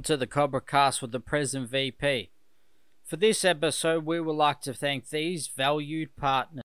Welcome 0.00 0.14
to 0.14 0.16
the 0.16 0.26
Cobra 0.26 0.62
Cast 0.62 1.02
with 1.02 1.12
the 1.12 1.20
Prez 1.20 1.54
and 1.54 1.68
VP. 1.68 2.30
For 3.04 3.16
this 3.16 3.44
episode, 3.44 4.06
we 4.06 4.18
would 4.18 4.32
like 4.32 4.62
to 4.62 4.72
thank 4.72 5.10
these 5.10 5.46
valued 5.46 6.16
partners. 6.16 6.64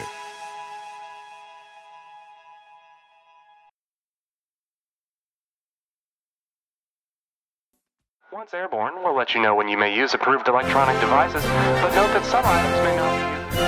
Once 8.41 8.55
airborne, 8.55 8.95
we'll 9.03 9.15
let 9.15 9.35
you 9.35 9.41
know 9.43 9.53
when 9.53 9.67
you 9.67 9.77
may 9.77 9.95
use 9.95 10.15
approved 10.15 10.47
electronic 10.47 10.99
devices, 10.99 11.43
but 11.43 11.93
note 11.93 12.07
that 12.07 12.25
some 12.25 12.43
items 12.43 12.75
may 12.81 12.95
not 12.95 13.13
be 13.13 13.21
used. 13.27 13.61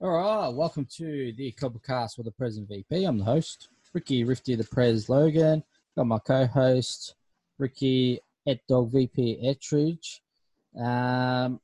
All 0.00 0.10
right, 0.10 0.48
welcome 0.48 0.84
to 0.96 1.32
the 1.36 1.52
Cobra 1.52 1.78
Cast 1.78 2.18
with 2.18 2.24
the 2.24 2.32
Prez 2.32 2.56
and 2.56 2.66
VP. 2.66 3.04
I'm 3.04 3.18
the 3.18 3.24
host, 3.24 3.68
Ricky 3.92 4.24
Rifty 4.24 4.56
the 4.56 4.64
Prez 4.64 5.08
Logan. 5.08 5.62
Got 5.96 6.06
my 6.08 6.18
co-host, 6.18 7.14
Ricky 7.58 8.18
at 8.48 8.66
Dog 8.66 8.90
VP 8.92 9.38
Ettridge. 9.44 10.20
Um, 10.76 11.60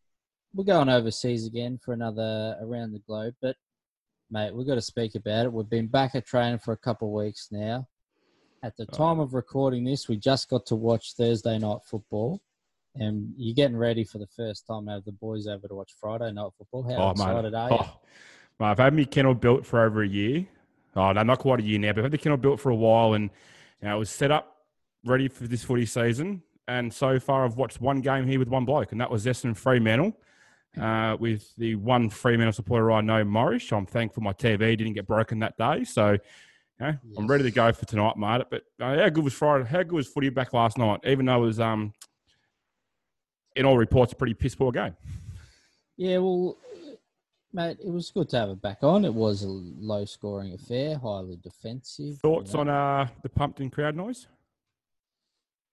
we're 0.54 0.62
going 0.64 0.88
overseas 0.88 1.46
again 1.46 1.80
for 1.84 1.92
another 1.94 2.56
around 2.62 2.92
the 2.92 3.00
globe, 3.00 3.34
but 3.42 3.56
mate, 4.30 4.54
we've 4.54 4.68
got 4.68 4.76
to 4.76 4.80
speak 4.82 5.16
about 5.16 5.46
it. 5.46 5.52
We've 5.52 5.68
been 5.68 5.88
back 5.88 6.14
at 6.14 6.26
training 6.26 6.60
for 6.60 6.70
a 6.72 6.76
couple 6.76 7.08
of 7.08 7.24
weeks 7.24 7.48
now. 7.50 7.88
At 8.62 8.76
the 8.76 8.86
time 8.86 9.18
of 9.18 9.34
recording 9.34 9.82
this, 9.84 10.08
we 10.08 10.16
just 10.16 10.48
got 10.48 10.64
to 10.66 10.76
watch 10.76 11.14
Thursday 11.14 11.58
night 11.58 11.78
football, 11.84 12.40
and 12.94 13.34
you're 13.36 13.54
getting 13.54 13.76
ready 13.76 14.04
for 14.04 14.18
the 14.18 14.28
first 14.28 14.64
time 14.64 14.86
to 14.86 14.92
have 14.92 15.04
the 15.04 15.12
boys 15.12 15.48
over 15.48 15.66
to 15.66 15.74
watch 15.74 15.92
Friday 16.00 16.30
night 16.30 16.50
football. 16.56 16.84
How 16.84 17.02
Oh, 17.08 17.10
excited 17.10 17.52
mate. 17.52 17.58
are 17.58 17.70
you? 17.70 17.78
Oh, 17.80 17.98
mate, 18.60 18.66
I've 18.66 18.78
had 18.78 18.94
my 18.94 19.04
kennel 19.04 19.34
built 19.34 19.66
for 19.66 19.84
over 19.84 20.04
a 20.04 20.08
year. 20.08 20.46
Oh, 20.94 21.10
no, 21.10 21.22
not 21.24 21.40
quite 21.40 21.58
a 21.58 21.62
year 21.64 21.80
now, 21.80 21.92
but 21.92 21.98
I've 22.00 22.04
had 22.04 22.12
the 22.12 22.18
kennel 22.18 22.38
built 22.38 22.60
for 22.60 22.70
a 22.70 22.76
while 22.76 23.14
and 23.14 23.30
know, 23.88 23.96
it 23.96 23.98
was 23.98 24.10
set 24.10 24.30
up 24.30 24.56
ready 25.04 25.28
for 25.28 25.46
this 25.46 25.64
footy 25.64 25.86
season. 25.86 26.42
And 26.68 26.92
so 26.92 27.18
far, 27.18 27.44
I've 27.44 27.56
watched 27.56 27.80
one 27.80 28.00
game 28.00 28.26
here 28.26 28.38
with 28.38 28.48
one 28.48 28.64
bloke, 28.64 28.92
and 28.92 29.00
that 29.00 29.10
was 29.10 29.26
Essendon 29.26 29.56
Fremantle. 29.56 30.16
Uh, 30.80 31.16
with 31.18 31.52
the 31.56 31.74
one 31.74 32.08
Fremantle 32.08 32.52
supporter 32.52 32.92
I 32.92 33.00
know, 33.00 33.24
Morris. 33.24 33.72
I'm 33.72 33.86
thankful 33.86 34.22
my 34.22 34.32
TV 34.32 34.78
didn't 34.78 34.92
get 34.92 35.04
broken 35.04 35.40
that 35.40 35.58
day. 35.58 35.82
So, 35.82 36.12
you 36.12 36.18
know, 36.78 36.96
I'm 37.18 37.26
ready 37.26 37.42
to 37.42 37.50
go 37.50 37.72
for 37.72 37.86
tonight, 37.86 38.16
mate. 38.16 38.42
But 38.48 38.62
uh, 38.80 38.98
how 38.98 39.08
good 39.08 39.24
was 39.24 39.34
Friday? 39.34 39.64
How 39.64 39.82
good 39.82 39.92
was 39.92 40.06
footy 40.06 40.28
back 40.28 40.52
last 40.52 40.78
night? 40.78 41.00
Even 41.04 41.26
though 41.26 41.42
it 41.42 41.46
was, 41.46 41.58
um, 41.58 41.92
in 43.56 43.64
all 43.64 43.76
reports, 43.76 44.12
a 44.12 44.16
pretty 44.16 44.34
piss 44.34 44.54
poor 44.54 44.70
game. 44.70 44.94
Yeah, 45.96 46.18
well, 46.18 46.56
mate, 47.52 47.78
it 47.84 47.90
was 47.90 48.10
good 48.10 48.28
to 48.30 48.38
have 48.38 48.50
it 48.50 48.62
back 48.62 48.78
on. 48.82 49.04
It 49.04 49.14
was 49.14 49.42
a 49.42 49.48
low 49.48 50.04
scoring 50.04 50.54
affair, 50.54 50.98
highly 50.98 51.36
defensive. 51.36 52.18
Thoughts 52.18 52.52
you 52.52 52.64
know. 52.64 52.70
on 52.72 53.02
uh, 53.02 53.08
the 53.22 53.28
pumped 53.28 53.60
in 53.60 53.70
crowd 53.70 53.96
noise? 53.96 54.26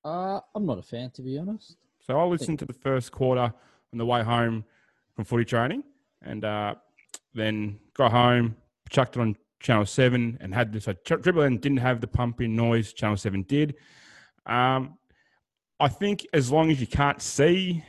Uh, 0.04 0.40
I'm 0.56 0.66
not 0.66 0.80
a 0.80 0.84
fan, 0.84 1.12
to 1.12 1.22
be 1.22 1.38
honest. 1.38 1.78
So 2.00 2.18
I 2.18 2.24
listened 2.24 2.60
to 2.60 2.66
the 2.66 2.74
first 2.74 3.12
quarter 3.12 3.54
on 3.92 3.98
the 3.98 4.06
way 4.06 4.24
home 4.24 4.64
from 5.16 5.26
footy 5.26 5.46
training, 5.46 5.84
and 6.22 6.46
uh, 6.46 6.76
then 7.34 7.80
got 7.94 8.12
home, 8.12 8.56
chucked 8.90 9.18
it 9.18 9.20
on 9.20 9.36
Channel 9.60 9.86
Seven, 9.86 10.38
and 10.40 10.54
had 10.54 10.72
this. 10.72 10.86
So 10.86 10.94
Tri- 10.94 11.18
Triple 11.18 11.44
M 11.44 11.58
didn't 11.58 11.80
have 11.80 12.00
the 12.00 12.08
pumping 12.08 12.56
noise. 12.56 12.94
Channel 12.94 13.18
Seven 13.18 13.44
did. 13.44 13.76
Um, 14.46 14.98
I 15.80 15.90
think 15.90 16.26
as 16.34 16.52
long 16.52 16.72
as 16.72 16.80
you 16.80 16.88
can't 16.88 17.22
see 17.22 17.84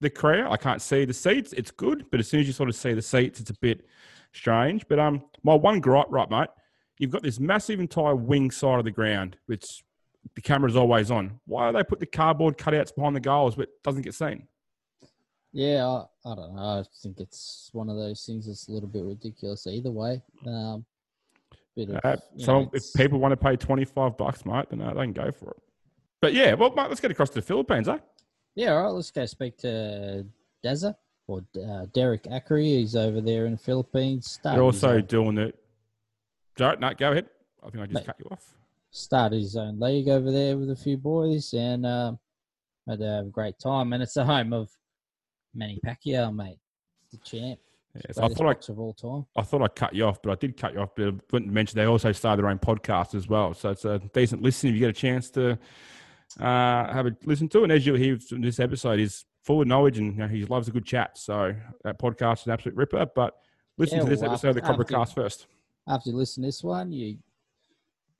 the 0.00 0.10
crowd, 0.10 0.50
I 0.50 0.56
can't 0.56 0.80
see 0.80 1.04
the 1.04 1.14
seats. 1.14 1.52
It's 1.52 1.70
good, 1.70 2.06
but 2.10 2.20
as 2.20 2.28
soon 2.28 2.40
as 2.40 2.46
you 2.46 2.52
sort 2.52 2.68
of 2.68 2.74
see 2.74 2.94
the 2.94 3.02
seats, 3.02 3.40
it's 3.40 3.50
a 3.50 3.58
bit 3.60 3.86
strange. 4.32 4.86
But 4.88 4.98
um, 4.98 5.24
my 5.42 5.54
one 5.54 5.80
gripe, 5.80 6.06
right, 6.10 6.30
mate, 6.30 6.48
you've 6.98 7.10
got 7.10 7.22
this 7.22 7.38
massive 7.40 7.80
entire 7.80 8.16
wing 8.16 8.50
side 8.50 8.78
of 8.78 8.84
the 8.84 8.90
ground, 8.90 9.36
which 9.46 9.82
the 10.34 10.40
camera's 10.40 10.76
always 10.76 11.10
on. 11.10 11.38
Why 11.46 11.70
do 11.70 11.76
they 11.76 11.84
put 11.84 12.00
the 12.00 12.06
cardboard 12.06 12.56
cutouts 12.58 12.94
behind 12.94 13.16
the 13.16 13.20
goals, 13.20 13.56
but 13.56 13.68
doesn't 13.82 14.02
get 14.02 14.14
seen? 14.14 14.46
Yeah, 15.52 15.86
I, 15.86 16.30
I 16.30 16.34
don't 16.34 16.54
know. 16.54 16.62
I 16.62 16.84
think 17.02 17.18
it's 17.18 17.70
one 17.72 17.88
of 17.88 17.96
those 17.96 18.24
things 18.24 18.46
that's 18.46 18.68
a 18.68 18.72
little 18.72 18.88
bit 18.88 19.04
ridiculous 19.04 19.66
either 19.66 19.90
way. 19.90 20.22
Um, 20.46 20.84
bit 21.74 21.90
of, 21.90 22.00
Uh, 22.04 22.16
so 22.36 22.60
know, 22.60 22.70
if 22.72 22.84
people 22.94 23.18
want 23.18 23.32
to 23.32 23.36
pay 23.36 23.56
twenty 23.56 23.84
five 23.84 24.16
bucks, 24.16 24.46
mate, 24.46 24.66
then 24.70 24.80
uh, 24.80 24.94
they 24.94 25.02
can 25.02 25.12
go 25.12 25.30
for 25.32 25.50
it. 25.50 25.62
But 26.20 26.34
yeah, 26.34 26.54
well, 26.54 26.70
mate, 26.74 26.88
let's 26.88 27.00
get 27.00 27.10
across 27.10 27.30
to 27.30 27.36
the 27.36 27.42
Philippines, 27.42 27.88
eh? 27.88 27.98
Yeah, 28.54 28.72
all 28.74 28.82
right, 28.84 28.88
let's 28.90 29.10
go 29.10 29.24
speak 29.26 29.56
to 29.58 30.26
Deza 30.64 30.94
or 31.26 31.42
uh, 31.64 31.86
Derek 31.94 32.24
Ackary. 32.24 32.78
He's 32.78 32.96
over 32.96 33.20
there 33.20 33.46
in 33.46 33.52
the 33.52 33.58
Philippines. 33.58 34.38
They're 34.42 34.60
also 34.62 34.94
own- 34.96 35.06
doing 35.06 35.38
it. 35.38 35.56
Sorry, 36.58 36.76
no, 36.78 36.92
go 36.94 37.12
ahead. 37.12 37.26
I 37.62 37.70
think 37.70 37.82
I 37.82 37.86
just 37.86 37.94
Mate. 37.94 38.06
cut 38.06 38.16
you 38.18 38.26
off. 38.30 38.54
started 38.90 39.40
his 39.40 39.56
own 39.56 39.78
league 39.78 40.08
over 40.08 40.30
there 40.32 40.56
with 40.58 40.70
a 40.70 40.76
few 40.76 40.96
boys 40.96 41.52
and 41.54 41.86
um, 41.86 42.18
had 42.88 43.00
a 43.00 43.26
great 43.30 43.58
time. 43.58 43.92
And 43.92 44.02
it's 44.02 44.14
the 44.14 44.24
home 44.24 44.52
of 44.52 44.68
Manny 45.54 45.78
Pacquiao, 45.84 46.34
mate, 46.34 46.58
the 47.12 47.18
champ, 47.18 47.58
Yeah, 47.94 48.12
so 48.12 48.24
I 48.24 48.28
thought 48.28 48.46
I, 48.68 48.72
of 48.72 48.78
all 48.80 48.92
time. 48.94 49.26
I 49.36 49.42
thought 49.42 49.62
I 49.62 49.68
cut 49.68 49.94
you 49.94 50.04
off, 50.06 50.20
but 50.22 50.32
I 50.32 50.34
did 50.34 50.56
cut 50.56 50.74
you 50.74 50.80
off. 50.80 50.90
But 50.96 51.08
I 51.08 51.12
wouldn't 51.32 51.52
mention 51.52 51.76
they 51.78 51.84
also 51.86 52.12
started 52.12 52.42
their 52.42 52.50
own 52.50 52.58
podcast 52.58 53.14
as 53.14 53.28
well. 53.28 53.54
So 53.54 53.70
it's 53.70 53.84
a 53.84 54.00
decent 54.12 54.42
listen 54.42 54.68
if 54.70 54.74
you 54.74 54.80
get 54.80 54.90
a 54.90 54.92
chance 54.92 55.30
to 55.30 55.58
uh, 56.38 56.92
have 56.92 57.06
a 57.06 57.16
listen 57.24 57.48
to. 57.48 57.62
And 57.62 57.72
as 57.72 57.86
you'll 57.86 57.96
hear 57.96 58.18
from 58.18 58.42
this 58.42 58.60
episode, 58.60 59.00
is 59.00 59.24
full 59.42 59.62
of 59.62 59.68
knowledge 59.68 59.98
and 59.98 60.12
you 60.14 60.18
know, 60.20 60.28
he 60.28 60.44
loves 60.44 60.68
a 60.68 60.70
good 60.70 60.84
chat. 60.84 61.16
So 61.18 61.54
that 61.84 61.98
podcast 61.98 62.40
is 62.40 62.46
an 62.46 62.52
absolute 62.52 62.76
ripper. 62.76 63.06
But 63.14 63.34
listen 63.78 63.98
Yeah, 63.98 64.04
to 64.04 64.10
this 64.10 64.20
well, 64.20 64.30
episode 64.32 64.48
of 64.50 64.54
the 64.56 64.60
Cobra 64.62 64.84
Cast 64.84 65.14
first. 65.14 65.46
After 65.88 66.10
you 66.10 66.16
listen 66.16 66.42
to 66.42 66.48
this 66.48 66.62
one, 66.62 66.92
you 66.92 67.18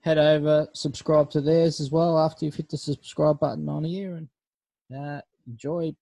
head 0.00 0.18
over, 0.18 0.66
subscribe 0.72 1.30
to 1.30 1.40
theirs 1.40 1.78
as 1.80 1.90
well 1.90 2.18
after 2.18 2.44
you've 2.44 2.54
hit 2.54 2.68
the 2.70 2.78
subscribe 2.78 3.38
button 3.38 3.68
on 3.68 3.84
here 3.84 4.16
and 4.16 4.28
uh, 4.98 5.20
enjoy. 5.46 5.94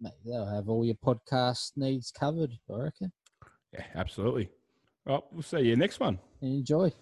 Mate, 0.00 0.12
they'll 0.26 0.44
have 0.46 0.68
all 0.68 0.84
your 0.84 0.96
podcast 0.96 1.72
needs 1.76 2.10
covered, 2.10 2.50
I 2.72 2.78
reckon. 2.78 3.12
Yeah, 3.72 3.84
absolutely. 3.94 4.50
Well, 5.06 5.26
we'll 5.30 5.42
see 5.42 5.60
you 5.60 5.76
next 5.76 6.00
one. 6.00 6.18
enjoy. 6.42 6.92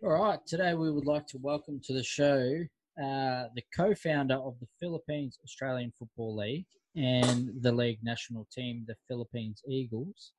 All 0.00 0.10
right, 0.10 0.38
today 0.46 0.74
we 0.74 0.92
would 0.92 1.06
like 1.06 1.26
to 1.26 1.38
welcome 1.38 1.80
to 1.82 1.92
the 1.92 2.04
show 2.04 2.64
uh, 3.02 3.44
the 3.56 3.64
co 3.76 3.96
founder 3.96 4.36
of 4.36 4.54
the 4.60 4.68
Philippines 4.78 5.40
Australian 5.42 5.92
Football 5.98 6.36
League 6.36 6.66
and 6.94 7.50
the 7.62 7.72
league 7.72 7.98
national 8.04 8.46
team, 8.54 8.84
the 8.86 8.94
Philippines 9.08 9.60
Eagles, 9.68 10.34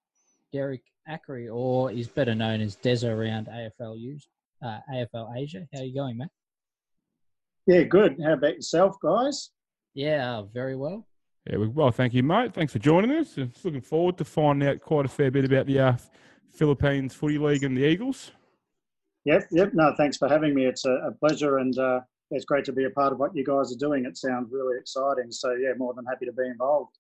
Derek 0.54 0.84
Ackary, 1.10 1.54
or 1.54 1.92
is 1.92 2.08
better 2.08 2.34
known 2.34 2.62
as 2.62 2.78
Deza 2.78 3.10
around 3.10 3.48
AFL, 3.48 4.22
uh, 4.64 4.78
AFL 4.94 5.38
Asia. 5.38 5.68
How 5.74 5.82
are 5.82 5.84
you 5.84 5.94
going, 5.94 6.18
mate? 6.18 6.30
Yeah, 7.68 7.84
good. 7.84 8.16
How 8.24 8.34
about 8.36 8.56
yourself, 8.56 8.96
guys? 9.04 9.50
Yeah, 9.94 10.38
uh, 10.38 10.44
very 10.44 10.78
well. 10.78 11.06
Yeah, 11.50 11.58
well, 11.58 11.70
well, 11.76 11.92
thank 11.92 12.14
you, 12.14 12.24
mate. 12.24 12.54
Thanks 12.54 12.72
for 12.72 12.80
joining 12.80 13.12
us. 13.12 13.36
Just 13.36 13.66
looking 13.66 13.82
forward 13.82 14.18
to 14.20 14.24
finding 14.24 14.70
out 14.70 14.80
quite 14.80 15.04
a 15.04 15.10
fair 15.10 15.32
bit 15.32 15.44
about 15.44 15.66
the 15.66 15.80
uh, 15.80 15.98
Philippines 16.50 17.14
Footy 17.14 17.38
League 17.38 17.64
and 17.66 17.76
the 17.76 17.84
Eagles. 17.84 18.32
Yep, 19.26 19.48
yep. 19.52 19.74
No, 19.74 19.94
thanks 19.98 20.18
for 20.18 20.28
having 20.28 20.56
me. 20.56 20.66
It's 20.66 20.86
a, 20.86 20.92
a 20.92 21.12
pleasure, 21.12 21.58
and 21.58 21.78
uh, 21.78 22.02
it's 22.32 22.46
great 22.46 22.66
to 22.66 22.74
be 22.74 22.86
a 22.86 22.90
part 22.90 23.12
of 23.12 23.20
what 23.20 23.36
you 23.36 23.44
guys 23.44 23.74
are 23.74 23.78
doing. 23.78 24.06
It 24.06 24.18
sounds 24.18 24.50
really 24.52 24.78
exciting. 24.80 25.32
So, 25.32 25.54
yeah, 25.54 25.74
more 25.78 25.94
than 25.94 26.06
happy 26.06 26.26
to 26.26 26.32
be 26.32 26.46
involved. 26.46 26.98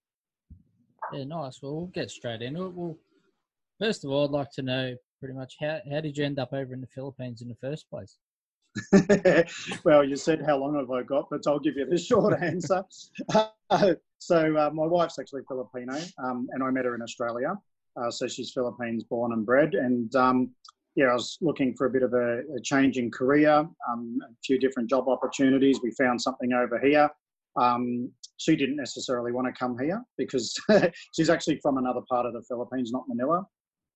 Yeah, 1.13 1.23
nice. 1.23 1.61
Well, 1.61 1.75
we'll 1.75 1.85
get 1.87 2.11
straight 2.11 2.41
into 2.41 2.65
it. 2.65 2.73
Well, 2.73 2.97
first 3.79 4.03
of 4.03 4.11
all, 4.11 4.25
I'd 4.25 4.31
like 4.31 4.51
to 4.51 4.61
know 4.61 4.95
pretty 5.19 5.33
much 5.33 5.55
how, 5.59 5.79
how 5.91 6.01
did 6.01 6.17
you 6.17 6.25
end 6.25 6.39
up 6.39 6.53
over 6.53 6.73
in 6.73 6.81
the 6.81 6.87
Philippines 6.87 7.41
in 7.41 7.47
the 7.47 7.55
first 7.55 7.89
place? 7.89 8.17
well, 9.83 10.03
you 10.03 10.15
said 10.15 10.41
how 10.45 10.57
long 10.57 10.75
have 10.75 10.91
I 10.91 11.03
got, 11.03 11.29
but 11.29 11.41
I'll 11.47 11.59
give 11.59 11.77
you 11.77 11.85
the 11.85 11.97
short 11.97 12.41
answer. 12.41 12.83
Uh, 13.33 13.93
so, 14.19 14.55
uh, 14.57 14.69
my 14.73 14.85
wife's 14.85 15.19
actually 15.19 15.41
Filipino, 15.47 15.99
um, 16.23 16.47
and 16.51 16.63
I 16.63 16.69
met 16.69 16.85
her 16.85 16.95
in 16.95 17.01
Australia. 17.01 17.55
Uh, 17.99 18.11
so 18.11 18.27
she's 18.27 18.51
Philippines 18.51 19.03
born 19.03 19.33
and 19.33 19.45
bred, 19.45 19.73
and 19.73 20.13
um, 20.15 20.51
yeah, 20.95 21.05
I 21.05 21.13
was 21.13 21.37
looking 21.41 21.75
for 21.75 21.85
a 21.85 21.89
bit 21.89 22.03
of 22.03 22.13
a, 22.13 22.39
a 22.55 22.61
change 22.63 22.97
in 22.97 23.11
career, 23.11 23.67
um, 23.89 24.17
a 24.23 24.33
few 24.43 24.59
different 24.59 24.89
job 24.89 25.07
opportunities. 25.07 25.79
We 25.81 25.91
found 25.91 26.21
something 26.21 26.53
over 26.53 26.79
here. 26.79 27.09
Um, 27.55 28.11
she 28.37 28.55
didn't 28.55 28.77
necessarily 28.77 29.31
want 29.31 29.47
to 29.47 29.59
come 29.59 29.77
here 29.77 30.03
because 30.17 30.55
she's 31.15 31.29
actually 31.29 31.59
from 31.61 31.77
another 31.77 32.01
part 32.09 32.25
of 32.25 32.33
the 32.33 32.41
Philippines, 32.47 32.91
not 32.91 33.03
Manila, 33.07 33.45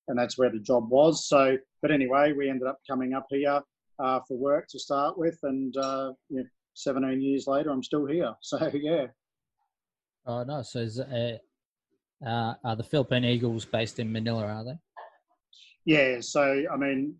and 0.07 0.17
that's 0.17 0.37
where 0.37 0.49
the 0.49 0.59
job 0.59 0.89
was. 0.89 1.27
So, 1.27 1.57
but 1.81 1.91
anyway, 1.91 2.33
we 2.33 2.49
ended 2.49 2.67
up 2.67 2.79
coming 2.89 3.13
up 3.13 3.25
here 3.29 3.61
uh, 3.99 4.19
for 4.27 4.37
work 4.37 4.67
to 4.69 4.79
start 4.79 5.17
with, 5.17 5.37
and 5.43 5.75
uh, 5.77 6.11
you 6.29 6.37
know, 6.37 6.45
17 6.75 7.21
years 7.21 7.47
later, 7.47 7.69
I'm 7.69 7.83
still 7.83 8.05
here. 8.05 8.33
So, 8.41 8.69
yeah. 8.73 9.07
Oh 10.25 10.43
no! 10.43 10.61
So, 10.61 10.79
is, 10.79 10.99
uh, 10.99 11.37
are 12.63 12.75
the 12.75 12.83
Philippine 12.83 13.25
Eagles 13.25 13.65
based 13.65 13.99
in 13.99 14.11
Manila? 14.11 14.45
Are 14.45 14.63
they? 14.63 14.77
Yeah. 15.85 16.19
So, 16.21 16.63
I 16.71 16.77
mean, 16.77 17.15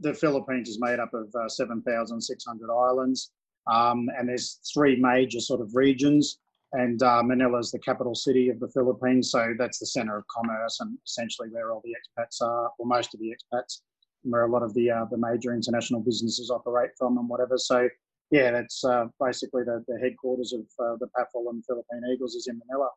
the 0.00 0.14
Philippines 0.14 0.68
is 0.68 0.80
made 0.80 0.98
up 0.98 1.12
of 1.14 1.34
uh, 1.34 1.48
7,600 1.48 2.72
islands, 2.72 3.32
um, 3.70 4.08
and 4.16 4.28
there's 4.28 4.60
three 4.72 4.96
major 4.96 5.40
sort 5.40 5.60
of 5.60 5.74
regions. 5.74 6.38
And 6.72 7.02
uh, 7.02 7.22
Manila 7.22 7.58
is 7.58 7.70
the 7.70 7.78
capital 7.78 8.14
city 8.14 8.48
of 8.48 8.58
the 8.58 8.68
Philippines, 8.68 9.30
so 9.30 9.54
that's 9.58 9.78
the 9.78 9.86
center 9.86 10.18
of 10.18 10.24
commerce 10.26 10.80
and 10.80 10.98
essentially 11.06 11.48
where 11.48 11.72
all 11.72 11.82
the 11.84 11.94
expats 11.94 12.42
are, 12.42 12.70
or 12.78 12.86
most 12.86 13.14
of 13.14 13.20
the 13.20 13.32
expats, 13.32 13.82
where 14.22 14.44
a 14.44 14.50
lot 14.50 14.62
of 14.62 14.74
the 14.74 14.90
uh, 14.90 15.04
the 15.10 15.16
major 15.16 15.54
international 15.54 16.00
businesses 16.00 16.50
operate 16.50 16.90
from 16.98 17.18
and 17.18 17.28
whatever. 17.28 17.56
So 17.56 17.88
yeah, 18.30 18.50
that's 18.50 18.84
uh, 18.84 19.06
basically 19.24 19.62
the, 19.62 19.84
the 19.86 19.98
headquarters 20.00 20.52
of 20.52 20.62
uh, 20.84 20.96
the 20.98 21.06
PAFL 21.16 21.50
and 21.50 21.64
Philippine 21.64 22.02
Eagles 22.12 22.34
is 22.34 22.48
in 22.48 22.60
Manila. 22.66 22.88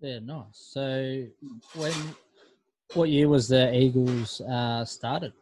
Yeah, 0.00 0.18
nice. 0.18 0.44
So 0.52 1.26
when 1.74 1.94
what 2.94 3.08
year 3.08 3.28
was 3.28 3.48
the 3.48 3.74
Eagles 3.74 4.40
uh, 4.42 4.84
started? 4.84 5.32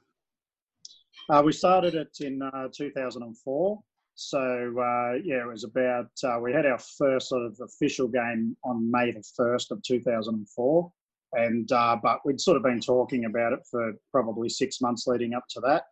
Uh, 1.28 1.42
we 1.44 1.52
started 1.52 1.94
it 1.94 2.16
in 2.20 2.40
uh, 2.42 2.68
2004. 2.74 3.82
So 4.14 4.38
uh, 4.38 5.12
yeah, 5.24 5.42
it 5.42 5.48
was 5.48 5.64
about 5.64 6.10
uh, 6.24 6.38
we 6.40 6.52
had 6.52 6.66
our 6.66 6.78
first 6.78 7.28
sort 7.28 7.44
of 7.44 7.58
official 7.62 8.08
game 8.08 8.56
on 8.64 8.90
May 8.90 9.12
the 9.12 9.24
first 9.36 9.72
of 9.72 9.82
2004, 9.82 10.92
and 11.32 11.68
but 11.68 12.20
we'd 12.24 12.40
sort 12.40 12.56
of 12.56 12.62
been 12.62 12.80
talking 12.80 13.24
about 13.24 13.52
it 13.52 13.60
for 13.70 13.92
probably 14.10 14.48
six 14.48 14.80
months 14.80 15.06
leading 15.06 15.34
up 15.34 15.44
to 15.50 15.60
that. 15.60 15.84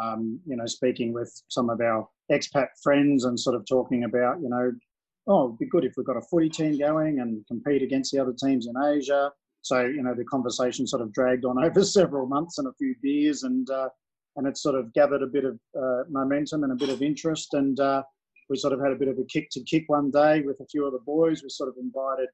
Um, 0.00 0.40
you 0.46 0.56
know, 0.56 0.66
speaking 0.66 1.12
with 1.12 1.32
some 1.48 1.70
of 1.70 1.80
our 1.80 2.08
expat 2.30 2.68
friends 2.82 3.24
and 3.24 3.38
sort 3.38 3.56
of 3.56 3.66
talking 3.66 4.04
about 4.04 4.40
you 4.40 4.48
know, 4.48 4.72
oh, 5.28 5.46
it'd 5.46 5.58
be 5.58 5.66
good 5.66 5.84
if 5.84 5.94
we've 5.96 6.06
got 6.06 6.16
a 6.16 6.22
footy 6.22 6.48
team 6.48 6.78
going 6.78 7.20
and 7.20 7.46
compete 7.46 7.82
against 7.82 8.12
the 8.12 8.20
other 8.20 8.34
teams 8.38 8.66
in 8.66 8.74
Asia. 8.82 9.30
So 9.62 9.84
you 9.84 10.02
know, 10.02 10.14
the 10.14 10.24
conversation 10.24 10.86
sort 10.86 11.02
of 11.02 11.12
dragged 11.12 11.44
on 11.44 11.62
over 11.64 11.84
several 11.84 12.26
months 12.26 12.58
and 12.58 12.68
a 12.68 12.72
few 12.78 12.94
beers 13.02 13.42
and 13.42 13.68
uh, 13.70 13.88
and 14.36 14.46
it 14.46 14.56
sort 14.56 14.74
of 14.74 14.92
gathered 14.94 15.22
a 15.22 15.26
bit 15.26 15.44
of 15.44 15.58
uh, 15.76 16.04
momentum 16.08 16.64
and 16.64 16.72
a 16.72 16.76
bit 16.76 16.88
of 16.88 17.02
interest. 17.02 17.54
And 17.54 17.78
uh, 17.80 18.02
we 18.48 18.56
sort 18.56 18.72
of 18.72 18.80
had 18.80 18.92
a 18.92 18.96
bit 18.96 19.08
of 19.08 19.18
a 19.18 19.24
kick 19.24 19.48
to 19.52 19.62
kick 19.64 19.84
one 19.88 20.10
day 20.10 20.42
with 20.42 20.60
a 20.60 20.66
few 20.70 20.86
of 20.86 20.92
the 20.92 21.00
boys. 21.00 21.42
We 21.42 21.48
sort 21.50 21.68
of 21.68 21.74
invited, 21.78 22.28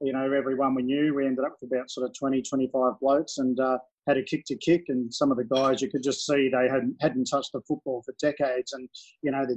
you 0.00 0.12
know, 0.12 0.32
everyone 0.32 0.74
we 0.74 0.82
knew. 0.82 1.14
We 1.14 1.26
ended 1.26 1.44
up 1.44 1.56
with 1.60 1.72
about 1.72 1.90
sort 1.90 2.08
of 2.08 2.16
20, 2.18 2.42
25 2.42 2.92
blokes 3.00 3.38
and 3.38 3.58
uh, 3.58 3.78
had 4.06 4.16
a 4.16 4.22
kick 4.22 4.44
to 4.46 4.56
kick. 4.56 4.84
And 4.88 5.12
some 5.12 5.30
of 5.30 5.36
the 5.36 5.44
guys, 5.44 5.82
you 5.82 5.90
could 5.90 6.02
just 6.02 6.24
see 6.24 6.48
they 6.48 6.68
hadn't 6.68 6.96
hadn't 7.00 7.24
touched 7.24 7.54
a 7.54 7.60
football 7.66 8.02
for 8.04 8.14
decades. 8.20 8.72
And 8.72 8.88
you 9.22 9.32
know, 9.32 9.44
they 9.46 9.54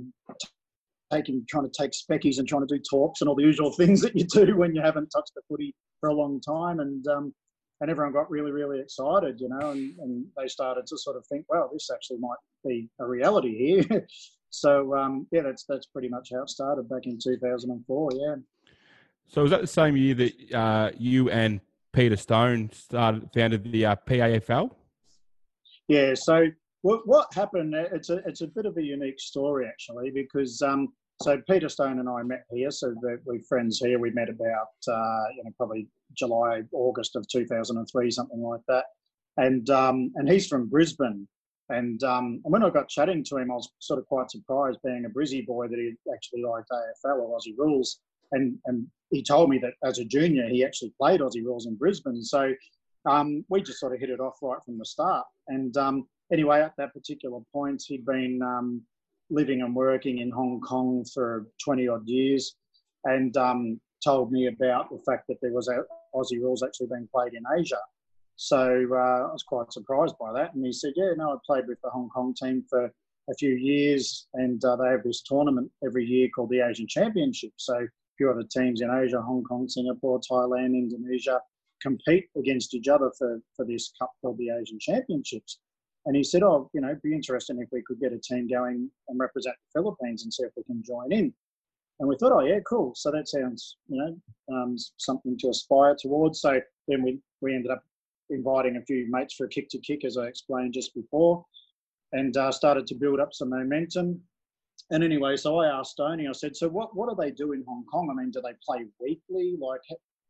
taking 1.11 1.45
trying 1.47 1.69
to 1.69 1.71
take 1.71 1.91
speckies 1.91 2.39
and 2.39 2.47
trying 2.47 2.67
to 2.67 2.75
do 2.75 2.81
talks 2.89 3.21
and 3.21 3.29
all 3.29 3.35
the 3.35 3.43
usual 3.43 3.71
things 3.77 4.01
that 4.01 4.15
you 4.15 4.25
do 4.25 4.57
when 4.57 4.75
you 4.75 4.81
haven't 4.81 5.09
touched 5.09 5.31
the 5.35 5.41
footy 5.47 5.73
for 5.99 6.09
a 6.09 6.13
long 6.13 6.39
time. 6.41 6.79
And 6.79 7.05
um, 7.07 7.33
and 7.81 7.91
everyone 7.91 8.13
got 8.13 8.29
really, 8.29 8.51
really 8.51 8.79
excited, 8.79 9.39
you 9.39 9.49
know, 9.49 9.71
and, 9.71 9.97
and 9.99 10.25
they 10.35 10.47
started 10.47 10.87
to 10.87 10.97
sort 10.97 11.15
of 11.15 11.25
think, 11.27 11.45
well, 11.47 11.69
this 11.71 11.89
actually 11.93 12.17
might 12.17 12.37
be 12.65 12.89
a 12.99 13.05
reality 13.05 13.55
here. 13.87 14.07
so 14.49 14.95
um, 14.95 15.27
yeah, 15.31 15.41
that's 15.41 15.65
that's 15.67 15.85
pretty 15.87 16.09
much 16.09 16.29
how 16.33 16.41
it 16.43 16.49
started 16.49 16.89
back 16.89 17.05
in 17.05 17.19
2004. 17.19 18.09
Yeah. 18.15 18.35
So 19.27 19.41
was 19.41 19.51
that 19.51 19.61
the 19.61 19.67
same 19.67 19.97
year 19.97 20.15
that 20.15 20.53
uh, 20.53 20.91
you 20.97 21.29
and 21.29 21.59
Peter 21.93 22.15
Stone 22.15 22.71
started 22.71 23.29
founded 23.33 23.71
the 23.71 23.85
uh, 23.85 23.95
PAFL? 24.07 24.71
Yeah. 25.87 26.13
So 26.15 26.47
what, 26.81 27.01
what 27.05 27.33
happened? 27.33 27.75
It's 27.75 28.09
a 28.09 28.17
it's 28.25 28.41
a 28.41 28.47
bit 28.47 28.65
of 28.65 28.77
a 28.77 28.83
unique 28.83 29.19
story 29.19 29.67
actually 29.67 30.11
because 30.11 30.61
um, 30.61 30.93
so 31.21 31.41
Peter 31.49 31.69
Stone 31.69 31.99
and 31.99 32.07
I 32.07 32.21
met 32.23 32.45
here, 32.51 32.71
so 32.71 32.93
we're 33.25 33.39
friends 33.41 33.79
here. 33.79 33.99
We 33.99 34.11
met 34.11 34.29
about 34.29 34.67
uh, 34.87 35.23
you 35.35 35.43
know 35.43 35.51
probably 35.57 35.87
July, 36.13 36.63
August 36.71 37.15
of 37.15 37.27
2003, 37.27 38.11
something 38.11 38.41
like 38.41 38.61
that. 38.67 38.85
And 39.37 39.69
um, 39.69 40.11
and 40.15 40.29
he's 40.29 40.47
from 40.47 40.67
Brisbane. 40.67 41.27
And, 41.69 42.01
um, 42.03 42.39
and 42.45 42.53
when 42.53 42.63
I 42.63 42.69
got 42.69 42.87
chatting 42.87 43.25
to 43.25 43.37
him, 43.37 43.51
I 43.51 43.55
was 43.55 43.69
sort 43.79 43.99
of 43.99 44.05
quite 44.05 44.31
surprised, 44.31 44.79
being 44.85 45.03
a 45.03 45.09
Brizzy 45.09 45.45
boy, 45.45 45.67
that 45.67 45.77
he 45.77 45.93
actually 46.13 46.43
liked 46.43 46.69
AFL 46.71 47.19
or 47.19 47.37
Aussie 47.37 47.57
Rules. 47.57 47.99
And 48.31 48.57
and 48.65 48.87
he 49.09 49.23
told 49.23 49.49
me 49.49 49.57
that 49.59 49.73
as 49.83 49.99
a 49.99 50.05
junior, 50.05 50.47
he 50.47 50.63
actually 50.63 50.93
played 50.99 51.19
Aussie 51.19 51.43
Rules 51.43 51.65
in 51.65 51.75
Brisbane. 51.75 52.23
So 52.23 52.53
um, 53.05 53.43
we 53.49 53.61
just 53.61 53.79
sort 53.79 53.93
of 53.93 53.99
hit 53.99 54.09
it 54.09 54.19
off 54.19 54.37
right 54.41 54.59
from 54.65 54.77
the 54.77 54.85
start. 54.85 55.25
And 55.47 55.75
um, 55.77 56.07
anyway, 56.31 56.61
at 56.61 56.73
that 56.77 56.93
particular 56.93 57.39
point, 57.51 57.83
he'd 57.87 58.05
been 58.05 58.39
um, 58.41 58.81
living 59.29 59.61
and 59.61 59.75
working 59.75 60.19
in 60.19 60.31
Hong 60.31 60.61
Kong 60.61 61.05
for 61.13 61.47
20 61.63 61.87
odd 61.87 62.07
years 62.07 62.55
and 63.03 63.35
um, 63.37 63.79
told 64.03 64.31
me 64.31 64.47
about 64.47 64.89
the 64.89 64.99
fact 65.05 65.25
that 65.27 65.37
there 65.41 65.53
was 65.53 65.67
a, 65.67 65.83
Aussie 66.15 66.41
rules 66.41 66.63
actually 66.63 66.87
being 66.87 67.07
played 67.13 67.33
in 67.33 67.43
Asia. 67.57 67.79
So 68.35 68.85
uh, 68.91 69.27
I 69.29 69.31
was 69.31 69.43
quite 69.43 69.73
surprised 69.73 70.15
by 70.19 70.31
that. 70.33 70.53
And 70.53 70.65
he 70.65 70.71
said, 70.71 70.93
Yeah, 70.95 71.13
no, 71.17 71.31
I 71.31 71.35
played 71.45 71.67
with 71.67 71.79
the 71.83 71.89
Hong 71.89 72.09
Kong 72.09 72.33
team 72.33 72.63
for 72.69 72.85
a 73.29 73.33
few 73.37 73.55
years, 73.55 74.27
and 74.35 74.63
uh, 74.63 74.75
they 74.77 74.89
have 74.89 75.03
this 75.03 75.21
tournament 75.23 75.69
every 75.85 76.05
year 76.05 76.29
called 76.33 76.49
the 76.49 76.61
Asian 76.61 76.87
Championship. 76.87 77.51
So 77.57 77.75
a 77.75 77.87
few 78.17 78.29
other 78.29 78.43
teams 78.43 78.81
in 78.81 78.89
Asia, 78.89 79.21
Hong 79.21 79.43
Kong, 79.43 79.67
Singapore, 79.67 80.19
Thailand, 80.19 80.75
Indonesia, 80.75 81.41
compete 81.81 82.29
against 82.37 82.73
each 82.73 82.87
other 82.87 83.11
for, 83.17 83.39
for 83.55 83.65
this 83.65 83.91
cup 83.99 84.11
called 84.21 84.37
the 84.37 84.49
Asian 84.49 84.79
Championships. 84.79 85.59
And 86.07 86.15
he 86.15 86.23
said, 86.23 86.41
Oh, 86.41 86.69
you 86.73 86.81
know, 86.81 86.87
it'd 86.87 87.01
be 87.03 87.13
interesting 87.13 87.59
if 87.59 87.67
we 87.71 87.83
could 87.83 87.99
get 87.99 88.13
a 88.13 88.17
team 88.17 88.47
going 88.47 88.89
and 89.07 89.19
represent 89.19 89.55
the 89.55 89.79
Philippines 89.79 90.23
and 90.23 90.33
see 90.33 90.43
if 90.43 90.51
we 90.57 90.63
can 90.63 90.81
join 90.81 91.11
in. 91.11 91.33
And 91.99 92.07
we 92.07 92.15
thought, 92.17 92.31
oh 92.31 92.45
yeah, 92.45 92.59
cool. 92.67 92.93
So 92.95 93.11
that 93.11 93.27
sounds, 93.27 93.77
you 93.87 93.97
know, 93.97 94.55
um, 94.55 94.75
something 94.97 95.37
to 95.39 95.49
aspire 95.49 95.95
towards. 95.99 96.41
So 96.41 96.59
then 96.87 97.03
we 97.03 97.19
we 97.41 97.55
ended 97.55 97.71
up 97.71 97.83
inviting 98.29 98.77
a 98.77 98.81
few 98.81 99.07
mates 99.09 99.35
for 99.35 99.45
a 99.45 99.49
kick 99.49 99.69
to 99.69 99.79
kick, 99.79 100.05
as 100.05 100.17
I 100.17 100.25
explained 100.25 100.73
just 100.73 100.93
before, 100.93 101.45
and 102.11 102.35
uh, 102.37 102.51
started 102.51 102.85
to 102.87 102.95
build 102.95 103.19
up 103.19 103.33
some 103.33 103.49
momentum. 103.49 104.21
And 104.91 105.03
anyway, 105.03 105.35
so 105.37 105.59
I 105.59 105.67
asked 105.67 105.91
Stoney, 105.93 106.27
I 106.27 106.31
said, 106.33 106.55
so 106.55 106.69
what 106.69 106.95
what 106.95 107.09
do 107.09 107.15
they 107.19 107.31
do 107.31 107.53
in 107.53 107.63
Hong 107.67 107.83
Kong? 107.91 108.09
I 108.11 108.13
mean, 108.13 108.31
do 108.31 108.41
they 108.41 108.53
play 108.63 108.85
weekly? 108.99 109.57
Like, 109.59 109.81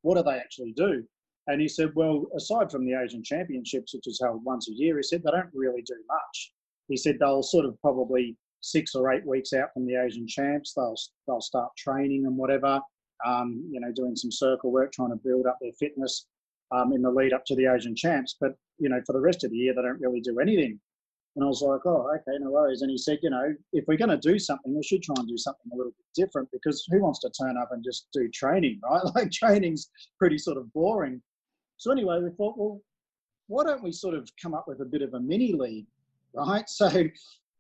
what 0.02 0.16
do 0.16 0.24
they 0.24 0.38
actually 0.38 0.72
do? 0.72 1.04
And 1.48 1.62
he 1.62 1.68
said, 1.68 1.96
well, 1.96 2.26
aside 2.36 2.72
from 2.72 2.86
the 2.86 2.94
Asian 2.94 3.24
Championships, 3.24 3.94
which 3.94 4.08
is 4.08 4.20
held 4.22 4.44
once 4.44 4.70
a 4.70 4.74
year, 4.74 4.98
he 4.98 5.04
said 5.04 5.24
they 5.24 5.32
don't 5.32 5.50
really 5.54 5.82
do 5.82 5.96
much. 6.08 6.52
He 6.90 6.98
said 6.98 7.18
they'll 7.20 7.44
sort 7.44 7.66
of 7.66 7.80
probably 7.82 8.38
six 8.62 8.96
or 8.96 9.12
eight 9.12 9.26
weeks 9.26 9.54
out 9.54 9.70
from 9.74 9.86
the 9.86 9.96
Asian 9.96 10.28
champs, 10.28 10.74
they'll 10.74 10.96
they'll 11.28 11.42
start 11.42 11.72
training 11.78 12.26
and 12.26 12.36
whatever. 12.36 12.80
Um, 13.26 13.68
you 13.72 13.80
know, 13.80 13.92
doing 13.92 14.16
some 14.16 14.32
circle 14.32 14.72
work, 14.72 14.92
trying 14.92 15.10
to 15.10 15.16
build 15.16 15.48
up 15.48 15.58
their 15.60 15.72
fitness 15.80 16.28
um, 16.72 16.94
in 16.94 17.02
the 17.02 17.10
lead 17.10 17.34
up 17.34 17.46
to 17.46 17.56
the 17.56 17.66
Asian 17.66 17.96
champs. 17.96 18.36
But 18.40 18.56
you 18.78 18.90
know, 18.90 19.02
for 19.06 19.14
the 19.14 19.20
rest 19.20 19.44
of 19.44 19.52
the 19.52 19.58
year, 19.58 19.74
they 19.74 19.82
don't 19.82 20.00
really 20.00 20.22
do 20.22 20.40
anything. 20.40 20.80
And 21.36 21.44
I 21.44 21.48
was 21.48 21.62
like, 21.62 21.82
oh, 21.86 22.10
okay, 22.16 22.38
no 22.40 22.50
worries. 22.50 22.82
And 22.82 22.90
he 22.90 22.98
said, 22.98 23.20
you 23.22 23.30
know, 23.30 23.54
if 23.72 23.86
we're 23.88 23.98
going 23.98 24.10
to 24.10 24.18
do 24.18 24.40
something, 24.40 24.76
we 24.76 24.82
should 24.82 25.04
try 25.04 25.14
and 25.20 25.28
do 25.28 25.38
something 25.38 25.70
a 25.72 25.76
little 25.76 25.92
bit 25.92 26.26
different 26.26 26.50
because 26.52 26.84
who 26.90 27.00
wants 27.00 27.20
to 27.20 27.30
turn 27.30 27.58
up 27.58 27.70
and 27.72 27.84
just 27.84 28.08
do 28.12 28.28
training, 28.34 28.80
right? 28.90 29.04
Like 29.14 29.32
training's 29.32 29.90
pretty 30.20 30.40
sort 30.40 30.58
of 30.58 30.72
boring. 30.74 31.22
So 31.78 31.92
anyway, 31.92 32.20
we 32.22 32.32
thought, 32.32 32.58
well, 32.58 32.82
why 33.48 33.64
don't 33.64 33.84
we 33.84 33.92
sort 33.92 34.16
of 34.16 34.30
come 34.42 34.54
up 34.54 34.68
with 34.68 34.82
a 34.82 34.86
bit 34.86 35.02
of 35.02 35.14
a 35.14 35.20
mini 35.20 35.54
league, 35.54 35.88
right? 36.34 36.66
So 36.70 36.90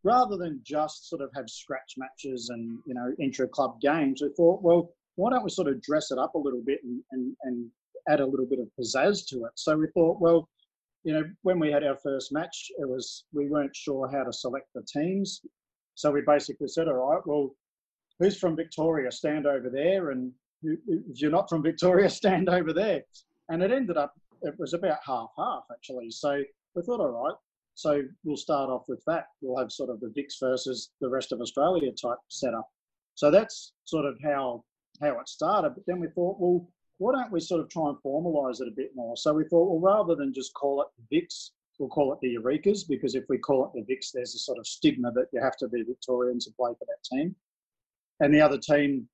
rather 0.03 0.38
than 0.38 0.62
just 0.63 1.09
sort 1.09 1.21
of 1.21 1.29
have 1.36 1.50
scratch 1.50 1.95
matches 1.97 2.50
and 2.50 2.79
you 2.86 2.93
know 2.93 3.13
intra 3.19 3.47
club 3.47 3.79
games, 3.81 4.21
we 4.21 4.29
thought, 4.36 4.62
well, 4.62 4.93
why 5.15 5.31
don't 5.31 5.43
we 5.43 5.50
sort 5.50 5.67
of 5.67 5.81
dress 5.81 6.12
it 6.12 6.17
up 6.17 6.36
a 6.36 6.38
little 6.38 6.62
bit 6.65 6.79
and, 6.83 7.01
and, 7.12 7.36
and 7.43 7.69
add 8.07 8.19
a 8.19 8.25
little 8.25 8.45
bit 8.45 8.59
of 8.59 8.67
pizzazz 8.79 9.27
to 9.29 9.45
it? 9.45 9.51
So 9.55 9.75
we 9.77 9.88
thought, 9.93 10.21
well, 10.21 10.47
you 11.03 11.13
know, 11.13 11.24
when 11.43 11.59
we 11.59 11.71
had 11.71 11.83
our 11.83 11.97
first 11.97 12.31
match, 12.31 12.71
it 12.77 12.88
was 12.88 13.25
we 13.33 13.47
weren't 13.47 13.75
sure 13.75 14.09
how 14.12 14.24
to 14.24 14.33
select 14.33 14.67
the 14.75 14.83
teams, 14.83 15.41
so 15.97 16.12
we 16.12 16.21
basically 16.21 16.67
said, 16.67 16.88
all 16.88 16.93
right, 16.93 17.25
well, 17.25 17.55
who's 18.19 18.38
from 18.38 18.55
Victoria? 18.55 19.12
Stand 19.12 19.47
over 19.47 19.69
there, 19.69 20.12
and 20.12 20.31
if 20.63 21.19
you're 21.21 21.31
not 21.31 21.50
from 21.50 21.63
Victoria, 21.63 22.07
stand 22.21 22.50
over 22.50 22.71
there. 22.71 23.01
And 23.50 23.63
it 23.63 23.72
ended 23.72 23.98
up 23.98 24.13
it 24.42 24.54
was 24.60 24.74
about 24.74 25.00
half 25.06 25.30
half 25.38 25.63
actually. 25.72 26.12
So 26.12 26.42
we 26.75 26.82
thought, 26.84 27.00
all 27.00 27.25
right, 27.25 27.36
so 27.75 28.04
we'll 28.24 28.38
start 28.38 28.70
off 28.70 28.86
with 28.88 29.04
that. 29.06 29.27
We'll 29.42 29.58
have 29.58 29.72
sort 29.72 29.89
of 29.89 30.00
the 30.00 30.08
Vics 30.08 30.39
versus 30.39 30.92
the 31.01 31.10
rest 31.10 31.32
of 31.32 31.42
Australia 31.42 31.92
type 31.92 32.18
setup. 32.27 32.70
So 33.16 33.32
that's 33.32 33.74
sort 33.86 34.06
of 34.06 34.18
how 34.24 34.63
how 35.01 35.20
it 35.20 35.30
started. 35.30 35.75
But 35.75 35.86
then 35.86 36.00
we 36.00 36.08
thought, 36.08 36.39
well, 36.39 36.68
why 36.98 37.13
don't 37.13 37.32
we 37.32 37.39
sort 37.39 37.62
of 37.62 37.70
try 37.70 37.89
and 37.89 37.98
formalise 38.04 38.62
it 38.62 38.68
a 38.68 38.75
bit 38.75 38.92
more? 38.96 39.16
So 39.16 39.34
we 39.34 39.44
thought, 39.44 39.70
well, 39.70 39.80
rather 39.80 40.16
than 40.16 40.34
just 40.34 40.54
call 40.54 40.82
it 40.82 40.88
Vics, 41.13 41.51
we'll 41.77 41.89
call 41.89 42.13
it 42.13 42.20
the 42.22 42.36
Eurekas 42.36 42.88
because 42.88 43.13
if 43.16 43.25
we 43.30 43.38
call 43.38 43.66
it 43.66 43.72
the 43.74 43.94
Vics, 43.94 44.12
there's 44.12 44.34
a 44.34 44.39
sort 44.39 44.58
of 44.58 44.66
stigma 44.66 45.12
that 45.12 45.27
you 45.32 45.42
have 45.42 45.58
to 45.58 45.68
be 45.68 45.84
Victorian 45.84 46.39
to 46.39 46.51
play 46.58 46.72
for 46.77 46.86
that 46.86 47.04
team. 47.04 47.36
And 48.20 48.34
the 48.34 48.42
other 48.42 48.58
team, 48.58 49.08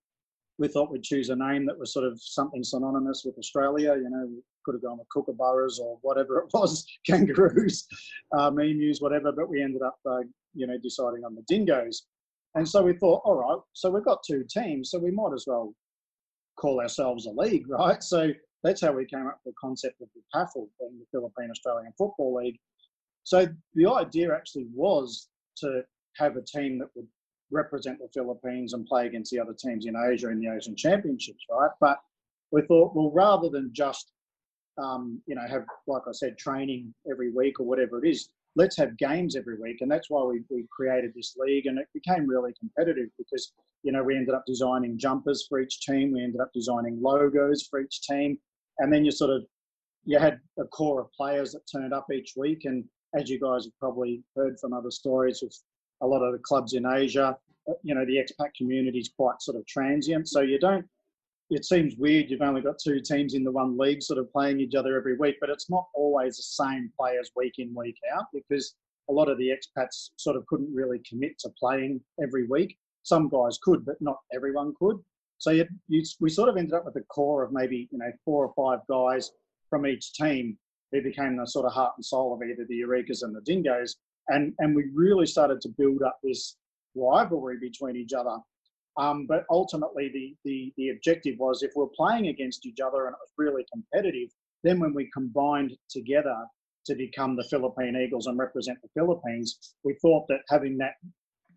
we 0.63 0.69
thought 0.69 0.89
we'd 0.89 1.03
choose 1.03 1.29
a 1.29 1.35
name 1.35 1.65
that 1.65 1.77
was 1.77 1.91
sort 1.91 2.05
of 2.05 2.17
something 2.23 2.63
synonymous 2.63 3.23
with 3.25 3.37
Australia. 3.37 3.95
You 3.97 4.09
know, 4.09 4.27
we 4.27 4.41
could 4.63 4.75
have 4.75 4.81
gone 4.81 4.97
with 4.97 5.09
kookaburras 5.13 5.77
or 5.77 5.97
whatever 6.03 6.39
it 6.39 6.45
was, 6.53 6.85
kangaroos, 7.05 7.85
uh, 8.31 8.49
emus, 8.49 9.01
whatever. 9.01 9.33
But 9.33 9.49
we 9.49 9.61
ended 9.61 9.81
up, 9.81 9.97
uh, 10.09 10.21
you 10.53 10.65
know, 10.65 10.77
deciding 10.81 11.25
on 11.25 11.35
the 11.35 11.41
dingoes. 11.49 12.03
And 12.55 12.65
so 12.67 12.81
we 12.81 12.93
thought, 12.93 13.23
all 13.25 13.35
right, 13.35 13.61
so 13.73 13.89
we've 13.89 14.05
got 14.05 14.23
two 14.25 14.45
teams, 14.49 14.91
so 14.91 14.99
we 14.99 15.11
might 15.11 15.33
as 15.35 15.43
well 15.45 15.73
call 16.57 16.79
ourselves 16.79 17.25
a 17.25 17.31
league, 17.31 17.65
right? 17.69 18.01
So 18.01 18.31
that's 18.63 18.79
how 18.79 18.93
we 18.93 19.05
came 19.05 19.27
up 19.27 19.41
with 19.43 19.53
the 19.53 19.59
concept 19.59 19.99
of 19.99 20.07
the 20.15 20.21
PAFL, 20.33 20.69
being 20.79 20.97
the 20.97 21.05
Philippine 21.11 21.51
Australian 21.51 21.91
Football 21.97 22.35
League. 22.35 22.57
So 23.25 23.47
the 23.73 23.87
idea 23.87 24.33
actually 24.33 24.67
was 24.73 25.27
to 25.57 25.81
have 26.15 26.37
a 26.37 26.41
team 26.41 26.79
that 26.79 26.87
would 26.95 27.07
represent 27.53 27.99
the 27.99 28.09
Philippines 28.13 28.73
and 28.73 28.85
play 28.85 29.07
against 29.07 29.31
the 29.31 29.39
other 29.39 29.53
teams 29.53 29.85
in 29.85 29.95
Asia 29.95 30.29
in 30.29 30.39
the 30.39 30.53
Asian 30.53 30.75
Championships, 30.75 31.45
right? 31.49 31.71
But 31.79 31.99
we 32.51 32.61
thought, 32.63 32.95
well, 32.95 33.11
rather 33.11 33.49
than 33.49 33.71
just, 33.73 34.11
um, 34.77 35.21
you 35.25 35.35
know, 35.35 35.47
have, 35.47 35.65
like 35.87 36.03
I 36.07 36.11
said, 36.11 36.37
training 36.37 36.93
every 37.09 37.31
week 37.31 37.59
or 37.59 37.65
whatever 37.65 38.03
it 38.03 38.09
is, 38.09 38.29
let's 38.55 38.77
have 38.77 38.97
games 38.97 39.35
every 39.35 39.57
week. 39.57 39.81
And 39.81 39.89
that's 39.89 40.09
why 40.09 40.23
we, 40.23 40.41
we 40.49 40.65
created 40.71 41.13
this 41.15 41.35
league. 41.37 41.65
And 41.65 41.79
it 41.79 41.87
became 41.93 42.27
really 42.27 42.53
competitive 42.59 43.09
because, 43.17 43.53
you 43.83 43.91
know, 43.91 44.03
we 44.03 44.15
ended 44.15 44.35
up 44.35 44.43
designing 44.45 44.97
jumpers 44.97 45.45
for 45.47 45.59
each 45.59 45.81
team. 45.81 46.13
We 46.13 46.23
ended 46.23 46.41
up 46.41 46.51
designing 46.53 47.01
logos 47.01 47.67
for 47.67 47.79
each 47.79 48.01
team 48.01 48.37
and 48.79 48.91
then 48.91 49.05
you 49.05 49.11
sort 49.11 49.31
of 49.31 49.43
you 50.05 50.19
had 50.19 50.39
a 50.59 50.65
core 50.65 51.01
of 51.01 51.11
players 51.13 51.53
that 51.53 51.61
turned 51.71 51.93
up 51.93 52.07
each 52.13 52.33
week. 52.35 52.65
And 52.65 52.83
as 53.15 53.29
you 53.29 53.39
guys 53.39 53.65
have 53.65 53.79
probably 53.79 54.21
heard 54.35 54.59
from 54.59 54.73
other 54.73 54.91
stories 54.91 55.39
with 55.41 55.57
a 56.01 56.07
lot 56.07 56.21
of 56.21 56.33
the 56.33 56.39
clubs 56.39 56.73
in 56.73 56.85
Asia, 56.85 57.37
you 57.83 57.95
know, 57.95 58.05
the 58.05 58.17
expat 58.17 58.53
community 58.55 58.99
is 58.99 59.11
quite 59.15 59.41
sort 59.41 59.57
of 59.57 59.65
transient. 59.65 60.27
So 60.27 60.41
you 60.41 60.59
don't, 60.59 60.85
it 61.49 61.65
seems 61.65 61.95
weird 61.97 62.29
you've 62.29 62.41
only 62.41 62.61
got 62.61 62.79
two 62.83 62.99
teams 63.01 63.33
in 63.33 63.43
the 63.43 63.51
one 63.51 63.77
league 63.77 64.01
sort 64.01 64.19
of 64.19 64.31
playing 64.31 64.59
each 64.59 64.75
other 64.75 64.97
every 64.97 65.17
week, 65.17 65.35
but 65.39 65.49
it's 65.49 65.69
not 65.69 65.85
always 65.93 66.37
the 66.37 66.43
same 66.43 66.91
players 66.99 67.31
week 67.35 67.55
in, 67.57 67.73
week 67.75 67.97
out 68.15 68.25
because 68.33 68.75
a 69.09 69.13
lot 69.13 69.29
of 69.29 69.37
the 69.37 69.49
expats 69.49 70.09
sort 70.15 70.35
of 70.35 70.45
couldn't 70.47 70.73
really 70.73 71.01
commit 71.07 71.37
to 71.39 71.49
playing 71.59 72.01
every 72.21 72.47
week. 72.47 72.77
Some 73.03 73.27
guys 73.27 73.59
could, 73.61 73.85
but 73.85 73.95
not 73.99 74.17
everyone 74.33 74.73
could. 74.79 74.97
So 75.37 75.51
you, 75.51 75.67
you, 75.89 76.03
we 76.21 76.29
sort 76.29 76.49
of 76.49 76.57
ended 76.57 76.73
up 76.73 76.85
with 76.85 76.95
a 76.95 77.01
core 77.01 77.43
of 77.43 77.51
maybe 77.51 77.89
you 77.91 77.97
know 77.97 78.11
four 78.23 78.45
or 78.45 78.53
five 78.55 78.79
guys 78.89 79.31
from 79.69 79.85
each 79.85 80.13
team 80.13 80.57
who 80.91 81.01
became 81.01 81.35
the 81.35 81.45
sort 81.45 81.65
of 81.65 81.73
heart 81.73 81.93
and 81.97 82.05
soul 82.05 82.33
of 82.33 82.41
either 82.47 82.65
the 82.69 82.79
Eurekas 82.79 83.23
and 83.23 83.35
the 83.35 83.41
Dingoes, 83.41 83.97
and 84.29 84.53
and 84.59 84.73
we 84.73 84.85
really 84.93 85.25
started 85.25 85.59
to 85.61 85.69
build 85.77 86.01
up 86.01 86.17
this 86.23 86.55
rivalry 86.95 87.57
between 87.59 87.95
each 87.95 88.13
other. 88.13 88.37
Um, 88.97 89.25
but 89.27 89.45
ultimately, 89.49 90.11
the, 90.13 90.35
the 90.45 90.73
the 90.77 90.89
objective 90.89 91.35
was 91.39 91.63
if 91.63 91.71
we're 91.75 91.87
playing 91.87 92.27
against 92.27 92.65
each 92.65 92.79
other 92.79 93.07
and 93.07 93.13
it 93.13 93.19
was 93.19 93.31
really 93.37 93.65
competitive, 93.73 94.29
then 94.63 94.79
when 94.79 94.93
we 94.93 95.09
combined 95.13 95.75
together 95.89 96.35
to 96.85 96.95
become 96.95 97.35
the 97.35 97.45
Philippine 97.45 97.95
Eagles 97.95 98.27
and 98.27 98.37
represent 98.37 98.77
the 98.81 98.89
Philippines, 98.93 99.75
we 99.83 99.95
thought 100.01 100.27
that 100.27 100.41
having 100.49 100.77
that 100.77 100.95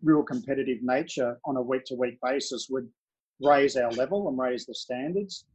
real 0.01 0.23
competitive 0.23 0.79
nature 0.81 1.37
on 1.45 1.57
a 1.57 1.61
week 1.61 1.83
to 1.85 1.95
week 1.95 2.17
basis 2.23 2.67
would 2.69 2.87
raise 3.41 3.75
our 3.75 3.91
level 3.91 4.29
and 4.29 4.37
raise 4.37 4.65
the 4.65 4.73
standards. 4.73 5.45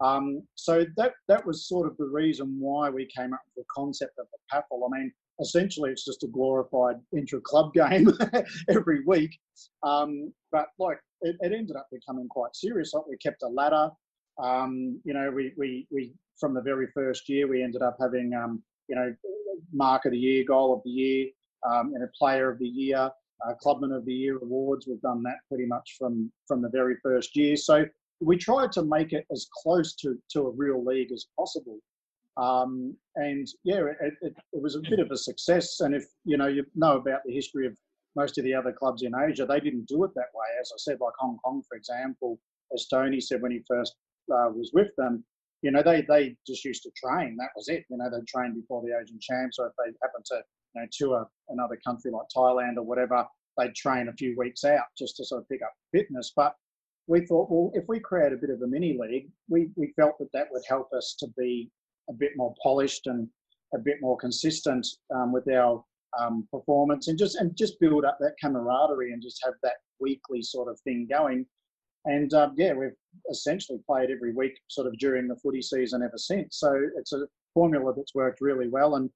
Um, 0.00 0.42
so 0.54 0.84
that 0.96 1.12
that 1.28 1.46
was 1.46 1.68
sort 1.68 1.86
of 1.86 1.96
the 1.96 2.06
reason 2.06 2.56
why 2.58 2.90
we 2.90 3.08
came 3.16 3.32
up 3.32 3.40
with 3.46 3.64
the 3.64 3.72
concept 3.74 4.18
of 4.18 4.26
the 4.32 4.38
PAFL. 4.52 4.88
I 4.88 4.98
mean, 4.98 5.12
essentially 5.40 5.90
it's 5.90 6.04
just 6.04 6.22
a 6.22 6.28
glorified 6.28 6.96
intra-club 7.16 7.72
game 7.74 8.10
every 8.68 9.04
week. 9.04 9.38
Um, 9.82 10.32
but 10.52 10.66
like 10.78 10.98
it, 11.22 11.36
it, 11.40 11.52
ended 11.52 11.76
up 11.76 11.88
becoming 11.90 12.28
quite 12.28 12.54
serious. 12.54 12.94
Like 12.94 13.06
we 13.08 13.16
kept 13.18 13.42
a 13.42 13.48
ladder. 13.48 13.90
Um, 14.42 15.00
you 15.04 15.14
know, 15.14 15.30
we, 15.30 15.52
we 15.56 15.86
we 15.90 16.12
from 16.38 16.54
the 16.54 16.62
very 16.62 16.88
first 16.94 17.28
year 17.28 17.46
we 17.46 17.62
ended 17.62 17.82
up 17.82 17.96
having 18.00 18.32
um, 18.34 18.62
you 18.88 18.96
know 18.96 19.14
mark 19.72 20.04
of 20.04 20.12
the 20.12 20.18
year, 20.18 20.44
goal 20.46 20.74
of 20.74 20.82
the 20.84 20.90
year, 20.90 21.28
um, 21.68 21.92
and 21.94 22.02
a 22.02 22.10
player 22.18 22.50
of 22.50 22.58
the 22.58 22.66
year 22.66 23.10
uh, 23.46 23.54
Clubman 23.54 23.92
of 23.92 24.04
the 24.04 24.12
Year 24.12 24.38
awards. 24.38 24.86
We've 24.86 25.00
done 25.00 25.22
that 25.24 25.38
pretty 25.48 25.66
much 25.66 25.96
from 25.98 26.30
from 26.46 26.62
the 26.62 26.68
very 26.68 26.96
first 27.02 27.36
year. 27.36 27.56
So 27.56 27.84
we 28.20 28.36
tried 28.36 28.72
to 28.72 28.82
make 28.82 29.12
it 29.12 29.26
as 29.30 29.46
close 29.62 29.94
to 29.96 30.16
to 30.32 30.46
a 30.46 30.50
real 30.50 30.84
league 30.84 31.12
as 31.12 31.26
possible. 31.36 31.78
Um, 32.36 32.96
and 33.16 33.46
yeah, 33.62 33.82
it, 34.00 34.14
it, 34.22 34.34
it, 34.52 34.62
was 34.62 34.74
a 34.74 34.80
bit 34.80 34.98
of 34.98 35.10
a 35.10 35.16
success. 35.16 35.80
And 35.80 35.94
if 35.94 36.04
you 36.24 36.36
know 36.36 36.48
you 36.48 36.64
know 36.74 36.96
about 36.96 37.20
the 37.24 37.32
history 37.32 37.66
of 37.66 37.76
most 38.16 38.38
of 38.38 38.44
the 38.44 38.54
other 38.54 38.72
clubs 38.72 39.02
in 39.02 39.12
Asia, 39.14 39.46
they 39.46 39.60
didn't 39.60 39.86
do 39.86 40.02
it 40.04 40.10
that 40.14 40.34
way. 40.34 40.46
As 40.60 40.70
I 40.72 40.78
said, 40.78 40.98
like 41.00 41.14
Hong 41.18 41.38
Kong, 41.44 41.62
for 41.68 41.76
example, 41.76 42.38
as 42.72 42.82
Stoney 42.84 43.20
said 43.20 43.40
when 43.40 43.52
he 43.52 43.62
first 43.68 43.94
uh, 44.32 44.50
was 44.50 44.70
with 44.74 44.88
them, 44.98 45.24
you 45.62 45.70
know, 45.70 45.82
they 45.82 46.02
they 46.02 46.36
just 46.46 46.64
used 46.64 46.82
to 46.82 46.90
train. 46.96 47.36
That 47.38 47.50
was 47.54 47.68
it. 47.68 47.84
You 47.88 47.98
know, 47.98 48.10
they 48.10 48.22
trained 48.26 48.54
before 48.54 48.82
the 48.82 48.98
Asian 49.00 49.18
Champs, 49.20 49.58
or 49.58 49.68
if 49.68 49.72
they 49.78 49.92
happened 50.02 50.24
to 50.26 50.42
you 50.74 50.82
know, 50.82 50.88
to 50.98 51.14
a, 51.14 51.28
another 51.48 51.78
country 51.86 52.10
like 52.10 52.26
Thailand 52.36 52.76
or 52.76 52.82
whatever, 52.82 53.26
they'd 53.56 53.74
train 53.74 54.08
a 54.08 54.12
few 54.12 54.34
weeks 54.36 54.64
out 54.64 54.86
just 54.98 55.16
to 55.16 55.24
sort 55.24 55.42
of 55.42 55.48
pick 55.48 55.62
up 55.62 55.72
fitness. 55.92 56.32
But 56.34 56.54
we 57.06 57.24
thought, 57.26 57.50
well, 57.50 57.70
if 57.74 57.84
we 57.88 58.00
create 58.00 58.32
a 58.32 58.36
bit 58.36 58.50
of 58.50 58.62
a 58.62 58.66
mini 58.66 58.96
league, 58.98 59.30
we, 59.48 59.70
we 59.76 59.92
felt 59.96 60.18
that 60.18 60.32
that 60.32 60.48
would 60.50 60.62
help 60.68 60.92
us 60.92 61.14
to 61.20 61.28
be 61.36 61.70
a 62.08 62.12
bit 62.12 62.32
more 62.36 62.54
polished 62.62 63.06
and 63.06 63.28
a 63.74 63.78
bit 63.78 63.96
more 64.00 64.16
consistent 64.16 64.86
um, 65.14 65.32
with 65.32 65.48
our 65.48 65.82
um, 66.18 66.46
performance 66.52 67.08
and 67.08 67.18
just 67.18 67.36
and 67.36 67.56
just 67.56 67.80
build 67.80 68.04
up 68.04 68.18
that 68.20 68.34
camaraderie 68.40 69.12
and 69.12 69.22
just 69.22 69.40
have 69.44 69.54
that 69.62 69.76
weekly 70.00 70.42
sort 70.42 70.68
of 70.68 70.78
thing 70.80 71.06
going. 71.10 71.44
And 72.06 72.32
um, 72.34 72.54
yeah, 72.56 72.74
we've 72.74 72.90
essentially 73.30 73.78
played 73.88 74.10
every 74.10 74.34
week 74.34 74.58
sort 74.68 74.86
of 74.86 74.98
during 74.98 75.26
the 75.26 75.36
footy 75.36 75.62
season 75.62 76.02
ever 76.02 76.18
since. 76.18 76.58
So 76.58 76.70
it's 76.98 77.12
a 77.12 77.26
formula 77.54 77.94
that's 77.96 78.14
worked 78.14 78.40
really 78.40 78.68
well. 78.68 78.96
And 78.96 79.10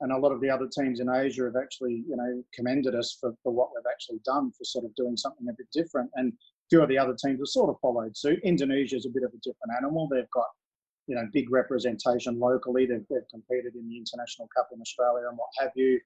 and 0.00 0.10
a 0.10 0.18
lot 0.18 0.32
of 0.32 0.40
the 0.40 0.50
other 0.50 0.66
teams 0.66 0.98
in 1.00 1.08
Asia 1.08 1.44
have 1.44 1.56
actually, 1.62 2.04
you 2.08 2.16
know, 2.16 2.42
commended 2.52 2.94
us 2.94 3.16
for, 3.20 3.34
for 3.42 3.52
what 3.52 3.68
we've 3.74 3.90
actually 3.90 4.18
done 4.24 4.50
for 4.50 4.64
sort 4.64 4.84
of 4.84 4.94
doing 4.96 5.16
something 5.16 5.46
a 5.48 5.52
bit 5.52 5.68
different. 5.72 6.10
And 6.16 6.32
a 6.32 6.36
few 6.70 6.82
of 6.82 6.88
the 6.88 6.98
other 6.98 7.14
teams 7.22 7.38
have 7.38 7.46
sort 7.46 7.70
of 7.70 7.76
followed 7.80 8.16
suit. 8.16 8.40
Indonesia 8.42 8.96
is 8.96 9.06
a 9.06 9.10
bit 9.10 9.22
of 9.22 9.30
a 9.30 9.38
different 9.38 9.76
animal. 9.76 10.08
They've 10.08 10.30
got, 10.34 10.46
you 11.06 11.14
know, 11.14 11.26
big 11.32 11.50
representation 11.50 12.38
locally. 12.38 12.86
They've, 12.86 13.04
they've 13.10 13.28
competed 13.30 13.74
in 13.74 13.88
the 13.88 13.96
International 13.96 14.48
Cup 14.56 14.68
in 14.72 14.80
Australia 14.80 15.28
and 15.28 15.36
what 15.38 15.48
have 15.58 15.72
you. 15.74 16.00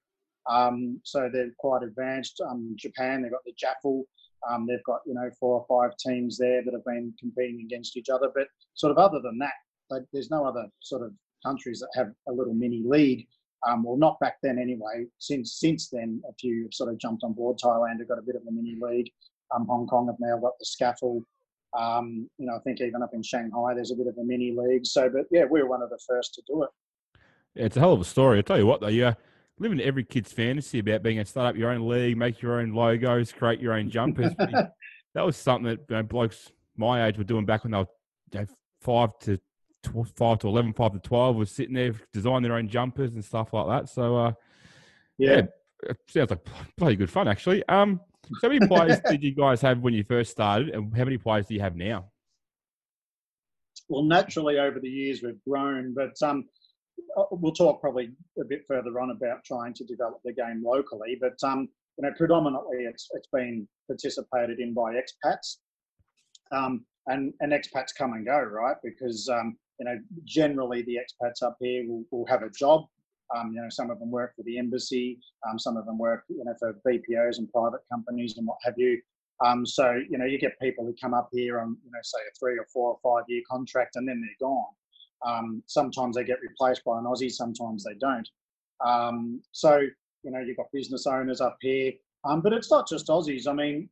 Um, 0.49 0.99
so 1.03 1.29
they're 1.31 1.51
quite 1.57 1.83
advanced. 1.83 2.41
Um, 2.47 2.75
Japan, 2.77 3.21
they've 3.21 3.31
got 3.31 3.43
the 3.45 3.53
JAFL. 3.53 4.03
Um, 4.49 4.65
they've 4.67 4.83
got, 4.85 5.01
you 5.05 5.13
know, 5.13 5.29
four 5.39 5.59
or 5.59 5.65
five 5.67 5.97
teams 5.97 6.37
there 6.37 6.63
that 6.63 6.73
have 6.73 6.85
been 6.85 7.13
competing 7.19 7.61
against 7.65 7.97
each 7.97 8.09
other. 8.09 8.29
But 8.33 8.47
sort 8.75 8.91
of 8.91 8.97
other 8.97 9.19
than 9.21 9.37
that, 9.39 10.05
there's 10.13 10.31
no 10.31 10.45
other 10.45 10.67
sort 10.79 11.03
of 11.03 11.11
countries 11.45 11.79
that 11.79 11.89
have 11.95 12.11
a 12.27 12.31
little 12.31 12.53
mini 12.53 12.83
league 12.85 13.27
um, 13.65 13.83
well, 13.83 13.97
not 13.97 14.19
back 14.19 14.37
then 14.43 14.59
anyway. 14.59 15.05
Since 15.17 15.59
since 15.59 15.89
then, 15.89 16.21
a 16.29 16.33
few 16.39 16.63
have 16.63 16.73
sort 16.73 16.91
of 16.91 16.99
jumped 16.99 17.23
on 17.23 17.33
board. 17.33 17.57
Thailand 17.57 17.99
have 17.99 18.07
got 18.07 18.19
a 18.19 18.23
bit 18.23 18.35
of 18.35 18.43
a 18.47 18.51
mini 18.51 18.77
league. 18.79 19.11
Um, 19.55 19.65
Hong 19.67 19.87
Kong 19.87 20.07
have 20.07 20.17
now 20.19 20.37
got 20.37 20.53
the 20.59 20.65
SCAFL. 20.65 21.23
Um, 21.77 22.29
you 22.37 22.47
know, 22.47 22.55
I 22.55 22.59
think 22.59 22.81
even 22.81 23.01
up 23.01 23.13
in 23.13 23.23
Shanghai, 23.23 23.73
there's 23.73 23.91
a 23.91 23.95
bit 23.95 24.07
of 24.07 24.17
a 24.17 24.23
mini 24.23 24.55
league. 24.55 24.85
So, 24.85 25.09
but 25.09 25.25
yeah, 25.31 25.45
we 25.49 25.61
were 25.61 25.69
one 25.69 25.81
of 25.81 25.89
the 25.89 25.99
first 26.07 26.33
to 26.35 26.41
do 26.47 26.63
it. 26.63 26.69
Yeah, 27.55 27.65
it's 27.65 27.77
a 27.77 27.79
hell 27.79 27.93
of 27.93 28.01
a 28.01 28.05
story. 28.05 28.39
I 28.39 28.41
tell 28.41 28.57
you 28.57 28.65
what, 28.65 28.81
though, 28.81 28.87
you 28.87 29.13
living 29.59 29.81
every 29.81 30.03
kid's 30.03 30.31
fantasy 30.31 30.79
about 30.79 31.03
being 31.03 31.17
able 31.17 31.25
to 31.25 31.29
start 31.29 31.47
up 31.47 31.55
your 31.55 31.71
own 31.71 31.87
league, 31.87 32.17
make 32.17 32.41
your 32.41 32.59
own 32.59 32.73
logos, 32.73 33.31
create 33.31 33.59
your 33.59 33.73
own 33.73 33.89
jumpers. 33.89 34.31
that 34.37 35.25
was 35.25 35.35
something 35.35 35.65
that 35.69 35.79
you 35.89 35.95
know, 35.95 36.03
blokes 36.03 36.51
my 36.75 37.07
age 37.07 37.17
were 37.17 37.23
doing 37.23 37.45
back 37.45 37.63
when 37.63 37.71
they 37.71 37.79
were 37.79 37.87
you 38.33 38.39
know, 38.41 38.45
five 38.81 39.17
to 39.19 39.39
five 40.15 40.39
to 40.39 40.47
11, 40.47 40.73
five 40.73 40.91
to 40.93 40.99
12 40.99 41.35
was 41.35 41.51
sitting 41.51 41.73
there 41.73 41.93
designing 42.11 42.43
their 42.43 42.53
own 42.53 42.67
jumpers 42.67 43.15
and 43.15 43.23
stuff 43.23 43.53
like 43.53 43.67
that. 43.67 43.89
So, 43.89 44.17
uh, 44.17 44.33
yeah. 45.17 45.29
yeah. 45.29 45.41
it 45.83 45.97
sounds 46.07 46.29
like 46.29 46.45
bloody 46.77 46.95
good 46.95 47.09
fun, 47.09 47.27
actually. 47.27 47.63
Um, 47.69 48.01
how 48.41 48.49
many 48.49 48.65
players 48.67 48.99
did 49.09 49.23
you 49.23 49.31
guys 49.31 49.61
have 49.61 49.79
when 49.79 49.93
you 49.93 50.03
first 50.03 50.31
started, 50.31 50.69
and 50.69 50.95
how 50.95 51.03
many 51.03 51.17
players 51.17 51.47
do 51.47 51.53
you 51.53 51.61
have 51.61 51.75
now? 51.75 52.05
Well, 53.89 54.03
naturally, 54.03 54.59
over 54.59 54.79
the 54.79 54.89
years, 54.89 55.21
we've 55.23 55.41
grown, 55.47 55.93
but 55.93 56.13
um, 56.27 56.45
uh, 57.17 57.23
we'll 57.31 57.53
talk 57.53 57.79
probably 57.79 58.11
a 58.39 58.45
bit 58.45 58.63
further 58.67 58.99
on 58.99 59.11
about 59.11 59.43
trying 59.45 59.73
to 59.75 59.85
develop 59.85 60.19
the 60.25 60.33
game 60.33 60.63
locally. 60.65 61.17
But 61.19 61.37
um, 61.47 61.69
you 61.97 62.03
know, 62.03 62.13
predominantly, 62.17 62.79
it's 62.79 63.07
it's 63.13 63.29
been 63.31 63.67
participated 63.87 64.59
in 64.59 64.73
by 64.73 64.93
expats. 64.93 65.57
Um, 66.51 66.85
and, 67.07 67.33
and 67.39 67.53
expats 67.53 67.95
come 67.97 68.13
and 68.13 68.25
go, 68.25 68.37
right? 68.37 68.75
Because 68.83 69.29
um, 69.29 69.57
you 69.79 69.85
know, 69.85 69.97
generally 70.23 70.83
the 70.83 70.97
expats 70.97 71.45
up 71.45 71.57
here 71.59 71.85
will, 71.87 72.03
will 72.11 72.25
have 72.27 72.43
a 72.43 72.49
job. 72.49 72.85
Um, 73.35 73.51
you 73.53 73.61
know, 73.61 73.69
some 73.69 73.89
of 73.89 73.99
them 73.99 74.11
work 74.11 74.35
for 74.35 74.43
the 74.43 74.57
embassy, 74.57 75.19
um, 75.49 75.59
some 75.59 75.77
of 75.77 75.85
them 75.85 75.97
work, 75.97 76.23
you 76.29 76.43
know, 76.43 76.53
for 76.59 76.73
BPOs 76.87 77.39
and 77.39 77.51
private 77.51 77.81
companies 77.91 78.37
and 78.37 78.47
what 78.47 78.57
have 78.63 78.75
you. 78.77 78.99
Um, 79.45 79.65
so, 79.65 79.99
you 80.09 80.17
know, 80.17 80.25
you 80.25 80.39
get 80.39 80.59
people 80.59 80.85
who 80.85 80.95
come 80.99 81.13
up 81.13 81.29
here 81.31 81.59
on, 81.59 81.77
you 81.83 81.91
know, 81.91 81.99
say 82.01 82.19
a 82.19 82.33
three 82.39 82.57
or 82.57 82.65
four 82.73 82.97
or 82.97 82.99
five 83.03 83.25
year 83.27 83.41
contract 83.49 83.95
and 83.95 84.07
then 84.07 84.21
they're 84.21 84.47
gone. 84.47 84.73
Um, 85.25 85.63
sometimes 85.67 86.15
they 86.15 86.23
get 86.23 86.41
replaced 86.41 86.83
by 86.83 86.97
an 86.97 87.05
Aussie, 87.05 87.31
sometimes 87.31 87.83
they 87.83 87.95
don't. 87.99 88.27
Um, 88.85 89.41
so 89.51 89.81
you 90.23 90.31
know, 90.31 90.39
you've 90.39 90.57
got 90.57 90.71
business 90.73 91.07
owners 91.07 91.41
up 91.41 91.57
here, 91.61 91.93
um, 92.25 92.41
but 92.41 92.53
it's 92.53 92.69
not 92.69 92.87
just 92.87 93.07
Aussies. 93.07 93.47
I 93.47 93.53
mean, 93.53 93.89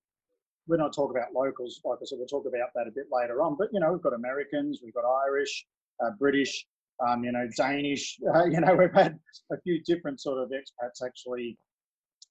we're 0.67 0.77
not 0.77 0.93
talking 0.93 1.15
about 1.15 1.33
locals, 1.33 1.79
like 1.85 1.99
I 2.01 2.05
said, 2.05 2.17
we'll 2.17 2.27
talk 2.27 2.45
about 2.45 2.69
that 2.75 2.87
a 2.87 2.91
bit 2.91 3.05
later 3.11 3.41
on. 3.41 3.55
But 3.57 3.69
you 3.71 3.79
know, 3.79 3.93
we've 3.93 4.01
got 4.01 4.13
Americans, 4.13 4.81
we've 4.83 4.93
got 4.93 5.05
Irish, 5.27 5.65
uh, 6.03 6.11
British, 6.19 6.65
um, 7.07 7.23
you 7.23 7.31
know, 7.31 7.47
Danish. 7.57 8.17
Uh, 8.35 8.45
you 8.45 8.59
know, 8.59 8.75
we've 8.75 8.93
had 8.93 9.17
a 9.51 9.61
few 9.61 9.81
different 9.83 10.19
sort 10.19 10.37
of 10.39 10.49
expats 10.49 11.05
actually 11.05 11.57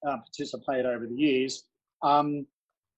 uh, 0.07 0.17
participate 0.19 0.85
over 0.85 1.07
the 1.07 1.15
years. 1.15 1.65
Um, 2.03 2.47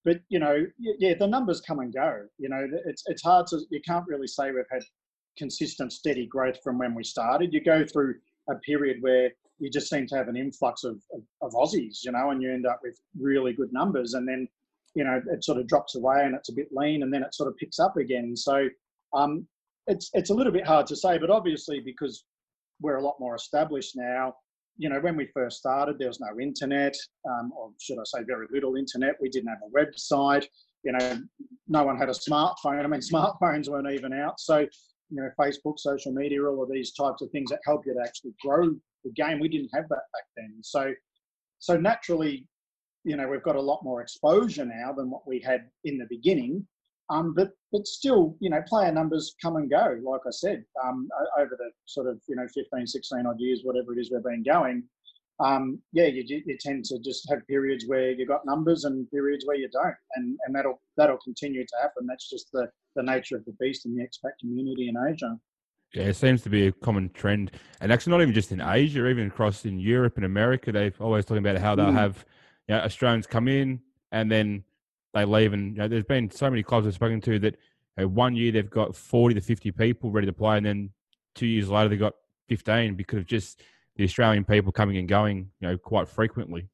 but 0.04 0.20
you 0.28 0.38
know, 0.38 0.64
yeah, 0.78 1.14
the 1.18 1.26
numbers 1.26 1.60
come 1.60 1.80
and 1.80 1.92
go. 1.92 2.22
You 2.38 2.48
know, 2.48 2.66
it's 2.86 3.02
it's 3.06 3.22
hard 3.22 3.46
to 3.48 3.60
you 3.70 3.80
can't 3.86 4.06
really 4.06 4.28
say 4.28 4.50
we've 4.50 4.64
had 4.70 4.82
consistent, 5.36 5.92
steady 5.92 6.26
growth 6.26 6.58
from 6.62 6.78
when 6.78 6.94
we 6.94 7.04
started. 7.04 7.52
You 7.52 7.62
go 7.62 7.84
through 7.84 8.14
a 8.48 8.54
period 8.56 8.98
where 9.00 9.30
you 9.58 9.70
just 9.70 9.88
seem 9.88 10.06
to 10.06 10.16
have 10.16 10.28
an 10.28 10.36
influx 10.36 10.84
of, 10.84 11.00
of, 11.12 11.22
of 11.42 11.52
Aussies, 11.52 11.98
you 12.04 12.12
know, 12.12 12.30
and 12.30 12.42
you 12.42 12.52
end 12.52 12.66
up 12.66 12.80
with 12.82 12.98
really 13.18 13.52
good 13.52 13.72
numbers, 13.72 14.14
and 14.14 14.28
then 14.28 14.48
you 14.94 15.04
know 15.04 15.20
it 15.30 15.44
sort 15.44 15.58
of 15.58 15.66
drops 15.66 15.96
away 15.96 16.22
and 16.24 16.34
it's 16.34 16.50
a 16.50 16.54
bit 16.54 16.68
lean, 16.72 17.02
and 17.02 17.12
then 17.12 17.22
it 17.22 17.34
sort 17.34 17.48
of 17.48 17.56
picks 17.56 17.78
up 17.78 17.96
again. 17.96 18.36
So 18.36 18.68
um, 19.12 19.46
it's 19.86 20.10
it's 20.14 20.30
a 20.30 20.34
little 20.34 20.52
bit 20.52 20.66
hard 20.66 20.86
to 20.88 20.96
say, 20.96 21.18
but 21.18 21.30
obviously 21.30 21.80
because 21.80 22.24
we're 22.80 22.96
a 22.96 23.02
lot 23.02 23.16
more 23.20 23.34
established 23.34 23.96
now, 23.96 24.34
you 24.78 24.88
know, 24.88 25.00
when 25.00 25.16
we 25.16 25.26
first 25.32 25.58
started, 25.58 25.98
there 25.98 26.08
was 26.08 26.20
no 26.20 26.38
internet, 26.40 26.94
um, 27.28 27.52
or 27.56 27.70
should 27.80 27.98
I 27.98 28.02
say, 28.04 28.24
very 28.24 28.46
little 28.50 28.76
internet. 28.76 29.14
We 29.20 29.30
didn't 29.30 29.48
have 29.48 29.58
a 29.66 29.78
website. 29.78 30.46
You 30.82 30.92
know, 30.92 31.20
no 31.68 31.84
one 31.84 31.96
had 31.96 32.08
a 32.08 32.12
smartphone. 32.12 32.84
I 32.84 32.86
mean, 32.86 33.00
smartphones 33.12 33.68
weren't 33.68 33.90
even 33.90 34.12
out. 34.12 34.38
So, 34.38 34.58
you 34.58 34.68
know, 35.10 35.30
Facebook, 35.38 35.78
social 35.78 36.12
media, 36.12 36.44
all 36.44 36.62
of 36.62 36.70
these 36.70 36.92
types 36.92 37.22
of 37.22 37.30
things 37.30 37.50
that 37.50 37.60
help 37.64 37.86
you 37.86 37.94
to 37.94 38.00
actually 38.06 38.34
grow 38.40 38.74
the 39.04 39.10
game. 39.14 39.40
We 39.40 39.48
didn't 39.48 39.70
have 39.74 39.88
that 39.88 40.02
back 40.12 40.24
then. 40.36 40.56
So, 40.62 40.92
so 41.58 41.76
naturally, 41.76 42.46
you 43.04 43.16
know, 43.16 43.28
we've 43.28 43.42
got 43.42 43.56
a 43.56 43.60
lot 43.60 43.82
more 43.82 44.02
exposure 44.02 44.66
now 44.66 44.92
than 44.92 45.10
what 45.10 45.26
we 45.26 45.40
had 45.40 45.68
in 45.84 45.96
the 45.96 46.06
beginning. 46.10 46.66
Um, 47.08 47.34
but 47.34 47.50
but 47.72 47.86
still, 47.86 48.36
you 48.40 48.50
know, 48.50 48.62
player 48.66 48.92
numbers 48.92 49.34
come 49.40 49.56
and 49.56 49.70
go. 49.70 49.98
Like 50.02 50.22
I 50.26 50.30
said, 50.30 50.64
um, 50.84 51.08
over 51.38 51.56
the 51.56 51.70
sort 51.84 52.08
of 52.08 52.20
you 52.28 52.36
know 52.36 52.46
15, 52.52 52.86
16 52.86 53.26
odd 53.26 53.38
years, 53.38 53.60
whatever 53.62 53.94
it 53.94 54.00
is 54.00 54.10
we've 54.10 54.22
been 54.22 54.42
going. 54.42 54.84
Um, 55.38 55.80
yeah, 55.92 56.06
you, 56.06 56.24
you 56.26 56.56
tend 56.58 56.86
to 56.86 56.98
just 56.98 57.28
have 57.30 57.46
periods 57.46 57.84
where 57.86 58.10
you've 58.10 58.28
got 58.28 58.46
numbers 58.46 58.84
and 58.84 59.08
periods 59.10 59.44
where 59.44 59.56
you 59.56 59.68
don't, 59.72 59.94
and 60.16 60.36
and 60.46 60.54
that'll 60.54 60.80
that'll 60.96 61.18
continue 61.18 61.64
to 61.64 61.76
happen. 61.80 62.06
That's 62.06 62.28
just 62.28 62.50
the 62.52 62.68
the 62.96 63.02
nature 63.02 63.36
of 63.36 63.44
the 63.44 63.52
beast 63.60 63.86
in 63.86 63.94
the 63.94 64.02
expat 64.02 64.32
community 64.40 64.88
in 64.88 64.96
Asia. 64.96 65.38
Yeah, 65.94 66.04
it 66.04 66.16
seems 66.16 66.42
to 66.42 66.50
be 66.50 66.66
a 66.66 66.72
common 66.72 67.10
trend, 67.10 67.52
and 67.80 67.92
actually 67.92 68.12
not 68.12 68.22
even 68.22 68.34
just 68.34 68.50
in 68.50 68.60
Asia, 68.60 69.06
even 69.06 69.28
across 69.28 69.64
in 69.64 69.78
Europe 69.78 70.16
and 70.16 70.24
America. 70.24 70.72
They've 70.72 71.00
always 71.00 71.24
talking 71.24 71.46
about 71.46 71.60
how 71.60 71.74
they'll 71.74 71.86
mm. 71.86 71.94
have 71.94 72.24
you 72.68 72.74
know, 72.74 72.80
Australians 72.80 73.26
come 73.26 73.48
in 73.48 73.80
and 74.12 74.30
then 74.30 74.64
they 75.16 75.24
leave. 75.24 75.52
And 75.52 75.76
you 75.76 75.82
know, 75.82 75.88
there's 75.88 76.04
been 76.04 76.30
so 76.30 76.50
many 76.50 76.62
clubs 76.62 76.86
I've 76.86 76.94
spoken 76.94 77.20
to 77.22 77.38
that 77.40 77.56
you 77.96 78.04
know, 78.04 78.08
one 78.08 78.36
year 78.36 78.52
they've 78.52 78.70
got 78.70 78.94
40 78.94 79.34
to 79.34 79.40
50 79.40 79.72
people 79.72 80.10
ready 80.10 80.26
to 80.26 80.32
play, 80.32 80.56
and 80.56 80.66
then 80.66 80.90
two 81.34 81.46
years 81.46 81.68
later 81.68 81.88
they've 81.88 81.98
got 81.98 82.14
15 82.48 82.94
because 82.94 83.18
of 83.18 83.26
just 83.26 83.62
the 83.96 84.04
Australian 84.04 84.44
people 84.44 84.72
coming 84.72 84.98
and 84.98 85.08
going, 85.08 85.50
you 85.60 85.68
know, 85.68 85.78
quite 85.78 86.08
frequently. 86.08 86.68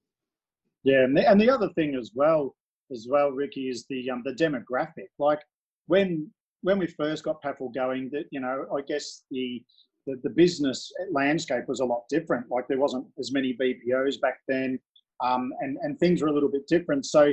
Yeah, 0.84 1.04
and 1.04 1.16
the, 1.16 1.28
and 1.28 1.40
the 1.40 1.48
other 1.48 1.68
thing 1.70 1.94
as 1.94 2.10
well, 2.14 2.56
as 2.90 3.06
well, 3.08 3.30
Ricky, 3.30 3.68
is 3.68 3.86
the 3.88 4.10
um, 4.10 4.22
the 4.24 4.32
demographic. 4.32 5.08
Like 5.18 5.40
when 5.86 6.30
when 6.62 6.78
we 6.78 6.86
first 6.86 7.24
got 7.24 7.42
PAFL 7.42 7.74
going, 7.74 8.10
that 8.12 8.24
you 8.30 8.40
know, 8.40 8.66
I 8.76 8.80
guess 8.82 9.22
the, 9.30 9.62
the 10.06 10.20
the 10.24 10.30
business 10.30 10.92
landscape 11.12 11.64
was 11.68 11.80
a 11.80 11.84
lot 11.84 12.02
different. 12.08 12.50
Like 12.50 12.66
there 12.66 12.80
wasn't 12.80 13.06
as 13.18 13.32
many 13.32 13.56
BPOs 13.60 14.20
back 14.20 14.38
then, 14.48 14.80
um, 15.22 15.52
and 15.60 15.78
and 15.82 15.98
things 15.98 16.20
were 16.20 16.28
a 16.28 16.32
little 16.32 16.50
bit 16.50 16.66
different. 16.66 17.06
So 17.06 17.32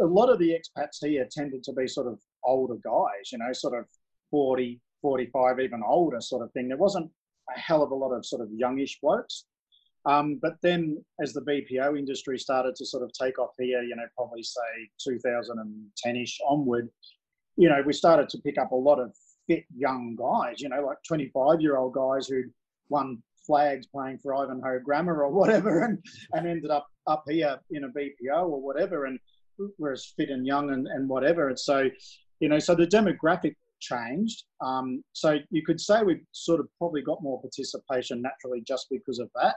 a 0.00 0.04
lot 0.04 0.30
of 0.30 0.38
the 0.38 0.50
expats 0.50 1.04
here 1.06 1.26
tended 1.30 1.62
to 1.64 1.72
be 1.72 1.86
sort 1.86 2.06
of 2.06 2.18
older 2.44 2.76
guys, 2.82 3.32
you 3.32 3.38
know, 3.38 3.52
sort 3.52 3.78
of 3.78 3.86
40, 4.30 4.80
45, 5.02 5.60
even 5.60 5.82
older 5.86 6.20
sort 6.20 6.42
of 6.42 6.52
thing. 6.52 6.68
There 6.68 6.76
wasn't 6.76 7.10
a 7.54 7.58
hell 7.58 7.82
of 7.82 7.90
a 7.90 7.94
lot 7.94 8.12
of 8.12 8.24
sort 8.24 8.42
of 8.42 8.48
youngish 8.52 8.98
blokes. 9.00 9.44
Um, 10.06 10.38
but 10.40 10.54
then 10.62 11.04
as 11.22 11.34
the 11.34 11.42
BPO 11.42 11.98
industry 11.98 12.38
started 12.38 12.74
to 12.76 12.86
sort 12.86 13.02
of 13.02 13.12
take 13.12 13.38
off 13.38 13.50
here, 13.58 13.82
you 13.82 13.94
know, 13.96 14.06
probably 14.16 14.42
say 14.42 14.88
2010-ish 15.06 16.38
onward, 16.48 16.88
you 17.56 17.68
know, 17.68 17.82
we 17.84 17.92
started 17.92 18.28
to 18.30 18.38
pick 18.38 18.56
up 18.56 18.72
a 18.72 18.76
lot 18.76 18.98
of 18.98 19.14
fit 19.46 19.64
young 19.76 20.16
guys, 20.16 20.60
you 20.60 20.70
know, 20.70 20.86
like 20.86 20.98
25-year-old 21.10 21.92
guys 21.92 22.26
who'd 22.26 22.50
won 22.88 23.22
flags 23.46 23.86
playing 23.86 24.18
for 24.18 24.34
Ivanhoe 24.34 24.80
Grammar 24.80 25.22
or 25.22 25.30
whatever 25.30 25.80
and, 25.84 25.98
and 26.32 26.46
ended 26.46 26.70
up 26.70 26.86
up 27.06 27.24
here 27.28 27.58
in 27.70 27.84
a 27.84 27.88
BPO 27.88 28.44
or 28.44 28.60
whatever. 28.60 29.06
And 29.06 29.18
whereas 29.76 30.12
fit 30.16 30.30
and 30.30 30.46
young 30.46 30.72
and, 30.72 30.86
and 30.86 31.08
whatever. 31.08 31.48
And 31.48 31.58
so, 31.58 31.88
you 32.40 32.48
know, 32.48 32.58
so 32.58 32.74
the 32.74 32.86
demographic 32.86 33.54
changed. 33.80 34.44
Um, 34.60 35.02
so 35.12 35.38
you 35.50 35.64
could 35.64 35.80
say 35.80 36.02
we've 36.02 36.24
sort 36.32 36.60
of 36.60 36.68
probably 36.78 37.02
got 37.02 37.22
more 37.22 37.40
participation 37.40 38.22
naturally 38.22 38.62
just 38.66 38.86
because 38.90 39.18
of 39.18 39.30
that. 39.34 39.56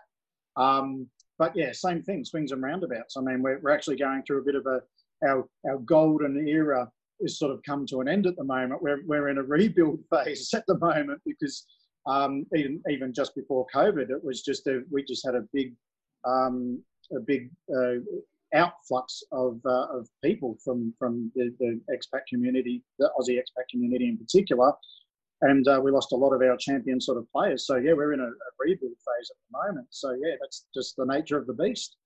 Um, 0.56 1.08
but 1.40 1.56
yeah, 1.56 1.72
same 1.74 2.02
thing, 2.04 2.24
swings 2.24 2.52
and 2.52 2.62
roundabouts. 2.62 3.18
I 3.18 3.22
mean, 3.22 3.42
we're, 3.42 3.60
we're 3.60 3.72
actually 3.72 3.98
going 3.98 4.24
through 4.24 4.42
a 4.42 4.46
bit 4.46 4.56
of 4.56 4.66
a, 4.66 4.82
our, 5.28 5.48
our 5.68 5.78
golden 5.80 6.48
era 6.48 6.90
is 7.20 7.40
sort 7.40 7.52
of 7.52 7.62
come 7.64 7.86
to 7.88 8.02
an 8.02 8.08
end 8.08 8.28
at 8.28 8.36
the 8.36 8.44
moment. 8.44 8.82
We're, 8.82 9.02
we're 9.06 9.30
in 9.30 9.38
a 9.38 9.44
rebuild 9.44 10.00
phase 10.12 10.54
at 10.54 10.66
the 10.68 10.78
moment 10.78 11.22
because 11.26 11.66
um, 12.06 12.46
even, 12.56 12.82
even 12.90 13.14
just 13.14 13.36
before 13.36 13.66
COVID, 13.74 14.10
it 14.10 14.24
was 14.24 14.42
just 14.42 14.68
a, 14.68 14.82
we 14.92 15.04
just 15.04 15.26
had 15.26 15.36
a 15.36 15.46
big, 15.54 15.74
um, 16.26 16.82
a 17.16 17.20
big 17.20 17.50
uh, 17.76 17.96
outflux 18.56 19.24
of, 19.32 19.60
uh, 19.66 19.88
of 19.98 20.08
people 20.24 20.58
from, 20.64 20.94
from 20.98 21.32
the, 21.36 21.54
the 21.60 21.80
expat 21.92 22.22
community, 22.30 22.84
the 23.00 23.10
Aussie 23.20 23.38
expat 23.38 23.68
community 23.72 24.10
in 24.10 24.18
particular. 24.18 24.72
And 25.42 25.68
uh, 25.68 25.82
we 25.84 25.92
lost 25.92 26.14
a 26.14 26.16
lot 26.16 26.32
of 26.32 26.42
our 26.42 26.56
champion 26.58 27.02
sort 27.02 27.18
of 27.18 27.30
players. 27.32 27.68
So, 27.68 27.76
yeah, 27.76 27.94
we're 27.94 28.14
in 28.14 28.22
a, 28.22 28.28
a 28.28 28.52
rebuild 28.60 28.94
phase 28.94 29.30
at 29.30 29.38
the 29.50 29.68
moment. 29.68 29.88
So, 29.90 30.12
yeah, 30.12 30.36
that's 30.40 30.66
just 30.74 30.96
the 30.96 31.06
nature 31.06 31.38
of 31.38 31.48
the 31.48 31.54
beast. 31.54 31.98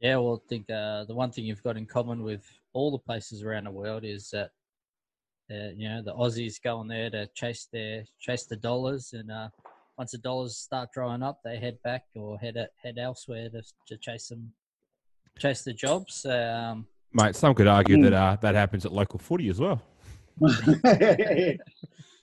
Yeah, 0.00 0.16
well, 0.16 0.42
I 0.44 0.48
think 0.48 0.70
uh, 0.70 1.04
the 1.04 1.14
one 1.14 1.30
thing 1.30 1.44
you've 1.44 1.62
got 1.62 1.76
in 1.76 1.86
common 1.86 2.22
with 2.22 2.44
all 2.74 2.90
the 2.90 2.98
places 2.98 3.42
around 3.42 3.64
the 3.64 3.70
world 3.70 4.04
is 4.04 4.28
that 4.30 4.50
uh, 5.50 5.70
you 5.74 5.88
know 5.88 6.02
the 6.02 6.12
Aussies 6.12 6.62
go 6.62 6.78
on 6.78 6.88
there 6.88 7.08
to 7.10 7.26
chase 7.34 7.68
their 7.72 8.04
chase 8.20 8.44
the 8.44 8.56
dollars, 8.56 9.14
and 9.14 9.30
uh, 9.30 9.48
once 9.96 10.10
the 10.10 10.18
dollars 10.18 10.58
start 10.58 10.90
drying 10.92 11.22
up, 11.22 11.40
they 11.44 11.56
head 11.58 11.78
back 11.82 12.04
or 12.14 12.38
head 12.38 12.56
head 12.82 12.98
elsewhere 12.98 13.48
to, 13.48 13.62
to 13.86 13.96
chase 13.96 14.28
them 14.28 14.52
chase 15.38 15.62
the 15.62 15.72
jobs. 15.72 16.24
Um, 16.26 16.86
Mate, 17.12 17.34
some 17.34 17.54
could 17.54 17.66
argue 17.66 18.02
that 18.02 18.12
uh, 18.12 18.36
that 18.42 18.54
happens 18.54 18.84
at 18.84 18.92
local 18.92 19.18
footy 19.18 19.48
as 19.48 19.58
well. 19.58 19.80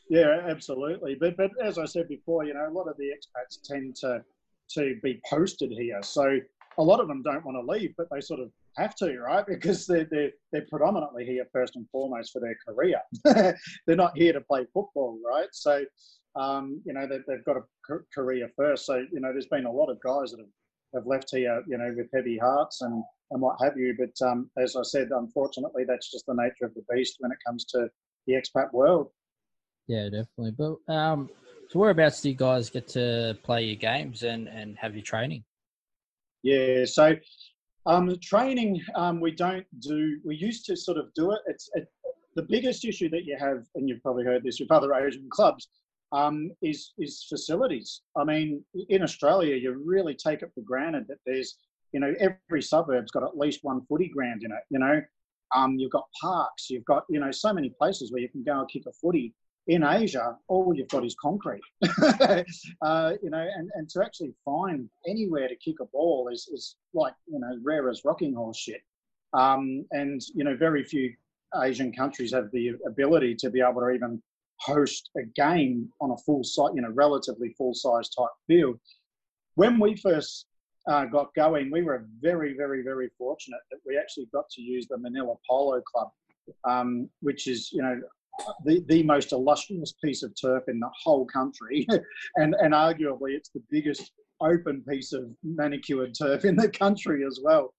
yeah, 0.10 0.42
absolutely. 0.48 1.16
But 1.20 1.36
but 1.36 1.50
as 1.64 1.80
I 1.80 1.86
said 1.86 2.08
before, 2.08 2.46
you 2.46 2.54
know, 2.54 2.68
a 2.68 2.70
lot 2.70 2.88
of 2.88 2.96
the 2.98 3.06
expats 3.06 3.60
tend 3.64 3.96
to 3.98 4.24
to 4.76 5.00
be 5.02 5.20
posted 5.28 5.72
here, 5.72 6.00
so 6.04 6.38
a 6.78 6.84
lot 6.84 7.00
of 7.00 7.08
them 7.08 7.24
don't 7.24 7.44
want 7.44 7.58
to 7.58 7.72
leave, 7.72 7.96
but 7.98 8.08
they 8.12 8.22
sort 8.22 8.40
of 8.40 8.52
have 8.78 8.96
to, 8.98 9.20
right? 9.20 9.46
Because 9.48 9.88
they're 9.88 10.08
they're, 10.12 10.32
they're 10.52 10.68
predominantly 10.70 11.26
here 11.26 11.48
first 11.52 11.76
and 11.76 11.90
foremost 11.92 12.32
for 12.32 12.40
their 12.40 12.58
career. 12.68 13.02
they're 13.88 13.96
not 13.96 14.16
here 14.16 14.34
to 14.34 14.42
play 14.42 14.66
football, 14.74 15.20
right? 15.26 15.50
So. 15.52 15.84
Um, 16.36 16.82
you 16.84 16.94
know, 16.94 17.06
they, 17.06 17.20
they've 17.28 17.46
got 17.46 17.58
a 17.58 18.00
career 18.12 18.50
first. 18.58 18.88
So, 18.88 19.06
you 19.12 19.20
know, 19.20 19.32
there's 19.32 19.46
been 19.46 19.68
a 19.68 19.72
lot 19.72 19.92
of 19.92 20.00
guys 20.00 20.32
that 20.32 20.40
have 20.40 20.48
have 20.94 21.06
left 21.06 21.32
here, 21.32 21.64
you 21.68 21.78
know, 21.78 21.94
with 21.96 22.08
heavy 22.14 22.38
hearts 22.38 22.82
and, 22.82 23.04
and 23.32 23.42
what 23.42 23.58
have 23.62 23.78
you. 23.78 23.96
But 23.98 24.28
um, 24.28 24.50
as 24.58 24.76
I 24.76 24.84
said, 24.84 25.10
unfortunately, 25.12 25.84
that's 25.88 26.12
just 26.12 26.26
the 26.28 26.34
nature 26.34 26.66
of 26.66 26.74
the 26.74 26.84
beast 26.94 27.18
when 27.20 27.32
it 27.32 27.38
comes 27.46 27.66
to 27.66 27.90
the 28.28 28.34
expat 28.34 28.72
world. 28.74 29.10
Yeah, 29.88 30.06
definitely. 30.06 30.52
But 30.52 30.94
um, 30.94 31.30
so 31.70 31.80
whereabouts 31.80 32.22
do 32.22 32.30
you 32.30 32.36
guys 32.36 32.70
get 32.70 32.88
to 32.90 33.38
play 33.44 33.64
your 33.64 33.76
games 33.76 34.24
and, 34.24 34.48
and 34.48 34.78
have 34.78 34.96
your 34.96 35.04
training? 35.04 35.44
Yeah, 36.44 36.86
so 36.86 37.16
um, 37.86 38.16
training 38.22 38.82
um, 38.96 39.20
we 39.20 39.32
don't 39.32 39.66
do. 39.80 40.20
We 40.24 40.36
used 40.36 40.66
to 40.66 40.76
sort 40.76 40.98
of 40.98 41.14
do 41.16 41.32
it. 41.32 41.40
It's 41.48 41.70
it, 41.74 41.88
the 42.36 42.44
biggest 42.44 42.86
issue 42.86 43.10
that 43.10 43.26
you 43.26 43.38
have, 43.40 43.66
and 43.76 43.88
you've 43.88 44.02
probably 44.02 44.26
heard 44.26 44.44
this 44.44 44.60
with 44.60 44.72
other 44.72 44.94
Asian 44.94 45.28
clubs, 45.30 45.68
um, 46.14 46.52
is 46.62 46.94
is 46.98 47.26
facilities. 47.28 48.02
I 48.16 48.24
mean, 48.24 48.64
in 48.90 49.02
Australia, 49.02 49.56
you 49.56 49.82
really 49.84 50.14
take 50.14 50.44
it 50.44 50.52
for 50.54 50.62
granted 50.62 51.08
that 51.08 51.18
there's, 51.26 51.58
you 51.92 52.00
know, 52.00 52.14
every 52.20 52.62
suburb's 52.62 53.12
got 53.12 53.24
at 53.24 53.38
least 53.38 53.64
one 53.64 53.82
footy 53.90 54.10
ground 54.10 54.44
in 54.44 54.52
it. 54.52 54.64
You 54.70 54.80
know, 54.80 55.02
um, 55.56 55.76
you've 55.78 55.92
got 55.92 56.06
parks, 56.22 56.70
you've 56.70 56.86
got, 56.86 57.04
you 57.10 57.20
know, 57.20 57.32
so 57.32 57.52
many 57.52 57.70
places 57.70 58.12
where 58.12 58.22
you 58.22 58.30
can 58.30 58.44
go 58.44 58.60
and 58.60 58.70
kick 58.70 58.84
a 58.88 58.92
footy. 58.94 59.34
In 59.68 59.82
Asia, 59.82 60.36
all 60.50 60.74
you've 60.76 60.90
got 60.90 61.06
is 61.06 61.16
concrete. 61.22 61.62
uh, 62.82 63.14
you 63.24 63.30
know, 63.30 63.48
and, 63.56 63.72
and 63.76 63.90
to 63.92 64.04
actually 64.04 64.34
find 64.44 64.90
anywhere 65.08 65.48
to 65.48 65.56
kick 65.56 65.76
a 65.80 65.86
ball 65.86 66.28
is, 66.28 66.50
is 66.54 66.76
like, 66.94 67.14
you 67.28 67.40
know, 67.40 67.58
rare 67.64 67.90
as 67.90 68.04
rocking 68.04 68.34
horse 68.34 68.58
shit. 68.58 68.82
Um, 69.32 69.86
and, 69.92 70.22
you 70.36 70.44
know, 70.44 70.58
very 70.58 70.84
few 70.84 71.14
Asian 71.64 71.94
countries 71.94 72.34
have 72.34 72.52
the 72.52 72.72
ability 72.86 73.36
to 73.36 73.50
be 73.50 73.62
able 73.62 73.80
to 73.80 73.92
even 73.92 74.22
host 74.60 75.10
a 75.18 75.24
game 75.36 75.90
on 76.02 76.12
a 76.12 76.18
full 76.18 76.44
site, 76.44 76.76
you 76.76 76.82
know, 76.82 76.92
relatively 76.92 77.54
full 77.58 77.74
size 77.74 78.10
type 78.10 78.30
field. 78.48 78.80
when 79.56 79.80
we 79.80 79.96
first 79.96 80.48
uh, 80.88 81.06
got 81.06 81.34
going, 81.34 81.72
we 81.72 81.82
were 81.82 82.06
very, 82.22 82.56
very, 82.56 82.84
very 82.84 83.10
fortunate 83.18 83.60
that 83.72 83.80
we 83.86 83.98
actually 83.98 84.28
got 84.34 84.50
to 84.50 84.62
use 84.62 84.88
the 84.88 84.98
Manila 84.98 85.36
Polo 85.50 85.82
Club, 85.82 86.10
um, 86.66 87.10
which 87.22 87.48
is, 87.48 87.72
you 87.72 87.82
know, 87.82 88.02
the, 88.66 88.84
the 88.88 89.04
most 89.04 89.32
illustrious 89.32 89.94
piece 90.04 90.24
of 90.24 90.34
turf 90.40 90.64
in 90.68 90.80
the 90.80 90.90
whole 91.04 91.26
country. 91.26 91.88
and, 92.36 92.56
and 92.60 92.74
arguably, 92.74 93.32
it's 93.32 93.50
the 93.50 93.64
biggest 93.70 94.12
open 94.42 94.84
piece 94.88 95.14
of 95.14 95.26
manicured 95.44 96.14
turf 96.18 96.44
in 96.44 96.56
the 96.56 96.70
country 96.70 97.24
as 97.26 97.40
well. 97.42 97.74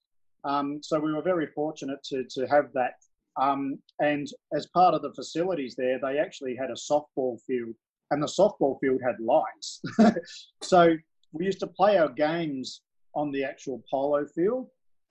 Um, 0.44 0.80
so 0.82 0.98
we 0.98 1.12
were 1.12 1.22
very 1.22 1.48
fortunate 1.54 2.02
to, 2.04 2.24
to 2.30 2.46
have 2.46 2.66
that. 2.74 2.94
Um, 3.36 3.78
and 4.00 4.28
as 4.54 4.66
part 4.66 4.94
of 4.94 5.02
the 5.02 5.12
facilities 5.12 5.74
there, 5.76 5.98
they 6.00 6.18
actually 6.18 6.56
had 6.56 6.70
a 6.70 6.74
softball 6.74 7.40
field, 7.46 7.74
and 8.10 8.22
the 8.22 8.26
softball 8.26 8.78
field 8.80 9.00
had 9.04 9.16
lights. 9.20 9.82
so 10.62 10.94
we 11.32 11.44
used 11.44 11.60
to 11.60 11.66
play 11.66 11.98
our 11.98 12.08
games 12.08 12.82
on 13.14 13.30
the 13.32 13.44
actual 13.44 13.82
polo 13.90 14.26
field, 14.26 14.68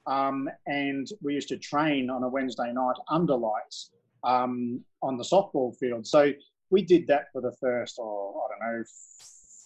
um, 0.08 0.50
and 0.68 1.08
we 1.22 1.34
used 1.34 1.50
to 1.50 1.58
train 1.58 2.10
on 2.10 2.24
a 2.24 2.30
Wednesday 2.30 2.72
night 2.72 2.96
under 3.10 3.36
lights 3.36 3.92
um, 4.24 4.82
on 5.02 5.18
the 5.18 5.24
softball 5.24 5.76
field. 5.78 6.06
So 6.08 6.32
we 6.70 6.82
did 6.82 7.08
that 7.08 7.26
for 7.32 7.42
the 7.42 7.54
first, 7.60 7.98
oh, 8.00 8.46
I 8.46 8.68
don't 8.68 8.78
know, 8.78 8.84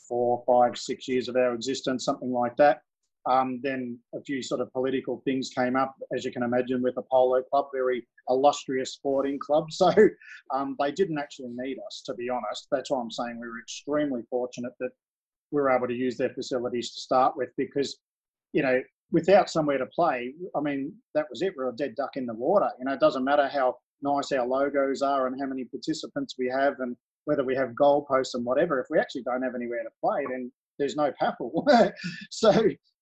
four, 0.08 0.43
five, 0.48 0.78
six 0.78 1.08
years 1.08 1.28
of 1.28 1.36
our 1.36 1.54
existence, 1.54 2.06
something 2.06 2.32
like 2.32 2.56
that. 2.58 2.82
Um, 3.30 3.60
then 3.62 4.00
a 4.16 4.22
few 4.22 4.42
sort 4.42 4.62
of 4.62 4.72
political 4.72 5.22
things 5.26 5.50
came 5.50 5.76
up, 5.76 5.96
as 6.16 6.24
you 6.24 6.32
can 6.32 6.44
imagine, 6.44 6.82
with 6.82 6.96
the 6.96 7.04
polo 7.12 7.42
club, 7.44 7.68
very 7.74 8.08
illustrious 8.30 8.94
sporting 8.94 9.40
club. 9.40 9.66
So 9.72 9.94
um, 10.54 10.76
they 10.80 10.92
didn't 10.92 11.20
actually 11.20 11.52
need 11.52 11.78
us, 11.86 12.02
to 12.06 12.13
be 12.13 12.30
honest. 12.30 12.68
That's 12.72 12.90
why 12.90 13.00
I'm 13.00 13.12
saying 13.12 13.40
we 13.40 13.48
were 13.48 13.60
extremely 13.60 14.22
fortunate 14.30 14.74
that 14.80 14.92
we 15.52 15.62
were 15.62 15.70
able 15.70 15.88
to 15.88 15.94
use 15.94 16.18
their 16.18 16.30
facilities 16.30 16.94
to 16.94 17.02
start 17.02 17.36
with 17.38 17.50
because, 17.58 17.98
you 18.54 18.63
know, 18.63 18.82
without 19.12 19.50
somewhere 19.50 19.78
to 19.78 19.86
play, 19.88 20.34
I 20.56 20.62
mean, 20.62 20.94
that 21.16 21.26
was 21.30 21.42
it. 21.42 21.54
We're 21.56 21.70
a 21.70 21.76
dead 21.76 21.96
duck 21.96 22.18
in 22.18 22.26
the 22.26 22.34
water. 22.34 22.70
You 22.80 22.86
know, 22.86 22.94
it 22.94 23.00
doesn't 23.00 23.24
matter 23.24 23.48
how 23.48 23.76
nice 24.02 24.32
our 24.32 24.46
logos 24.46 25.02
are 25.02 25.28
and 25.28 25.40
how 25.40 25.48
many 25.48 25.66
participants 25.66 26.36
we 26.38 26.48
have 26.48 26.76
and 26.80 26.96
whether 27.26 27.44
we 27.44 27.56
have 27.56 27.70
goalposts 27.80 28.34
and 28.34 28.46
whatever. 28.46 28.80
If 28.80 28.88
we 28.90 29.00
actually 29.00 29.24
don't 29.24 29.42
have 29.42 29.56
anywhere 29.56 29.84
to 29.84 29.90
play, 30.02 30.26
then 30.30 30.52
there's 30.80 30.96
no 30.96 31.12
PAFL. 31.22 31.92
so, 32.32 32.52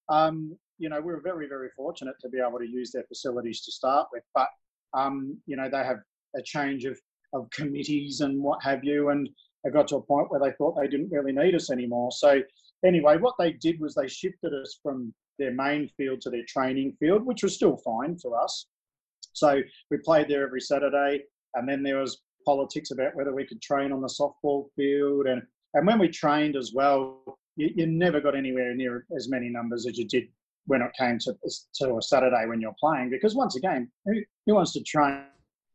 um, 0.10 0.58
you 0.78 0.90
know, 0.90 1.00
we 1.00 1.12
were 1.14 1.22
very, 1.22 1.48
very 1.48 1.70
fortunate 1.76 2.16
to 2.22 2.30
be 2.30 2.40
able 2.40 2.60
to 2.60 2.68
use 2.68 2.92
their 2.92 3.04
facilities 3.04 3.62
to 3.62 3.72
start 3.72 4.08
with. 4.12 4.24
But, 4.34 4.48
um, 4.94 5.38
you 5.46 5.56
know, 5.56 5.70
they 5.70 5.84
have 5.84 6.00
a 6.36 6.42
change 6.42 6.86
of, 6.86 7.00
of 7.34 7.50
committees 7.52 8.22
and 8.22 8.42
what 8.42 8.64
have 8.64 8.84
you. 8.84 9.10
And 9.10 9.30
they 9.64 9.72
got 9.72 9.88
to 9.90 9.98
a 9.98 10.02
point 10.02 10.30
where 10.30 10.40
they 10.40 10.52
thought 10.58 10.76
they 10.80 10.88
didn't 10.88 11.12
really 11.12 11.32
need 11.32 11.56
us 11.56 11.72
anymore. 11.72 12.12
So, 12.12 12.42
anyway, 12.86 13.18
what 13.18 13.36
they 13.40 13.54
did 13.54 13.80
was 13.80 13.96
they 13.96 14.08
shifted 14.08 14.54
us 14.54 14.78
from 14.84 15.14
their 15.40 15.54
main 15.54 15.90
field 15.98 16.22
to 16.22 16.30
their 16.30 16.46
training 16.48 16.96
field, 17.00 17.26
which 17.26 17.44
was 17.44 17.56
still 17.56 17.78
fine 17.78 18.18
for 18.18 18.40
us. 18.42 18.68
So 19.34 19.62
we 19.92 19.98
played 19.98 20.30
there 20.30 20.46
every 20.46 20.62
Saturday, 20.62 21.24
and 21.56 21.68
then 21.68 21.84
there 21.84 22.00
was 22.00 22.22
politics 22.46 22.92
about 22.92 23.16
whether 23.16 23.34
we 23.34 23.46
could 23.46 23.62
train 23.62 23.92
on 23.92 24.02
the 24.02 24.08
softball 24.08 24.68
field, 24.76 25.28
and 25.28 25.42
and 25.74 25.86
when 25.86 26.00
we 26.00 26.08
trained 26.08 26.56
as 26.56 26.72
well, 26.74 27.38
you, 27.56 27.70
you 27.76 27.88
never 27.88 28.20
got 28.20 28.36
anywhere 28.36 28.74
near 28.76 29.06
as 29.16 29.30
many 29.30 29.50
numbers 29.50 29.86
as 29.88 29.98
you 29.98 30.08
did 30.08 30.26
when 30.68 30.82
it 30.82 30.92
came 30.98 31.20
to 31.20 31.36
to 31.76 31.98
a 31.98 32.02
Saturday 32.02 32.46
when 32.48 32.60
you're 32.60 32.76
playing, 32.80 33.10
because 33.10 33.36
once 33.36 33.56
again, 33.56 33.90
who, 34.06 34.14
who 34.46 34.56
wants 34.56 34.74
to 34.74 34.84
train? 34.84 35.24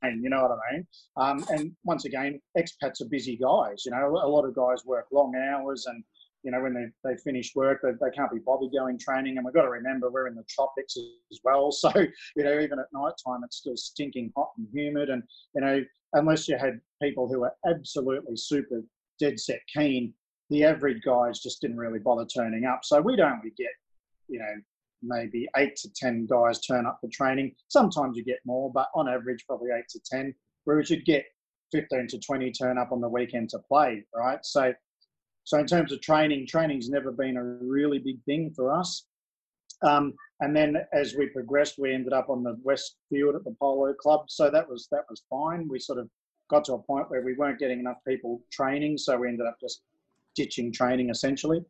You 0.02 0.30
know 0.30 0.42
what 0.42 0.52
I 0.52 0.72
mean? 0.72 0.86
Um, 1.18 1.44
and 1.50 1.72
once 1.84 2.06
again, 2.06 2.40
expats 2.56 3.02
are 3.02 3.08
busy 3.10 3.36
guys. 3.36 3.82
You 3.84 3.90
know, 3.90 4.08
a 4.24 4.28
lot 4.28 4.46
of 4.46 4.54
guys 4.54 4.82
work 4.86 5.04
long 5.12 5.34
hours 5.36 5.84
and 5.86 6.02
you 6.42 6.50
know, 6.50 6.60
when 6.60 6.74
they, 6.74 6.86
they 7.04 7.16
finish 7.22 7.54
work, 7.54 7.80
they, 7.82 7.90
they 7.90 8.10
can't 8.14 8.32
be 8.32 8.38
bothered 8.38 8.72
going 8.72 8.98
training. 8.98 9.36
And 9.36 9.44
we've 9.44 9.54
got 9.54 9.62
to 9.62 9.70
remember 9.70 10.10
we're 10.10 10.26
in 10.26 10.34
the 10.34 10.44
tropics 10.48 10.96
as 11.30 11.40
well. 11.44 11.70
So, 11.80 11.90
you 12.36 12.44
know, 12.44 12.60
even 12.60 12.78
at 12.78 12.86
night 12.92 13.12
time, 13.24 13.40
it's 13.44 13.56
still 13.56 13.76
stinking 13.76 14.32
hot 14.36 14.50
and 14.58 14.66
humid. 14.72 15.08
And, 15.08 15.22
you 15.54 15.60
know, 15.60 15.82
unless 16.12 16.46
you 16.46 16.58
had 16.58 16.80
people 17.02 17.26
who 17.28 17.44
are 17.44 17.54
absolutely 17.66 18.36
super 18.36 18.82
dead 19.18 19.40
set 19.40 19.60
keen, 19.74 20.12
the 20.50 20.64
average 20.64 21.02
guys 21.02 21.40
just 21.40 21.60
didn't 21.60 21.78
really 21.78 21.98
bother 21.98 22.26
turning 22.26 22.64
up. 22.64 22.80
So 22.82 23.00
we'd 23.00 23.20
only 23.20 23.52
get, 23.56 23.70
you 24.28 24.38
know, 24.38 24.54
maybe 25.02 25.48
eight 25.56 25.76
to 25.76 25.90
10 25.94 26.26
guys 26.26 26.60
turn 26.60 26.86
up 26.86 26.98
for 27.00 27.08
training. 27.10 27.54
Sometimes 27.68 28.16
you 28.16 28.24
get 28.24 28.40
more, 28.44 28.70
but 28.72 28.88
on 28.94 29.08
average, 29.08 29.44
probably 29.46 29.70
eight 29.76 29.88
to 29.90 30.00
10, 30.10 30.34
whereas 30.64 30.90
you'd 30.90 31.04
get 31.04 31.24
15 31.72 32.08
to 32.08 32.18
20 32.18 32.52
turn 32.52 32.78
up 32.78 32.92
on 32.92 33.00
the 33.00 33.08
weekend 33.08 33.48
to 33.50 33.58
play, 33.60 34.04
right? 34.14 34.40
So 34.42 34.74
so 35.44 35.58
in 35.58 35.66
terms 35.66 35.90
of 35.90 36.00
training, 36.00 36.46
training's 36.46 36.90
never 36.90 37.10
been 37.10 37.36
a 37.36 37.42
really 37.42 37.98
big 37.98 38.22
thing 38.24 38.52
for 38.54 38.72
us. 38.72 39.06
Um, 39.82 40.14
and 40.40 40.54
then 40.54 40.76
as 40.92 41.14
we 41.14 41.26
progressed, 41.26 41.78
we 41.78 41.94
ended 41.94 42.12
up 42.12 42.28
on 42.28 42.42
the 42.42 42.56
west 42.62 42.96
field 43.08 43.34
at 43.34 43.44
the 43.44 43.56
polo 43.58 43.94
club. 43.94 44.26
So 44.28 44.50
that 44.50 44.68
was 44.68 44.88
that 44.92 45.04
was 45.08 45.22
fine. 45.30 45.66
We 45.68 45.78
sort 45.78 45.98
of 45.98 46.08
got 46.50 46.64
to 46.66 46.74
a 46.74 46.82
point 46.82 47.10
where 47.10 47.22
we 47.22 47.34
weren't 47.34 47.58
getting 47.58 47.80
enough 47.80 47.98
people 48.06 48.42
training, 48.52 48.98
so 48.98 49.16
we 49.16 49.28
ended 49.28 49.46
up 49.46 49.56
just 49.60 49.82
ditching 50.34 50.72
training 50.72 51.10
essentially. 51.10 51.64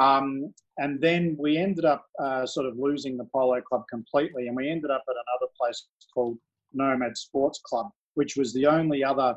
Um, 0.00 0.54
and 0.78 1.00
then 1.00 1.36
we 1.38 1.58
ended 1.58 1.84
up 1.84 2.06
uh, 2.22 2.46
sort 2.46 2.66
of 2.66 2.78
losing 2.78 3.16
the 3.16 3.28
polo 3.34 3.60
club 3.60 3.82
completely, 3.90 4.46
and 4.46 4.56
we 4.56 4.70
ended 4.70 4.90
up 4.90 5.02
at 5.08 5.14
another 5.14 5.52
place 5.60 5.88
called 6.14 6.38
Nomad 6.72 7.16
Sports 7.16 7.60
Club, 7.64 7.88
which 8.14 8.36
was 8.36 8.52
the 8.54 8.66
only 8.66 9.02
other 9.02 9.36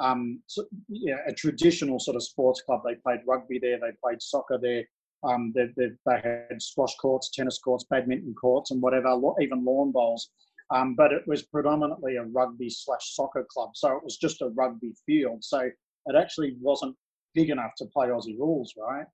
um, 0.00 0.40
so, 0.46 0.64
yeah, 0.88 1.18
a 1.26 1.32
traditional 1.32 2.00
sort 2.00 2.16
of 2.16 2.24
sports 2.24 2.60
club. 2.62 2.80
They 2.84 2.96
played 2.96 3.20
rugby 3.26 3.58
there, 3.60 3.78
they 3.78 3.92
played 4.02 4.20
soccer 4.20 4.58
there. 4.60 4.84
Um, 5.24 5.52
they, 5.54 5.66
they, 5.76 5.90
they, 6.06 6.20
had 6.20 6.60
squash 6.60 6.96
courts, 6.96 7.30
tennis 7.30 7.58
courts, 7.58 7.84
badminton 7.88 8.34
courts, 8.34 8.72
and 8.72 8.82
whatever, 8.82 9.16
even 9.40 9.64
lawn 9.64 9.92
bowls. 9.92 10.30
Um, 10.74 10.96
but 10.96 11.12
it 11.12 11.22
was 11.28 11.42
predominantly 11.42 12.16
a 12.16 12.24
rugby 12.24 12.68
slash 12.68 13.14
soccer 13.14 13.46
club, 13.48 13.70
so 13.74 13.96
it 13.96 14.02
was 14.02 14.16
just 14.16 14.42
a 14.42 14.48
rugby 14.48 14.94
field. 15.06 15.44
So 15.44 15.60
it 15.60 16.16
actually 16.16 16.56
wasn't 16.60 16.96
big 17.34 17.50
enough 17.50 17.72
to 17.78 17.86
play 17.86 18.08
Aussie 18.08 18.38
rules, 18.38 18.74
right? 18.76 19.06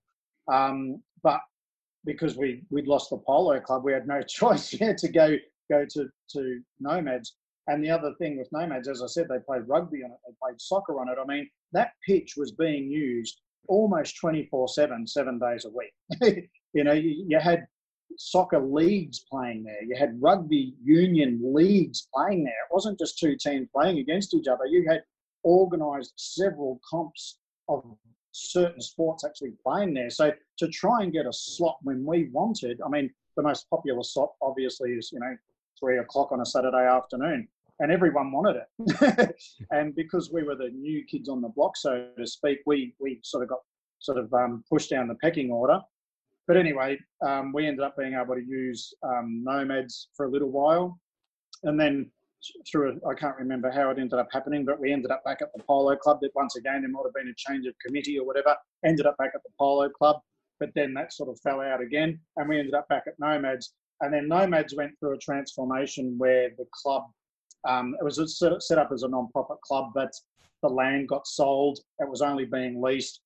Um, 0.53 1.03
but 1.23 1.41
because 2.05 2.37
we 2.37 2.63
we'd 2.71 2.87
lost 2.87 3.11
the 3.11 3.19
polo 3.19 3.61
club, 3.61 3.85
we 3.85 3.93
had 3.93 4.07
no 4.07 4.23
choice 4.29 4.73
yeah, 4.75 4.95
to 4.95 5.09
go 5.09 5.37
go 5.71 5.85
to 5.91 6.09
to 6.31 6.61
Nomads. 6.81 7.37
And 7.67 7.85
the 7.85 7.91
other 7.91 8.15
thing 8.19 8.39
with 8.39 8.49
Nomads, 8.51 8.89
as 8.89 9.03
I 9.03 9.07
said, 9.07 9.27
they 9.29 9.41
played 9.47 9.69
rugby 9.69 10.03
on 10.03 10.11
it, 10.11 10.17
they 10.27 10.35
played 10.43 10.59
soccer 10.59 10.99
on 10.99 11.09
it. 11.09 11.19
I 11.23 11.27
mean, 11.27 11.49
that 11.73 11.93
pitch 12.07 12.35
was 12.37 12.53
being 12.53 12.91
used 12.91 13.43
almost 13.69 14.17
24 14.17 14.69
7, 14.69 15.07
seven 15.07 15.39
days 15.39 15.67
a 15.67 15.71
week. 15.71 16.49
you 16.73 16.85
know, 16.85 16.95
you, 16.95 17.27
you, 17.29 17.39
had 17.39 17.67
soccer 18.17 18.59
leagues 18.59 19.25
playing 19.31 19.65
there, 19.65 19.83
you 19.85 19.95
had 19.97 20.21
rugby 20.21 20.75
union 20.83 21.41
leagues 21.45 22.09
playing 22.15 22.45
there. 22.45 22.55
It 22.55 22.73
wasn't 22.73 22.99
just 22.99 23.19
two 23.19 23.37
teams 23.37 23.69
playing 23.75 23.99
against 23.99 24.35
each 24.35 24.49
other, 24.49 24.65
you 24.65 24.87
had 24.89 25.03
organised 25.45 26.15
several 26.17 26.81
comps 26.89 27.39
of 27.69 27.85
certain 28.33 28.81
sports 28.81 29.25
actually 29.25 29.53
playing 29.63 29.95
there. 29.95 30.11
So 30.11 30.33
to 30.59 30.69
try 30.69 31.03
and 31.03 31.13
get 31.13 31.27
a 31.27 31.33
slot 31.33 31.79
when 31.83 32.05
we 32.05 32.29
wanted, 32.33 32.81
I 32.85 32.89
mean, 32.89 33.11
the 33.37 33.43
most 33.43 33.69
popular 33.71 34.03
slot 34.03 34.33
obviously 34.43 34.91
is, 34.93 35.11
you 35.13 35.21
know, 35.21 35.37
three 35.79 35.99
o'clock 35.99 36.33
on 36.33 36.41
a 36.41 36.47
Saturday 36.47 36.87
afternoon 36.87 37.49
and 37.81 37.93
everyone 37.93 38.33
wanted 38.33 38.57
it. 38.57 39.37
and 39.71 39.95
because 39.95 40.33
we 40.33 40.43
were 40.43 40.57
the 40.57 40.71
new 40.71 41.05
kids 41.05 41.29
on 41.29 41.41
the 41.41 41.49
block, 41.49 41.77
so 41.77 42.09
to 42.17 42.27
speak, 42.27 42.59
we 42.67 42.95
we 42.99 43.21
sort 43.23 43.43
of 43.43 43.49
got 43.49 43.61
sort 44.01 44.19
of 44.19 44.33
um, 44.35 44.65
pushed 44.69 44.91
down 44.91 45.09
the 45.09 45.15
pecking 45.17 45.51
order. 45.51 45.81
But 46.47 46.57
anyway, 46.57 46.99
um, 47.27 47.53
we 47.53 47.67
ended 47.67 47.85
up 47.85 47.97
being 47.97 48.15
able 48.15 48.35
to 48.35 48.45
use 48.45 48.95
um, 49.03 49.43
nomads 49.45 50.09
for 50.17 50.27
a 50.27 50.31
little 50.31 50.51
while, 50.51 50.99
and 51.65 51.79
then 51.79 52.11
through 52.71 53.01
I 53.09 53.15
can't 53.15 53.37
remember 53.37 53.71
how 53.71 53.91
it 53.91 53.99
ended 53.99 54.19
up 54.19 54.29
happening, 54.33 54.65
but 54.65 54.81
we 54.81 54.93
ended 54.93 55.11
up 55.11 55.25
back 55.25 55.39
at 55.43 55.53
the 55.55 55.63
polo 55.65 55.97
club. 55.97 56.19
That 56.21 56.35
once 56.35 56.57
again 56.57 56.83
there 56.83 56.91
might 56.91 57.05
have 57.05 57.15
been 57.15 57.29
a 57.29 57.35
change 57.37 57.67
of 57.67 57.75
committee 57.85 58.19
or 58.19 58.27
whatever. 58.27 58.57
Ended 58.85 59.07
up 59.07 59.17
back 59.19 59.33
at 59.35 59.43
the 59.43 59.51
polo 59.59 59.89
club, 59.89 60.21
but 60.61 60.71
then 60.75 60.95
that 60.95 61.13
sort 61.13 61.29
of 61.29 61.41
fell 61.41 61.61
out 61.61 61.81
again, 61.81 62.19
and 62.37 62.49
we 62.49 62.59
ended 62.59 62.75
up 62.75 62.89
back 62.89 63.05
at 63.07 63.19
nomads. 63.19 63.75
And 64.01 64.15
then 64.15 64.29
nomads 64.29 64.77
went 64.77 64.93
through 65.01 65.15
a 65.15 65.19
transformation 65.19 66.17
where 66.19 66.51
the 66.57 66.67
club 66.73 67.05
um, 67.67 67.97
it 68.01 68.05
was 68.05 68.39
set 68.61 68.79
up 68.79 68.91
as 68.93 69.03
a 69.03 69.09
non-profit 69.09 69.61
club, 69.63 69.91
but 69.95 70.13
the 70.63 70.69
land 70.69 71.09
got 71.09 71.27
sold. 71.27 71.79
It 71.99 72.09
was 72.09 72.23
only 72.23 72.45
being 72.45 72.81
leased. 72.81 73.21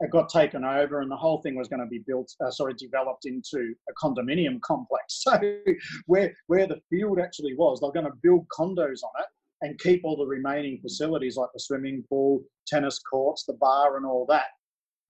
It 0.00 0.10
got 0.10 0.28
taken 0.28 0.64
over, 0.64 1.00
and 1.00 1.10
the 1.10 1.16
whole 1.16 1.42
thing 1.42 1.56
was 1.56 1.68
going 1.68 1.80
to 1.80 1.86
be 1.86 2.04
built, 2.06 2.32
uh, 2.44 2.50
sorry, 2.50 2.74
developed 2.74 3.24
into 3.24 3.74
a 3.88 3.92
condominium 4.06 4.60
complex. 4.60 5.24
So 5.28 5.38
where 6.06 6.32
where 6.46 6.66
the 6.66 6.80
field 6.88 7.18
actually 7.18 7.54
was, 7.56 7.80
they're 7.80 7.90
going 7.90 8.10
to 8.10 8.18
build 8.22 8.46
condos 8.48 9.02
on 9.02 9.12
it 9.20 9.26
and 9.62 9.78
keep 9.80 10.02
all 10.04 10.16
the 10.16 10.26
remaining 10.26 10.78
facilities 10.80 11.36
like 11.36 11.48
the 11.52 11.60
swimming 11.60 12.04
pool, 12.08 12.42
tennis 12.66 13.00
courts, 13.00 13.44
the 13.44 13.54
bar, 13.54 13.96
and 13.96 14.06
all 14.06 14.24
that, 14.28 14.46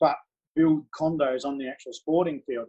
but 0.01 0.16
build 0.57 0.85
condos 0.98 1.44
on 1.44 1.59
the 1.59 1.68
actual 1.68 1.92
sporting 1.92 2.40
field. 2.46 2.66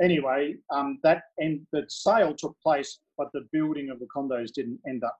Anyway, 0.00 0.56
um, 0.70 0.98
that 1.02 1.22
and 1.38 1.66
the 1.72 1.84
sale 1.88 2.34
took 2.34 2.56
place, 2.62 3.00
but 3.16 3.28
the 3.32 3.46
building 3.52 3.90
of 3.90 3.98
the 3.98 4.06
condos 4.14 4.52
didn't 4.52 4.78
end 4.88 5.04
up 5.04 5.16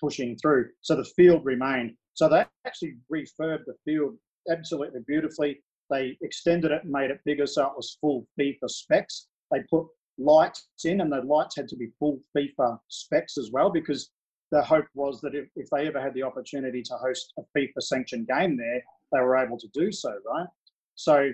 pushing 0.00 0.36
through. 0.36 0.68
So 0.82 0.96
the 0.96 1.04
field 1.16 1.44
remained. 1.44 1.92
So 2.14 2.28
they 2.28 2.44
actually 2.66 2.94
refurbed 3.12 3.64
the 3.66 3.74
field 3.84 4.16
absolutely 4.50 5.00
beautifully. 5.06 5.62
They 5.90 6.16
extended 6.22 6.70
it 6.70 6.82
and 6.82 6.92
made 6.92 7.10
it 7.10 7.20
bigger 7.24 7.46
so 7.46 7.66
it 7.66 7.76
was 7.76 7.98
full 8.00 8.26
FIFA 8.38 8.68
specs. 8.68 9.28
They 9.50 9.60
put 9.70 9.86
lights 10.18 10.68
in, 10.84 11.00
and 11.00 11.12
the 11.12 11.22
lights 11.22 11.56
had 11.56 11.68
to 11.68 11.76
be 11.76 11.88
full 11.98 12.20
FIFA 12.36 12.78
specs 12.88 13.36
as 13.38 13.50
well 13.52 13.70
because 13.70 14.10
the 14.50 14.62
hope 14.62 14.86
was 14.94 15.20
that 15.20 15.34
if, 15.34 15.48
if 15.56 15.68
they 15.70 15.86
ever 15.86 16.00
had 16.00 16.14
the 16.14 16.22
opportunity 16.22 16.82
to 16.82 16.94
host 16.94 17.32
a 17.38 17.42
FIFA 17.58 17.80
sanctioned 17.80 18.28
game 18.28 18.56
there, 18.56 18.82
they 19.12 19.20
were 19.20 19.36
able 19.36 19.58
to 19.58 19.68
do 19.74 19.90
so, 19.90 20.14
right? 20.30 20.46
So 20.94 21.30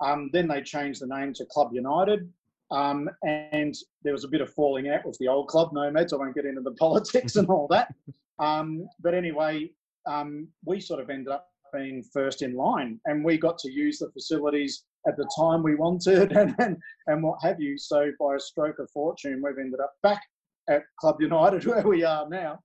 um, 0.00 0.30
then 0.32 0.48
they 0.48 0.62
changed 0.62 1.00
the 1.00 1.06
name 1.06 1.32
to 1.34 1.44
Club 1.46 1.70
United. 1.72 2.30
Um, 2.70 3.10
and 3.22 3.74
there 4.02 4.14
was 4.14 4.24
a 4.24 4.28
bit 4.28 4.40
of 4.40 4.52
falling 4.54 4.88
out 4.88 5.04
with 5.04 5.18
the 5.18 5.28
old 5.28 5.48
club 5.48 5.72
nomads. 5.74 6.12
I 6.12 6.16
won't 6.16 6.34
get 6.34 6.46
into 6.46 6.62
the 6.62 6.70
politics 6.80 7.36
and 7.36 7.48
all 7.48 7.68
that. 7.68 7.94
Um, 8.38 8.88
but 9.00 9.14
anyway, 9.14 9.70
um, 10.06 10.48
we 10.64 10.80
sort 10.80 11.00
of 11.00 11.10
ended 11.10 11.28
up 11.28 11.51
being 11.72 12.02
first 12.12 12.42
in 12.42 12.54
line 12.54 13.00
and 13.06 13.24
we 13.24 13.36
got 13.36 13.58
to 13.58 13.70
use 13.70 13.98
the 13.98 14.10
facilities 14.10 14.84
at 15.06 15.16
the 15.16 15.28
time 15.36 15.62
we 15.62 15.74
wanted 15.74 16.32
and, 16.36 16.54
and, 16.58 16.76
and 17.06 17.22
what 17.22 17.42
have 17.42 17.60
you. 17.60 17.78
So 17.78 18.10
by 18.20 18.36
a 18.36 18.40
stroke 18.40 18.78
of 18.78 18.90
fortune, 18.90 19.42
we've 19.44 19.58
ended 19.58 19.80
up 19.80 19.94
back 20.02 20.22
at 20.68 20.82
Club 20.98 21.20
United 21.20 21.64
where 21.66 21.86
we 21.86 22.04
are 22.04 22.28
now. 22.28 22.60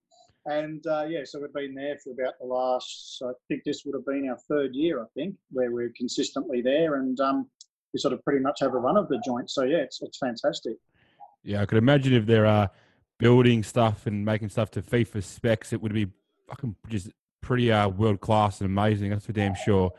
And 0.46 0.86
uh, 0.86 1.04
yeah, 1.08 1.20
so 1.24 1.40
we've 1.40 1.52
been 1.52 1.74
there 1.74 1.98
for 2.02 2.12
about 2.12 2.34
the 2.40 2.46
last, 2.46 3.20
I 3.22 3.32
think 3.48 3.64
this 3.64 3.82
would 3.84 3.94
have 3.94 4.06
been 4.06 4.28
our 4.30 4.38
third 4.48 4.74
year, 4.74 5.02
I 5.02 5.06
think, 5.14 5.34
where 5.50 5.72
we're 5.72 5.92
consistently 5.96 6.62
there. 6.62 6.94
And 6.94 7.20
um, 7.20 7.50
we 7.92 8.00
sort 8.00 8.14
of 8.14 8.24
pretty 8.24 8.40
much 8.40 8.60
have 8.60 8.72
a 8.72 8.78
run 8.78 8.96
of 8.96 9.08
the 9.08 9.20
joint. 9.26 9.50
So 9.50 9.64
yeah, 9.64 9.78
it's, 9.78 10.00
it's 10.00 10.18
fantastic. 10.18 10.76
Yeah, 11.42 11.62
I 11.62 11.66
could 11.66 11.78
imagine 11.78 12.14
if 12.14 12.26
there 12.26 12.46
are 12.46 12.70
building 13.18 13.62
stuff 13.62 14.06
and 14.06 14.24
making 14.24 14.48
stuff 14.48 14.70
to 14.72 14.82
FIFA 14.82 15.22
specs, 15.22 15.72
it 15.72 15.82
would 15.82 15.92
be 15.92 16.08
fucking 16.48 16.76
just 16.88 17.10
pretty 17.40 17.70
uh, 17.72 17.88
world 17.88 18.20
class 18.20 18.60
and 18.60 18.66
amazing. 18.66 19.10
That's 19.10 19.26
for 19.26 19.32
damn 19.32 19.54
sure. 19.54 19.92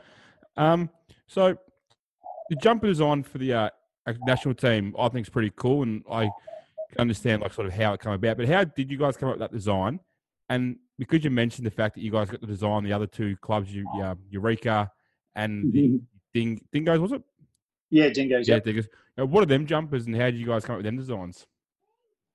Um, 0.58 0.90
so 1.28 1.58
the 2.50 2.56
jumper 2.56 2.88
on 3.04 3.24
for 3.24 3.38
the 3.38 3.54
uh, 3.54 3.70
national 4.26 4.56
team, 4.56 4.96
I 4.98 5.10
think 5.10 5.28
is 5.28 5.30
pretty 5.30 5.52
cool, 5.56 5.84
and 5.84 6.04
I 6.12 6.30
understand 6.98 7.42
like 7.42 7.54
sort 7.54 7.68
of 7.68 7.74
how 7.74 7.94
it 7.94 8.02
came 8.02 8.14
about. 8.14 8.38
But 8.38 8.48
how 8.48 8.64
did 8.64 8.92
you 8.92 8.98
guys 8.98 9.18
come 9.18 9.30
up 9.30 9.36
with 9.36 9.42
that 9.42 9.56
design? 9.56 10.00
And 10.50 10.78
because 10.98 11.24
you 11.24 11.30
mentioned 11.30 11.66
the 11.66 11.72
fact 11.72 11.96
that 11.96 12.02
you 12.02 12.12
guys 12.12 12.30
got 12.30 12.42
the 12.42 12.48
design, 12.48 12.84
the 12.84 12.94
other 12.94 13.06
two 13.08 13.38
clubs, 13.38 13.74
you, 13.74 13.88
uh, 14.02 14.16
Eureka 14.30 14.92
and 15.36 15.72
the 15.72 16.02
Ding, 16.34 16.62
Dingoes, 16.72 17.00
was 17.00 17.12
it? 17.12 17.22
Yeah, 17.92 18.10
Dingoes. 18.10 18.48
Yeah, 18.48 18.56
Yep. 18.56 18.64
Dingoes. 18.66 18.88
Now, 19.18 19.26
what 19.26 19.44
are 19.44 19.48
them 19.48 19.66
jumpers, 19.66 20.08
and 20.08 20.16
how 20.16 20.26
did 20.26 20.36
you 20.36 20.46
guys 20.46 20.66
come 20.66 20.74
up 20.74 20.80
with 20.80 20.86
them 20.86 20.98
designs? 20.98 21.46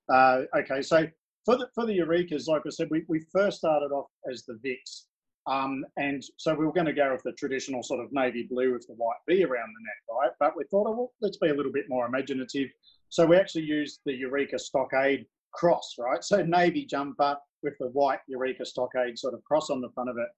Uh, 0.07 0.43
okay, 0.55 0.81
so 0.81 1.07
for 1.45 1.55
the 1.57 1.67
for 1.75 1.85
the 1.85 1.97
Eurekas, 1.97 2.47
like 2.47 2.63
I 2.65 2.69
said, 2.69 2.87
we, 2.89 3.03
we 3.07 3.21
first 3.31 3.59
started 3.59 3.91
off 3.91 4.07
as 4.31 4.43
the 4.45 4.59
Vics. 4.65 5.05
Um, 5.47 5.85
and 5.97 6.23
so 6.37 6.55
we 6.55 6.65
were 6.65 6.73
going 6.73 6.87
to 6.87 6.93
go 6.93 7.11
with 7.11 7.21
the 7.21 7.33
traditional 7.33 7.83
sort 7.83 8.03
of 8.03 8.11
navy 8.11 8.47
blue 8.49 8.73
with 8.73 8.87
the 8.87 8.95
white 8.95 9.17
V 9.29 9.43
around 9.43 9.69
the 9.75 9.83
neck, 9.83 10.01
right? 10.09 10.31
But 10.39 10.57
we 10.57 10.63
thought, 10.71 10.87
oh, 10.87 10.91
well, 10.91 11.11
let's 11.21 11.37
be 11.37 11.49
a 11.49 11.53
little 11.53 11.71
bit 11.71 11.85
more 11.87 12.07
imaginative. 12.07 12.69
So 13.09 13.27
we 13.27 13.37
actually 13.37 13.65
used 13.65 13.99
the 14.05 14.13
Eureka 14.13 14.57
Stockade 14.57 15.25
cross, 15.53 15.95
right? 15.99 16.23
So 16.23 16.43
navy 16.43 16.83
jumper 16.85 17.37
with 17.61 17.75
the 17.79 17.89
white 17.89 18.19
Eureka 18.27 18.65
Stockade 18.65 19.19
sort 19.19 19.35
of 19.35 19.43
cross 19.43 19.69
on 19.69 19.81
the 19.81 19.91
front 19.93 20.09
of 20.09 20.17
it. 20.17 20.29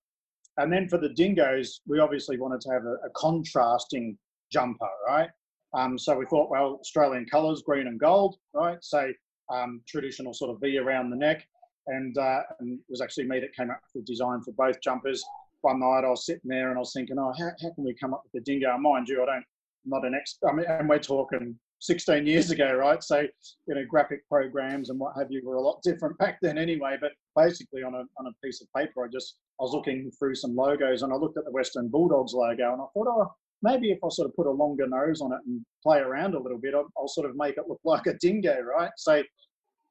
And 0.57 0.73
then 0.73 0.89
for 0.89 0.97
the 0.97 1.09
dingoes, 1.09 1.81
we 1.87 1.99
obviously 1.99 2.37
wanted 2.37 2.59
to 2.61 2.71
have 2.71 2.83
a, 2.83 2.95
a 3.05 3.09
contrasting 3.15 4.17
jumper, 4.51 4.89
right? 5.07 5.29
Um, 5.73 5.97
so 5.97 6.17
we 6.17 6.25
thought, 6.25 6.49
well, 6.49 6.79
Australian 6.81 7.25
colours, 7.25 7.61
green 7.61 7.87
and 7.87 7.99
gold, 7.99 8.35
right? 8.53 8.77
So 8.81 9.11
um, 9.49 9.81
traditional 9.87 10.33
sort 10.33 10.51
of 10.51 10.61
V 10.61 10.77
around 10.77 11.09
the 11.09 11.15
neck. 11.15 11.47
And, 11.87 12.17
uh, 12.17 12.41
and 12.59 12.79
it 12.79 12.85
was 12.89 13.01
actually 13.01 13.27
me 13.27 13.39
that 13.39 13.55
came 13.55 13.71
up 13.71 13.79
with 13.93 14.05
the 14.05 14.11
design 14.11 14.41
for 14.41 14.51
both 14.51 14.81
jumpers. 14.81 15.23
One 15.61 15.79
night 15.79 16.03
I 16.05 16.09
was 16.09 16.25
sitting 16.25 16.49
there 16.49 16.69
and 16.69 16.77
I 16.77 16.79
was 16.79 16.93
thinking, 16.93 17.17
oh, 17.17 17.33
how, 17.37 17.49
how 17.61 17.73
can 17.73 17.85
we 17.85 17.93
come 17.93 18.13
up 18.13 18.23
with 18.23 18.33
the 18.33 18.51
dingo? 18.51 18.77
Mind 18.77 19.07
you, 19.07 19.23
I 19.23 19.25
don't, 19.25 19.35
I'm 19.37 19.43
not 19.85 20.05
an 20.05 20.13
expert. 20.13 20.49
I 20.49 20.53
mean, 20.53 20.65
and 20.67 20.89
we're 20.89 20.99
talking 20.99 21.57
16 21.79 22.25
years 22.25 22.51
ago, 22.51 22.73
right? 22.73 23.01
So, 23.03 23.21
you 23.67 23.75
know, 23.75 23.85
graphic 23.87 24.27
programs 24.27 24.89
and 24.89 24.99
what 24.99 25.13
have 25.17 25.31
you 25.31 25.41
were 25.45 25.55
a 25.55 25.61
lot 25.61 25.81
different 25.81 26.17
back 26.17 26.39
then 26.41 26.57
anyway. 26.57 26.97
But 26.99 27.11
basically, 27.35 27.83
on 27.83 27.93
a, 27.95 28.03
on 28.19 28.27
a 28.27 28.45
piece 28.45 28.61
of 28.61 28.67
paper, 28.75 29.05
I 29.05 29.07
just, 29.11 29.37
I 29.59 29.63
was 29.63 29.73
looking 29.73 30.11
through 30.19 30.35
some 30.35 30.55
logos 30.55 31.03
and 31.03 31.13
I 31.13 31.15
looked 31.15 31.37
at 31.37 31.45
the 31.45 31.51
Western 31.51 31.87
Bulldogs 31.87 32.33
logo 32.33 32.73
and 32.73 32.81
I 32.81 32.85
thought, 32.93 33.07
oh, 33.07 33.33
maybe 33.61 33.91
if 33.91 33.99
I 34.03 34.09
sort 34.09 34.27
of 34.27 34.35
put 34.35 34.47
a 34.47 34.51
longer 34.51 34.87
nose 34.87 35.21
on 35.21 35.31
it 35.33 35.39
and 35.45 35.63
play 35.87 35.99
around 35.99 36.35
a 36.35 36.39
little 36.39 36.57
bit, 36.57 36.73
I'll, 36.73 36.89
I'll 36.97 37.07
sort 37.07 37.29
of 37.29 37.35
make 37.35 37.57
it 37.57 37.63
look 37.67 37.79
like 37.85 38.07
a 38.07 38.13
dingo, 38.15 38.59
right? 38.59 38.91
So, 38.97 39.23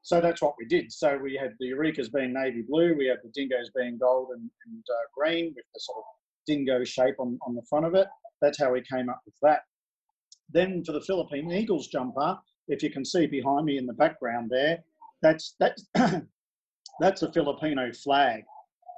so 0.03 0.21
that's 0.21 0.43
what 0.43 0.55
we 0.59 0.67
did. 0.67 0.93
So 0.93 1.19
we 1.23 1.39
had 1.41 1.55
the 1.59 1.71
Eurekas 1.71 2.13
being 2.13 2.35
navy 2.35 2.63
blue, 2.69 2.95
we 2.97 3.07
had 3.07 3.19
the 3.23 3.31
dingoes 3.35 3.71
being 3.75 3.99
gold 3.99 4.29
and, 4.33 4.51
and 4.67 4.85
uh, 4.91 5.07
green 5.17 5.53
with 5.57 5.65
the 5.75 5.81
sort 5.81 5.99
of 5.99 6.05
dingo 6.47 6.85
shape 6.85 7.17
on, 7.19 7.39
on 7.47 7.55
the 7.55 7.63
front 7.69 7.87
of 7.87 7.95
it. 7.95 8.09
That's 8.43 8.61
how 8.61 8.73
we 8.73 8.83
came 8.83 9.09
up 9.09 9.21
with 9.25 9.35
that. 9.43 9.61
Then 10.53 10.85
for 10.85 10.93
the 10.93 11.01
Philippine 11.01 11.51
Eagles 11.51 11.89
jumper, 11.89 12.39
if 12.69 12.83
you 12.83 12.91
can 12.91 13.05
see 13.05 13.27
behind 13.27 13.65
me 13.65 13.79
in 13.79 13.87
the 13.87 13.95
background 13.95 14.51
there, 14.51 14.79
that's 15.23 15.57
that's 15.59 15.89
that's 17.01 17.23
a 17.23 17.33
Filipino 17.33 17.91
flag, 17.93 18.45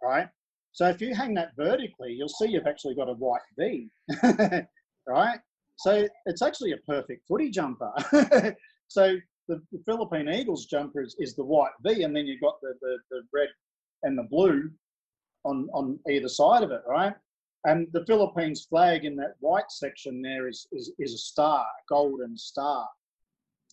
right? 0.03 0.29
So 0.73 0.89
if 0.89 1.01
you 1.01 1.15
hang 1.15 1.35
that 1.35 1.53
vertically, 1.57 2.13
you'll 2.13 2.29
see 2.29 2.49
you've 2.49 2.67
actually 2.67 2.95
got 2.95 3.09
a 3.09 3.15
white 3.15 3.41
V, 3.59 3.89
right? 5.07 5.39
So 5.79 6.09
it's 6.27 6.43
actually 6.43 6.73
a 6.73 6.79
perfect 6.79 7.27
footy 7.27 7.51
jumper. 7.51 7.93
so 8.89 9.17
the, 9.47 9.63
the 9.73 9.83
Philippine 9.87 10.29
Eagles 10.29 10.67
jumper 10.67 11.03
is, 11.03 11.15
is 11.19 11.37
the 11.37 11.45
white 11.45 11.73
V, 11.85 12.03
and 12.03 12.15
then 12.15 12.27
you've 12.27 12.41
got 12.41 12.61
the, 12.61 12.75
the, 12.81 12.99
the 13.11 13.23
red 13.33 13.49
and 14.03 14.19
the 14.19 14.25
blue 14.25 14.71
on, 15.45 15.69
on 15.73 15.99
either 16.11 16.29
side 16.29 16.65
of 16.65 16.73
it, 16.73 16.83
right? 16.87 17.15
And 17.65 17.87
the 17.93 18.05
Philippines 18.07 18.67
flag 18.69 19.05
in 19.05 19.15
that 19.17 19.35
white 19.39 19.71
section 19.71 20.21
there 20.21 20.49
is, 20.49 20.67
is, 20.73 20.93
is 20.99 21.15
a 21.15 21.19
star, 21.19 21.61
a 21.61 21.85
golden 21.89 22.37
star. 22.37 22.89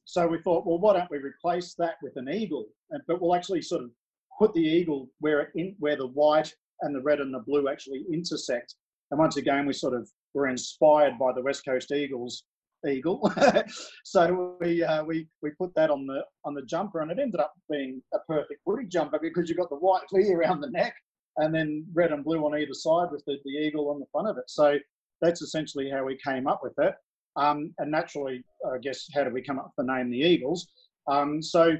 So 0.05 0.27
we 0.27 0.39
thought, 0.41 0.65
well, 0.65 0.77
why 0.77 0.93
don't 0.93 1.09
we 1.09 1.17
replace 1.17 1.73
that 1.75 1.95
with 2.03 2.13
an 2.17 2.29
eagle? 2.29 2.67
And, 2.91 3.01
but 3.07 3.19
we'll 3.19 3.35
actually 3.35 3.63
sort 3.63 3.83
of 3.83 3.89
put 4.37 4.53
the 4.53 4.61
eagle 4.61 5.09
where 5.19 5.41
it 5.41 5.49
in, 5.55 5.75
where 5.79 5.95
the 5.95 6.07
white 6.07 6.53
and 6.81 6.95
the 6.95 7.01
red 7.01 7.19
and 7.19 7.33
the 7.33 7.39
blue 7.39 7.67
actually 7.67 8.05
intersect. 8.11 8.75
And 9.09 9.19
once 9.19 9.37
again, 9.37 9.65
we 9.65 9.73
sort 9.73 9.95
of 9.95 10.09
were 10.35 10.47
inspired 10.47 11.17
by 11.17 11.33
the 11.33 11.41
West 11.41 11.65
Coast 11.65 11.91
Eagles 11.91 12.43
eagle. 12.87 13.33
so 14.03 14.55
we 14.61 14.83
uh, 14.83 15.03
we 15.03 15.27
we 15.41 15.49
put 15.51 15.73
that 15.75 15.89
on 15.89 16.05
the 16.05 16.21
on 16.43 16.53
the 16.53 16.61
jumper, 16.63 17.01
and 17.01 17.11
it 17.11 17.19
ended 17.19 17.39
up 17.39 17.53
being 17.69 18.01
a 18.13 18.19
perfect 18.19 18.61
footy 18.63 18.85
jumper 18.85 19.17
because 19.19 19.49
you've 19.49 19.57
got 19.57 19.69
the 19.69 19.75
white 19.75 20.03
V 20.13 20.33
around 20.33 20.61
the 20.61 20.69
neck, 20.69 20.93
and 21.37 21.53
then 21.53 21.85
red 21.93 22.11
and 22.11 22.23
blue 22.23 22.45
on 22.45 22.57
either 22.59 22.73
side 22.73 23.07
with 23.11 23.23
the, 23.25 23.37
the 23.45 23.51
eagle 23.51 23.89
on 23.89 23.99
the 23.99 24.05
front 24.11 24.27
of 24.27 24.37
it. 24.37 24.45
So 24.47 24.77
that's 25.21 25.41
essentially 25.41 25.89
how 25.89 26.05
we 26.05 26.17
came 26.23 26.47
up 26.47 26.61
with 26.61 26.73
it. 26.77 26.93
Um, 27.37 27.73
and 27.79 27.91
naturally, 27.91 28.43
I 28.65 28.77
guess, 28.77 29.07
how 29.13 29.23
did 29.23 29.33
we 29.33 29.41
come 29.41 29.59
up 29.59 29.71
with 29.75 29.85
the 29.85 29.93
name 29.93 30.09
the 30.09 30.19
Eagles? 30.19 30.67
Um, 31.07 31.41
so 31.41 31.75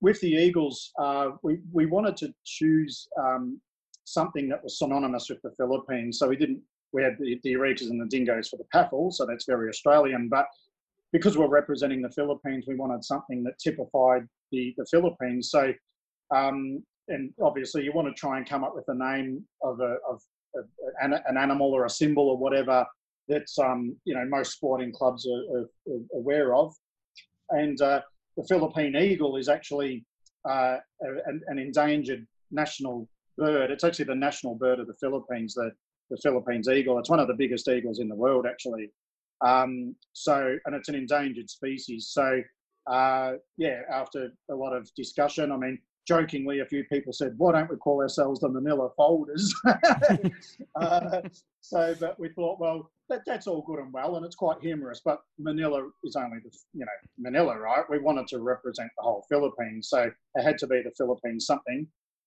with 0.00 0.20
the 0.20 0.32
Eagles, 0.32 0.90
uh, 0.98 1.30
we, 1.42 1.58
we 1.72 1.86
wanted 1.86 2.16
to 2.18 2.34
choose 2.44 3.08
um, 3.18 3.60
something 4.04 4.48
that 4.48 4.62
was 4.62 4.78
synonymous 4.78 5.28
with 5.28 5.42
the 5.42 5.50
Philippines. 5.56 6.18
So 6.18 6.28
we 6.28 6.36
didn't, 6.36 6.62
we 6.92 7.02
had 7.02 7.16
the, 7.18 7.40
the 7.42 7.54
Eurekas 7.54 7.90
and 7.90 8.00
the 8.00 8.06
Dingoes 8.06 8.48
for 8.48 8.56
the 8.56 8.66
PAFL, 8.74 9.12
so 9.12 9.26
that's 9.26 9.44
very 9.44 9.68
Australian. 9.68 10.28
But 10.28 10.46
because 11.12 11.36
we're 11.36 11.48
representing 11.48 12.02
the 12.02 12.10
Philippines, 12.10 12.64
we 12.66 12.74
wanted 12.74 13.04
something 13.04 13.42
that 13.44 13.58
typified 13.58 14.26
the, 14.52 14.74
the 14.76 14.86
Philippines. 14.86 15.50
So, 15.50 15.72
um, 16.34 16.82
and 17.08 17.32
obviously, 17.40 17.84
you 17.84 17.92
want 17.92 18.08
to 18.08 18.14
try 18.14 18.38
and 18.38 18.48
come 18.48 18.64
up 18.64 18.74
with 18.74 18.84
a 18.88 18.94
name 18.94 19.44
of, 19.62 19.80
a, 19.80 19.96
of 20.08 20.20
a, 20.56 21.04
an, 21.04 21.14
an 21.26 21.36
animal 21.36 21.72
or 21.72 21.84
a 21.84 21.90
symbol 21.90 22.28
or 22.28 22.36
whatever 22.36 22.86
that's 23.28 23.58
um, 23.58 23.96
you 24.04 24.14
know 24.14 24.24
most 24.24 24.52
sporting 24.52 24.92
clubs 24.92 25.26
are, 25.26 25.58
are, 25.58 25.94
are 25.94 26.00
aware 26.14 26.54
of, 26.54 26.74
and 27.50 27.80
uh, 27.80 28.00
the 28.36 28.44
Philippine 28.44 28.96
eagle 28.96 29.36
is 29.36 29.48
actually 29.48 30.04
uh, 30.48 30.76
an, 31.00 31.40
an, 31.48 31.58
endangered 31.58 32.26
national 32.50 33.08
bird. 33.36 33.70
It's 33.70 33.84
actually 33.84 34.06
the 34.06 34.14
national 34.14 34.54
bird 34.54 34.78
of 34.78 34.86
the 34.86 34.94
Philippines, 34.94 35.54
the 35.54 35.72
the 36.10 36.16
Philippines 36.22 36.68
eagle. 36.68 36.98
It's 36.98 37.10
one 37.10 37.20
of 37.20 37.28
the 37.28 37.34
biggest 37.34 37.68
eagles 37.68 37.98
in 37.98 38.08
the 38.08 38.14
world, 38.14 38.46
actually. 38.48 38.90
Um, 39.44 39.94
so, 40.12 40.56
and 40.64 40.74
it's 40.74 40.88
an 40.88 40.94
endangered 40.94 41.50
species. 41.50 42.08
So, 42.10 42.42
uh, 42.90 43.32
yeah, 43.56 43.80
after 43.92 44.30
a 44.50 44.54
lot 44.54 44.72
of 44.72 44.88
discussion, 44.94 45.52
I 45.52 45.56
mean, 45.56 45.78
jokingly, 46.06 46.60
a 46.60 46.66
few 46.66 46.84
people 46.84 47.12
said, 47.12 47.34
"Why 47.36 47.52
don't 47.52 47.70
we 47.70 47.76
call 47.76 48.00
ourselves 48.00 48.40
the 48.40 48.48
Manila 48.48 48.90
Folders?" 48.96 49.54
uh, 50.80 51.22
so, 51.60 51.94
but 51.98 52.18
we 52.18 52.28
thought, 52.30 52.60
well, 52.60 52.90
that, 53.08 53.22
that's 53.26 53.46
all 53.46 53.62
good 53.62 53.80
and 53.80 53.92
well, 53.92 54.16
and 54.16 54.24
it's 54.24 54.36
quite 54.36 54.60
humorous. 54.60 55.00
But 55.04 55.20
Manila 55.38 55.88
is 56.04 56.16
only 56.16 56.38
the, 56.38 56.50
you 56.72 56.84
know, 56.84 56.92
Manila, 57.18 57.58
right? 57.58 57.84
We 57.90 57.98
wanted 57.98 58.28
to 58.28 58.40
represent 58.40 58.90
the 58.96 59.02
whole 59.02 59.24
Philippines, 59.28 59.88
so 59.88 60.10
it 60.34 60.42
had 60.42 60.58
to 60.58 60.66
be 60.66 60.82
the 60.82 60.92
Philippines 60.96 61.46
something. 61.46 61.86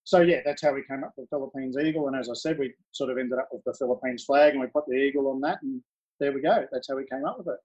So 0.10 0.22
yeah, 0.22 0.39
that's 0.43 0.63
how 0.63 0.74
we 0.74 0.82
came 0.89 1.04
up 1.04 1.13
with 1.15 1.30
the 1.30 1.38
Philippines 1.38 1.78
eagle. 1.78 2.08
And 2.08 2.15
as 2.15 2.32
I 2.32 2.34
said, 2.34 2.58
we 2.58 2.74
sort 2.93 3.12
of 3.12 3.19
ended 3.19 3.38
up 3.38 3.50
with 3.52 3.63
the 3.63 3.76
Philippines 3.76 4.24
flag, 4.26 4.54
and 4.54 4.60
we 4.60 4.65
put 4.65 4.88
the 4.88 4.95
eagle 4.95 5.28
on 5.28 5.39
that, 5.41 5.62
and 5.62 5.84
there 6.19 6.32
we 6.32 6.41
go. 6.41 6.65
That's 6.72 6.88
how 6.89 6.95
we 6.95 7.06
came 7.06 7.26
up 7.26 7.38
with 7.38 7.50
it. 7.50 7.60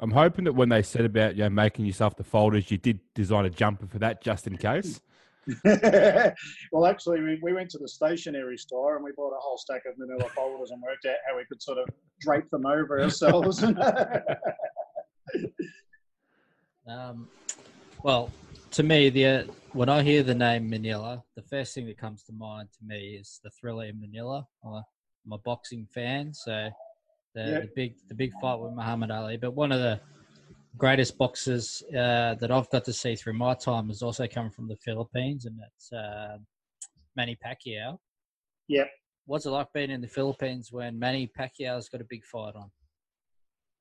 I'm 0.00 0.10
hoping 0.10 0.46
that 0.46 0.52
when 0.52 0.68
they 0.68 0.82
said 0.82 1.04
about 1.04 1.36
you 1.36 1.44
know, 1.44 1.50
making 1.50 1.86
yourself 1.86 2.16
the 2.16 2.24
folders, 2.24 2.72
you 2.72 2.76
did 2.76 2.98
design 3.14 3.44
a 3.44 3.50
jumper 3.50 3.86
for 3.86 4.00
that 4.00 4.20
just 4.20 4.48
in 4.48 4.56
case. 4.56 5.00
well, 5.64 6.86
actually, 6.86 7.20
we, 7.20 7.38
we 7.40 7.52
went 7.52 7.70
to 7.70 7.78
the 7.78 7.86
stationery 7.86 8.58
store 8.58 8.96
and 8.96 9.04
we 9.04 9.12
bought 9.16 9.30
a 9.30 9.38
whole 9.38 9.56
stack 9.56 9.82
of 9.86 9.96
manila 9.96 10.28
folders 10.34 10.72
and 10.72 10.82
worked 10.82 11.06
out 11.06 11.14
how 11.28 11.36
we 11.36 11.44
could 11.44 11.62
sort 11.62 11.78
of 11.78 11.88
drape 12.20 12.50
them 12.50 12.66
over 12.66 13.00
ourselves. 13.00 13.62
um, 16.88 17.28
well, 18.02 18.32
to 18.72 18.82
me, 18.82 19.08
the 19.08 19.48
when 19.76 19.90
I 19.90 20.02
hear 20.02 20.22
the 20.22 20.34
name 20.34 20.70
Manila, 20.70 21.22
the 21.36 21.42
first 21.42 21.74
thing 21.74 21.86
that 21.86 21.98
comes 21.98 22.22
to 22.24 22.32
mind 22.32 22.70
to 22.78 22.84
me 22.84 23.18
is 23.20 23.40
the 23.44 23.50
Thrilla 23.50 23.90
in 23.90 24.00
Manila. 24.00 24.46
I'm 24.64 25.32
a 25.32 25.38
boxing 25.38 25.86
fan, 25.92 26.32
so 26.32 26.70
the, 27.34 27.40
yeah. 27.40 27.60
the 27.60 27.70
big 27.76 27.94
the 28.08 28.14
big 28.14 28.32
fight 28.40 28.58
with 28.58 28.72
Muhammad 28.72 29.10
Ali. 29.10 29.36
But 29.36 29.52
one 29.52 29.72
of 29.72 29.80
the 29.80 30.00
greatest 30.78 31.18
boxers 31.18 31.82
uh, 31.90 32.36
that 32.40 32.50
I've 32.50 32.70
got 32.70 32.84
to 32.86 32.92
see 32.92 33.16
through 33.16 33.34
my 33.34 33.52
time 33.52 33.88
has 33.88 34.02
also 34.02 34.26
come 34.26 34.50
from 34.50 34.66
the 34.66 34.76
Philippines, 34.76 35.44
and 35.44 35.58
that's 35.58 35.92
uh, 35.92 36.38
Manny 37.14 37.36
Pacquiao. 37.44 37.98
Yep. 38.68 38.88
What's 39.26 39.44
it 39.44 39.50
like 39.50 39.72
being 39.74 39.90
in 39.90 40.00
the 40.00 40.08
Philippines 40.08 40.72
when 40.72 40.98
Manny 40.98 41.30
Pacquiao's 41.38 41.90
got 41.90 42.00
a 42.00 42.06
big 42.08 42.24
fight 42.24 42.54
on? 42.54 42.70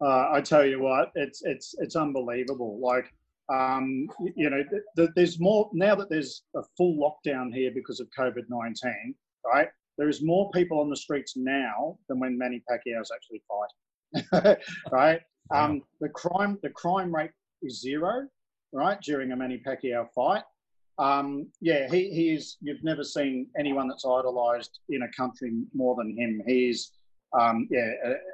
Uh, 0.02 0.32
I 0.34 0.42
tell 0.42 0.66
you 0.66 0.82
what, 0.82 1.12
it's 1.16 1.42
it's 1.44 1.74
it's 1.78 1.96
unbelievable. 1.96 2.82
Like, 2.82 3.14
um, 3.54 4.08
you 4.36 4.50
know, 4.50 4.64
th- 4.70 4.84
th- 4.96 5.10
there's 5.16 5.40
more 5.40 5.70
now 5.74 5.96
that 5.96 6.10
there's 6.10 6.44
a 6.56 6.62
full 6.78 6.96
lockdown 6.98 7.54
here 7.54 7.72
because 7.74 8.00
of 8.00 8.08
COVID 8.18 8.44
nineteen. 8.50 9.16
Right, 9.46 9.70
there's 9.98 10.24
more 10.24 10.50
people 10.52 10.80
on 10.80 10.90
the 10.90 10.96
streets 10.96 11.34
now 11.36 11.98
than 12.10 12.20
when 12.20 12.38
Manny 12.38 12.64
Pacquiao 12.70 13.02
Pacquiao's 13.02 13.12
actually 13.14 13.44
fighting, 13.48 14.58
right, 14.92 15.22
um, 15.54 15.84
the 16.02 16.10
crime 16.10 16.58
the 16.64 16.70
crime 16.70 17.14
rate 17.14 17.32
is 17.62 17.82
zero, 17.82 18.28
right, 18.72 19.00
during 19.02 19.32
a 19.32 19.36
Manny 19.36 19.62
Pacquiao 19.66 20.08
fight. 20.16 20.44
Um, 20.98 21.48
yeah, 21.62 21.90
he, 21.90 22.10
he 22.10 22.34
is. 22.34 22.58
You've 22.62 22.84
never 22.84 23.04
seen 23.04 23.48
anyone 23.60 23.88
that's 23.88 24.06
idolised 24.06 24.80
in 24.90 25.04
a 25.04 25.12
country 25.12 25.52
more 25.74 25.96
than 25.96 26.18
him. 26.18 26.42
He's 26.48 26.92
um, 27.38 27.68
yeah, 27.70 27.92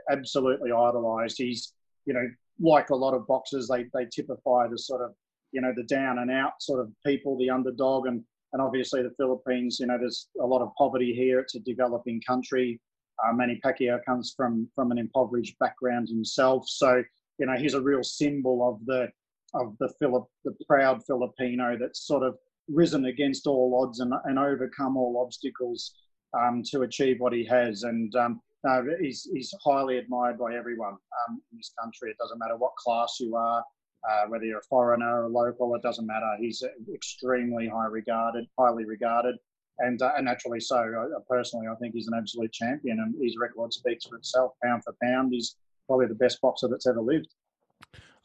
absolutely 0.10 0.71
idolised. 0.71 1.38
He's 1.38 1.74
you 2.06 2.13
know 2.13 2.28
like 2.62 2.89
a 2.89 2.95
lot 2.95 3.13
of 3.13 3.28
boxers, 3.28 3.67
they 3.67 3.86
they 3.93 4.06
typify 4.06 4.67
the 4.67 4.78
sort 4.78 5.02
of 5.02 5.13
you 5.52 5.62
know 5.62 5.74
the 5.76 5.84
down 5.84 6.19
and 6.19 6.32
out 6.32 6.54
sort 6.60 6.80
of 6.80 6.91
people, 7.06 7.38
the 7.38 7.50
underdog, 7.50 8.08
and 8.08 8.24
and 8.54 8.62
obviously 8.62 9.02
the 9.02 9.13
Philippines. 9.17 9.78
You 9.80 9.88
know, 9.88 9.97
there's 9.97 10.30
a 10.41 10.45
lot 10.45 10.62
of 10.62 10.71
poverty 10.78 11.13
here. 11.13 11.39
It's 11.39 11.56
a 11.56 11.60
developing 11.60 12.21
country. 12.26 12.80
Uh, 13.26 13.34
Manny 13.34 13.60
Pacquiao 13.63 14.00
comes 14.06 14.34
from 14.36 14.69
from 14.76 14.91
an 14.91 14.97
impoverished 14.97 15.58
background 15.60 16.10
himself, 16.10 16.67
so 16.67 17.04
you 17.38 17.45
know 17.45 17.56
he's 17.58 17.74
a 17.74 17.82
real 17.82 18.04
symbol 18.04 18.67
of 18.67 18.86
the 18.86 19.10
of 19.54 19.76
the 19.80 19.89
Philip, 20.00 20.26
the 20.45 20.56
proud 20.67 21.04
Filipino 21.06 21.78
that's 21.78 22.08
sort 22.08 22.24
of 22.24 22.38
risen 22.69 23.06
against 23.06 23.47
all 23.47 23.84
odds 23.84 24.00
and, 24.00 24.13
and 24.26 24.39
overcome 24.39 24.97
all 24.97 25.21
obstacles 25.21 25.93
um, 26.39 26.63
to 26.71 26.84
achieve 26.84 27.19
what 27.19 27.34
he 27.34 27.45
has. 27.45 27.84
And 27.84 28.15
um, 28.15 28.41
no, 28.63 28.86
he's, 29.00 29.28
he's 29.34 29.54
highly 29.63 29.97
admired 29.97 30.38
by 30.38 30.56
everyone 30.56 30.93
um, 30.93 31.41
in 31.52 31.58
this 31.58 31.74
country. 31.80 32.12
It 32.12 32.17
doesn't 32.19 32.39
matter 32.39 32.58
what 32.58 32.76
class 32.76 33.17
you 33.19 33.36
are, 33.36 33.63
uh, 34.10 34.24
whether 34.30 34.45
you're 34.45 34.60
a 34.60 34.69
foreigner 34.69 35.21
or 35.21 35.26
a 35.26 35.30
local, 35.30 35.74
it 35.76 35.82
doesn't 35.82 36.06
matter. 36.06 36.32
He's 36.39 36.63
extremely 36.93 37.67
high 37.67 37.88
regarded, 37.88 38.45
highly 38.58 38.86
regarded 38.86 39.36
and, 39.82 40.02
uh, 40.02 40.12
and 40.15 40.26
naturally 40.26 40.60
so. 40.60 40.78
I, 40.78 41.06
personally, 41.28 41.67
I 41.67 41.76
think 41.76 41.93
he's 41.93 42.08
an 42.08 42.13
absolute 42.17 42.52
champion, 42.52 43.00
and 43.00 43.15
his 43.21 43.36
record 43.39 43.74
speaks 43.74 44.06
for 44.06 44.15
itself. 44.15 44.54
Pound 44.63 44.84
for 44.84 44.95
pound, 45.04 45.34
he's 45.34 45.56
probably 45.88 46.08
the 46.08 46.15
best 46.15 46.39
boxer 46.41 46.67
that's 46.67 46.88
ever 46.88 47.02
lived. 47.02 47.28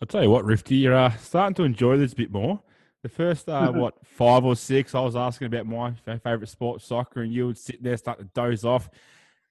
I'll 0.01 0.07
tell 0.07 0.23
you 0.23 0.31
what, 0.31 0.45
Rifty, 0.45 0.77
you're 0.77 0.95
uh, 0.95 1.17
starting 1.17 1.55
to 1.55 1.63
enjoy 1.65 1.97
this 1.97 2.13
a 2.13 2.17
bit 2.17 2.31
more. 2.31 2.61
The 3.03 3.09
first, 3.09 3.49
uh, 3.49 3.73
what, 3.73 3.95
five 4.05 4.45
or 4.45 4.55
six, 4.55 4.95
I 4.95 5.01
was 5.01 5.17
asking 5.17 5.47
about 5.47 5.67
my 5.67 5.93
favourite 6.05 6.49
sport, 6.49 6.83
soccer, 6.83 7.23
and 7.23 7.33
you 7.33 7.47
would 7.47 7.59
sit 7.59 7.83
there, 7.83 7.97
start 7.97 8.19
to 8.19 8.25
doze 8.25 8.65
off. 8.65 8.91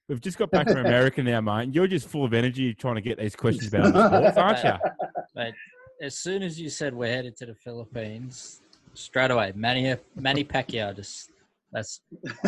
We've 0.08 0.20
just 0.20 0.38
got 0.38 0.50
back 0.50 0.68
from 0.68 0.78
America 0.86 1.22
now, 1.22 1.40
mate. 1.40 1.74
You're 1.74 1.88
just 1.88 2.08
full 2.08 2.24
of 2.24 2.32
energy 2.32 2.74
trying 2.74 2.94
to 2.96 3.00
get 3.00 3.18
these 3.18 3.34
questions 3.34 3.68
about 3.72 3.92
the 3.92 4.30
sports, 4.32 4.64
aren't 4.64 4.64
you? 4.64 4.90
Mate, 5.34 5.54
as 6.00 6.16
soon 6.16 6.42
as 6.42 6.60
you 6.60 6.70
said 6.70 6.94
we're 6.94 7.12
headed 7.12 7.36
to 7.38 7.46
the 7.46 7.54
Philippines, 7.54 8.60
straight 8.94 9.30
away, 9.30 9.52
Manny, 9.54 9.96
Manny 10.14 10.44
Pacquiao 10.44 10.94
just 10.94 11.30
that's 11.72 12.00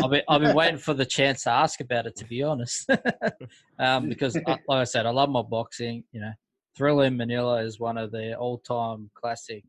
I've 0.02 0.10
been, 0.10 0.22
I've 0.28 0.40
been 0.40 0.56
waiting 0.56 0.78
for 0.78 0.94
the 0.94 1.04
chance 1.04 1.42
to 1.42 1.50
ask 1.50 1.80
about 1.80 2.06
it 2.06 2.16
to 2.16 2.24
be 2.24 2.42
honest, 2.42 2.88
um, 3.78 4.08
because 4.08 4.36
uh, 4.36 4.40
like 4.46 4.80
I 4.80 4.84
said, 4.84 5.06
I 5.06 5.10
love 5.10 5.28
my 5.28 5.42
boxing. 5.42 6.04
You 6.12 6.20
know, 6.20 6.32
Thrilla 6.78 7.08
in 7.08 7.16
Manila 7.16 7.62
is 7.62 7.80
one 7.80 7.98
of 7.98 8.12
the 8.12 8.34
all-time 8.36 9.10
classic 9.14 9.64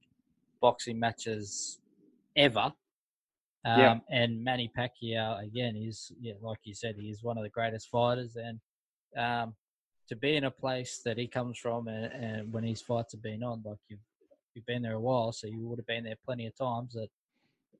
boxing 0.61 0.99
matches 0.99 1.79
ever. 2.35 2.71
Um, 3.65 3.79
yeah. 3.79 3.97
And 4.09 4.43
Manny 4.43 4.71
Pacquiao 4.77 5.43
again 5.43 5.75
is, 5.75 6.11
yeah, 6.19 6.33
like 6.41 6.59
you 6.63 6.73
said, 6.73 6.95
he 6.97 7.09
is 7.09 7.23
one 7.23 7.37
of 7.37 7.43
the 7.43 7.49
greatest 7.49 7.89
fighters. 7.89 8.37
And 8.37 8.59
um, 9.17 9.55
to 10.07 10.15
be 10.15 10.35
in 10.35 10.45
a 10.45 10.51
place 10.51 11.01
that 11.05 11.17
he 11.17 11.27
comes 11.27 11.57
from, 11.57 11.87
and, 11.87 12.05
and 12.05 12.53
when 12.53 12.63
his 12.63 12.81
fights 12.81 13.13
have 13.13 13.21
been 13.21 13.43
on, 13.43 13.61
like 13.65 13.77
you've 13.87 13.99
you've 14.55 14.65
been 14.65 14.81
there 14.81 14.95
a 14.95 14.99
while, 14.99 15.31
so 15.31 15.47
you 15.47 15.67
would 15.67 15.79
have 15.79 15.87
been 15.87 16.03
there 16.03 16.15
plenty 16.25 16.47
of 16.47 16.55
times. 16.55 16.93
That 16.93 17.09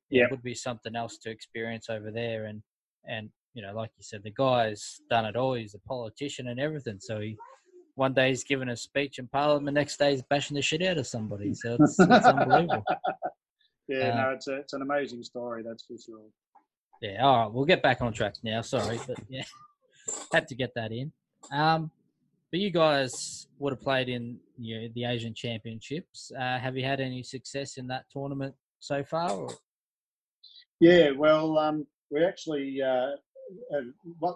yeah. 0.10 0.26
it 0.26 0.32
would 0.32 0.44
be 0.44 0.56
something 0.56 0.96
else 0.96 1.18
to 1.20 1.30
experience 1.30 1.90
over 1.90 2.12
there. 2.12 2.46
And 2.46 2.62
and 3.08 3.30
you 3.54 3.62
know, 3.62 3.74
like 3.74 3.92
you 3.98 4.04
said, 4.04 4.24
the 4.24 4.32
guy's 4.32 5.02
done 5.10 5.26
it 5.26 5.36
all. 5.36 5.54
He's 5.54 5.76
a 5.76 5.80
politician 5.80 6.50
and 6.50 6.60
everything. 6.60 6.98
So 7.00 7.20
he 7.20 7.38
one 7.96 8.14
day 8.14 8.30
he's 8.30 8.44
giving 8.44 8.70
a 8.70 8.78
speech 8.78 9.20
in 9.20 9.28
Parliament, 9.28 9.66
the 9.66 9.72
next 9.72 9.98
day 9.98 10.12
he's 10.12 10.24
bashing 10.30 10.56
the 10.56 10.62
shit 10.62 10.82
out 10.84 10.98
of 10.98 11.06
somebody. 11.06 11.54
So 11.54 11.78
it's, 11.80 12.00
it's 12.00 12.26
unbelievable. 12.26 12.84
Yeah, 13.90 14.10
uh, 14.10 14.16
no, 14.16 14.30
it's 14.30 14.48
a, 14.48 14.58
it's 14.58 14.74
an 14.74 14.84
amazing 14.84 15.24
story. 15.24 15.64
That's 15.68 15.84
for 15.84 15.98
sure. 15.98 16.22
Yeah. 17.02 17.26
All 17.26 17.38
right, 17.38 17.52
we'll 17.52 17.66
get 17.66 17.82
back 17.82 18.02
on 18.02 18.14
track 18.14 18.36
now. 18.44 18.62
Sorry, 18.62 19.00
but 19.08 19.18
yeah, 19.30 19.44
had 20.32 20.48
to 20.48 20.56
get 20.56 20.72
that 20.76 20.92
in. 20.92 21.12
Um, 21.52 21.92
but 22.52 22.60
you 22.60 22.72
guys 22.72 23.48
would 23.58 23.74
have 23.74 23.82
played 23.82 24.10
in 24.10 24.40
you 24.58 24.82
know, 24.82 24.88
the 24.94 25.06
Asian 25.06 25.34
Championships. 25.34 26.32
Uh, 26.38 26.60
have 26.60 26.78
you 26.78 26.84
had 26.84 27.00
any 27.00 27.24
success 27.24 27.78
in 27.78 27.88
that 27.88 28.06
tournament 28.12 28.54
so 28.80 29.04
far? 29.04 29.32
Or? 29.32 29.50
Yeah, 30.80 31.12
well, 31.12 31.58
um, 31.58 31.86
we 32.12 32.24
actually, 32.24 32.82
uh, 32.82 33.12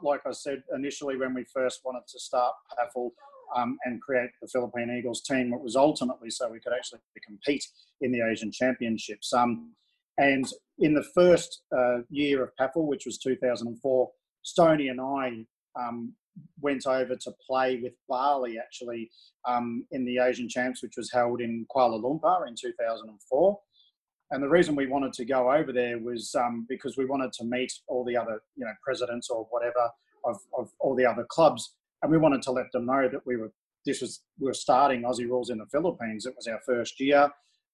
like 0.03 0.21
I 0.25 0.31
said 0.31 0.63
initially 0.75 1.17
when 1.17 1.33
we 1.33 1.43
first 1.45 1.81
wanted 1.85 2.03
to 2.07 2.19
start 2.19 2.53
PAFL 2.71 3.11
um, 3.55 3.77
and 3.85 4.01
create 4.01 4.29
the 4.41 4.47
Philippine 4.47 4.95
Eagles 4.97 5.21
team, 5.21 5.53
it 5.53 5.61
was 5.61 5.75
ultimately 5.75 6.29
so 6.29 6.49
we 6.49 6.59
could 6.59 6.73
actually 6.73 6.99
compete 7.25 7.65
in 8.01 8.11
the 8.11 8.21
Asian 8.21 8.51
Championships. 8.51 9.33
Um, 9.33 9.73
and 10.17 10.45
in 10.79 10.93
the 10.93 11.05
first 11.15 11.63
uh, 11.75 11.99
year 12.09 12.43
of 12.43 12.51
PAFL, 12.59 12.85
which 12.87 13.05
was 13.05 13.17
2004, 13.17 14.11
Stoney 14.43 14.89
and 14.89 15.01
I 15.01 15.45
um, 15.79 16.13
went 16.61 16.85
over 16.85 17.15
to 17.15 17.31
play 17.45 17.79
with 17.81 17.93
Bali 18.07 18.57
actually 18.59 19.09
um, 19.47 19.85
in 19.91 20.05
the 20.05 20.19
Asian 20.19 20.49
Champs, 20.49 20.81
which 20.81 20.97
was 20.97 21.11
held 21.11 21.41
in 21.41 21.65
Kuala 21.73 22.01
Lumpur 22.01 22.47
in 22.47 22.55
2004. 22.55 23.59
And 24.31 24.41
the 24.41 24.49
reason 24.49 24.75
we 24.75 24.87
wanted 24.87 25.13
to 25.13 25.25
go 25.25 25.51
over 25.51 25.71
there 25.71 25.99
was 25.99 26.33
um, 26.35 26.65
because 26.67 26.97
we 26.97 27.05
wanted 27.05 27.33
to 27.33 27.43
meet 27.43 27.71
all 27.87 28.03
the 28.03 28.17
other, 28.17 28.41
you 28.55 28.65
know, 28.65 28.71
presidents 28.84 29.30
or 29.30 29.47
whatever 29.51 29.91
of, 30.25 30.38
of 30.57 30.71
all 30.80 30.95
the 30.95 31.05
other 31.05 31.25
clubs, 31.30 31.75
and 32.04 32.12
we 32.12 32.18
wanted 32.18 32.41
to 32.43 32.51
let 32.51 32.72
them 32.72 32.86
know 32.86 33.10
that 33.10 33.26
we 33.26 33.38
were 33.38 33.51
this 33.86 34.01
was 34.01 34.22
we 34.39 34.45
were 34.45 34.54
starting 34.54 35.01
Aussie 35.01 35.28
Rules 35.28 35.49
in 35.49 35.58
the 35.58 35.66
Philippines. 35.66 36.26
It 36.26 36.36
was 36.36 36.47
our 36.47 36.60
first 36.66 36.99
year, 36.99 37.30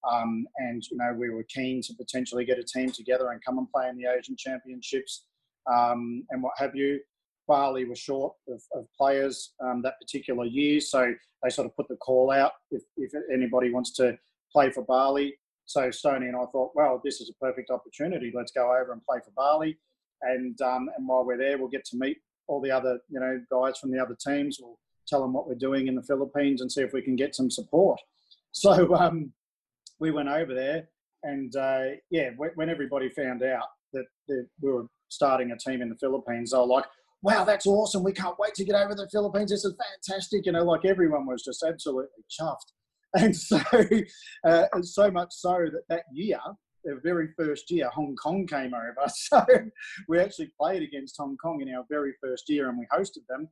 um, 0.09 0.47
and 0.57 0.83
you 0.89 0.97
know 0.97 1.13
we 1.13 1.29
were 1.29 1.43
keen 1.43 1.81
to 1.83 1.93
potentially 1.93 2.45
get 2.45 2.57
a 2.57 2.63
team 2.63 2.91
together 2.91 3.29
and 3.31 3.43
come 3.43 3.57
and 3.57 3.69
play 3.69 3.89
in 3.89 3.97
the 3.97 4.05
Asian 4.05 4.35
Championships 4.37 5.25
um, 5.71 6.23
and 6.29 6.41
what 6.41 6.53
have 6.57 6.75
you. 6.75 6.99
Bali 7.47 7.85
was 7.85 7.97
short 7.97 8.33
of, 8.47 8.61
of 8.75 8.85
players 8.95 9.53
um, 9.59 9.81
that 9.81 9.99
particular 9.99 10.45
year, 10.45 10.79
so 10.79 11.13
they 11.43 11.49
sort 11.49 11.65
of 11.65 11.75
put 11.75 11.87
the 11.87 11.95
call 11.95 12.29
out 12.31 12.51
if, 12.69 12.83
if 12.95 13.11
anybody 13.33 13.71
wants 13.71 13.91
to 13.93 14.15
play 14.53 14.69
for 14.69 14.83
Bali. 14.83 15.33
So 15.65 15.89
Stoney 15.89 16.27
and 16.27 16.35
I 16.35 16.45
thought, 16.51 16.71
well, 16.75 17.01
this 17.03 17.21
is 17.21 17.31
a 17.31 17.43
perfect 17.43 17.71
opportunity. 17.71 18.31
Let's 18.35 18.51
go 18.51 18.65
over 18.65 18.91
and 18.91 19.03
play 19.03 19.17
for 19.23 19.31
Bali, 19.35 19.77
and 20.21 20.59
um, 20.61 20.89
and 20.95 21.07
while 21.07 21.25
we're 21.25 21.37
there, 21.37 21.57
we'll 21.57 21.69
get 21.69 21.85
to 21.85 21.97
meet 21.97 22.17
all 22.49 22.59
the 22.61 22.71
other 22.71 22.99
you 23.09 23.19
know 23.19 23.39
guys 23.51 23.77
from 23.77 23.91
the 23.91 23.99
other 23.99 24.17
teams. 24.19 24.57
We'll 24.59 24.79
tell 25.07 25.21
them 25.21 25.33
what 25.33 25.47
we're 25.47 25.55
doing 25.55 25.87
in 25.87 25.95
the 25.95 26.03
Philippines 26.03 26.61
and 26.61 26.71
see 26.71 26.81
if 26.81 26.93
we 26.93 27.01
can 27.01 27.15
get 27.15 27.35
some 27.35 27.49
support. 27.49 27.99
So 28.51 28.95
um, 28.95 29.31
we 29.99 30.09
went 30.09 30.27
over 30.27 30.55
there, 30.55 30.89
and 31.21 31.55
uh, 31.55 31.83
yeah, 32.09 32.31
when 32.35 32.67
everybody 32.67 33.07
found 33.09 33.43
out 33.43 33.67
that 33.93 34.05
we 34.27 34.71
were 34.71 34.87
starting 35.09 35.51
a 35.51 35.57
team 35.57 35.83
in 35.83 35.89
the 35.89 35.95
Philippines, 35.95 36.49
they 36.49 36.57
were 36.57 36.65
like, 36.65 36.85
wow, 37.21 37.43
that's 37.43 37.67
awesome. 37.67 38.03
We 38.03 38.13
can't 38.13 38.39
wait 38.39 38.53
to 38.55 38.63
get 38.63 38.75
over 38.75 38.95
to 38.95 39.03
the 39.03 39.09
Philippines. 39.09 39.51
This 39.51 39.65
is 39.65 39.75
fantastic. 39.77 40.45
You 40.45 40.53
know, 40.53 40.63
like 40.63 40.85
everyone 40.85 41.25
was 41.25 41.43
just 41.43 41.63
absolutely 41.63 42.23
chuffed. 42.29 42.73
And 43.15 43.35
so, 43.35 43.59
uh, 44.43 44.65
so 44.83 45.09
much 45.09 45.29
so 45.31 45.65
that 45.71 45.81
that 45.89 46.03
year, 46.13 46.39
the 46.89 47.01
very 47.01 47.29
first 47.37 47.69
year, 47.71 47.89
Hong 47.89 48.15
Kong 48.15 48.47
came 48.47 48.73
over. 48.73 48.95
So 49.09 49.45
we 50.07 50.19
actually 50.19 50.51
played 50.59 50.81
against 50.81 51.17
Hong 51.17 51.37
Kong 51.37 51.61
in 51.61 51.73
our 51.73 51.85
very 51.89 52.13
first 52.21 52.49
year 52.49 52.69
and 52.69 52.77
we 52.77 52.87
hosted 52.91 53.25
them. 53.27 53.47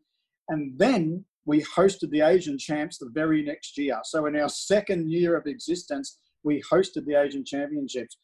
And 0.49 0.77
then 0.77 1.25
we 1.45 1.61
hosted 1.63 2.09
the 2.09 2.21
Asian 2.21 2.57
Champs 2.57 2.97
the 2.97 3.09
very 3.13 3.43
next 3.43 3.77
year. 3.77 3.99
So 4.03 4.25
in 4.25 4.35
our 4.35 4.49
second 4.49 5.11
year 5.11 5.35
of 5.35 5.45
existence, 5.45 6.19
we 6.43 6.63
hosted 6.71 7.05
the 7.05 7.15
Asian 7.15 7.43
Championships. 7.45 8.17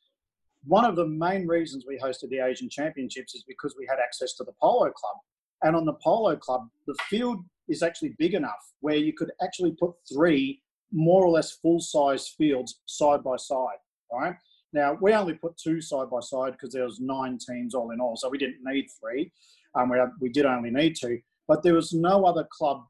one 0.65 0.85
of 0.85 0.95
the 0.95 1.07
main 1.07 1.45
reasons 1.45 1.83
we 1.85 1.97
hosted 1.97 2.29
the 2.29 2.39
Asian 2.39 2.69
Championships 2.69 3.35
is 3.35 3.43
because 3.45 3.75
we 3.77 3.85
had 3.89 3.99
access 3.99 4.33
to 4.35 4.45
the 4.45 4.53
Polo 4.61 4.89
Club. 4.91 5.17
And 5.61 5.75
on 5.75 5.85
the 5.85 5.97
Polo 6.01 6.37
Club, 6.37 6.69
the 6.87 6.95
field 7.09 7.43
is 7.67 7.83
actually 7.83 8.15
big 8.17 8.33
enough 8.33 8.71
where 8.79 8.95
you 8.95 9.13
could 9.13 9.31
actually 9.41 9.71
put 9.71 9.91
three 10.13 10.61
more 10.91 11.25
or 11.25 11.31
less 11.31 11.51
full 11.51 11.81
size 11.81 12.29
fields 12.37 12.81
side 12.85 13.23
by 13.23 13.35
side. 13.35 13.79
Right 14.11 14.35
now, 14.73 14.97
we 14.99 15.13
only 15.13 15.33
put 15.33 15.57
two 15.57 15.81
side 15.81 16.09
by 16.09 16.19
side 16.19 16.53
because 16.53 16.73
there 16.73 16.85
was 16.85 16.99
nine 16.99 17.37
teams 17.37 17.75
all 17.75 17.91
in 17.91 17.99
all, 17.99 18.15
so 18.17 18.29
we 18.29 18.37
didn't 18.37 18.59
need 18.63 18.87
three. 18.99 19.31
Um, 19.75 19.89
we, 19.89 19.97
we 20.19 20.29
did 20.29 20.45
only 20.45 20.71
need 20.71 20.95
two, 20.99 21.19
but 21.47 21.63
there 21.63 21.75
was 21.75 21.93
no 21.93 22.25
other 22.25 22.47
club 22.51 22.83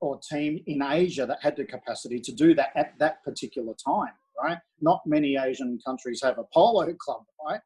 or 0.00 0.18
team 0.30 0.62
in 0.66 0.82
Asia 0.82 1.26
that 1.26 1.38
had 1.42 1.56
the 1.56 1.64
capacity 1.64 2.20
to 2.20 2.32
do 2.32 2.54
that 2.54 2.70
at 2.76 2.98
that 2.98 3.22
particular 3.24 3.74
time. 3.84 4.12
Right? 4.42 4.58
Not 4.82 5.00
many 5.06 5.36
Asian 5.36 5.78
countries 5.84 6.20
have 6.22 6.38
a 6.38 6.44
polo 6.52 6.92
club, 6.98 7.22
right? 7.46 7.60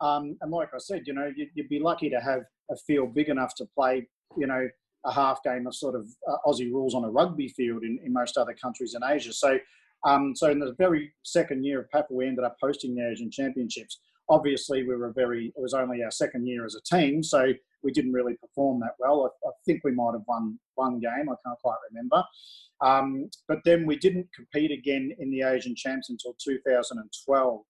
Um, 0.00 0.36
and 0.40 0.50
like 0.50 0.70
I 0.74 0.78
said, 0.78 1.02
you 1.06 1.12
know, 1.12 1.30
you'd, 1.34 1.50
you'd 1.54 1.68
be 1.68 1.78
lucky 1.78 2.10
to 2.10 2.20
have 2.20 2.40
a 2.70 2.76
field 2.76 3.14
big 3.14 3.28
enough 3.28 3.54
to 3.56 3.66
play, 3.76 4.08
you 4.36 4.48
know, 4.48 4.68
a 5.04 5.12
half 5.12 5.40
game 5.44 5.68
of 5.68 5.74
sort 5.74 5.94
of 5.94 6.06
uh, 6.28 6.36
Aussie 6.46 6.72
rules 6.72 6.94
on 6.94 7.04
a 7.04 7.10
rugby 7.10 7.48
field 7.48 7.84
in, 7.84 8.00
in 8.04 8.12
most 8.12 8.36
other 8.36 8.54
countries 8.60 8.94
in 8.94 9.02
Asia. 9.08 9.32
So, 9.32 9.56
um, 10.06 10.34
so 10.36 10.50
in 10.50 10.60
the 10.60 10.74
very 10.78 11.12
second 11.24 11.64
year 11.64 11.80
of 11.80 11.90
PAFL, 11.90 12.12
we 12.12 12.28
ended 12.28 12.44
up 12.44 12.56
hosting 12.62 12.94
the 12.94 13.08
Asian 13.10 13.30
Championships. 13.30 13.98
Obviously, 14.28 14.82
we 14.84 14.94
were 14.94 15.12
very. 15.12 15.52
It 15.56 15.60
was 15.60 15.74
only 15.74 16.02
our 16.02 16.10
second 16.10 16.46
year 16.46 16.64
as 16.64 16.76
a 16.76 16.96
team, 16.96 17.22
so 17.22 17.52
we 17.82 17.92
didn't 17.92 18.12
really 18.12 18.34
perform 18.36 18.80
that 18.80 18.94
well. 18.98 19.30
I, 19.44 19.48
I 19.48 19.52
think 19.64 19.82
we 19.84 19.92
might 19.92 20.12
have 20.12 20.24
won 20.26 20.58
one 20.76 21.00
game. 21.00 21.28
I 21.28 21.34
can't 21.44 21.58
quite 21.60 21.76
remember. 21.90 22.24
Um, 22.80 23.30
but 23.48 23.58
then 23.64 23.86
we 23.86 23.96
didn't 23.96 24.28
compete 24.34 24.70
again 24.70 25.12
in 25.18 25.30
the 25.30 25.42
Asian 25.42 25.74
Champs 25.74 26.10
until 26.10 26.36
2012. 26.42 27.60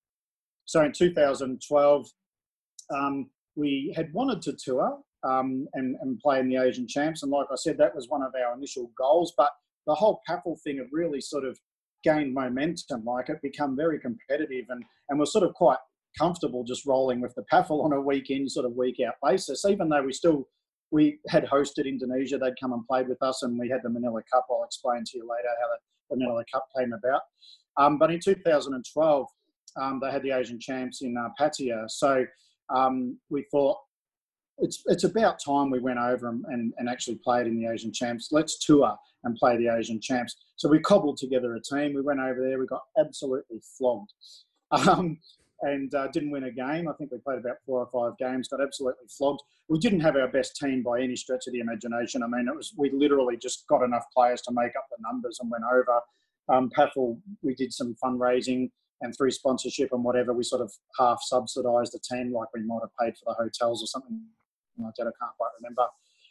So 0.65 0.83
in 0.83 0.93
2012, 0.93 2.07
um, 2.95 3.31
we 3.55 3.93
had 3.97 4.13
wanted 4.13 4.43
to 4.43 4.53
tour 4.53 4.99
um, 5.23 5.67
and, 5.75 5.97
and 6.01 6.19
play 6.19 6.41
in 6.41 6.49
the 6.49 6.57
Asian 6.57 6.89
Champs. 6.89 7.23
And 7.23 7.31
like 7.31 7.47
I 7.53 7.57
said, 7.57 7.79
that 7.79 7.95
was 7.95 8.09
one 8.09 8.23
of 8.23 8.33
our 8.35 8.55
initial 8.57 8.91
goals. 8.99 9.33
But 9.37 9.51
the 9.87 9.95
whole 9.95 10.23
PAFL 10.29 10.61
thing 10.63 10.79
had 10.79 10.89
really 10.91 11.21
sort 11.21 11.45
of 11.45 11.59
gained 12.03 12.35
momentum. 12.35 13.05
Like 13.05 13.29
it 13.29 13.41
become 13.43 13.77
very 13.77 13.99
competitive, 13.99 14.67
and 14.69 14.85
and 15.09 15.19
we're 15.19 15.27
sort 15.27 15.45
of 15.45 15.55
quite 15.55 15.79
comfortable 16.19 16.65
just 16.65 16.87
rolling 16.87 17.21
with 17.21 17.35
the 17.35 17.45
PAFL 17.53 17.85
on 17.85 17.93
a 17.93 18.01
week 18.01 18.31
in, 18.31 18.49
sort 18.49 18.67
of 18.67 18.73
week 18.73 18.97
out 19.07 19.15
basis. 19.23 19.65
Even 19.69 19.89
though 19.89 20.03
we 20.03 20.13
still 20.13 20.49
we 20.91 21.19
had 21.29 21.45
hosted 21.45 21.87
Indonesia, 21.87 22.39
they'd 22.39 22.59
come 22.61 22.73
and 22.73 22.87
played 22.87 23.09
with 23.09 23.23
us, 23.23 23.43
and 23.43 23.59
we 23.59 23.69
had 23.69 23.81
the 23.83 23.91
Manila 23.91 24.23
Cup. 24.33 24.47
I'll 24.51 24.65
explain 24.65 25.05
to 25.05 25.19
you 25.19 25.23
later 25.23 25.49
how 25.61 25.69
the, 25.69 25.77
the 26.11 26.17
Manila 26.19 26.45
Cup 26.53 26.67
came 26.77 26.93
about. 26.93 27.23
Um, 27.79 27.99
but 27.99 28.11
in 28.11 28.21
2012, 28.21 29.27
um, 29.77 30.01
they 30.03 30.11
had 30.11 30.23
the 30.23 30.31
Asian 30.31 30.59
Champs 30.59 31.03
in 31.03 31.17
uh, 31.17 31.29
Pattaya, 31.39 31.91
so 31.91 32.25
um, 32.75 33.19
we 33.29 33.45
thought 33.51 33.77
it's 34.59 34.83
it's 34.87 35.05
about 35.05 35.39
time 35.45 35.71
we 35.71 35.79
went 35.79 35.99
over 35.99 36.29
and, 36.29 36.45
and, 36.49 36.73
and, 36.79 36.89
actually 36.89 37.17
played 37.17 37.47
in 37.47 37.57
the 37.57 37.71
Asian 37.71 37.93
Champs. 37.93 38.29
Let's 38.33 38.65
tour 38.65 38.97
and 39.25 39.37
play 39.37 39.57
the 39.57 39.69
Asian 39.69 40.01
Champs. 40.01 40.37
So 40.57 40.69
we 40.69 40.79
cobbled 40.81 41.19
together 41.19 41.55
a 41.55 41.61
team. 41.61 41.95
We 41.95 42.01
went 42.01 42.21
over 42.21 42.41
there. 42.41 42.59
We 42.59 42.67
got 42.67 42.83
absolutely 42.99 43.61
flogged, 43.77 44.13
um, 44.71 45.19
and 45.63 45.95
uh, 45.95 46.09
didn't 46.09 46.31
win 46.31 46.45
a 46.45 46.51
game. 46.51 46.89
I 46.89 46.93
think 46.95 47.13
we 47.13 47.19
played 47.19 47.39
about 47.39 47.57
four 47.67 47.81
or 47.81 47.89
five 47.93 48.19
games. 48.19 48.49
Got 48.49 48.63
absolutely 48.63 49.07
flogged. 49.09 49.43
We 49.69 49.79
didn't 49.79 50.01
have 50.01 50.17
our 50.17 50.29
best 50.29 50.57
team 50.57 50.83
by 50.83 51.01
any 51.03 51.17
stretch 51.17 51.47
of 51.47 51.53
the 51.53 51.61
imagination. 51.61 52.23
I 52.23 52.27
mean, 52.29 52.49
it 52.49 52.57
was 52.57 52.73
we 52.79 52.91
literally 52.91 53.37
just 53.37 53.67
got 53.69 53.83
enough 53.83 54.05
players 54.15 54.41
to 54.43 54.53
make 54.53 54.75
up 54.77 54.87
the 54.91 55.03
numbers 55.03 55.39
and 55.41 55.51
went 55.51 55.65
over. 55.65 56.01
Um, 56.49 56.71
PAFL, 56.71 57.19
we 57.43 57.55
did 57.57 57.73
some 57.73 57.97
fundraising 58.03 58.71
and 59.03 59.15
through 59.15 59.31
sponsorship 59.31 59.91
and 59.93 60.03
whatever, 60.03 60.33
we 60.33 60.43
sort 60.43 60.63
of 60.63 60.73
half 60.99 61.21
subsidised 61.23 61.93
the 61.93 61.99
team, 61.99 62.33
like 62.33 62.49
we 62.55 62.63
might 62.63 62.81
have 62.83 62.97
paid 62.99 63.15
for 63.19 63.25
the 63.27 63.35
hotels 63.35 63.83
or 63.83 63.87
something 63.87 64.23
that. 64.79 65.03
I 65.03 65.13
can't 65.21 65.37
quite 65.37 65.51
remember. 65.61 65.87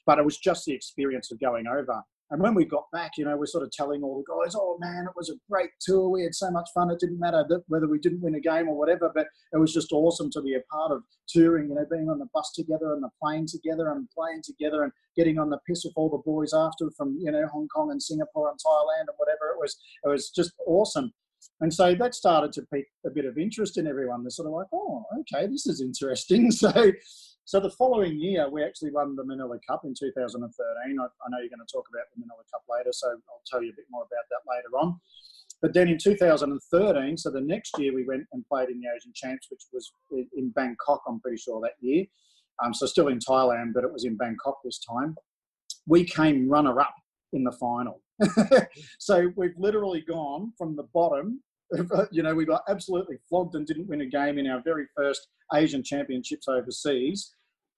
But 0.05 0.19
it 0.19 0.25
was 0.25 0.37
just 0.37 0.65
the 0.65 0.73
experience 0.73 1.31
of 1.31 1.39
going 1.39 1.67
over. 1.67 2.03
And 2.31 2.41
when 2.41 2.55
we 2.55 2.65
got 2.65 2.89
back, 2.91 3.11
you 3.17 3.25
know, 3.25 3.37
we're 3.37 3.45
sort 3.45 3.63
of 3.63 3.71
telling 3.71 4.01
all 4.01 4.17
the 4.17 4.33
guys, 4.33 4.55
oh 4.55 4.77
man, 4.79 5.05
it 5.05 5.15
was 5.15 5.29
a 5.29 5.35
great 5.49 5.69
tour. 5.79 6.09
We 6.09 6.23
had 6.23 6.33
so 6.33 6.49
much 6.49 6.67
fun. 6.73 6.89
It 6.89 6.99
didn't 6.99 7.19
matter 7.19 7.45
that 7.47 7.63
whether 7.67 7.87
we 7.87 7.99
didn't 7.99 8.21
win 8.21 8.33
a 8.33 8.39
game 8.39 8.67
or 8.67 8.75
whatever, 8.75 9.11
but 9.13 9.27
it 9.53 9.57
was 9.57 9.71
just 9.71 9.91
awesome 9.91 10.31
to 10.31 10.41
be 10.41 10.55
a 10.55 10.61
part 10.71 10.91
of 10.91 11.03
touring, 11.27 11.69
you 11.69 11.75
know, 11.75 11.85
being 11.89 12.09
on 12.09 12.17
the 12.17 12.27
bus 12.33 12.51
together 12.55 12.93
and 12.93 13.03
the 13.03 13.09
plane 13.21 13.45
together 13.47 13.91
and 13.91 14.09
playing 14.09 14.41
together 14.43 14.83
and 14.83 14.91
getting 15.15 15.37
on 15.37 15.51
the 15.51 15.59
piss 15.67 15.83
with 15.85 15.93
all 15.95 16.09
the 16.09 16.17
boys 16.25 16.51
after 16.51 16.89
from, 16.97 17.15
you 17.21 17.31
know, 17.31 17.45
Hong 17.53 17.67
Kong 17.67 17.91
and 17.91 18.01
Singapore 18.01 18.49
and 18.49 18.57
Thailand 18.57 19.01
and 19.01 19.17
whatever. 19.17 19.51
It 19.53 19.59
was, 19.59 19.77
it 20.03 20.07
was 20.07 20.31
just 20.31 20.53
awesome. 20.65 21.13
And 21.61 21.73
so 21.73 21.95
that 21.95 22.15
started 22.15 22.51
to 22.53 22.63
pique 22.73 22.87
a 23.05 23.09
bit 23.09 23.25
of 23.25 23.37
interest 23.37 23.77
in 23.77 23.87
everyone. 23.87 24.23
They're 24.23 24.29
sort 24.29 24.47
of 24.47 24.53
like, 24.53 24.67
oh, 24.73 25.05
okay, 25.21 25.47
this 25.47 25.67
is 25.67 25.81
interesting. 25.81 26.51
So 26.51 26.91
so 27.47 27.59
the 27.59 27.69
following 27.69 28.19
year, 28.19 28.49
we 28.49 28.63
actually 28.63 28.89
won 28.89 29.15
the 29.15 29.23
Manila 29.23 29.59
Cup 29.69 29.81
in 29.85 29.93
2013. 29.93 30.49
I, 30.99 31.03
I 31.03 31.29
know 31.29 31.37
you're 31.37 31.49
going 31.49 31.65
to 31.65 31.71
talk 31.71 31.85
about 31.93 32.05
the 32.11 32.19
Manila 32.19 32.41
Cup 32.51 32.63
later, 32.67 32.89
so 32.91 33.07
I'll 33.09 33.45
tell 33.45 33.61
you 33.61 33.69
a 33.69 33.75
bit 33.75 33.85
more 33.91 34.01
about 34.01 34.25
that 34.31 34.51
later 34.51 34.75
on. 34.81 34.99
But 35.61 35.73
then 35.73 35.87
in 35.87 35.99
2013, 35.99 37.17
so 37.17 37.29
the 37.29 37.41
next 37.41 37.77
year, 37.77 37.93
we 37.93 38.03
went 38.03 38.25
and 38.33 38.43
played 38.47 38.69
in 38.69 38.81
the 38.81 38.87
Asian 38.95 39.11
Champs, 39.13 39.47
which 39.51 39.61
was 39.71 39.91
in 40.35 40.49
Bangkok, 40.49 41.03
I'm 41.07 41.19
pretty 41.19 41.37
sure, 41.37 41.61
that 41.61 41.73
year. 41.81 42.05
Um, 42.63 42.73
so 42.73 42.87
still 42.87 43.09
in 43.09 43.19
Thailand, 43.19 43.73
but 43.75 43.83
it 43.83 43.93
was 43.93 44.05
in 44.05 44.17
Bangkok 44.17 44.57
this 44.63 44.79
time. 44.79 45.15
We 45.85 46.03
came 46.03 46.49
runner 46.49 46.79
up 46.79 46.95
in 47.31 47.43
the 47.43 47.51
final. 47.51 48.01
so 48.99 49.31
we've 49.35 49.57
literally 49.57 50.01
gone 50.01 50.53
from 50.57 50.75
the 50.75 50.87
bottom. 50.93 51.41
You 52.11 52.21
know, 52.21 52.35
we 52.35 52.45
got 52.45 52.61
absolutely 52.69 53.17
flogged 53.27 53.55
and 53.55 53.65
didn't 53.65 53.87
win 53.87 54.01
a 54.01 54.05
game 54.05 54.37
in 54.37 54.47
our 54.47 54.61
very 54.63 54.85
first 54.95 55.27
Asian 55.53 55.83
Championships 55.83 56.47
overseas 56.47 57.33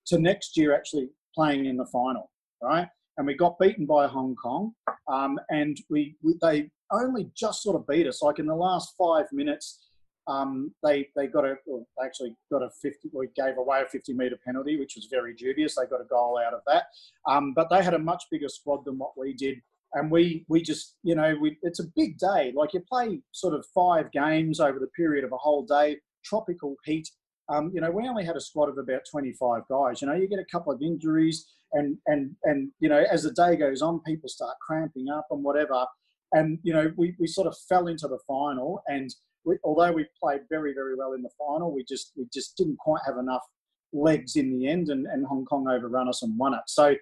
to 0.08 0.20
next 0.20 0.58
year 0.58 0.76
actually 0.76 1.10
playing 1.34 1.66
in 1.66 1.78
the 1.78 1.86
final, 1.86 2.30
right? 2.62 2.88
And 3.18 3.26
we 3.26 3.34
got 3.34 3.58
beaten 3.58 3.86
by 3.86 4.08
Hong 4.08 4.36
Kong, 4.36 4.74
um, 5.08 5.40
and 5.50 5.78
we, 5.90 6.16
they 6.42 6.70
only 6.92 7.32
just 7.36 7.64
sort 7.64 7.76
of 7.76 7.88
beat 7.88 8.08
us. 8.08 8.22
Like 8.22 8.40
in 8.40 8.46
the 8.46 8.56
last 8.56 8.94
five 8.98 9.26
minutes, 9.32 9.88
um, 10.28 10.74
they 10.84 11.08
they 11.16 11.28
got 11.28 11.46
a 11.46 11.56
well, 11.66 11.88
they 11.98 12.06
actually 12.06 12.36
got 12.52 12.62
a 12.62 12.70
50. 12.82 13.10
We 13.14 13.30
gave 13.36 13.58
away 13.58 13.82
a 13.82 13.90
50 13.90 14.14
meter 14.14 14.38
penalty, 14.46 14.78
which 14.78 14.96
was 14.96 15.08
very 15.10 15.34
dubious. 15.34 15.76
They 15.76 15.86
got 15.86 16.02
a 16.02 16.06
goal 16.06 16.40
out 16.46 16.54
of 16.54 16.62
that, 16.68 16.86
um, 17.28 17.54
but 17.54 17.70
they 17.70 17.84
had 17.84 17.94
a 17.94 18.00
much 18.00 18.26
bigger 18.30 18.50
squad 18.50 18.86
than 18.86 18.98
what 18.98 19.18
we 19.18 19.34
did. 19.34 19.60
And 19.94 20.12
we 20.12 20.46
we 20.48 20.62
just 20.62 20.96
you 21.04 21.16
know 21.16 21.36
we, 21.40 21.58
it's 21.62 21.80
a 21.80 21.88
big 21.96 22.18
day. 22.18 22.54
Like 22.56 22.74
you 22.74 22.84
play 22.92 23.22
sort 23.32 23.54
of 23.54 23.66
five 23.74 24.12
games 24.12 24.60
over 24.60 24.80
the 24.80 24.90
period 24.96 25.24
of 25.24 25.32
a 25.32 25.38
whole 25.38 25.66
day, 25.66 25.98
tropical 26.26 26.76
heat 26.86 27.10
um, 27.50 27.72
you 27.74 27.82
know, 27.82 27.92
we 27.92 28.08
only 28.08 28.26
had 28.26 28.36
a 28.36 28.42
squad 28.42 28.70
of 28.70 28.78
about 28.78 29.02
25 29.10 29.64
guys. 29.70 30.02
You 30.02 30.08
know, 30.08 30.16
you 30.16 30.28
get 30.28 30.40
a 30.40 30.46
couple 30.52 30.74
of 30.74 30.82
injuries, 30.82 31.46
and 31.74 31.98
and 32.08 32.36
and 32.44 32.72
you 32.80 32.90
know, 32.90 33.04
as 33.10 33.24
the 33.24 33.32
day 33.32 33.56
goes 33.56 33.82
on, 33.82 34.02
people 34.02 34.30
start 34.30 34.56
cramping 34.66 35.08
up 35.10 35.28
and 35.32 35.44
whatever. 35.44 35.86
And 36.34 36.60
you 36.64 36.74
know, 36.74 36.92
we, 36.98 37.16
we 37.20 37.28
sort 37.28 37.48
of 37.48 37.56
fell 37.70 37.88
into 37.88 38.08
the 38.08 38.20
final, 38.28 38.82
and 38.88 39.10
we, 39.46 39.58
although 39.64 39.94
we 39.94 40.06
played 40.22 40.42
very 40.50 40.74
very 40.74 40.96
well 40.96 41.14
in 41.14 41.22
the 41.22 41.30
final, 41.38 41.74
we 41.74 41.86
just 41.88 42.12
we 42.18 42.28
just 42.34 42.58
didn't 42.58 42.78
quite 42.80 43.02
have 43.06 43.18
enough 43.18 43.44
legs 43.94 44.36
in 44.36 44.52
the 44.52 44.68
end, 44.68 44.90
and, 44.90 45.06
and 45.08 45.26
Hong 45.26 45.46
Kong 45.46 45.68
overrun 45.70 46.10
us 46.10 46.24
and 46.24 46.38
won 46.38 46.54
it. 46.54 46.62
So. 46.68 46.96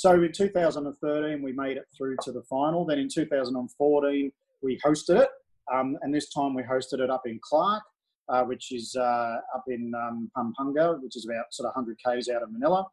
So 0.00 0.14
in 0.14 0.32
2013, 0.32 1.42
we 1.42 1.52
made 1.52 1.76
it 1.76 1.84
through 1.94 2.16
to 2.22 2.32
the 2.32 2.42
final. 2.44 2.86
Then 2.86 2.98
in 2.98 3.08
2014, 3.08 4.32
we 4.62 4.78
hosted 4.78 5.20
it, 5.20 5.28
um, 5.70 5.98
and 6.00 6.14
this 6.14 6.30
time 6.30 6.54
we 6.54 6.62
hosted 6.62 7.00
it 7.00 7.10
up 7.10 7.26
in 7.26 7.38
Clark 7.42 7.82
uh, 8.30 8.44
which 8.44 8.72
is 8.72 8.94
uh, 8.96 9.36
up 9.54 9.64
in 9.66 9.92
um, 9.94 10.30
Pampanga, 10.36 10.98
which 11.02 11.16
is 11.16 11.26
about 11.26 11.52
sort 11.52 11.66
of 11.68 11.74
100 11.74 11.98
k's 12.04 12.28
out 12.28 12.42
of 12.42 12.52
Manila. 12.52 12.86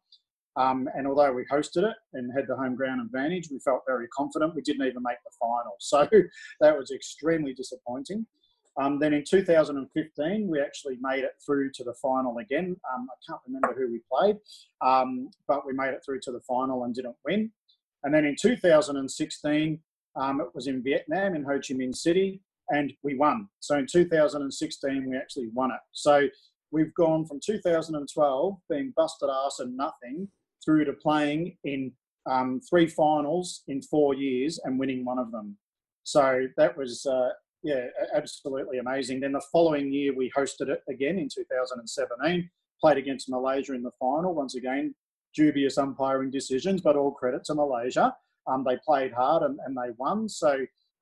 Um, 0.56 0.88
and 0.96 1.06
although 1.06 1.32
we 1.32 1.44
hosted 1.44 1.88
it 1.88 1.96
and 2.14 2.32
had 2.36 2.46
the 2.48 2.56
home 2.56 2.74
ground 2.74 3.00
advantage, 3.00 3.48
we 3.50 3.60
felt 3.60 3.82
very 3.86 4.08
confident. 4.08 4.56
We 4.56 4.62
didn't 4.62 4.86
even 4.86 5.02
make 5.02 5.18
the 5.24 5.30
final, 5.38 5.76
so 5.78 6.08
that 6.60 6.76
was 6.76 6.90
extremely 6.90 7.54
disappointing. 7.54 8.26
Um, 8.80 8.98
then 9.00 9.12
in 9.12 9.24
2015, 9.28 10.46
we 10.48 10.60
actually 10.60 10.98
made 11.00 11.24
it 11.24 11.32
through 11.44 11.72
to 11.72 11.84
the 11.84 11.94
final 11.94 12.38
again. 12.38 12.76
Um, 12.94 13.08
I 13.10 13.16
can't 13.28 13.40
remember 13.46 13.74
who 13.76 13.90
we 13.90 14.00
played, 14.10 14.36
um, 14.80 15.30
but 15.48 15.66
we 15.66 15.72
made 15.72 15.94
it 15.94 16.02
through 16.04 16.20
to 16.20 16.32
the 16.32 16.40
final 16.40 16.84
and 16.84 16.94
didn't 16.94 17.16
win. 17.24 17.50
And 18.04 18.14
then 18.14 18.24
in 18.24 18.36
2016, 18.40 19.80
um, 20.16 20.40
it 20.40 20.48
was 20.54 20.68
in 20.68 20.82
Vietnam 20.82 21.34
in 21.34 21.42
Ho 21.44 21.54
Chi 21.54 21.74
Minh 21.74 21.94
City 21.94 22.40
and 22.70 22.92
we 23.02 23.16
won. 23.16 23.48
So 23.60 23.76
in 23.76 23.86
2016, 23.86 25.10
we 25.10 25.16
actually 25.16 25.48
won 25.52 25.70
it. 25.70 25.80
So 25.92 26.28
we've 26.70 26.94
gone 26.94 27.26
from 27.26 27.40
2012 27.44 28.56
being 28.70 28.92
busted 28.96 29.30
ass 29.30 29.58
and 29.60 29.76
nothing 29.76 30.28
through 30.64 30.84
to 30.84 30.92
playing 30.92 31.56
in 31.64 31.92
um, 32.30 32.60
three 32.68 32.86
finals 32.86 33.62
in 33.68 33.80
four 33.80 34.14
years 34.14 34.60
and 34.64 34.78
winning 34.78 35.04
one 35.04 35.18
of 35.18 35.32
them. 35.32 35.56
So 36.04 36.46
that 36.56 36.76
was, 36.76 37.06
uh, 37.06 37.30
yeah, 37.62 37.86
absolutely 38.14 38.78
amazing. 38.78 39.20
Then 39.20 39.32
the 39.32 39.42
following 39.52 39.92
year, 39.92 40.14
we 40.14 40.30
hosted 40.36 40.68
it 40.68 40.82
again 40.88 41.18
in 41.18 41.28
2017, 41.28 42.48
played 42.80 42.96
against 42.96 43.28
Malaysia 43.28 43.74
in 43.74 43.82
the 43.82 43.90
final. 43.98 44.34
Once 44.34 44.54
again, 44.54 44.94
dubious 45.34 45.78
umpiring 45.78 46.30
decisions, 46.30 46.80
but 46.80 46.96
all 46.96 47.10
credit 47.10 47.44
to 47.44 47.54
Malaysia. 47.54 48.14
Um, 48.46 48.64
they 48.66 48.78
played 48.84 49.12
hard 49.12 49.42
and, 49.42 49.58
and 49.66 49.76
they 49.76 49.92
won. 49.98 50.28
So 50.28 50.58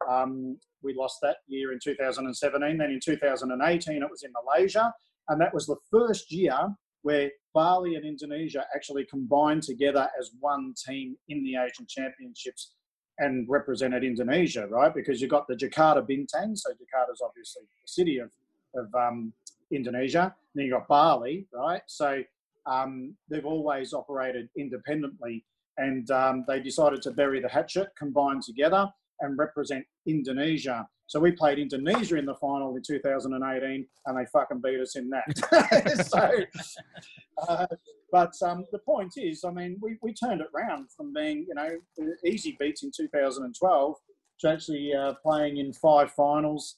um, 0.09 0.59
we 0.83 0.95
lost 0.95 1.19
that 1.23 1.37
year 1.47 1.73
in 1.73 1.79
2017. 1.83 2.79
Then 2.79 2.91
in 2.91 3.01
2018, 3.01 4.03
it 4.03 4.11
was 4.11 4.23
in 4.23 4.33
Malaysia. 4.33 4.93
and 5.29 5.41
that 5.41 5.55
was 5.55 5.67
the 5.67 5.77
first 5.91 6.33
year 6.33 6.57
where 7.03 7.31
Bali 7.55 7.95
and 7.95 8.05
Indonesia 8.05 8.65
actually 8.75 9.07
combined 9.09 9.63
together 9.63 10.09
as 10.19 10.33
one 10.41 10.75
team 10.87 11.17
in 11.29 11.45
the 11.45 11.57
Asian 11.57 11.87
Championships 11.89 12.73
and 13.19 13.47
represented 13.49 14.05
Indonesia, 14.05 14.67
right? 14.69 14.95
Because 14.95 15.21
you've 15.21 15.31
got 15.31 15.47
the 15.49 15.55
Jakarta 15.55 16.03
Bintang, 16.03 16.57
so 16.57 16.71
Jakarta 16.71 17.13
is 17.13 17.23
obviously 17.25 17.63
the 17.63 17.89
city 17.89 18.19
of, 18.19 18.31
of 18.75 18.95
um, 18.95 19.33
Indonesia. 19.73 20.23
And 20.23 20.33
then 20.55 20.67
you've 20.67 20.75
got 20.75 20.89
Bali, 20.89 21.47
right? 21.53 21.83
So 21.87 22.23
um, 22.67 23.15
they've 23.31 23.47
always 23.47 23.93
operated 23.93 24.49
independently 24.57 25.45
and 25.79 26.11
um, 26.11 26.45
they 26.49 26.61
decided 26.61 27.03
to 27.03 27.11
bury 27.11 27.41
the 27.41 27.49
hatchet, 27.49 27.89
combine 27.99 28.41
together 28.41 28.89
and 29.21 29.39
represent 29.39 29.85
Indonesia. 30.07 30.87
So 31.09 31.21
we 31.21 31.33
played 31.33 31.59
Indonesia 31.59 32.17
in 32.17 32.27
the 32.27 32.35
final 32.35 32.75
in 32.75 32.83
2018, 32.83 33.87
and 34.07 34.19
they 34.19 34.27
fucking 34.27 34.61
beat 34.61 34.81
us 34.81 34.97
in 34.97 35.11
that. 35.11 36.07
so, 36.07 37.49
uh, 37.49 37.67
but 38.11 38.33
um, 38.43 38.65
the 38.73 38.81
point 38.81 39.13
is, 39.17 39.45
I 39.45 39.51
mean, 39.51 39.79
we, 39.81 39.99
we 40.03 40.13
turned 40.13 40.41
it 40.41 40.49
round 40.53 40.91
from 40.97 41.13
being, 41.13 41.47
you 41.49 41.55
know, 41.55 41.77
easy 42.25 42.57
beats 42.59 42.83
in 42.83 42.91
2012 42.97 43.97
to 44.41 44.49
actually 44.49 44.95
uh, 44.95 45.15
playing 45.23 45.59
in 45.59 45.73
five 45.73 46.11
finals 46.13 46.77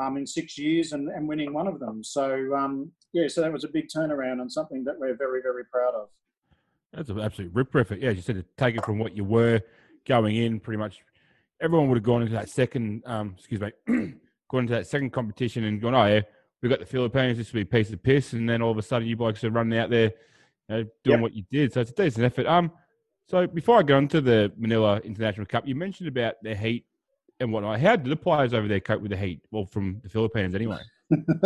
um, 0.00 0.16
in 0.16 0.26
six 0.26 0.56
years 0.56 0.92
and, 0.92 1.08
and 1.08 1.28
winning 1.28 1.52
one 1.52 1.66
of 1.66 1.80
them. 1.80 2.02
So, 2.04 2.54
um, 2.54 2.92
yeah, 3.12 3.28
so 3.28 3.40
that 3.40 3.52
was 3.52 3.64
a 3.64 3.68
big 3.68 3.88
turnaround 3.88 4.40
and 4.40 4.50
something 4.50 4.84
that 4.84 4.98
we're 4.98 5.16
very, 5.16 5.42
very 5.42 5.64
proud 5.64 5.94
of. 5.94 6.08
That's 6.92 7.10
an 7.10 7.20
absolute 7.20 7.52
rip 7.52 7.74
effort. 7.74 8.00
Yeah, 8.00 8.10
you 8.10 8.22
said, 8.22 8.36
to 8.36 8.44
take 8.56 8.76
it 8.76 8.84
from 8.84 8.98
what 8.98 9.16
you 9.16 9.24
were 9.24 9.60
going 10.06 10.36
in, 10.36 10.60
pretty 10.60 10.78
much 10.78 11.00
everyone 11.60 11.88
would 11.88 11.96
have 11.96 12.04
gone 12.04 12.22
into 12.22 12.34
that 12.34 12.48
second, 12.48 13.02
um, 13.06 13.34
excuse 13.38 13.60
me, 13.60 13.70
gone 14.50 14.60
into 14.60 14.74
that 14.74 14.86
second 14.86 15.10
competition 15.10 15.64
and 15.64 15.80
gone, 15.80 15.94
oh 15.94 16.06
yeah, 16.06 16.20
we've 16.62 16.70
got 16.70 16.80
the 16.80 16.86
Philippines, 16.86 17.38
this 17.38 17.52
will 17.52 17.58
be 17.58 17.62
a 17.62 17.66
piece 17.66 17.92
of 17.92 18.02
piss, 18.02 18.32
and 18.32 18.48
then 18.48 18.62
all 18.62 18.70
of 18.70 18.78
a 18.78 18.82
sudden 18.82 19.08
you 19.08 19.16
blokes 19.16 19.44
are 19.44 19.50
running 19.50 19.78
out 19.78 19.90
there, 19.90 20.12
you 20.68 20.76
know, 20.76 20.82
doing 21.02 21.16
yep. 21.16 21.20
what 21.20 21.34
you 21.34 21.44
did. 21.50 21.72
So 21.72 21.80
it's 21.80 21.90
a 21.90 21.94
decent 21.94 22.24
effort. 22.24 22.46
Um, 22.46 22.72
so 23.26 23.46
before 23.46 23.78
I 23.78 23.82
go 23.82 23.98
into 23.98 24.20
the 24.20 24.52
Manila 24.56 24.98
International 24.98 25.46
Cup, 25.46 25.66
you 25.66 25.74
mentioned 25.74 26.08
about 26.08 26.34
the 26.42 26.54
heat 26.54 26.84
and 27.40 27.52
whatnot. 27.52 27.80
How 27.80 27.96
did 27.96 28.10
the 28.10 28.16
players 28.16 28.52
over 28.52 28.68
there 28.68 28.80
cope 28.80 29.00
with 29.00 29.10
the 29.10 29.16
heat? 29.16 29.40
Well, 29.50 29.66
from 29.66 30.00
the 30.02 30.08
Philippines 30.08 30.54
anyway. 30.54 30.78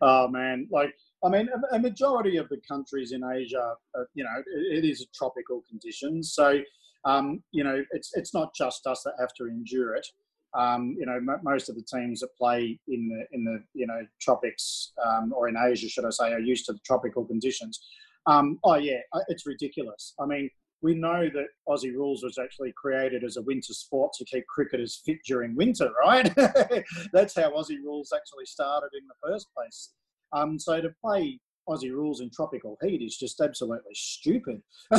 oh 0.00 0.28
man, 0.28 0.68
like 0.70 0.94
I 1.24 1.28
mean, 1.28 1.48
a, 1.72 1.78
majority 1.78 2.36
of 2.36 2.48
the 2.48 2.60
countries 2.66 3.12
in 3.12 3.22
Asia, 3.22 3.74
uh, 3.96 4.02
you 4.14 4.24
know, 4.24 4.42
it, 4.56 4.84
it 4.84 4.88
is 4.88 5.06
tropical 5.14 5.62
conditions. 5.68 6.32
So, 6.34 6.60
um, 7.04 7.42
you 7.50 7.64
know, 7.64 7.82
it's 7.92 8.10
it's 8.14 8.34
not 8.34 8.54
just 8.54 8.86
us 8.86 9.02
that 9.04 9.14
have 9.18 9.34
to 9.38 9.46
endure 9.46 9.94
it. 9.94 10.06
Um, 10.54 10.94
you 10.98 11.06
know, 11.06 11.16
m- 11.16 11.40
most 11.42 11.68
of 11.68 11.76
the 11.76 11.82
teams 11.82 12.20
that 12.20 12.28
play 12.36 12.78
in 12.88 13.08
the 13.08 13.36
in 13.36 13.44
the 13.44 13.62
you 13.74 13.86
know 13.86 14.06
tropics 14.20 14.92
um, 15.04 15.32
or 15.34 15.48
in 15.48 15.56
Asia, 15.56 15.88
should 15.88 16.04
I 16.04 16.10
say, 16.10 16.32
are 16.32 16.40
used 16.40 16.66
to 16.66 16.72
the 16.72 16.80
tropical 16.84 17.24
conditions. 17.24 17.80
Um, 18.26 18.58
oh 18.64 18.76
yeah, 18.76 19.00
it's 19.28 19.46
ridiculous. 19.46 20.14
I 20.20 20.26
mean, 20.26 20.48
we 20.82 20.94
know 20.94 21.28
that 21.32 21.46
Aussie 21.68 21.94
rules 21.94 22.22
was 22.22 22.38
actually 22.38 22.72
created 22.76 23.24
as 23.24 23.36
a 23.36 23.42
winter 23.42 23.72
sport 23.72 24.12
to 24.14 24.24
keep 24.24 24.46
cricketers 24.46 25.00
fit 25.04 25.18
during 25.26 25.56
winter, 25.56 25.90
right? 26.04 26.32
That's 27.12 27.34
how 27.34 27.50
Aussie 27.52 27.82
rules 27.82 28.12
actually 28.14 28.46
started 28.46 28.90
in 28.92 29.06
the 29.06 29.28
first 29.28 29.48
place. 29.56 29.90
Um, 30.32 30.58
so 30.58 30.80
to 30.80 30.90
play 31.04 31.38
Aussie 31.68 31.92
rules 31.92 32.20
in 32.20 32.30
tropical 32.30 32.76
heat 32.82 33.02
is 33.02 33.16
just 33.16 33.40
absolutely 33.40 33.94
stupid. 33.94 34.62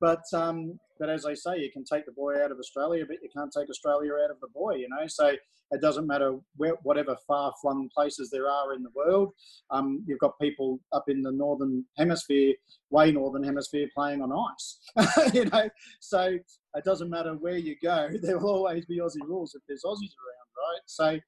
but 0.00 0.22
um, 0.32 0.78
but 0.98 1.08
as 1.08 1.26
I 1.26 1.34
say, 1.34 1.58
you 1.58 1.70
can 1.72 1.84
take 1.84 2.06
the 2.06 2.12
boy 2.12 2.42
out 2.42 2.52
of 2.52 2.58
Australia, 2.58 3.04
but 3.06 3.16
you 3.22 3.28
can't 3.36 3.52
take 3.52 3.68
Australia 3.68 4.12
out 4.24 4.30
of 4.30 4.40
the 4.40 4.48
boy. 4.48 4.74
You 4.76 4.88
know, 4.88 5.06
so 5.06 5.34
it 5.70 5.80
doesn't 5.80 6.06
matter 6.06 6.38
where, 6.56 6.74
whatever 6.82 7.16
far-flung 7.26 7.88
places 7.94 8.30
there 8.30 8.48
are 8.48 8.74
in 8.74 8.82
the 8.82 8.90
world. 8.94 9.32
Um, 9.70 10.04
you've 10.06 10.20
got 10.20 10.38
people 10.38 10.78
up 10.92 11.04
in 11.08 11.22
the 11.22 11.32
northern 11.32 11.84
hemisphere, 11.96 12.54
way 12.90 13.10
northern 13.10 13.42
hemisphere, 13.42 13.88
playing 13.94 14.22
on 14.22 14.32
ice. 14.32 14.78
you 15.34 15.46
know, 15.46 15.68
so 16.00 16.38
it 16.74 16.84
doesn't 16.84 17.10
matter 17.10 17.34
where 17.34 17.56
you 17.56 17.76
go. 17.82 18.08
There 18.22 18.38
will 18.38 18.50
always 18.54 18.86
be 18.86 18.98
Aussie 18.98 19.26
rules 19.26 19.54
if 19.54 19.62
there's 19.68 19.84
Aussies 19.84 20.14
around, 20.16 20.48
right? 20.56 20.80
So 20.86 21.18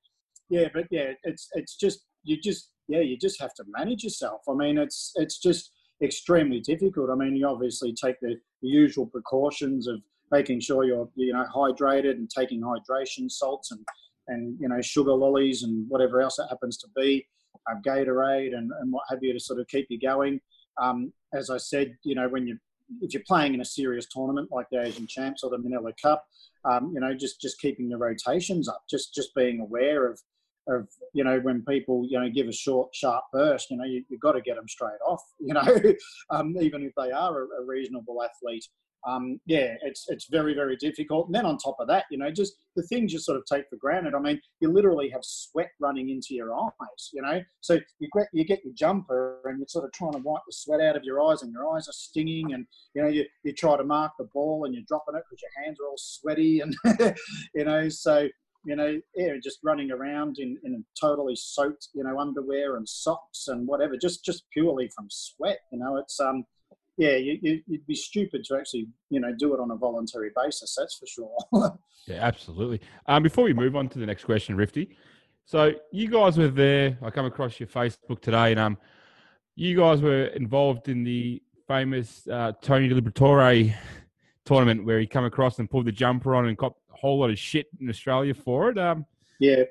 yeah, 0.49 0.69
but 0.73 0.87
yeah, 0.91 1.13
it's 1.25 1.49
it's 1.55 1.77
just 1.77 2.07
you 2.23 2.41
just 2.41 2.71
yeah, 2.89 3.01
you 3.01 3.17
just 3.17 3.41
have 3.41 3.55
to 3.55 3.65
manage 3.69 4.05
yourself. 4.05 4.43
I 4.49 4.55
mean, 4.55 4.79
it's 4.79 5.13
it's 5.17 5.39
just 5.39 5.73
extremely 6.03 6.61
difficult. 6.61 7.11
I 7.11 7.15
mean, 7.15 7.37
you 7.37 7.47
obviously 7.47 7.93
take 7.95 8.17
the, 8.21 8.37
the 8.63 8.69
usual 8.69 9.07
precautions 9.07 9.87
of 9.89 10.01
making 10.31 10.61
sure 10.61 10.85
you're 10.85 11.09
you 11.15 11.33
know 11.33 11.45
hydrated 11.55 12.13
and 12.13 12.29
taking 12.31 12.61
hydration 12.61 13.31
salts 13.31 13.71
and 13.71 13.81
and 14.29 14.57
you 14.61 14.69
know 14.69 14.81
sugar 14.81 15.13
lollies 15.13 15.63
and 15.63 15.89
whatever 15.89 16.21
else 16.21 16.39
it 16.39 16.47
happens 16.49 16.77
to 16.79 16.89
be, 16.97 17.27
uh, 17.71 17.75
Gatorade 17.87 18.57
and, 18.57 18.71
and 18.81 18.93
what 18.93 19.05
have 19.09 19.21
you 19.23 19.33
to 19.33 19.41
sort 19.41 19.61
of 19.61 19.69
keep 19.69 19.87
you 19.89 20.01
going. 20.01 20.41
Um, 20.81 21.13
as 21.33 21.51
I 21.51 21.57
said, 21.57 21.97
you 22.03 22.15
know 22.15 22.29
when 22.29 22.47
you 22.47 22.59
if 23.01 23.13
you're 23.15 23.23
playing 23.27 23.55
in 23.55 23.61
a 23.61 23.65
serious 23.65 24.07
tournament 24.07 24.49
like 24.53 24.67
the 24.71 24.81
Asian 24.81 25.09
Champs 25.09 25.43
or 25.43 25.51
the 25.51 25.59
Manila 25.59 25.93
Cup, 26.01 26.25
um, 26.65 26.93
you 26.95 27.01
know 27.01 27.15
just 27.15 27.41
just 27.41 27.61
keeping 27.61 27.89
the 27.89 27.97
rotations 27.97 28.69
up, 28.69 28.83
just 28.89 29.15
just 29.15 29.35
being 29.35 29.61
aware 29.61 30.07
of 30.07 30.21
of 30.69 30.89
you 31.13 31.25
know 31.25 31.39
when 31.41 31.63
people 31.65 32.07
you 32.09 32.19
know 32.19 32.29
give 32.29 32.49
a 32.49 32.53
short 32.53 32.95
sharp 32.95 33.25
burst 33.33 33.71
you 33.71 33.77
know 33.77 33.85
you, 33.85 34.05
have 34.11 34.21
got 34.21 34.33
to 34.33 34.41
get 34.41 34.57
them 34.57 34.69
straight 34.69 35.01
off 35.07 35.23
you 35.41 35.55
know 35.55 35.65
um, 36.31 36.55
even 36.61 36.83
if 36.83 36.93
they 36.97 37.11
are 37.11 37.43
a, 37.43 37.63
a 37.63 37.65
reasonable 37.65 38.23
athlete. 38.23 38.67
Um, 39.07 39.39
yeah 39.47 39.75
it's 39.83 40.07
it's 40.09 40.27
very 40.29 40.53
very 40.53 40.75
difficult. 40.77 41.27
And 41.27 41.35
then 41.35 41.47
on 41.47 41.59
top 41.59 41.77
of 41.79 41.87
that 41.87 42.07
you 42.11 42.19
know 42.19 42.31
just 42.33 42.55
the 42.75 42.83
things 42.85 43.13
you 43.13 43.21
sort 43.21 43.39
of 43.39 43.45
take 43.45 43.69
for 43.71 43.77
granted. 43.77 44.15
I 44.15 44.19
mean 44.19 44.41
you 44.59 44.73
literally 44.73 45.09
have 45.11 45.21
sweat 45.23 45.71
running 45.79 46.09
into 46.09 46.35
your 46.35 46.53
eyes 46.59 47.11
you 47.13 47.23
know? 47.23 47.41
So 47.61 47.79
you 48.01 48.09
get 48.13 48.27
you 48.33 48.45
get 48.45 48.65
your 48.65 48.75
jumper 48.75 49.43
and 49.45 49.59
you're 49.59 49.69
sort 49.69 49.85
of 49.85 49.93
trying 49.93 50.13
to 50.13 50.19
wipe 50.19 50.43
the 50.45 50.53
sweat 50.53 50.81
out 50.81 50.97
of 50.97 51.05
your 51.05 51.23
eyes 51.23 51.43
and 51.43 51.53
your 51.53 51.73
eyes 51.73 51.89
are 51.89 51.93
stinging 51.93 52.55
and 52.55 52.67
you 52.95 53.03
know 53.03 53.09
you, 53.09 53.25
you 53.45 53.53
try 53.53 53.77
to 53.77 53.85
mark 53.85 54.13
the 54.19 54.29
ball 54.35 54.65
and 54.65 54.75
you're 54.75 54.83
dropping 54.89 55.15
it 55.15 55.23
because 55.31 55.43
your 55.43 55.65
hands 55.65 55.79
are 55.79 55.87
all 55.87 55.99
sweaty 55.99 56.61
and 56.61 56.75
you 57.55 57.65
know? 57.65 57.89
So 57.89 58.29
you 58.67 58.75
know, 58.75 59.01
yeah, 59.15 59.35
just 59.43 59.61
running 59.63 59.93
around 59.93 60.39
in, 60.39 60.59
in 60.65 60.85
totally 61.01 61.37
soaked, 61.37 61.89
you 61.95 62.03
know, 62.03 62.19
underwear 62.19 62.77
and 62.77 62.89
socks 62.89 63.47
and 63.47 63.67
whatever, 63.67 63.97
just 63.97 64.25
just 64.25 64.43
purely 64.53 64.91
from 64.95 65.07
sweat. 65.09 65.61
You 65.73 65.79
know, 65.79 65.97
it's 65.99 66.19
um, 66.19 66.45
yeah, 66.99 67.15
you, 67.15 67.39
you, 67.41 67.63
would 67.69 67.87
be 67.87 67.95
stupid 67.95 68.43
to 68.45 68.57
actually, 68.57 68.89
you 69.09 69.21
know, 69.21 69.33
do 69.39 69.55
it 69.55 69.61
on 69.61 69.71
a 69.71 69.77
voluntary 69.77 70.31
basis. 70.35 70.75
That's 70.77 70.97
for 70.97 71.07
sure. 71.07 71.79
yeah, 72.09 72.17
absolutely. 72.21 72.81
Um, 73.07 73.23
before 73.23 73.45
we 73.45 73.55
move 73.55 73.77
on 73.77 73.89
to 73.91 74.01
the 74.01 74.07
next 74.07 74.25
question, 74.25 74.57
Rifty, 74.57 74.97
so 75.45 75.73
you 75.93 76.09
guys 76.09 76.37
were 76.37 76.49
there. 76.49 76.99
I 77.03 77.11
come 77.11 77.27
across 77.27 77.61
your 77.61 77.69
Facebook 77.69 78.21
today, 78.21 78.51
and 78.51 78.59
um, 78.59 78.79
you 79.55 79.77
guys 79.77 80.03
were 80.03 80.27
involved 80.27 80.89
in 80.89 81.05
the 81.05 81.41
famous 81.69 82.27
uh, 82.27 82.51
Tony 82.63 82.89
Liberatore 82.89 83.73
tournament 84.45 84.85
where 84.85 84.99
he 84.99 85.07
come 85.07 85.25
across 85.25 85.61
and 85.61 85.71
pulled 85.71 85.85
the 85.85 85.93
jumper 85.93 86.35
on 86.35 86.47
and 86.47 86.57
got 86.57 86.75
whole 86.97 87.21
lot 87.21 87.31
of 87.31 87.39
shit 87.39 87.67
in 87.81 87.89
Australia 87.89 88.35
for 88.35 88.71
it. 88.71 88.79
Um, 88.79 89.07
yeah. 89.41 89.65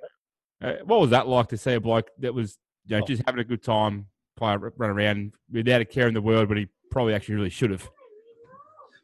Uh, 0.62 0.74
what 0.86 1.02
was 1.02 1.10
that 1.10 1.28
like 1.28 1.48
to 1.50 1.58
see 1.58 1.74
a 1.74 1.80
bloke 1.80 2.10
that 2.20 2.34
was 2.34 2.58
you 2.88 2.96
know, 2.96 3.04
oh. 3.04 3.06
just 3.06 3.24
having 3.26 3.42
a 3.42 3.44
good 3.44 3.64
time, 3.64 4.08
playing, 4.38 4.60
run 4.78 4.90
around 4.90 5.34
without 5.52 5.82
a 5.82 5.86
care 5.86 6.08
in 6.08 6.14
the 6.14 6.22
world, 6.22 6.48
but 6.48 6.58
he 6.58 6.68
probably 6.92 7.14
actually 7.14 7.36
really 7.36 7.50
should 7.50 7.72
have? 7.72 7.90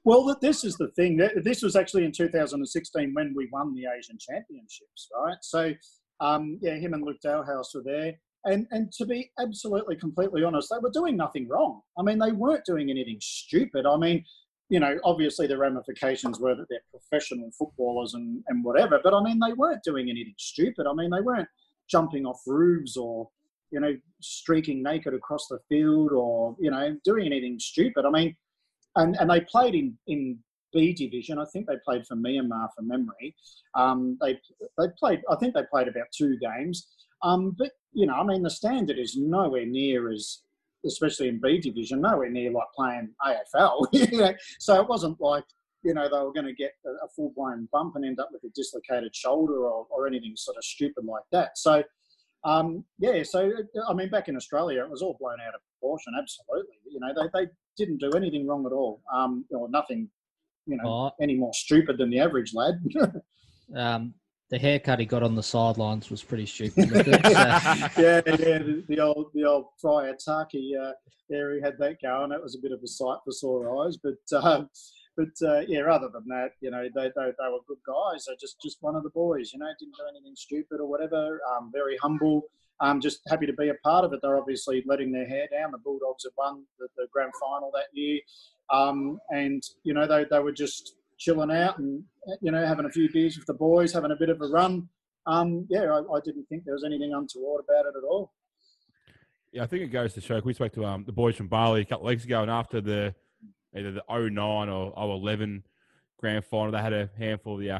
Well, 0.03 0.36
this 0.41 0.63
is 0.63 0.76
the 0.78 0.88
thing. 0.89 1.19
This 1.43 1.61
was 1.61 1.76
actually 1.76 2.05
in 2.05 2.11
2016 2.11 3.13
when 3.13 3.34
we 3.36 3.47
won 3.51 3.76
the 3.76 3.86
Asian 3.86 4.17
Championships, 4.17 5.09
right? 5.15 5.38
So, 5.41 5.74
um, 6.19 6.57
yeah, 6.61 6.76
him 6.76 6.93
and 6.93 7.03
Luke 7.03 7.17
Dahlhaus 7.24 7.76
were 7.76 7.84
there. 7.84 8.13
And, 8.43 8.65
and 8.72 8.91
to 8.93 9.05
be 9.05 9.32
absolutely 9.39 9.95
completely 9.97 10.43
honest, 10.43 10.69
they 10.72 10.80
were 10.82 10.89
doing 10.89 11.15
nothing 11.15 11.47
wrong. 11.47 11.82
I 11.99 12.01
mean, 12.01 12.17
they 12.17 12.32
weren't 12.32 12.65
doing 12.65 12.89
anything 12.89 13.19
stupid. 13.22 13.86
I 13.86 13.95
mean, 13.97 14.26
you 14.72 14.80
know, 14.80 14.97
obviously 15.03 15.47
the 15.47 15.57
ramifications 15.57 16.39
were 16.39 16.55
that 16.55 16.65
they're 16.69 16.80
professional 16.89 17.51
footballers 17.59 18.13
and, 18.13 18.41
and 18.47 18.63
whatever, 18.63 19.01
but 19.03 19.13
I 19.13 19.22
mean, 19.22 19.38
they 19.45 19.51
weren't 19.51 19.84
doing 19.84 20.09
anything 20.09 20.34
stupid. 20.38 20.88
I 20.88 20.93
mean, 20.93 21.09
they 21.11 21.19
weren't 21.19 21.49
jumping 21.89 22.26
off 22.26 22.39
roofs 22.47 22.95
or, 22.95 23.28
you 23.69 23.82
know, 23.82 23.93
streaking 24.22 24.82
naked 24.82 25.13
across 25.13 25.47
the 25.49 25.59
field 25.67 26.13
or, 26.13 26.55
you 26.57 26.72
know, 26.72 26.95
doing 27.03 27.26
anything 27.26 27.59
stupid. 27.59 28.05
I 28.05 28.11
mean, 28.11 28.34
and, 28.95 29.17
and 29.19 29.30
they 29.30 29.41
played 29.41 29.76
in, 29.76 29.97
in 30.07 30.39
B 30.72 30.93
division. 30.93 31.38
I 31.38 31.45
think 31.51 31.67
they 31.67 31.76
played 31.84 32.07
for 32.07 32.15
Myanmar 32.15 32.69
from 32.74 32.88
memory. 32.88 33.36
Um, 33.76 34.17
they, 34.22 34.39
they 34.78 34.88
played, 34.97 35.19
I 35.30 35.36
think 35.36 35.53
they 35.53 35.63
played 35.69 35.89
about 35.89 36.07
two 36.17 36.38
games. 36.38 36.88
Um, 37.24 37.57
but, 37.59 37.72
you 37.91 38.05
know, 38.07 38.13
I 38.13 38.24
mean, 38.24 38.41
the 38.41 38.49
standard 38.49 38.97
is 38.97 39.17
nowhere 39.17 39.65
near 39.65 40.09
as, 40.13 40.43
especially 40.86 41.28
in 41.28 41.40
B 41.42 41.60
division, 41.60 42.02
nowhere 42.02 42.30
near 42.30 42.52
like 42.52 42.68
playing 42.76 43.10
AFL. 43.26 43.88
you 43.92 44.18
know? 44.18 44.34
So 44.60 44.82
it 44.82 44.88
wasn't 44.88 45.20
like 45.20 45.46
you 45.84 45.94
know 45.94 46.04
they 46.04 46.20
were 46.20 46.34
going 46.34 46.46
to 46.46 46.54
get 46.54 46.72
a, 46.86 47.08
full 47.16 47.34
blown 47.36 47.68
bump 47.72 47.96
and 47.96 48.06
end 48.06 48.20
up 48.20 48.30
with 48.32 48.44
a 48.44 48.54
dislocated 48.56 49.16
shoulder 49.16 49.66
or, 49.66 49.88
or 49.90 50.08
anything 50.08 50.34
sort 50.36 50.58
of 50.58 50.64
stupid 50.64 51.06
like 51.06 51.24
that. 51.32 51.58
So 51.58 51.84
um, 52.44 52.84
yeah, 52.98 53.22
so 53.24 53.52
I 53.88 53.94
mean, 53.94 54.10
back 54.10 54.28
in 54.28 54.36
Australia, 54.36 54.84
it 54.84 54.90
was 54.90 55.02
all 55.02 55.18
blown 55.20 55.38
out 55.46 55.54
of 55.54 55.62
proportion. 55.80 56.14
Absolutely, 56.18 56.76
you 56.90 57.00
know, 57.00 57.14
they, 57.16 57.46
they 57.46 57.52
didn't 57.78 58.00
do 58.00 58.12
anything 58.18 58.48
wrong 58.48 58.66
at 58.66 58.72
all, 58.72 59.02
um, 59.14 59.46
or 59.52 59.70
nothing, 59.70 60.10
you 60.66 60.78
know, 60.78 60.90
oh. 60.90 61.12
any 61.22 61.36
more 61.36 61.54
stupid 61.54 61.98
than 61.98 62.10
the 62.10 62.20
average 62.20 62.54
lad. 62.54 62.76
um, 63.76 64.14
the 64.52 64.60
haircut 64.60 64.99
he 64.99 65.06
got 65.06 65.24
on 65.24 65.34
the 65.34 65.41
sidelines 65.41 66.12
was 66.12 66.22
pretty 66.22 66.45
stupid. 66.45 66.89
so- 66.89 67.02
yeah, 67.06 67.88
yeah, 67.97 68.22
the, 68.26 68.99
old 68.99 69.32
the 69.34 69.45
old 69.45 69.68
Tuck. 69.82 70.49
He, 70.52 70.78
uh, 70.80 70.91
yeah, 71.30 71.54
he 71.56 71.62
had 71.62 71.78
that 71.80 72.02
going. 72.02 72.30
That 72.30 72.43
was 72.43 72.56
a 72.56 72.62
bit 72.62 72.74
of 72.74 72.84
a 72.84 72.88
sight 72.88 73.20
for 73.24 73.32
sore 73.32 73.86
eyes, 73.86 73.97
but 73.97 74.43
um, 74.43 74.70
but 75.16 75.30
uh, 75.47 75.62
yeah, 75.68 75.82
other 75.89 76.10
than 76.14 76.28
that, 76.28 76.52
you 76.62 76.70
know, 76.70 76.84
they, 76.93 77.04
they, 77.16 77.26
they 77.26 77.49
were 77.49 77.60
good 77.68 77.78
guys. 77.88 78.26
They're 78.28 78.36
just 78.39 78.62
just 78.62 78.78
one 78.82 78.95
of 78.95 79.04
the 79.04 79.10
boys. 79.12 79.52
You 79.54 79.60
know, 79.60 79.68
didn't 79.80 79.95
do 79.95 80.04
anything 80.10 80.36
stupid 80.36 80.80
or 80.82 80.88
whatever. 80.88 81.39
Um, 81.56 81.72
very 81.74 81.97
humble. 81.97 82.43
Um, 82.82 82.99
just 82.99 83.22
happy 83.30 83.45
to 83.45 83.54
be 83.54 83.70
a 83.70 83.76
part 83.86 84.04
of 84.04 84.12
it. 84.12 84.20
They're 84.22 84.39
obviously 84.39 84.84
letting 84.86 85.12
their 85.12 85.28
hair 85.28 85.47
down. 85.52 85.72
The 85.72 85.78
Bulldogs 85.78 86.24
have 86.24 86.34
won 86.38 86.64
the, 86.80 86.88
the 86.97 87.08
grand 87.14 87.32
final 87.39 87.72
that 87.74 87.86
year, 87.93 88.20
um, 88.70 89.20
and 89.30 89.64
you 89.84 89.93
know 89.93 90.08
they, 90.08 90.26
they 90.30 90.39
were 90.39 90.52
just 90.52 90.95
chilling 91.22 91.51
out 91.51 91.78
and 91.78 92.03
you 92.41 92.51
know 92.51 92.65
having 92.65 92.86
a 92.86 92.89
few 92.89 93.07
beers 93.11 93.38
with 93.38 93.45
the 93.45 93.53
boys, 93.53 93.93
having 93.93 94.11
a 94.11 94.15
bit 94.15 94.30
of 94.30 94.41
a 94.41 94.47
run. 94.47 94.89
Um, 95.28 95.67
yeah, 95.69 95.84
I, 95.84 95.99
I 95.99 96.19
didn't 96.26 96.45
think 96.49 96.65
there 96.65 96.74
was 96.74 96.84
anything 96.84 97.13
untoward 97.13 97.63
about 97.63 97.86
it 97.86 97.93
at 97.95 98.03
all. 98.03 98.34
Yeah, 99.51 99.63
I 99.63 99.67
think 99.67 99.84
it 99.84 99.88
goes 99.89 100.13
to 100.15 100.22
show. 100.22 100.41
We 100.43 100.53
spoke 100.53 100.74
to 100.74 100.86
um, 100.86 101.03
the 101.05 101.11
boys 101.11 101.36
from 101.36 101.47
Bali 101.47 101.82
a 101.82 101.86
couple 101.86 102.07
of 102.07 102.09
weeks 102.09 102.24
ago, 102.26 102.41
and 102.41 102.49
after 102.49 102.82
the 102.82 103.13
either 103.78 103.91
the 103.91 104.03
09 104.09 104.67
or 104.69 104.93
011 104.97 105.63
grand 106.17 106.43
final, 106.45 106.72
they 106.72 106.80
had 106.82 106.93
a 106.93 107.09
handful 107.17 107.53
of 107.55 107.59
the 107.61 107.72
uh, 107.72 107.80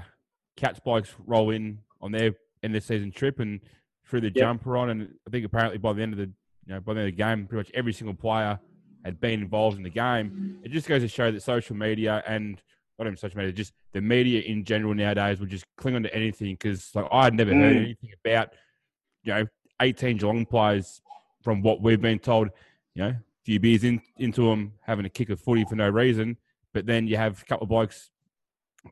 Cats 0.56 0.80
blokes 0.80 1.14
roll 1.26 1.50
in 1.50 1.80
on 2.00 2.12
their 2.12 2.34
end 2.62 2.76
of 2.76 2.84
season 2.84 3.12
trip 3.12 3.40
and 3.40 3.60
threw 4.06 4.22
the 4.22 4.28
Yep. 4.28 4.36
jumper 4.36 4.78
on. 4.78 4.90
And 4.92 5.10
I 5.28 5.32
think 5.32 5.46
apparently 5.46 5.80
by 5.80 5.94
the 5.94 6.04
end 6.04 6.14
of 6.14 6.20
the 6.20 6.32
you 6.68 6.74
know 6.76 6.80
by 6.80 6.94
the 6.94 7.00
end 7.00 7.10
of 7.10 7.16
the 7.16 7.24
game, 7.24 7.48
pretty 7.48 7.60
much 7.62 7.72
every 7.74 7.94
single 7.94 8.14
player 8.14 8.60
had 9.04 9.20
been 9.20 9.42
involved 9.42 9.78
in 9.78 9.84
the 9.84 9.90
game. 9.90 10.60
It 10.64 10.70
just 10.72 10.88
goes 10.88 11.02
to 11.02 11.08
show 11.08 11.32
that 11.32 11.42
social 11.42 11.76
media 11.76 12.22
and 12.28 12.62
not 13.02 13.08
even 13.08 13.18
social 13.18 13.38
media, 13.40 13.52
just 13.52 13.74
the 13.94 14.02
media 14.02 14.42
in 14.42 14.64
general 14.64 14.94
nowadays 14.94 15.40
will 15.40 15.48
just 15.48 15.66
cling 15.76 15.96
on 15.96 16.04
to 16.04 16.16
anything 16.16 16.54
because 16.54 16.92
like 16.94 17.08
I'd 17.12 17.34
never 17.34 17.54
heard 17.54 17.76
Mm. 17.76 17.86
anything 17.86 18.12
about 18.24 18.54
you 19.24 19.34
know 19.34 19.46
18 19.82 20.18
Geelong 20.18 20.46
players 20.46 21.02
from 21.42 21.64
what 21.64 21.82
we've 21.82 22.02
been 22.02 22.20
told, 22.20 22.50
you 22.94 23.02
know, 23.04 23.10
a 23.10 23.22
few 23.44 23.60
beers 23.60 23.84
in, 23.84 24.00
into 24.20 24.48
them 24.48 24.74
having 24.82 25.06
a 25.06 25.10
kick 25.10 25.32
of 25.32 25.40
footy 25.40 25.66
for 25.66 25.76
no 25.76 25.90
reason. 25.90 26.38
But 26.74 26.86
then 26.86 27.08
you 27.08 27.18
have 27.18 27.42
a 27.42 27.46
couple 27.46 27.64
of 27.64 27.70
blokes 27.70 28.12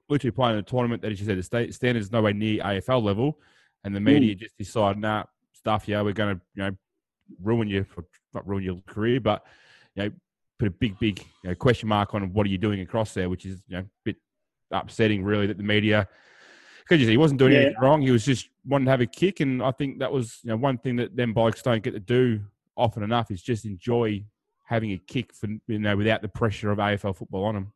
literally 0.09 0.31
playing 0.31 0.53
in 0.53 0.59
a 0.59 0.63
tournament 0.63 1.03
that, 1.03 1.11
as 1.11 1.19
you 1.19 1.27
said, 1.27 1.37
the 1.37 1.43
state 1.43 1.75
standards 1.75 2.11
nowhere 2.11 2.33
near 2.33 2.63
AFL 2.63 3.03
level, 3.03 3.39
and 3.83 3.95
the 3.95 3.99
media 3.99 4.33
just 4.33 4.57
decide, 4.57 4.97
nah, 4.97 5.25
stuff, 5.53 5.87
yeah, 5.87 6.01
we're 6.01 6.13
going 6.13 6.35
to, 6.35 6.41
you 6.55 6.63
know, 6.63 6.71
ruin 7.43 7.67
you 7.67 7.83
for 7.83 8.05
not 8.33 8.47
ruin 8.47 8.63
your 8.63 8.79
career, 8.87 9.19
but 9.19 9.45
you 9.93 10.03
know, 10.03 10.11
put 10.59 10.67
a 10.67 10.71
big, 10.71 10.99
big 10.99 11.25
you 11.43 11.49
know, 11.49 11.55
question 11.55 11.89
mark 11.89 12.13
on 12.13 12.31
what 12.33 12.45
are 12.45 12.49
you 12.49 12.57
doing 12.57 12.81
across 12.81 13.13
there, 13.13 13.29
which 13.29 13.45
is 13.45 13.63
you 13.67 13.77
know 13.77 13.83
a 13.83 13.85
bit 14.03 14.17
upsetting, 14.71 15.23
really, 15.23 15.47
that 15.47 15.57
the 15.57 15.63
media. 15.63 16.07
Because 16.79 16.99
you 16.99 17.05
see, 17.07 17.11
he 17.13 17.17
wasn't 17.17 17.39
doing 17.39 17.53
Yeah. 17.53 17.59
anything 17.59 17.81
wrong. 17.81 18.01
He 18.01 18.11
was 18.11 18.25
just 18.25 18.49
wanting 18.65 18.85
to 18.85 18.91
have 18.91 19.01
a 19.01 19.05
kick, 19.05 19.39
and 19.39 19.63
I 19.63 19.71
think 19.71 19.99
that 19.99 20.11
was 20.11 20.39
you 20.43 20.49
know 20.49 20.57
one 20.57 20.77
thing 20.77 20.97
that 20.97 21.15
them 21.15 21.33
blokes 21.33 21.61
don't 21.61 21.81
get 21.81 21.91
to 21.91 21.99
do 21.99 22.41
often 22.75 23.03
enough 23.03 23.31
is 23.31 23.41
just 23.41 23.65
enjoy 23.65 24.23
having 24.65 24.91
a 24.91 24.97
kick 24.97 25.33
for 25.33 25.47
you 25.67 25.79
know 25.79 25.95
without 25.95 26.21
the 26.21 26.27
pressure 26.27 26.71
of 26.71 26.77
AFL 26.77 27.15
football 27.15 27.45
on 27.45 27.55
them. 27.55 27.73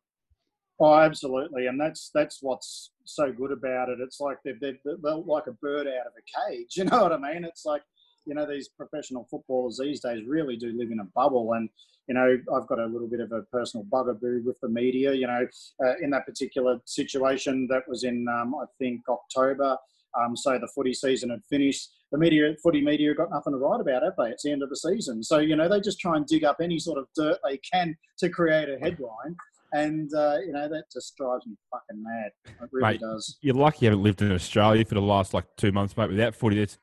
Oh, 0.80 0.94
absolutely, 0.94 1.66
and 1.68 1.80
that's 1.80 2.10
that's 2.12 2.42
what's 2.42 2.90
so 3.04 3.32
good 3.32 3.52
about 3.52 3.88
it. 3.88 3.98
It's 4.00 4.20
like 4.20 4.38
they're, 4.44 4.56
they're, 4.60 4.78
they're 4.84 5.14
like 5.14 5.46
a 5.46 5.52
bird 5.52 5.86
out 5.86 6.06
of 6.06 6.12
a 6.18 6.50
cage. 6.50 6.72
You 6.76 6.84
know 6.84 7.02
what 7.02 7.12
I 7.12 7.16
mean? 7.18 7.44
It's 7.44 7.64
like 7.64 7.82
you 8.26 8.34
know 8.34 8.46
these 8.46 8.68
professional 8.68 9.26
footballers 9.30 9.78
these 9.80 10.00
days 10.00 10.24
really 10.26 10.56
do 10.56 10.72
live 10.76 10.90
in 10.90 11.00
a 11.00 11.04
bubble, 11.14 11.52
and 11.52 11.68
you 12.08 12.14
know 12.14 12.36
I've 12.54 12.66
got 12.66 12.78
a 12.78 12.86
little 12.86 13.08
bit 13.08 13.20
of 13.20 13.32
a 13.32 13.42
personal 13.42 13.84
bugaboo 13.84 14.42
with 14.44 14.58
the 14.60 14.68
media. 14.68 15.12
You 15.12 15.26
know, 15.26 15.46
uh, 15.84 15.94
in 16.02 16.10
that 16.10 16.26
particular 16.26 16.78
situation, 16.84 17.66
that 17.70 17.82
was 17.88 18.04
in 18.04 18.26
um, 18.28 18.54
I 18.54 18.64
think 18.78 19.02
October. 19.08 19.76
Um, 20.16 20.36
so 20.36 20.52
the 20.52 20.68
footy 20.74 20.94
season 20.94 21.30
had 21.30 21.40
finished. 21.50 21.90
The 22.12 22.18
media, 22.18 22.54
footy 22.62 22.80
media, 22.80 23.12
got 23.14 23.32
nothing 23.32 23.54
to 23.54 23.58
write 23.58 23.80
about, 23.80 24.04
have 24.04 24.12
they? 24.16 24.30
It's 24.30 24.44
the 24.44 24.52
end 24.52 24.62
of 24.62 24.68
the 24.70 24.76
season, 24.76 25.22
so 25.22 25.38
you 25.38 25.56
know 25.56 25.68
they 25.68 25.80
just 25.80 25.98
try 25.98 26.16
and 26.16 26.26
dig 26.26 26.44
up 26.44 26.58
any 26.62 26.78
sort 26.78 26.98
of 26.98 27.06
dirt 27.16 27.38
they 27.44 27.58
can 27.58 27.96
to 28.18 28.28
create 28.28 28.68
a 28.68 28.78
headline 28.78 29.36
and 29.72 30.14
uh, 30.14 30.36
you 30.46 30.52
know 30.52 30.68
that 30.68 30.84
just 30.92 31.16
drives 31.16 31.44
me 31.46 31.56
fucking 31.70 32.00
mad. 32.00 32.30
It 32.44 32.68
really 32.70 32.92
Mate. 32.92 33.00
does. 33.00 33.38
You're 33.40 33.56
lucky 33.56 33.78
you 33.80 33.90
haven't 33.90 34.04
lived 34.04 34.22
in 34.22 34.30
Australia 34.30 34.84
for 34.84 34.94
the 34.94 35.02
last 35.02 35.34
like 35.34 35.46
two 35.56 35.72
months, 35.72 35.96
mate. 35.96 36.10
Without 36.10 36.36
footy, 36.36 36.62
it's 36.62 36.78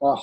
Oh, 0.00 0.22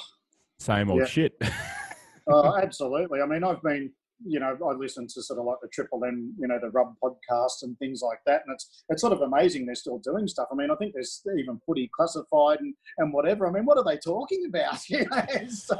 same 0.63 0.89
old 0.89 0.99
Yeah. 1.01 1.05
shit. 1.05 1.33
oh, 2.27 2.55
absolutely. 2.57 3.21
I 3.21 3.25
mean, 3.25 3.43
I've 3.43 3.61
been, 3.61 3.91
you 4.25 4.39
know, 4.39 4.57
I 4.65 4.71
listen 4.73 5.05
to 5.07 5.21
sort 5.21 5.39
of 5.39 5.45
like 5.45 5.57
the 5.61 5.67
Triple 5.67 6.03
M, 6.05 6.33
you 6.39 6.47
know, 6.47 6.57
the 6.59 6.69
Rub 6.69 6.95
podcast 7.03 7.63
and 7.63 7.77
things 7.79 8.01
like 8.01 8.19
that, 8.25 8.43
and 8.45 8.53
it's 8.53 8.83
it's 8.89 9.01
sort 9.01 9.11
of 9.13 9.21
amazing 9.21 9.65
they're 9.65 9.75
still 9.75 9.99
doing 9.99 10.27
stuff. 10.27 10.47
I 10.51 10.55
mean, 10.55 10.71
I 10.71 10.75
think 10.75 10.93
there's 10.93 11.21
even 11.37 11.59
footy 11.65 11.89
classified 11.95 12.59
and 12.61 12.73
and 12.99 13.11
whatever. 13.13 13.45
I 13.47 13.51
mean, 13.51 13.65
what 13.65 13.77
are 13.77 13.83
they 13.83 13.97
talking 13.97 14.45
about? 14.47 14.79
You 14.89 15.05
know, 15.09 15.47
so 15.49 15.77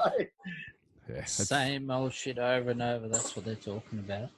Yeah, 1.09 1.23
Same 1.25 1.89
old 1.89 2.11
shit 2.13 2.37
over 2.37 2.71
and 2.71 2.81
over. 2.81 3.07
That's 3.07 3.35
what 3.35 3.45
they're 3.45 3.55
talking 3.55 3.99
about. 3.99 4.29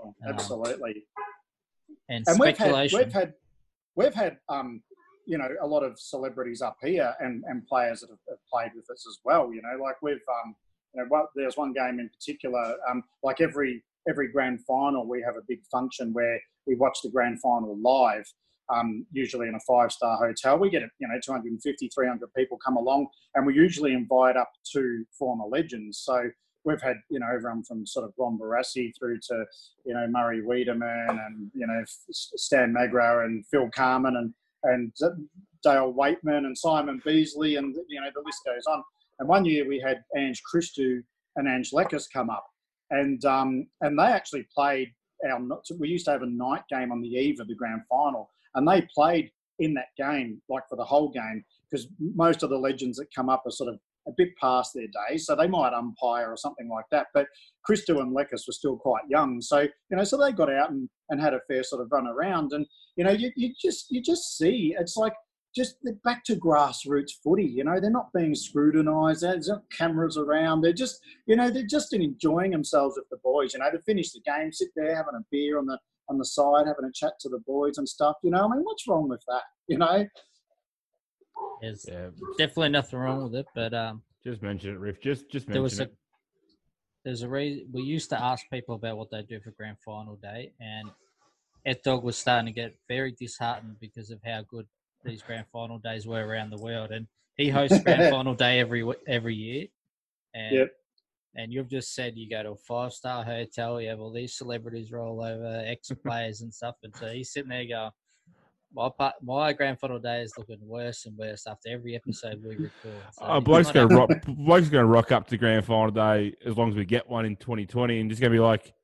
oh, 0.00 0.14
absolutely. 0.28 1.04
And, 2.08 2.24
and 2.28 2.38
we've 2.38 2.48
had 2.56 2.56
speculation. 2.56 2.98
we've 2.98 3.12
had 3.12 3.34
we've 3.96 4.14
had 4.14 4.38
um 4.48 4.82
you 5.28 5.38
know 5.38 5.48
a 5.60 5.66
lot 5.66 5.82
of 5.84 5.98
celebrities 5.98 6.62
up 6.62 6.76
here 6.82 7.14
and 7.20 7.44
and 7.46 7.66
players 7.66 8.00
that 8.00 8.10
have, 8.10 8.18
have 8.28 8.38
played 8.50 8.72
with 8.74 8.88
us 8.90 9.06
as 9.06 9.18
well 9.24 9.52
you 9.52 9.62
know 9.62 9.82
like 9.82 9.96
we've 10.02 10.16
um 10.42 10.56
you 10.94 11.02
know 11.02 11.08
well, 11.10 11.28
there's 11.36 11.56
one 11.56 11.72
game 11.72 12.00
in 12.00 12.08
particular 12.08 12.74
um 12.90 13.04
like 13.22 13.40
every 13.40 13.84
every 14.08 14.28
grand 14.32 14.58
final 14.64 15.06
we 15.06 15.22
have 15.22 15.36
a 15.36 15.44
big 15.46 15.60
function 15.70 16.12
where 16.12 16.40
we 16.66 16.74
watch 16.74 16.98
the 17.02 17.10
grand 17.10 17.40
final 17.40 17.78
live 17.80 18.24
um, 18.70 19.06
usually 19.12 19.48
in 19.48 19.54
a 19.54 19.60
five 19.60 19.90
star 19.90 20.18
hotel. 20.18 20.58
We 20.58 20.70
get 20.70 20.82
you 20.98 21.08
know 21.08 21.18
250 21.22 21.88
300 21.88 22.34
people 22.34 22.58
come 22.62 22.76
along 22.76 23.08
and 23.34 23.46
we 23.46 23.54
usually 23.54 23.92
invite 23.92 24.36
up 24.36 24.50
to 24.72 25.04
former 25.18 25.46
legends. 25.46 25.98
So 25.98 26.30
we've 26.64 26.82
had 26.82 26.96
you 27.08 27.18
know 27.18 27.26
everyone 27.34 27.64
from 27.64 27.86
sort 27.86 28.04
of 28.04 28.12
Ron 28.18 28.38
Barassi 28.38 28.92
through 28.98 29.20
to 29.28 29.44
you 29.84 29.94
know 29.94 30.06
Murray 30.08 30.42
Weideman 30.42 31.10
and 31.10 31.50
you 31.54 31.66
know 31.66 31.82
Stan 32.10 32.72
Magro 32.72 33.24
and 33.24 33.44
Phil 33.46 33.70
Carman 33.74 34.16
and 34.16 34.34
and 34.64 34.92
Dale 35.62 35.92
Weightman 35.92 36.46
and 36.46 36.56
Simon 36.56 37.00
Beasley 37.04 37.56
and 37.56 37.76
you 37.88 38.00
know 38.00 38.08
the 38.14 38.22
list 38.24 38.42
goes 38.44 38.64
on. 38.66 38.82
And 39.18 39.28
one 39.28 39.44
year 39.44 39.66
we 39.66 39.80
had 39.80 40.04
Ange 40.16 40.42
Christou 40.42 41.02
and 41.36 41.48
Ange 41.48 41.72
Leckers 41.72 42.06
come 42.12 42.30
up, 42.30 42.46
and 42.90 43.24
um, 43.24 43.66
and 43.80 43.98
they 43.98 44.04
actually 44.04 44.46
played 44.54 44.92
our. 45.28 45.40
We 45.78 45.88
used 45.88 46.04
to 46.06 46.12
have 46.12 46.22
a 46.22 46.26
night 46.26 46.62
game 46.70 46.92
on 46.92 47.00
the 47.00 47.08
eve 47.08 47.40
of 47.40 47.48
the 47.48 47.54
grand 47.54 47.82
final, 47.88 48.30
and 48.54 48.66
they 48.66 48.86
played 48.94 49.30
in 49.58 49.74
that 49.74 49.88
game 49.96 50.40
like 50.48 50.68
for 50.68 50.76
the 50.76 50.84
whole 50.84 51.10
game 51.10 51.44
because 51.68 51.88
most 51.98 52.42
of 52.42 52.50
the 52.50 52.58
legends 52.58 52.96
that 52.98 53.12
come 53.14 53.28
up 53.28 53.42
are 53.44 53.50
sort 53.50 53.72
of 53.72 53.80
a 54.08 54.12
bit 54.16 54.30
past 54.40 54.72
their 54.74 54.86
days, 55.08 55.26
so 55.26 55.36
they 55.36 55.46
might 55.46 55.72
umpire 55.72 56.30
or 56.30 56.36
something 56.36 56.68
like 56.68 56.86
that. 56.90 57.08
But 57.14 57.26
Christo 57.64 58.00
and 58.00 58.16
Leckers 58.16 58.46
were 58.46 58.52
still 58.52 58.76
quite 58.76 59.02
young, 59.08 59.40
so 59.40 59.60
you 59.60 59.96
know, 59.96 60.04
so 60.04 60.16
they 60.16 60.32
got 60.32 60.50
out 60.50 60.70
and, 60.70 60.88
and 61.10 61.20
had 61.20 61.34
a 61.34 61.40
fair 61.48 61.62
sort 61.62 61.82
of 61.82 61.88
run 61.92 62.06
around, 62.06 62.52
and 62.52 62.66
you 62.96 63.04
know, 63.04 63.10
you, 63.10 63.30
you 63.36 63.54
just 63.60 63.86
you 63.90 64.02
just 64.02 64.36
see 64.38 64.74
it's 64.78 64.96
like 64.96 65.12
just 65.54 65.76
back 66.04 66.24
to 66.24 66.36
grassroots 66.36 67.12
footy. 67.22 67.44
You 67.44 67.64
know, 67.64 67.80
they're 67.80 67.90
not 67.90 68.12
being 68.14 68.34
scrutinised. 68.34 69.22
There's 69.22 69.48
not 69.48 69.62
cameras 69.76 70.16
around. 70.16 70.62
They're 70.62 70.72
just 70.72 71.00
you 71.26 71.36
know 71.36 71.50
they're 71.50 71.66
just 71.66 71.92
enjoying 71.92 72.52
themselves 72.52 72.96
with 72.96 73.08
the 73.10 73.18
boys. 73.22 73.54
You 73.54 73.60
know, 73.60 73.70
to 73.70 73.80
finish 73.80 74.12
the 74.12 74.20
game, 74.20 74.52
sit 74.52 74.68
there 74.76 74.96
having 74.96 75.14
a 75.16 75.24
beer 75.30 75.58
on 75.58 75.66
the 75.66 75.78
on 76.08 76.18
the 76.18 76.24
side, 76.24 76.66
having 76.66 76.88
a 76.88 76.92
chat 76.92 77.12
to 77.20 77.28
the 77.28 77.40
boys 77.46 77.76
and 77.76 77.88
stuff. 77.88 78.16
You 78.22 78.30
know, 78.30 78.44
I 78.44 78.48
mean, 78.48 78.62
what's 78.62 78.86
wrong 78.88 79.08
with 79.08 79.22
that? 79.28 79.42
You 79.66 79.78
know. 79.78 80.06
There's 81.60 81.86
yeah, 81.88 82.08
definitely 82.36 82.70
nothing 82.70 82.98
wrong 82.98 83.24
with 83.24 83.34
it, 83.34 83.46
but 83.54 83.74
um, 83.74 84.02
just 84.24 84.42
mention 84.42 84.70
it, 84.74 84.78
Riff. 84.78 85.00
Just 85.00 85.30
just 85.30 85.48
there 85.48 85.62
was 85.62 85.78
mention 85.78 85.94
a 85.94 85.98
there's 87.04 87.22
a 87.22 87.28
reason 87.28 87.66
we 87.72 87.82
used 87.82 88.10
to 88.10 88.20
ask 88.20 88.44
people 88.50 88.74
about 88.74 88.96
what 88.96 89.10
they 89.10 89.22
do 89.22 89.40
for 89.40 89.50
grand 89.52 89.78
final 89.84 90.16
day, 90.16 90.52
and 90.60 90.90
Ed 91.64 91.80
Dog 91.84 92.04
was 92.04 92.16
starting 92.16 92.46
to 92.46 92.52
get 92.52 92.76
very 92.88 93.12
disheartened 93.12 93.76
because 93.80 94.10
of 94.10 94.20
how 94.24 94.42
good 94.48 94.66
these 95.04 95.22
grand 95.22 95.46
final 95.52 95.78
days 95.78 96.06
were 96.06 96.26
around 96.26 96.50
the 96.50 96.62
world, 96.62 96.90
and 96.90 97.06
he 97.36 97.48
hosts 97.48 97.82
grand 97.82 98.10
final 98.10 98.34
day 98.34 98.60
every 98.60 98.84
every 99.06 99.34
year, 99.34 99.66
and 100.34 100.56
Yep. 100.56 100.70
and 101.34 101.52
you've 101.52 101.70
just 101.70 101.94
said 101.94 102.16
you 102.16 102.28
go 102.28 102.42
to 102.42 102.50
a 102.50 102.56
five 102.56 102.92
star 102.92 103.24
hotel, 103.24 103.80
you 103.80 103.88
have 103.88 104.00
all 104.00 104.12
these 104.12 104.36
celebrities 104.36 104.92
roll 104.92 105.22
over, 105.22 105.62
ex 105.66 105.90
players 106.04 106.40
and 106.42 106.52
stuff, 106.52 106.76
and 106.82 106.94
so 106.96 107.08
he's 107.08 107.32
sitting 107.32 107.50
there 107.50 107.66
going. 107.66 107.90
My 108.74 108.90
part, 108.90 109.14
my 109.22 109.52
grand 109.54 109.80
final 109.80 109.98
day 109.98 110.22
is 110.22 110.32
looking 110.36 110.58
worse 110.60 111.06
and 111.06 111.16
worse 111.16 111.46
after 111.46 111.70
every 111.70 111.96
episode 111.96 112.42
we 112.42 112.50
record. 112.56 112.70
So 113.12 113.22
Oh, 113.22 113.40
bloke's 113.40 113.72
gonna 113.72 113.94
rock. 113.94 114.10
bloke's 114.26 114.68
gonna 114.68 114.86
rock 114.86 115.10
up 115.10 115.26
to 115.28 115.38
grand 115.38 115.64
final 115.64 115.90
day 115.90 116.34
as 116.44 116.56
long 116.56 116.68
as 116.70 116.76
we 116.76 116.84
get 116.84 117.08
one 117.08 117.24
in 117.24 117.36
2020, 117.36 118.00
and 118.00 118.10
just 118.10 118.20
gonna 118.20 118.30
be 118.32 118.38
like, 118.40 118.74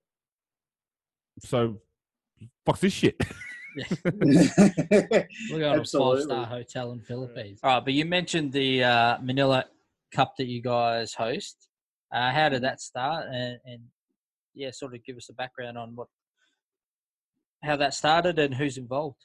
so, 1.40 1.80
fuck's 2.64 2.80
this 2.80 2.92
shit. 2.92 3.20
We're 4.04 4.22
going 5.58 5.74
to 5.74 5.80
a 5.80 5.84
five 5.84 6.22
star 6.22 6.46
hotel 6.46 6.92
in 6.92 7.00
Philippines. 7.00 7.58
All 7.62 7.74
right, 7.74 7.84
but 7.84 7.92
you 7.92 8.04
mentioned 8.04 8.52
the 8.52 8.84
uh, 8.84 9.18
Manila 9.20 9.64
Cup 10.12 10.34
that 10.38 10.46
you 10.46 10.62
guys 10.62 11.12
host. 11.14 11.68
Uh, 12.12 12.30
how 12.30 12.48
did 12.48 12.62
that 12.62 12.80
start? 12.80 13.26
And, 13.26 13.58
and 13.64 13.80
yeah, 14.54 14.70
sort 14.70 14.94
of 14.94 15.04
give 15.04 15.16
us 15.16 15.28
a 15.28 15.32
background 15.32 15.76
on 15.76 15.96
what 15.96 16.06
how 17.64 17.74
that 17.76 17.94
started 17.94 18.38
and 18.38 18.54
who's 18.54 18.76
involved. 18.78 19.24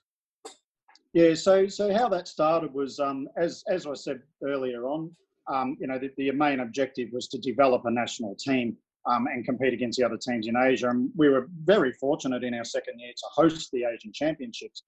Yeah, 1.13 1.33
so 1.33 1.67
so 1.67 1.91
how 1.93 2.07
that 2.09 2.27
started 2.27 2.73
was, 2.73 2.99
um, 2.99 3.27
as 3.35 3.63
as 3.67 3.87
I 3.87 3.93
said 3.95 4.21
earlier 4.43 4.85
on, 4.85 5.09
um, 5.47 5.75
you 5.79 5.87
know, 5.87 5.97
the, 5.97 6.11
the, 6.17 6.31
main 6.31 6.59
objective 6.59 7.09
was 7.11 7.27
to 7.29 7.39
develop 7.39 7.83
a 7.85 7.91
national 7.91 8.35
team 8.35 8.77
um, 9.07 9.25
and 9.27 9.43
compete 9.43 9.73
against 9.73 9.97
the 9.97 10.05
other 10.05 10.17
teams 10.17 10.47
in 10.47 10.55
Asia. 10.55 10.89
And 10.89 11.09
we 11.15 11.29
were 11.29 11.49
very 11.63 11.91
fortunate 11.93 12.43
in 12.43 12.53
our 12.53 12.63
second 12.63 12.99
year 12.99 13.11
to 13.11 13.25
host 13.33 13.71
the 13.71 13.85
Asian 13.85 14.13
Championships. 14.13 14.83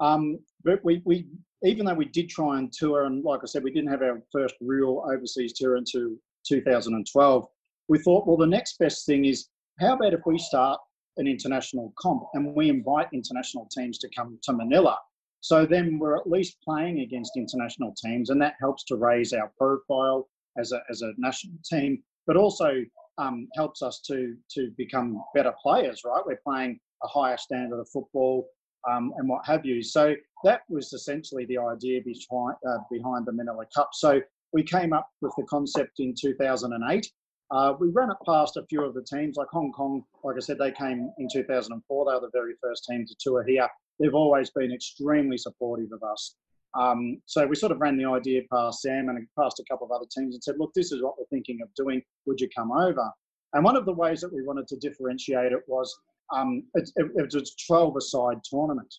Um, 0.00 0.38
but 0.64 0.82
we, 0.82 1.02
we, 1.04 1.26
even 1.62 1.84
though 1.84 1.94
we 1.94 2.06
did 2.06 2.30
try 2.30 2.58
and 2.58 2.72
tour, 2.72 3.04
and 3.04 3.22
like 3.22 3.40
I 3.42 3.46
said, 3.46 3.62
we 3.62 3.70
didn't 3.70 3.90
have 3.90 4.02
our 4.02 4.22
first 4.32 4.54
real 4.62 5.04
overseas 5.06 5.52
tour 5.52 5.76
until 5.76 6.16
2012. 6.46 7.46
We 7.88 7.98
thought, 7.98 8.26
well, 8.26 8.38
the 8.38 8.46
next 8.46 8.78
best 8.78 9.04
thing 9.04 9.26
is 9.26 9.48
how 9.78 9.94
about 9.94 10.14
if 10.14 10.20
we 10.24 10.38
start 10.38 10.80
an 11.18 11.26
international 11.26 11.92
comp 11.98 12.24
and 12.32 12.54
we 12.54 12.70
invite 12.70 13.08
international 13.12 13.68
teams 13.70 13.98
to 13.98 14.08
come 14.16 14.38
to 14.44 14.54
Manila 14.54 14.98
so 15.42 15.66
then 15.66 15.98
we're 15.98 16.16
at 16.16 16.30
least 16.30 16.56
playing 16.62 17.00
against 17.00 17.36
international 17.36 17.92
teams, 18.00 18.30
and 18.30 18.40
that 18.40 18.54
helps 18.60 18.84
to 18.84 18.96
raise 18.96 19.32
our 19.32 19.50
profile 19.58 20.28
as 20.56 20.70
a, 20.70 20.80
as 20.88 21.02
a 21.02 21.12
national 21.18 21.56
team, 21.68 22.00
but 22.28 22.36
also 22.36 22.84
um, 23.18 23.48
helps 23.56 23.82
us 23.82 24.00
to, 24.06 24.36
to 24.52 24.70
become 24.78 25.20
better 25.34 25.52
players, 25.60 26.02
right? 26.04 26.22
We're 26.24 26.40
playing 26.46 26.78
a 27.02 27.08
higher 27.08 27.36
standard 27.36 27.80
of 27.80 27.88
football 27.88 28.46
um, 28.88 29.12
and 29.16 29.28
what 29.28 29.44
have 29.44 29.66
you. 29.66 29.82
So 29.82 30.14
that 30.44 30.60
was 30.68 30.92
essentially 30.92 31.44
the 31.46 31.58
idea 31.58 32.02
behind, 32.04 32.56
uh, 32.64 32.78
behind 32.88 33.26
the 33.26 33.32
Manila 33.32 33.64
Cup. 33.74 33.90
So 33.94 34.20
we 34.52 34.62
came 34.62 34.92
up 34.92 35.08
with 35.22 35.32
the 35.36 35.44
concept 35.44 35.98
in 35.98 36.14
2008. 36.18 37.10
Uh, 37.50 37.74
we 37.80 37.88
ran 37.88 38.10
it 38.10 38.16
past 38.24 38.56
a 38.56 38.64
few 38.66 38.84
of 38.84 38.94
the 38.94 39.02
teams, 39.02 39.36
like 39.36 39.48
Hong 39.48 39.72
Kong. 39.72 40.04
Like 40.22 40.36
I 40.36 40.40
said, 40.40 40.58
they 40.58 40.70
came 40.70 41.10
in 41.18 41.28
2004. 41.32 42.04
They 42.04 42.14
were 42.14 42.20
the 42.20 42.30
very 42.32 42.54
first 42.62 42.86
team 42.88 43.04
to 43.04 43.14
tour 43.18 43.44
here 43.44 43.68
they've 44.02 44.14
always 44.14 44.50
been 44.50 44.72
extremely 44.72 45.38
supportive 45.38 45.92
of 45.92 46.02
us. 46.02 46.34
Um, 46.78 47.20
so 47.26 47.46
we 47.46 47.54
sort 47.54 47.72
of 47.72 47.80
ran 47.80 47.96
the 47.96 48.06
idea 48.06 48.42
past 48.52 48.82
Sam 48.82 49.08
and 49.08 49.26
past 49.38 49.60
a 49.60 49.64
couple 49.70 49.86
of 49.86 49.92
other 49.92 50.06
teams 50.10 50.34
and 50.34 50.42
said, 50.42 50.56
look, 50.58 50.72
this 50.74 50.90
is 50.90 51.02
what 51.02 51.14
we're 51.18 51.26
thinking 51.26 51.60
of 51.62 51.68
doing. 51.74 52.02
Would 52.26 52.40
you 52.40 52.48
come 52.56 52.72
over? 52.72 53.10
And 53.52 53.64
one 53.64 53.76
of 53.76 53.84
the 53.84 53.92
ways 53.92 54.20
that 54.22 54.32
we 54.32 54.42
wanted 54.42 54.66
to 54.68 54.76
differentiate 54.76 55.52
it 55.52 55.60
was 55.68 55.94
um, 56.34 56.64
it, 56.74 56.90
it, 56.96 57.10
it, 57.14 57.24
was 57.24 57.34
a 57.34 57.64
12 57.66 57.96
aside 57.96 58.38
tournament. 58.44 58.92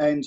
And 0.00 0.24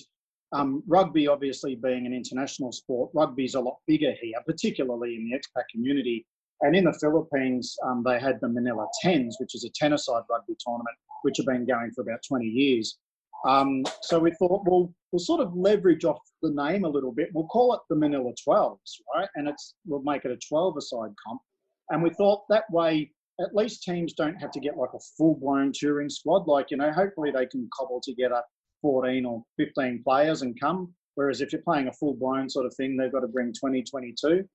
um, 0.54 0.84
rugby, 0.88 1.28
obviously 1.28 1.76
being 1.76 2.06
an 2.06 2.14
international 2.14 2.72
sport, 2.72 3.12
rugby 3.14 3.44
is 3.44 3.56
a 3.56 3.60
lot 3.60 3.78
bigger 3.88 4.14
here, 4.22 4.36
particularly 4.46 5.16
in 5.16 5.30
the 5.30 5.38
expat 5.38 5.64
community. 5.72 6.26
And 6.62 6.76
in 6.76 6.86
the 6.86 6.94
Philippines, 6.94 7.76
um, 7.86 8.04
they 8.06 8.20
had 8.20 8.40
the 8.40 8.48
Manila 8.48 8.88
Tens, 9.02 9.36
which 9.40 9.56
is 9.56 9.66
a 9.66 9.70
10 9.76 9.94
aside 9.94 10.22
rugby 10.30 10.56
tournament, 10.66 10.96
which 11.24 11.38
have 11.38 11.48
been 11.48 11.66
going 11.66 11.92
for 11.94 12.02
about 12.02 12.20
20 12.26 12.46
years. 12.46 12.98
Um, 13.46 13.84
so 14.02 14.20
we 14.20 14.32
thought, 14.32 14.64
well, 14.66 14.94
we'll 15.12 15.20
sort 15.20 15.42
of 15.42 15.56
leverage 15.56 16.06
off 16.06 16.20
the 16.42 16.52
name 16.52 16.86
a 16.86 16.90
little 16.90 17.12
bit. 17.12 17.30
We'll 17.34 17.48
call 17.48 17.74
it 17.74 17.82
the 17.90 17.96
Manila 17.96 18.32
12s, 18.48 18.78
right? 19.16 19.28
And 19.36 19.48
it's 19.48 19.76
we'll 19.86 20.02
make 20.04 20.26
it 20.26 20.32
a 20.32 20.38
12 20.48 20.78
aside 20.78 21.12
comp. 21.26 21.42
And 21.90 22.02
we 22.02 22.10
thought 22.12 22.44
that 22.50 22.64
way, 22.72 23.12
at 23.40 23.56
least 23.56 23.84
teams 23.84 24.14
don't 24.14 24.36
have 24.36 24.52
to 24.52 24.60
get 24.60 24.78
like 24.78 24.94
a 24.94 25.00
full 25.18 25.36
blown 25.36 25.72
touring 25.74 26.10
squad. 26.10 26.48
Like, 26.48 26.72
you 26.72 26.78
know, 26.78 26.92
hopefully 26.92 27.32
they 27.32 27.46
can 27.48 27.70
cobble 27.78 28.02
together 28.02 28.42
14 28.82 29.26
or 29.26 29.44
15 29.58 30.04
players 30.04 30.42
and 30.42 30.60
come. 30.60 30.94
Whereas 31.16 31.42
if 31.42 31.52
you're 31.52 31.62
playing 31.62 31.88
a 31.88 31.94
full 31.94 32.16
blown 32.16 32.50
sort 32.50 32.66
of 32.66 32.74
thing, 32.76 32.96
they've 32.96 33.12
got 33.12 33.22
to 33.22 33.28
bring 33.28 33.54
20, 33.54 33.84
22. 33.84 34.48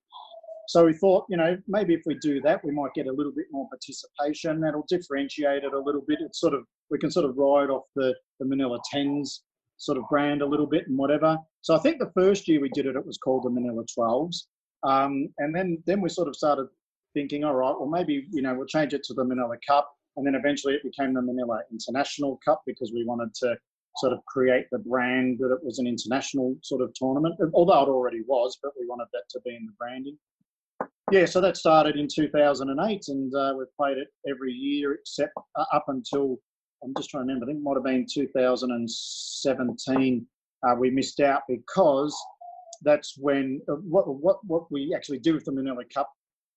So 0.68 0.84
we 0.84 0.92
thought, 0.92 1.24
you 1.30 1.36
know, 1.36 1.56
maybe 1.66 1.94
if 1.94 2.02
we 2.04 2.16
do 2.20 2.40
that, 2.42 2.62
we 2.64 2.72
might 2.72 2.92
get 2.94 3.06
a 3.06 3.12
little 3.12 3.32
bit 3.32 3.46
more 3.50 3.68
participation. 3.68 4.60
That'll 4.60 4.84
differentiate 4.88 5.64
it 5.64 5.72
a 5.72 5.78
little 5.78 6.02
bit. 6.06 6.18
It's 6.20 6.40
sort 6.40 6.54
of 6.54 6.64
we 6.90 6.98
can 6.98 7.10
sort 7.10 7.26
of 7.26 7.36
ride 7.36 7.70
off 7.70 7.84
the, 7.94 8.14
the 8.40 8.46
Manila 8.46 8.78
Tens 8.90 9.42
sort 9.76 9.98
of 9.98 10.04
brand 10.10 10.42
a 10.42 10.46
little 10.46 10.66
bit 10.66 10.86
and 10.88 10.98
whatever. 10.98 11.38
So 11.60 11.74
I 11.74 11.78
think 11.78 11.98
the 11.98 12.10
first 12.14 12.48
year 12.48 12.60
we 12.60 12.70
did 12.70 12.86
it, 12.86 12.96
it 12.96 13.06
was 13.06 13.18
called 13.18 13.44
the 13.44 13.50
Manila 13.50 13.84
12s. 13.98 14.44
Um, 14.82 15.28
and 15.38 15.54
then 15.54 15.82
then 15.86 16.00
we 16.00 16.08
sort 16.08 16.28
of 16.28 16.36
started 16.36 16.66
thinking, 17.14 17.44
all 17.44 17.54
right, 17.54 17.74
well 17.76 17.88
maybe 17.88 18.26
you 18.30 18.42
know 18.42 18.54
we'll 18.54 18.66
change 18.66 18.94
it 18.94 19.02
to 19.04 19.14
the 19.14 19.24
Manila 19.24 19.56
Cup, 19.66 19.90
and 20.16 20.26
then 20.26 20.36
eventually 20.36 20.74
it 20.74 20.82
became 20.84 21.14
the 21.14 21.22
Manila 21.22 21.60
International 21.72 22.38
Cup 22.44 22.62
because 22.64 22.92
we 22.94 23.04
wanted 23.04 23.34
to 23.42 23.56
sort 23.96 24.12
of 24.12 24.20
create 24.26 24.66
the 24.70 24.78
brand 24.78 25.38
that 25.40 25.52
it 25.52 25.64
was 25.64 25.80
an 25.80 25.86
international 25.88 26.54
sort 26.62 26.80
of 26.80 26.94
tournament, 26.94 27.34
although 27.54 27.82
it 27.82 27.88
already 27.88 28.22
was, 28.28 28.56
but 28.62 28.70
we 28.78 28.86
wanted 28.86 29.08
that 29.12 29.24
to 29.30 29.40
be 29.44 29.56
in 29.56 29.66
the 29.66 29.72
branding 29.76 30.16
yeah, 31.10 31.24
so 31.24 31.40
that 31.40 31.56
started 31.56 31.96
in 31.96 32.06
2008, 32.06 33.04
and 33.08 33.34
uh, 33.34 33.54
we've 33.56 33.74
played 33.76 33.98
it 33.98 34.08
every 34.28 34.52
year 34.52 34.94
except 34.94 35.32
uh, 35.56 35.64
up 35.72 35.84
until 35.88 36.38
I'm 36.82 36.94
just 36.96 37.10
trying 37.10 37.26
to 37.26 37.26
remember. 37.26 37.44
I 37.44 37.48
think 37.48 37.58
it 37.58 37.62
might 37.62 37.76
have 37.76 37.84
been 37.84 38.06
2017. 38.08 40.26
Uh, 40.66 40.74
we 40.74 40.90
missed 40.90 41.20
out 41.20 41.42
because 41.48 42.16
that's 42.82 43.14
when 43.18 43.60
uh, 43.68 43.74
what 43.74 44.08
what 44.08 44.38
what 44.44 44.70
we 44.70 44.94
actually 44.94 45.18
do 45.18 45.34
with 45.34 45.44
the 45.44 45.52
Manila 45.52 45.82
Cup. 45.92 46.10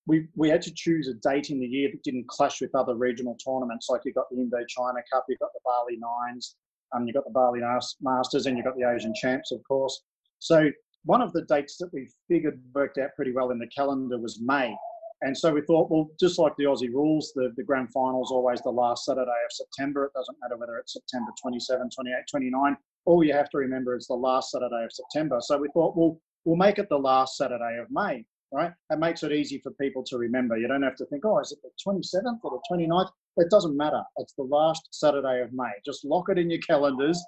We 0.06 0.28
we 0.36 0.48
had 0.48 0.62
to 0.62 0.72
choose 0.74 1.08
a 1.08 1.14
date 1.28 1.50
in 1.50 1.60
the 1.60 1.66
year 1.66 1.90
that 1.92 2.02
didn't 2.02 2.26
clash 2.28 2.60
with 2.60 2.74
other 2.74 2.96
regional 2.96 3.36
tournaments. 3.44 3.88
Like 3.88 4.00
you've 4.04 4.16
got 4.16 4.28
the 4.30 4.36
Indochina 4.36 5.02
Cup, 5.12 5.24
you've 5.28 5.38
got 5.38 5.52
the 5.52 5.60
Bali 5.64 5.98
Nines, 5.98 6.56
um, 6.94 7.06
you 7.06 7.12
got 7.12 7.24
the 7.24 7.30
Bali 7.30 7.60
Masters, 8.00 8.46
and 8.46 8.56
you've 8.56 8.66
got 8.66 8.76
the 8.76 8.88
Asian 8.88 9.14
Champs, 9.14 9.52
of 9.52 9.62
course. 9.64 10.02
So 10.38 10.70
one 11.04 11.22
of 11.22 11.32
the 11.32 11.42
dates 11.42 11.76
that 11.78 11.90
we 11.92 12.08
figured 12.28 12.60
worked 12.74 12.98
out 12.98 13.10
pretty 13.16 13.32
well 13.32 13.50
in 13.50 13.58
the 13.58 13.66
calendar 13.68 14.18
was 14.18 14.40
May. 14.40 14.74
And 15.22 15.36
so 15.36 15.52
we 15.52 15.60
thought, 15.62 15.88
well, 15.88 16.10
just 16.18 16.38
like 16.38 16.52
the 16.56 16.64
Aussie 16.64 16.92
rules, 16.92 17.32
the, 17.34 17.52
the 17.56 17.62
grand 17.62 17.92
final 17.92 18.22
is 18.24 18.32
always 18.32 18.60
the 18.60 18.70
last 18.70 19.04
Saturday 19.04 19.30
of 19.30 19.52
September. 19.52 20.04
It 20.04 20.12
doesn't 20.14 20.36
matter 20.42 20.56
whether 20.56 20.76
it's 20.78 20.94
September 20.94 21.30
27, 21.40 21.90
28, 21.94 22.14
29. 22.28 22.76
All 23.04 23.22
you 23.22 23.32
have 23.32 23.48
to 23.50 23.58
remember 23.58 23.96
is 23.96 24.08
the 24.08 24.14
last 24.14 24.50
Saturday 24.50 24.84
of 24.84 24.92
September. 24.92 25.38
So 25.40 25.58
we 25.58 25.68
thought, 25.74 25.96
well, 25.96 26.20
we'll 26.44 26.56
make 26.56 26.78
it 26.78 26.88
the 26.88 26.98
last 26.98 27.36
Saturday 27.36 27.78
of 27.80 27.86
May, 27.90 28.24
right? 28.52 28.72
It 28.90 28.98
makes 28.98 29.22
it 29.22 29.30
easy 29.30 29.60
for 29.62 29.70
people 29.72 30.02
to 30.04 30.18
remember. 30.18 30.56
You 30.56 30.66
don't 30.66 30.82
have 30.82 30.96
to 30.96 31.06
think, 31.06 31.24
oh, 31.24 31.38
is 31.38 31.52
it 31.52 31.58
the 31.62 31.70
27th 31.86 32.40
or 32.42 32.60
the 32.60 32.76
29th? 32.76 33.10
It 33.36 33.48
doesn't 33.48 33.76
matter. 33.76 34.02
It's 34.16 34.34
the 34.34 34.42
last 34.42 34.88
Saturday 34.90 35.40
of 35.40 35.52
May. 35.52 35.70
Just 35.86 36.04
lock 36.04 36.30
it 36.30 36.38
in 36.38 36.50
your 36.50 36.60
calendars 36.60 37.22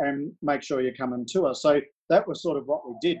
and 0.00 0.32
make 0.42 0.62
sure 0.62 0.82
you're 0.82 0.92
coming 0.94 1.26
to 1.32 1.46
us. 1.46 1.62
So 1.62 1.80
that 2.10 2.28
was 2.28 2.42
sort 2.42 2.58
of 2.58 2.66
what 2.66 2.86
we 2.86 2.94
did. 3.00 3.18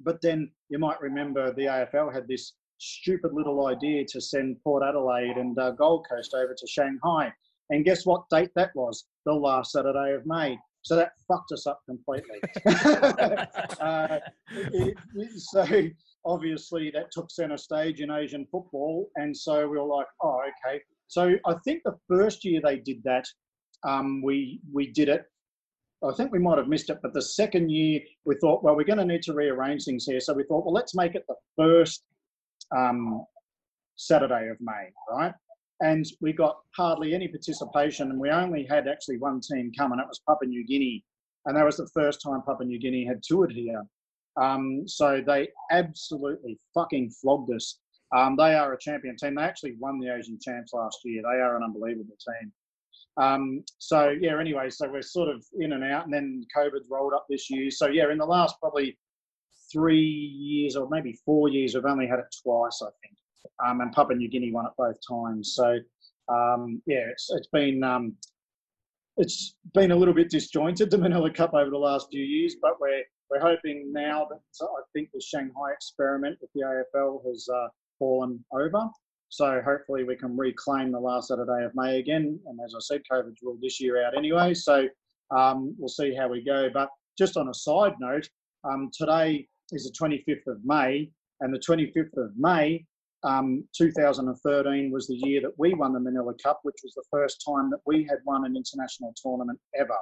But 0.00 0.20
then 0.22 0.50
you 0.70 0.78
might 0.78 1.00
remember 1.00 1.52
the 1.52 1.66
AFL 1.66 2.12
had 2.12 2.26
this 2.26 2.52
stupid 2.84 3.32
little 3.32 3.66
idea 3.66 4.04
to 4.08 4.20
send 4.20 4.56
Port 4.62 4.82
Adelaide 4.86 5.36
and 5.36 5.58
uh, 5.58 5.72
Gold 5.72 6.06
Coast 6.10 6.34
over 6.34 6.54
to 6.56 6.66
Shanghai. 6.66 7.32
And 7.70 7.84
guess 7.84 8.04
what 8.04 8.28
date 8.30 8.50
that 8.56 8.70
was? 8.74 9.06
The 9.24 9.32
last 9.32 9.72
Saturday 9.72 10.14
of 10.14 10.26
May. 10.26 10.58
So 10.82 10.96
that 10.96 11.12
fucked 11.26 11.52
us 11.52 11.66
up 11.66 11.80
completely. 11.88 12.40
uh, 13.80 14.18
it, 14.50 14.96
it, 15.14 15.28
so 15.36 15.66
obviously 16.26 16.90
that 16.94 17.10
took 17.10 17.30
centre 17.30 17.56
stage 17.56 18.00
in 18.00 18.10
Asian 18.10 18.46
football. 18.52 19.08
And 19.16 19.34
so 19.34 19.62
we 19.62 19.78
were 19.78 19.84
like, 19.84 20.06
oh, 20.22 20.42
okay. 20.66 20.80
So 21.08 21.36
I 21.46 21.54
think 21.64 21.82
the 21.84 21.96
first 22.08 22.44
year 22.44 22.60
they 22.62 22.78
did 22.78 23.02
that, 23.04 23.24
um, 23.82 24.22
we 24.22 24.60
we 24.72 24.92
did 24.92 25.08
it 25.08 25.26
I 26.04 26.12
think 26.12 26.32
we 26.32 26.38
might 26.38 26.58
have 26.58 26.68
missed 26.68 26.90
it, 26.90 26.98
but 27.02 27.14
the 27.14 27.22
second 27.22 27.70
year 27.70 28.00
we 28.24 28.36
thought, 28.40 28.62
well, 28.62 28.76
we're 28.76 28.84
going 28.84 28.98
to 28.98 29.04
need 29.04 29.22
to 29.22 29.32
rearrange 29.32 29.84
things 29.84 30.04
here. 30.04 30.20
So 30.20 30.34
we 30.34 30.44
thought, 30.44 30.64
well, 30.64 30.74
let's 30.74 30.94
make 30.94 31.14
it 31.14 31.24
the 31.28 31.36
first 31.56 32.04
um, 32.76 33.24
Saturday 33.96 34.48
of 34.48 34.56
May, 34.60 34.90
right? 35.10 35.34
And 35.80 36.04
we 36.20 36.32
got 36.32 36.58
hardly 36.76 37.14
any 37.14 37.28
participation, 37.28 38.10
and 38.10 38.20
we 38.20 38.30
only 38.30 38.64
had 38.64 38.88
actually 38.88 39.18
one 39.18 39.40
team 39.40 39.72
come, 39.76 39.92
and 39.92 40.00
it 40.00 40.06
was 40.08 40.20
Papua 40.26 40.48
New 40.48 40.64
Guinea, 40.66 41.04
and 41.46 41.56
that 41.56 41.64
was 41.64 41.76
the 41.76 41.88
first 41.94 42.22
time 42.22 42.42
Papua 42.46 42.66
New 42.66 42.78
Guinea 42.78 43.04
had 43.04 43.22
toured 43.22 43.52
here. 43.52 43.82
Um, 44.40 44.86
so 44.86 45.22
they 45.24 45.48
absolutely 45.70 46.58
fucking 46.74 47.10
flogged 47.10 47.52
us. 47.54 47.78
Um, 48.16 48.36
they 48.36 48.54
are 48.54 48.72
a 48.72 48.78
champion 48.78 49.16
team. 49.16 49.34
They 49.34 49.42
actually 49.42 49.76
won 49.78 49.98
the 49.98 50.14
Asian 50.14 50.38
Champs 50.40 50.72
last 50.72 50.98
year. 51.04 51.22
They 51.22 51.40
are 51.40 51.56
an 51.56 51.64
unbelievable 51.64 52.16
team. 52.26 52.52
Um, 53.16 53.64
so 53.78 54.14
yeah, 54.20 54.38
anyway, 54.40 54.70
so 54.70 54.90
we're 54.90 55.02
sort 55.02 55.28
of 55.28 55.44
in 55.58 55.72
and 55.72 55.84
out, 55.84 56.04
and 56.04 56.12
then 56.12 56.44
COVID's 56.56 56.88
rolled 56.90 57.14
up 57.14 57.26
this 57.28 57.48
year. 57.50 57.70
So 57.70 57.86
yeah, 57.88 58.10
in 58.10 58.18
the 58.18 58.26
last 58.26 58.56
probably 58.60 58.96
three 59.74 60.00
years 60.00 60.76
or 60.76 60.88
maybe 60.88 61.18
four 61.26 61.48
years, 61.48 61.74
we've 61.74 61.84
only 61.84 62.06
had 62.06 62.20
it 62.20 62.34
twice, 62.42 62.80
I 62.80 62.88
think. 63.02 63.16
Um, 63.64 63.80
and 63.82 63.92
Papua 63.92 64.16
New 64.16 64.28
Guinea 64.28 64.52
won 64.52 64.66
it 64.66 64.72
both 64.78 64.96
times. 65.06 65.52
So 65.54 65.78
um, 66.32 66.80
yeah, 66.86 67.04
it's 67.10 67.30
it's 67.30 67.48
been 67.48 67.82
um, 67.82 68.14
it's 69.16 69.56
been 69.74 69.90
a 69.90 69.96
little 69.96 70.14
bit 70.14 70.30
disjointed 70.30 70.90
the 70.90 70.98
Manila 70.98 71.30
Cup 71.30 71.54
over 71.54 71.70
the 71.70 71.78
last 71.78 72.08
few 72.10 72.24
years, 72.24 72.56
but 72.62 72.80
we're 72.80 73.02
we're 73.30 73.40
hoping 73.40 73.92
now 73.92 74.26
that 74.30 74.40
I 74.62 74.82
think 74.92 75.10
the 75.12 75.20
Shanghai 75.20 75.72
experiment 75.72 76.38
with 76.40 76.50
the 76.54 76.62
AFL 76.62 77.26
has 77.26 77.48
uh, 77.52 77.68
fallen 77.98 78.44
over. 78.52 78.88
So 79.28 79.60
hopefully 79.64 80.04
we 80.04 80.16
can 80.16 80.36
reclaim 80.36 80.92
the 80.92 81.00
last 81.00 81.28
Saturday 81.28 81.64
of 81.64 81.72
May 81.74 81.98
again. 81.98 82.38
And 82.46 82.58
as 82.64 82.74
I 82.76 82.80
said, 82.80 83.02
COVID's 83.10 83.42
ruled 83.42 83.60
this 83.60 83.80
year 83.80 84.04
out 84.04 84.16
anyway. 84.16 84.54
So 84.54 84.86
um, 85.36 85.74
we'll 85.78 85.88
see 85.88 86.14
how 86.14 86.28
we 86.28 86.44
go. 86.44 86.68
But 86.72 86.88
just 87.18 87.36
on 87.36 87.48
a 87.48 87.54
side 87.54 87.94
note, 87.98 88.28
um, 88.62 88.90
today 88.96 89.48
is 89.72 89.84
the 89.84 90.06
25th 90.06 90.46
of 90.46 90.58
May, 90.64 91.10
and 91.40 91.54
the 91.54 91.58
25th 91.58 92.16
of 92.16 92.30
May, 92.36 92.84
um, 93.24 93.66
2013 93.76 94.90
was 94.90 95.06
the 95.06 95.14
year 95.14 95.40
that 95.40 95.58
we 95.58 95.72
won 95.72 95.94
the 95.94 96.00
Manila 96.00 96.34
Cup, 96.42 96.60
which 96.62 96.76
was 96.84 96.92
the 96.94 97.04
first 97.10 97.42
time 97.46 97.70
that 97.70 97.80
we 97.86 98.04
had 98.04 98.18
won 98.26 98.44
an 98.44 98.54
international 98.54 99.14
tournament 99.16 99.58
ever. 99.74 99.96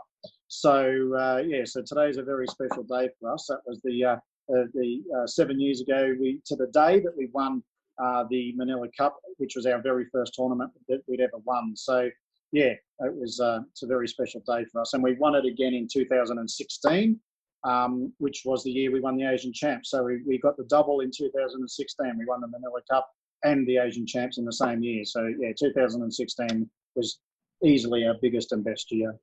So 0.49 1.15
uh, 1.17 1.43
yeah, 1.47 1.65
so 1.65 1.83
today 1.83 2.09
is 2.09 2.19
a 2.19 2.25
very 2.25 2.49
special 2.49 2.83
day 2.83 3.09
for 3.21 3.33
us. 3.33 3.47
That 3.49 3.61
was 3.65 3.81
the 3.85 4.05
uh, 4.05 4.17
uh, 4.53 4.65
the 4.75 5.03
uh, 5.17 5.27
seven 5.27 5.61
years 5.61 5.81
ago 5.81 6.15
we 6.21 6.41
to 6.47 6.57
the 6.57 6.67
day 6.69 6.99
that 6.99 7.17
we 7.17 7.29
won 7.33 7.63
uh, 8.03 8.25
the 8.29 8.55
Manila 8.57 8.89
Cup, 8.99 9.17
which 9.39 9.55
was 9.55 9.67
our 9.67 9.81
very 9.81 10.07
first 10.11 10.35
tournament 10.35 10.73
that 10.89 11.03
we'd 11.07 11.21
ever 11.21 11.39
won. 11.45 11.77
So 11.77 12.11
yeah, 12.51 12.75
it 12.99 13.15
was 13.15 13.39
uh, 13.39 13.61
it's 13.71 13.85
a 13.85 13.87
very 13.87 14.09
special 14.09 14.43
day 14.47 14.65
for 14.65 14.81
us, 14.81 14.95
and 14.95 15.03
we 15.03 15.15
won 15.15 15.37
it 15.37 15.45
again 15.45 15.75
in 15.75 15.87
2016. 15.91 17.21
Um, 17.65 18.13
which 18.19 18.43
was 18.45 18.65
the 18.65 18.73
year 18.73 18.91
we 18.91 19.01
won 19.01 19.17
the 19.17 19.25
Asian 19.25 19.53
Champs. 19.53 19.91
So 19.91 20.03
we, 20.03 20.21
we 20.27 20.39
got 20.39 20.57
the 20.57 20.65
double 20.65 20.99
in 20.99 21.13
2016. 21.17 22.19
We 22.19 22.27
won 22.27 22.41
the 22.41 22.49
Manila 22.49 22.81
Cup 22.91 23.09
and 23.45 23.67
the 23.69 23.79
Asian 23.79 24.07
Champs 24.07 24.39
in 24.39 24.45
the 24.45 24.53
same 24.53 24.83
year. 24.83 25.05
So 25.05 25.33
yeah, 25.39 25.53
2016 25.57 26.69
was 26.97 27.21
easily 27.63 28.07
our 28.07 28.15
biggest 28.21 28.53
and 28.53 28.65
best 28.65 28.91
year. 28.91 29.15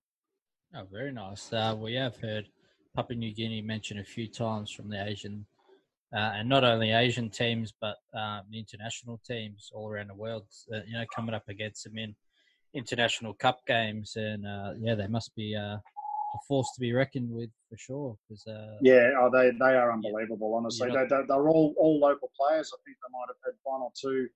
Oh, 0.76 0.84
very 0.92 1.12
nice. 1.12 1.52
Uh, 1.52 1.76
we 1.78 1.96
have 1.96 2.18
heard 2.18 2.48
Papua 2.96 3.18
New 3.18 3.34
Guinea 3.34 3.62
mentioned 3.62 4.00
a 4.00 4.04
few 4.04 4.28
times 4.28 4.72
from 4.72 4.90
the 4.90 5.04
Asian, 5.04 5.46
uh, 6.14 6.34
and 6.36 6.48
not 6.48 6.64
only 6.64 6.92
Asian 6.92 7.30
teams, 7.30 7.74
but 7.80 7.98
um, 8.14 8.42
the 8.52 8.60
international 8.60 9.20
teams 9.26 9.72
all 9.74 9.90
around 9.90 10.10
the 10.10 10.16
world. 10.16 10.46
Uh, 10.74 10.80
you 10.86 10.94
know, 10.94 11.06
coming 11.16 11.34
up 11.34 11.48
against 11.50 11.84
them 11.84 11.98
in 11.98 12.16
international 12.74 13.34
cup 13.34 13.60
games, 13.68 14.14
and 14.16 14.46
uh, 14.46 14.74
yeah, 14.80 14.96
they 14.96 15.08
must 15.08 15.36
be 15.36 15.56
uh, 15.56 15.78
a 15.78 16.40
force 16.48 16.72
to 16.76 16.82
be 16.82 16.94
reckoned 16.94 17.32
with 17.32 17.50
for 17.70 17.78
sure. 17.78 18.18
Cause, 18.28 18.46
uh, 18.48 18.78
yeah, 18.82 19.12
oh, 19.20 19.30
they 19.32 19.52
they 19.52 19.76
are 19.76 19.92
unbelievable. 19.92 20.54
Honestly, 20.56 20.90
they, 20.90 21.06
they 21.10 21.22
they're 21.28 21.50
all 21.50 21.74
all 21.78 22.00
local 22.00 22.32
players. 22.40 22.72
I 22.74 22.78
think 22.86 22.98
they 22.98 23.12
might 23.12 23.28
have 23.28 23.38
had 23.46 23.54
one 23.64 23.82
or 23.82 23.92
two 24.00 24.28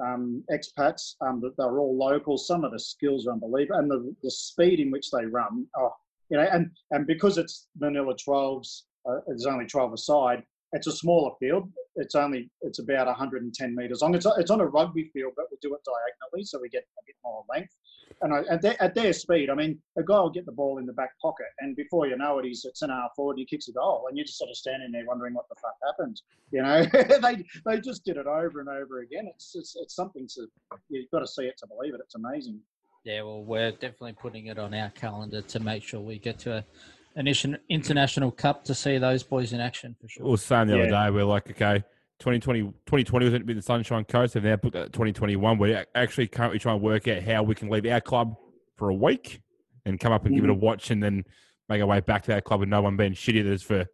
um, 0.00 0.44
expats, 0.50 1.14
um, 1.20 1.40
but 1.40 1.52
they're 1.56 1.78
all 1.78 1.96
local. 1.96 2.36
Some 2.36 2.64
of 2.64 2.72
the 2.72 2.80
skills 2.80 3.26
are 3.26 3.32
unbelievable, 3.32 3.78
and 3.78 3.90
the, 3.90 4.14
the 4.22 4.30
speed 4.30 4.80
in 4.80 4.90
which 4.90 5.10
they 5.10 5.24
run. 5.24 5.66
Oh, 5.76 5.92
you 6.30 6.36
know, 6.36 6.48
and 6.50 6.70
and 6.90 7.06
because 7.06 7.38
it's 7.38 7.68
Manila 7.78 8.14
12s, 8.14 8.82
uh, 9.08 9.18
there's 9.26 9.46
only 9.46 9.66
12 9.66 9.92
aside. 9.92 10.42
It's 10.72 10.86
a 10.86 10.92
smaller 10.92 11.32
field. 11.38 11.70
It's 11.96 12.14
only 12.14 12.50
it's 12.62 12.78
about 12.78 13.06
110 13.06 13.74
meters 13.76 14.00
long. 14.00 14.14
It's 14.14 14.26
it's 14.38 14.50
on 14.50 14.60
a 14.60 14.66
rugby 14.66 15.10
field, 15.12 15.34
but 15.36 15.46
we 15.50 15.58
do 15.60 15.74
it 15.74 15.80
diagonally, 15.84 16.44
so 16.44 16.58
we 16.60 16.68
get 16.68 16.84
a 16.98 17.02
bit 17.06 17.16
more 17.22 17.44
length. 17.50 17.76
And 18.20 18.32
I, 18.34 18.42
at, 18.50 18.62
their, 18.62 18.82
at 18.82 18.94
their 18.94 19.12
speed, 19.12 19.50
I 19.50 19.54
mean, 19.54 19.78
a 19.96 20.02
guy 20.02 20.18
will 20.18 20.30
get 20.30 20.46
the 20.46 20.52
ball 20.52 20.78
in 20.78 20.86
the 20.86 20.92
back 20.92 21.18
pocket, 21.20 21.46
and 21.60 21.74
before 21.76 22.06
you 22.06 22.16
know 22.16 22.38
it, 22.38 22.44
he's 22.44 22.64
at 22.64 22.76
centre 22.76 22.94
half 22.94 23.14
forward, 23.16 23.38
he 23.38 23.46
kicks 23.46 23.68
a 23.68 23.72
goal, 23.72 24.06
and 24.08 24.16
you're 24.16 24.26
just 24.26 24.38
sort 24.38 24.50
of 24.50 24.56
standing 24.56 24.92
there 24.92 25.04
wondering 25.06 25.34
what 25.34 25.48
the 25.48 25.56
fuck 25.60 25.74
happened. 25.86 26.20
You 26.50 26.62
know, 26.62 26.84
they 27.20 27.44
they 27.64 27.80
just 27.80 28.04
did 28.04 28.16
it 28.16 28.26
over 28.26 28.60
and 28.60 28.68
over 28.68 29.00
again. 29.00 29.26
It's 29.28 29.54
it's, 29.54 29.76
it's 29.76 29.94
something 29.94 30.28
to 30.34 30.46
you've 30.88 31.10
got 31.10 31.20
to 31.20 31.26
see 31.26 31.44
it 31.44 31.56
to 31.58 31.66
believe 31.66 31.94
it. 31.94 32.00
It's 32.04 32.14
amazing. 32.14 32.60
Yeah, 33.04 33.22
well, 33.22 33.42
we're 33.42 33.72
definitely 33.72 34.12
putting 34.12 34.46
it 34.46 34.58
on 34.58 34.74
our 34.74 34.90
calendar 34.90 35.42
to 35.42 35.60
make 35.60 35.82
sure 35.82 36.00
we 36.00 36.18
get 36.18 36.38
to 36.40 36.58
a, 36.58 36.64
an 37.16 37.26
international 37.68 38.30
cup 38.30 38.64
to 38.64 38.74
see 38.74 38.98
those 38.98 39.24
boys 39.24 39.52
in 39.52 39.60
action 39.60 39.96
for 40.00 40.08
sure. 40.08 40.24
We 40.24 40.30
were 40.30 40.36
saying 40.36 40.68
the 40.68 40.76
yeah. 40.76 40.82
other 40.82 40.90
day, 40.90 41.10
we're 41.10 41.24
like, 41.24 41.50
okay, 41.50 41.82
2020, 42.22 42.62
2020 42.62 43.24
was 43.24 43.32
going 43.32 43.42
to 43.42 43.46
be 43.46 43.52
the 43.52 43.62
Sunshine 43.62 44.04
Coast, 44.04 44.36
and 44.36 44.44
now 44.44 44.56
put 44.56 44.72
that 44.74 44.92
2021. 44.92 45.58
We're 45.58 45.84
actually 45.94 46.28
currently 46.28 46.60
trying 46.60 46.78
to 46.78 46.84
work 46.84 47.08
out 47.08 47.22
how 47.22 47.42
we 47.42 47.54
can 47.54 47.68
leave 47.68 47.84
our 47.86 48.00
club 48.00 48.36
for 48.76 48.90
a 48.90 48.94
week 48.94 49.40
and 49.84 49.98
come 49.98 50.12
up 50.12 50.24
and 50.24 50.32
mm. 50.32 50.36
give 50.36 50.44
it 50.44 50.50
a 50.50 50.54
mm. 50.54 50.60
watch, 50.60 50.90
and 50.90 51.02
then 51.02 51.24
make 51.68 51.80
our 51.80 51.86
way 51.86 52.00
back 52.00 52.22
to 52.24 52.34
our 52.34 52.40
club 52.40 52.60
with 52.60 52.68
no 52.68 52.80
one 52.80 52.96
being 52.96 53.12
shitty 53.12 53.44
as 53.50 53.62
for 53.62 53.86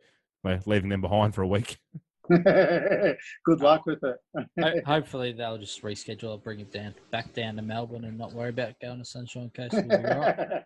well, 0.44 0.60
leaving 0.66 0.90
them 0.90 1.00
behind 1.00 1.34
for 1.34 1.42
a 1.42 1.48
week. 1.48 1.78
Good 2.28 3.60
luck 3.60 3.86
with 3.86 4.00
it. 4.04 4.84
Hopefully 4.86 5.32
they'll 5.32 5.56
just 5.56 5.82
reschedule 5.82 6.32
or 6.34 6.38
bring 6.38 6.60
it 6.60 6.70
down 6.70 6.94
back 7.10 7.32
down 7.32 7.56
to 7.56 7.62
Melbourne 7.62 8.04
and 8.04 8.18
not 8.18 8.34
worry 8.34 8.50
about 8.50 8.78
going 8.82 8.98
to 8.98 9.04
Sunshine 9.06 9.50
Coast. 9.56 9.72
right. 9.74 10.62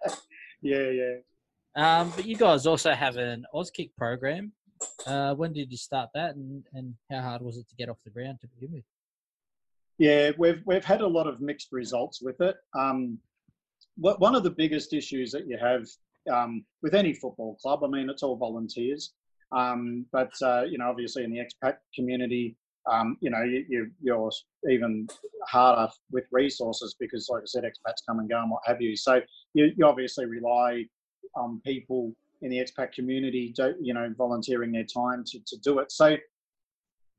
Yeah, 0.60 0.90
yeah. 0.90 1.14
Um, 1.76 2.12
but 2.16 2.26
you 2.26 2.36
guys 2.36 2.66
also 2.66 2.92
have 2.92 3.16
an 3.16 3.44
Auskick 3.54 3.90
program. 3.96 4.52
Uh, 5.06 5.34
when 5.34 5.52
did 5.52 5.70
you 5.70 5.76
start 5.76 6.10
that, 6.14 6.34
and, 6.34 6.64
and 6.74 6.94
how 7.10 7.20
hard 7.20 7.42
was 7.42 7.56
it 7.56 7.68
to 7.68 7.76
get 7.76 7.88
off 7.88 7.98
the 8.04 8.10
ground 8.10 8.38
to 8.40 8.48
begin 8.48 8.74
with? 8.74 8.84
Yeah, 9.98 10.30
we've 10.38 10.62
we've 10.66 10.84
had 10.84 11.00
a 11.00 11.06
lot 11.06 11.26
of 11.26 11.40
mixed 11.40 11.68
results 11.72 12.20
with 12.22 12.40
it. 12.40 12.56
Um, 12.78 13.18
what, 13.96 14.20
one 14.20 14.34
of 14.34 14.42
the 14.42 14.50
biggest 14.50 14.92
issues 14.92 15.30
that 15.32 15.46
you 15.46 15.58
have 15.58 15.86
um, 16.32 16.64
with 16.82 16.94
any 16.94 17.12
football 17.12 17.56
club, 17.56 17.84
I 17.84 17.88
mean, 17.88 18.08
it's 18.08 18.22
all 18.22 18.36
volunteers, 18.36 19.12
um, 19.52 20.06
but 20.12 20.32
uh, 20.42 20.62
you 20.62 20.78
know, 20.78 20.88
obviously 20.88 21.24
in 21.24 21.30
the 21.30 21.38
expat 21.38 21.76
community, 21.94 22.56
um, 22.90 23.16
you 23.20 23.30
know, 23.30 23.42
you, 23.42 23.90
you, 24.00 24.14
are 24.14 24.30
even 24.70 25.06
harder 25.46 25.92
with 26.10 26.24
resources 26.32 26.96
because, 26.98 27.28
like 27.30 27.42
I 27.42 27.46
said, 27.46 27.64
expats 27.64 28.04
come 28.08 28.18
and 28.18 28.28
go 28.28 28.40
and 28.40 28.50
what 28.50 28.62
have 28.66 28.80
you. 28.80 28.96
So 28.96 29.20
you, 29.54 29.72
you 29.76 29.86
obviously 29.86 30.26
rely 30.26 30.84
on 31.36 31.60
people 31.64 32.12
in 32.42 32.50
the 32.50 32.58
expat 32.58 32.92
community, 32.92 33.54
you 33.80 33.94
know, 33.94 34.12
volunteering 34.16 34.72
their 34.72 34.84
time 34.84 35.24
to, 35.26 35.38
to 35.46 35.56
do 35.58 35.78
it. 35.78 35.90
So 35.90 36.16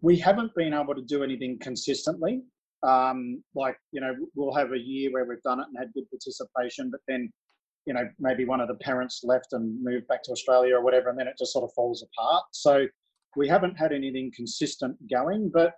we 0.01 0.17
haven't 0.17 0.53
been 0.55 0.73
able 0.73 0.95
to 0.95 1.01
do 1.01 1.23
anything 1.23 1.57
consistently. 1.59 2.43
Um, 2.83 3.41
like, 3.55 3.77
you 3.91 4.01
know, 4.01 4.13
we'll 4.35 4.53
have 4.53 4.73
a 4.73 4.77
year 4.77 5.11
where 5.11 5.25
we've 5.25 5.41
done 5.41 5.61
it 5.61 5.67
and 5.67 5.77
had 5.77 5.93
good 5.93 6.09
participation, 6.09 6.91
but 6.91 6.99
then 7.07 7.31
you 7.85 7.93
know, 7.93 8.07
maybe 8.19 8.45
one 8.45 8.61
of 8.61 8.67
the 8.67 8.75
parents 8.75 9.21
left 9.23 9.53
and 9.53 9.81
moved 9.83 10.07
back 10.07 10.23
to 10.23 10.31
Australia 10.31 10.75
or 10.75 10.83
whatever, 10.83 11.09
and 11.09 11.19
then 11.19 11.27
it 11.27 11.35
just 11.37 11.51
sort 11.51 11.65
of 11.65 11.73
falls 11.73 12.03
apart. 12.03 12.43
So 12.51 12.87
we 13.35 13.47
haven't 13.47 13.77
had 13.77 13.91
anything 13.91 14.31
consistent 14.35 14.95
going, 15.09 15.49
but 15.53 15.73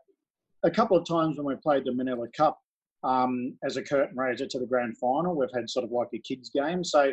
a 0.64 0.72
couple 0.72 0.98
of 0.98 1.08
times 1.08 1.38
when 1.38 1.46
we 1.46 1.56
played 1.56 1.86
the 1.86 1.94
Manila 1.94 2.28
Cup 2.36 2.60
um, 3.04 3.56
as 3.64 3.78
a 3.78 3.84
curtain 3.84 4.18
raiser 4.18 4.46
to 4.48 4.60
the 4.60 4.66
grand 4.66 4.98
final, 4.98 5.36
we've 5.36 5.50
had 5.54 5.70
sort 5.70 5.86
of 5.86 5.92
like 5.92 6.10
a 6.14 6.20
kids 6.20 6.50
game. 6.50 6.84
So 6.84 7.12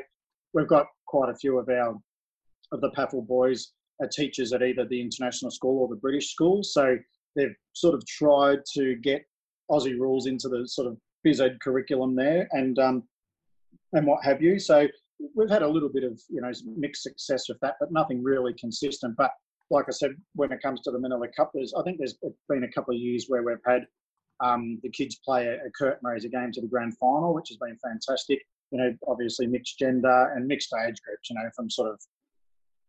we've 0.52 0.68
got 0.68 0.86
quite 1.06 1.30
a 1.30 1.34
few 1.34 1.58
of 1.58 1.68
our 1.68 1.96
of 2.72 2.80
the 2.80 2.90
PAFL 2.90 3.26
boys 3.26 3.72
are 4.00 4.08
teachers 4.08 4.52
at 4.52 4.62
either 4.62 4.84
the 4.84 5.00
international 5.00 5.50
school 5.50 5.82
or 5.82 5.88
the 5.88 6.00
British 6.00 6.32
school. 6.32 6.62
So 6.62 6.96
they've 7.36 7.54
sort 7.72 7.94
of 7.94 8.04
tried 8.06 8.60
to 8.74 8.96
get 8.96 9.24
Aussie 9.70 9.98
rules 9.98 10.26
into 10.26 10.48
the 10.48 10.66
sort 10.66 10.88
of 10.88 10.98
phys 11.26 11.40
ed 11.40 11.58
curriculum 11.62 12.14
there, 12.14 12.48
and 12.52 12.78
um, 12.78 13.04
and 13.92 14.06
what 14.06 14.24
have 14.24 14.42
you. 14.42 14.58
So 14.58 14.88
we've 15.34 15.50
had 15.50 15.62
a 15.62 15.68
little 15.68 15.88
bit 15.88 16.04
of 16.04 16.20
you 16.28 16.40
know 16.40 16.50
mixed 16.76 17.02
success 17.02 17.48
with 17.48 17.58
that, 17.60 17.76
but 17.80 17.92
nothing 17.92 18.22
really 18.22 18.54
consistent. 18.54 19.16
But 19.16 19.30
like 19.70 19.86
I 19.88 19.92
said, 19.92 20.12
when 20.34 20.52
it 20.52 20.62
comes 20.62 20.82
to 20.82 20.90
the 20.90 20.98
Manila 20.98 21.26
Cup, 21.34 21.52
there's 21.54 21.72
I 21.74 21.82
think 21.82 21.98
there's 21.98 22.18
been 22.48 22.64
a 22.64 22.72
couple 22.72 22.94
of 22.94 23.00
years 23.00 23.26
where 23.28 23.42
we've 23.42 23.56
had 23.66 23.86
um, 24.40 24.80
the 24.82 24.90
kids 24.90 25.20
play 25.24 25.46
a, 25.46 25.54
a 25.54 25.70
curtain 25.78 26.00
raiser 26.02 26.28
game 26.28 26.50
to 26.52 26.60
the 26.60 26.66
grand 26.66 26.96
final, 26.98 27.34
which 27.34 27.48
has 27.48 27.58
been 27.58 27.78
fantastic. 27.82 28.40
You 28.70 28.78
know, 28.78 28.94
obviously 29.06 29.46
mixed 29.46 29.78
gender 29.78 30.32
and 30.34 30.46
mixed 30.46 30.72
age 30.74 30.96
groups. 31.06 31.30
You 31.30 31.36
know, 31.36 31.48
from 31.54 31.70
sort 31.70 31.90
of 31.90 32.00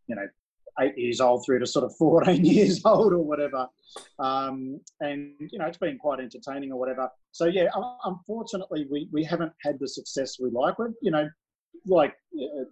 you 0.07 0.15
know 0.15 0.27
eight 0.79 0.97
years 0.97 1.21
old 1.21 1.45
through 1.45 1.59
to 1.59 1.67
sort 1.67 1.85
of 1.85 1.95
14 1.97 2.43
years 2.43 2.81
old 2.85 3.13
or 3.13 3.19
whatever. 3.19 3.67
Um, 4.19 4.79
and, 5.01 5.33
you 5.39 5.59
know, 5.59 5.65
it's 5.65 5.77
been 5.77 5.97
quite 5.97 6.19
entertaining 6.19 6.71
or 6.71 6.79
whatever. 6.79 7.09
So, 7.31 7.45
yeah, 7.45 7.67
unfortunately, 8.05 8.87
we, 8.89 9.07
we 9.11 9.23
haven't 9.23 9.53
had 9.61 9.79
the 9.79 9.87
success 9.87 10.37
we 10.39 10.49
like. 10.49 10.79
We've, 10.79 10.93
you 11.01 11.11
know, 11.11 11.29
like 11.85 12.15
uh, 12.35 12.65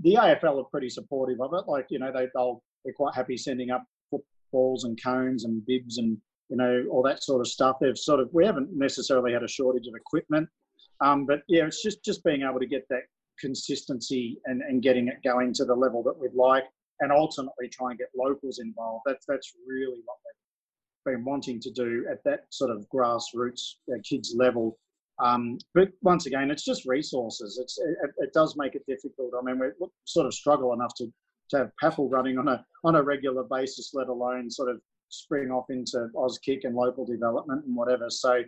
the 0.00 0.14
AFL 0.14 0.60
are 0.60 0.64
pretty 0.64 0.90
supportive 0.90 1.40
of 1.40 1.54
it. 1.54 1.68
Like, 1.68 1.86
you 1.90 1.98
know, 1.98 2.12
they, 2.12 2.28
they'll, 2.34 2.62
they're 2.84 2.94
quite 2.94 3.14
happy 3.14 3.36
sending 3.36 3.70
up 3.70 3.84
footballs 4.10 4.84
and 4.84 5.02
cones 5.02 5.44
and 5.44 5.64
bibs 5.66 5.98
and, 5.98 6.18
you 6.48 6.56
know, 6.56 6.84
all 6.90 7.02
that 7.02 7.22
sort 7.22 7.40
of 7.40 7.48
stuff. 7.48 7.76
They've 7.80 7.96
sort 7.96 8.20
of, 8.20 8.28
we 8.32 8.44
haven't 8.44 8.70
necessarily 8.72 9.32
had 9.32 9.42
a 9.42 9.48
shortage 9.48 9.86
of 9.86 9.94
equipment. 9.94 10.48
Um, 11.00 11.26
but 11.26 11.42
yeah, 11.48 11.64
it's 11.64 11.82
just, 11.82 12.04
just 12.04 12.24
being 12.24 12.42
able 12.42 12.58
to 12.58 12.66
get 12.66 12.86
that 12.90 13.02
consistency 13.40 14.38
and, 14.46 14.62
and 14.62 14.82
getting 14.82 15.08
it 15.08 15.22
going 15.24 15.52
to 15.54 15.64
the 15.64 15.74
level 15.74 16.02
that 16.02 16.18
we'd 16.18 16.34
like 16.34 16.64
and 17.00 17.12
ultimately 17.12 17.68
try 17.68 17.90
and 17.90 17.98
get 17.98 18.08
locals 18.16 18.58
involved. 18.58 19.04
That's 19.06 19.24
that's 19.26 19.54
really 19.66 20.00
what 20.04 20.16
they've 20.24 21.14
been 21.14 21.24
wanting 21.24 21.60
to 21.60 21.70
do 21.70 22.06
at 22.10 22.22
that 22.24 22.40
sort 22.50 22.70
of 22.70 22.86
grassroots 22.94 23.74
uh, 23.92 23.98
kids 24.08 24.34
level. 24.36 24.78
Um, 25.20 25.58
but 25.74 25.88
once 26.02 26.26
again, 26.26 26.50
it's 26.50 26.64
just 26.64 26.86
resources. 26.86 27.58
It's 27.60 27.78
it, 27.78 28.10
it, 28.18 28.32
does 28.32 28.56
make 28.56 28.76
it 28.76 28.86
difficult. 28.86 29.32
I 29.36 29.44
mean, 29.44 29.58
we 29.58 29.86
sort 30.04 30.26
of 30.26 30.34
struggle 30.34 30.72
enough 30.72 30.94
to 30.98 31.12
to 31.50 31.58
have 31.58 31.70
PAFL 31.82 32.10
running 32.10 32.38
on 32.38 32.48
a 32.48 32.64
on 32.84 32.96
a 32.96 33.02
regular 33.02 33.44
basis, 33.44 33.92
let 33.94 34.08
alone 34.08 34.50
sort 34.50 34.70
of 34.70 34.80
spring 35.08 35.50
off 35.50 35.66
into 35.70 36.08
Auskick 36.14 36.60
and 36.64 36.76
local 36.76 37.04
development 37.04 37.64
and 37.64 37.74
whatever. 37.74 38.10
So, 38.10 38.42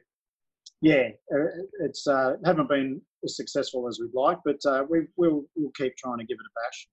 yeah, 0.80 1.08
uh, 1.34 1.46
it's 1.80 2.06
uh, 2.06 2.36
haven't 2.44 2.68
been 2.68 3.00
as 3.24 3.36
successful 3.36 3.88
as 3.88 4.00
we'd 4.00 4.14
like, 4.14 4.38
but 4.44 4.58
uh, 4.66 4.84
we 4.88 5.00
will 5.16 5.44
we'll 5.56 5.72
keep 5.76 5.96
trying 5.96 6.18
to 6.18 6.24
give 6.24 6.36
it 6.38 6.46
a 6.46 6.54
bash 6.60 6.88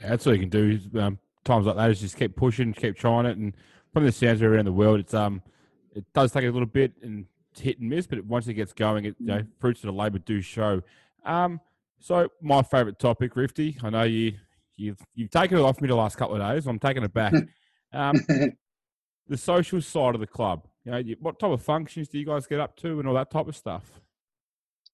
that's 0.00 0.26
all 0.26 0.34
you 0.34 0.40
can 0.40 0.50
do. 0.50 0.78
Um, 0.98 1.18
times 1.44 1.66
like 1.66 1.76
that 1.76 1.90
is 1.90 2.00
just 2.00 2.16
keep 2.16 2.36
pushing, 2.36 2.72
keep 2.72 2.96
trying 2.96 3.26
it, 3.26 3.36
and 3.36 3.54
from 3.92 4.04
the 4.04 4.12
sounds 4.12 4.42
around 4.42 4.64
the 4.64 4.72
world, 4.72 5.00
it's 5.00 5.14
um, 5.14 5.42
it 5.94 6.04
does 6.12 6.32
take 6.32 6.44
a 6.44 6.50
little 6.50 6.66
bit 6.66 6.92
and 7.02 7.26
hit 7.56 7.78
and 7.78 7.88
miss, 7.88 8.06
but 8.06 8.24
once 8.24 8.46
it 8.48 8.54
gets 8.54 8.72
going, 8.72 9.04
it 9.04 9.16
you 9.18 9.26
know, 9.26 9.42
fruits 9.58 9.80
of 9.80 9.86
the 9.86 9.92
labour 9.92 10.18
do 10.18 10.40
show. 10.40 10.82
Um, 11.24 11.60
so 12.00 12.28
my 12.42 12.62
favourite 12.62 12.98
topic, 12.98 13.36
Rifty. 13.36 13.78
I 13.82 13.90
know 13.90 14.02
you 14.02 14.34
you've 14.76 14.98
you've 15.14 15.30
taken 15.30 15.58
it 15.58 15.62
off 15.62 15.80
me 15.80 15.88
the 15.88 15.94
last 15.94 16.16
couple 16.16 16.40
of 16.40 16.42
days. 16.42 16.66
I'm 16.66 16.78
taking 16.78 17.02
it 17.02 17.12
back. 17.12 17.34
Um, 17.92 18.16
the 19.28 19.36
social 19.36 19.80
side 19.80 20.16
of 20.16 20.20
the 20.20 20.26
club. 20.26 20.66
You 20.84 20.92
know, 20.92 21.02
what 21.20 21.38
type 21.38 21.50
of 21.50 21.62
functions 21.62 22.08
do 22.08 22.18
you 22.18 22.26
guys 22.26 22.46
get 22.46 22.60
up 22.60 22.76
to, 22.76 22.98
and 22.98 23.08
all 23.08 23.14
that 23.14 23.30
type 23.30 23.48
of 23.48 23.56
stuff? 23.56 24.00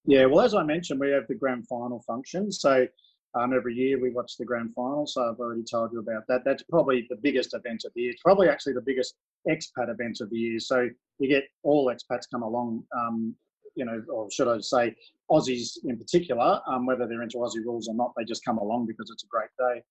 Yeah, 0.06 0.26
well, 0.26 0.44
as 0.44 0.54
I 0.54 0.62
mentioned, 0.62 1.00
we 1.00 1.10
have 1.10 1.26
the 1.28 1.34
grand 1.34 1.66
final 1.68 2.00
function. 2.06 2.50
So 2.50 2.86
um, 3.34 3.52
every 3.54 3.74
year. 3.74 4.00
We 4.00 4.10
watch 4.10 4.36
the 4.38 4.44
grand 4.44 4.72
final, 4.74 5.06
so 5.06 5.22
I've 5.22 5.38
already 5.38 5.62
told 5.62 5.92
you 5.92 6.00
about 6.00 6.24
that. 6.28 6.42
That's 6.44 6.62
probably 6.64 7.06
the 7.08 7.16
biggest 7.16 7.54
event 7.54 7.82
of 7.84 7.92
the 7.94 8.02
year. 8.02 8.10
It's 8.12 8.22
probably 8.22 8.48
actually 8.48 8.74
the 8.74 8.82
biggest 8.82 9.14
expat 9.48 9.90
event 9.90 10.18
of 10.20 10.30
the 10.30 10.38
year. 10.38 10.58
So 10.58 10.88
you 11.18 11.28
get 11.28 11.44
all 11.62 11.86
expats 11.86 12.24
come 12.30 12.42
along, 12.42 12.84
um, 12.96 13.34
you 13.76 13.84
know, 13.84 14.02
or 14.12 14.28
should 14.30 14.48
I 14.48 14.58
say, 14.60 14.94
Aussies 15.30 15.78
in 15.84 15.96
particular, 15.96 16.60
um, 16.66 16.86
whether 16.86 17.06
they're 17.06 17.22
into 17.22 17.38
Aussie 17.38 17.64
rules 17.64 17.88
or 17.88 17.94
not, 17.94 18.12
they 18.16 18.24
just 18.24 18.44
come 18.44 18.58
along 18.58 18.86
because 18.86 19.10
it's 19.10 19.24
a 19.24 19.28
great 19.28 19.50
day. 19.58 19.82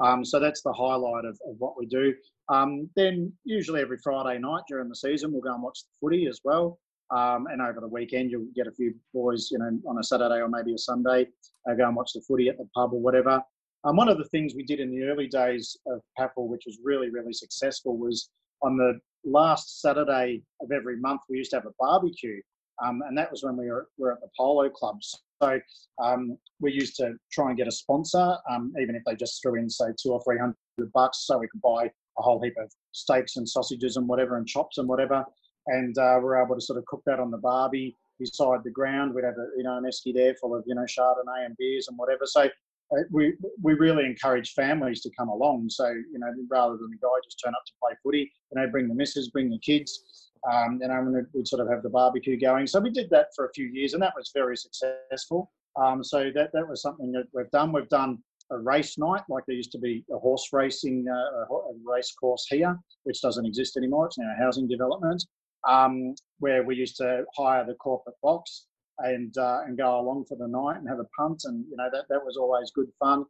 Um, 0.00 0.24
so 0.24 0.40
that's 0.40 0.62
the 0.62 0.72
highlight 0.72 1.24
of, 1.24 1.38
of 1.48 1.56
what 1.58 1.78
we 1.78 1.86
do. 1.86 2.14
Um, 2.48 2.88
then 2.96 3.32
usually 3.44 3.80
every 3.80 3.98
Friday 4.02 4.38
night 4.38 4.62
during 4.68 4.88
the 4.88 4.96
season, 4.96 5.32
we'll 5.32 5.42
go 5.42 5.54
and 5.54 5.62
watch 5.62 5.80
the 5.82 5.90
footy 6.00 6.26
as 6.26 6.40
well. 6.44 6.78
Um, 7.10 7.46
and 7.50 7.60
over 7.60 7.80
the 7.80 7.88
weekend, 7.88 8.30
you'll 8.30 8.46
get 8.54 8.66
a 8.66 8.72
few 8.72 8.94
boys, 9.12 9.48
you 9.50 9.58
know, 9.58 9.78
on 9.86 9.98
a 9.98 10.04
Saturday 10.04 10.36
or 10.36 10.48
maybe 10.48 10.74
a 10.74 10.78
Sunday, 10.78 11.26
uh, 11.68 11.74
go 11.74 11.86
and 11.86 11.96
watch 11.96 12.12
the 12.14 12.22
footy 12.26 12.48
at 12.48 12.56
the 12.56 12.68
pub 12.74 12.92
or 12.92 13.00
whatever. 13.00 13.42
Um, 13.84 13.96
one 13.96 14.08
of 14.08 14.18
the 14.18 14.24
things 14.24 14.54
we 14.54 14.62
did 14.62 14.78
in 14.78 14.90
the 14.90 15.04
early 15.04 15.26
days 15.26 15.76
of 15.86 16.00
PAFL, 16.18 16.48
which 16.48 16.64
was 16.66 16.78
really, 16.84 17.10
really 17.10 17.32
successful, 17.32 17.96
was 17.96 18.30
on 18.62 18.76
the 18.76 18.98
last 19.24 19.80
Saturday 19.80 20.42
of 20.60 20.70
every 20.70 20.98
month, 20.98 21.22
we 21.28 21.38
used 21.38 21.50
to 21.50 21.56
have 21.56 21.66
a 21.66 21.74
barbecue. 21.78 22.40
Um, 22.84 23.02
and 23.06 23.16
that 23.18 23.30
was 23.30 23.42
when 23.42 23.56
we 23.56 23.70
were, 23.70 23.88
were 23.98 24.12
at 24.12 24.20
the 24.20 24.28
polo 24.36 24.68
clubs. 24.70 25.22
So 25.42 25.58
um, 26.02 26.36
we 26.60 26.72
used 26.72 26.96
to 26.96 27.14
try 27.32 27.48
and 27.48 27.56
get 27.56 27.66
a 27.66 27.72
sponsor, 27.72 28.36
um, 28.50 28.72
even 28.80 28.94
if 28.94 29.02
they 29.06 29.14
just 29.14 29.40
threw 29.42 29.56
in, 29.56 29.70
say, 29.70 29.86
two 30.00 30.10
or 30.12 30.22
three 30.22 30.38
hundred 30.38 30.56
bucks, 30.92 31.26
so 31.26 31.38
we 31.38 31.48
could 31.48 31.62
buy 31.62 31.90
a 32.18 32.22
whole 32.22 32.42
heap 32.42 32.54
of 32.58 32.70
steaks 32.92 33.36
and 33.36 33.48
sausages 33.48 33.96
and 33.96 34.06
whatever, 34.06 34.36
and 34.36 34.46
chops 34.46 34.78
and 34.78 34.88
whatever. 34.88 35.24
And 35.66 35.96
uh, 35.96 36.18
we 36.20 36.28
are 36.28 36.44
able 36.44 36.56
to 36.56 36.60
sort 36.60 36.78
of 36.78 36.84
cook 36.86 37.02
that 37.06 37.20
on 37.20 37.30
the 37.30 37.38
barbie 37.38 37.96
beside 38.18 38.62
the 38.64 38.70
ground. 38.70 39.14
We'd 39.14 39.24
have 39.24 39.34
a, 39.34 39.46
you 39.56 39.64
know 39.64 39.78
an 39.78 39.84
esky 39.84 40.14
there 40.14 40.34
full 40.34 40.54
of 40.54 40.64
you 40.66 40.74
know 40.74 40.82
Chardonnay 40.84 41.46
and 41.46 41.56
beers 41.56 41.88
and 41.88 41.96
whatever. 41.96 42.26
So 42.26 42.42
uh, 42.42 43.02
we 43.10 43.34
we 43.62 43.74
really 43.74 44.04
encourage 44.04 44.52
families 44.52 45.00
to 45.02 45.10
come 45.18 45.28
along. 45.28 45.70
So 45.70 45.88
you 45.88 46.18
know 46.18 46.28
rather 46.50 46.76
than 46.76 46.90
the 46.90 46.98
guy 47.00 47.14
just 47.24 47.40
turn 47.42 47.54
up 47.54 47.64
to 47.66 47.72
play 47.82 47.96
footy, 48.02 48.30
you 48.52 48.60
know 48.60 48.68
bring 48.70 48.88
the 48.88 48.94
missus, 48.94 49.30
bring 49.30 49.48
the 49.48 49.58
kids. 49.58 50.29
Um, 50.50 50.78
you 50.80 50.88
know, 50.88 51.24
we'd 51.34 51.48
sort 51.48 51.60
of 51.60 51.68
have 51.68 51.82
the 51.82 51.90
barbecue 51.90 52.38
going. 52.38 52.66
So 52.66 52.80
we 52.80 52.90
did 52.90 53.10
that 53.10 53.28
for 53.36 53.46
a 53.46 53.52
few 53.52 53.66
years, 53.66 53.92
and 53.92 54.02
that 54.02 54.14
was 54.16 54.30
very 54.34 54.56
successful. 54.56 55.50
Um, 55.76 56.02
so 56.02 56.30
that 56.34 56.50
that 56.52 56.68
was 56.68 56.82
something 56.82 57.12
that 57.12 57.24
we've 57.32 57.50
done. 57.50 57.72
We've 57.72 57.88
done 57.88 58.18
a 58.50 58.58
race 58.58 58.98
night, 58.98 59.22
like 59.28 59.44
there 59.46 59.56
used 59.56 59.72
to 59.72 59.78
be 59.78 60.04
a 60.12 60.18
horse 60.18 60.48
racing 60.52 61.06
uh, 61.08 61.44
a 61.44 61.72
race 61.84 62.12
course 62.12 62.46
here, 62.48 62.76
which 63.04 63.20
doesn't 63.22 63.46
exist 63.46 63.76
anymore. 63.76 64.06
It's 64.06 64.18
now 64.18 64.32
a 64.36 64.42
housing 64.42 64.66
development, 64.66 65.24
um, 65.68 66.14
where 66.38 66.64
we 66.64 66.74
used 66.74 66.96
to 66.96 67.24
hire 67.36 67.64
the 67.64 67.74
corporate 67.74 68.16
box 68.22 68.66
and 68.98 69.36
uh, 69.38 69.60
and 69.66 69.78
go 69.78 70.00
along 70.00 70.24
for 70.26 70.36
the 70.36 70.48
night 70.48 70.78
and 70.78 70.88
have 70.88 70.98
a 70.98 71.08
punt, 71.16 71.42
and 71.44 71.64
you 71.70 71.76
know 71.76 71.88
that 71.92 72.06
that 72.08 72.24
was 72.24 72.36
always 72.36 72.72
good 72.72 72.90
fun. 72.98 73.24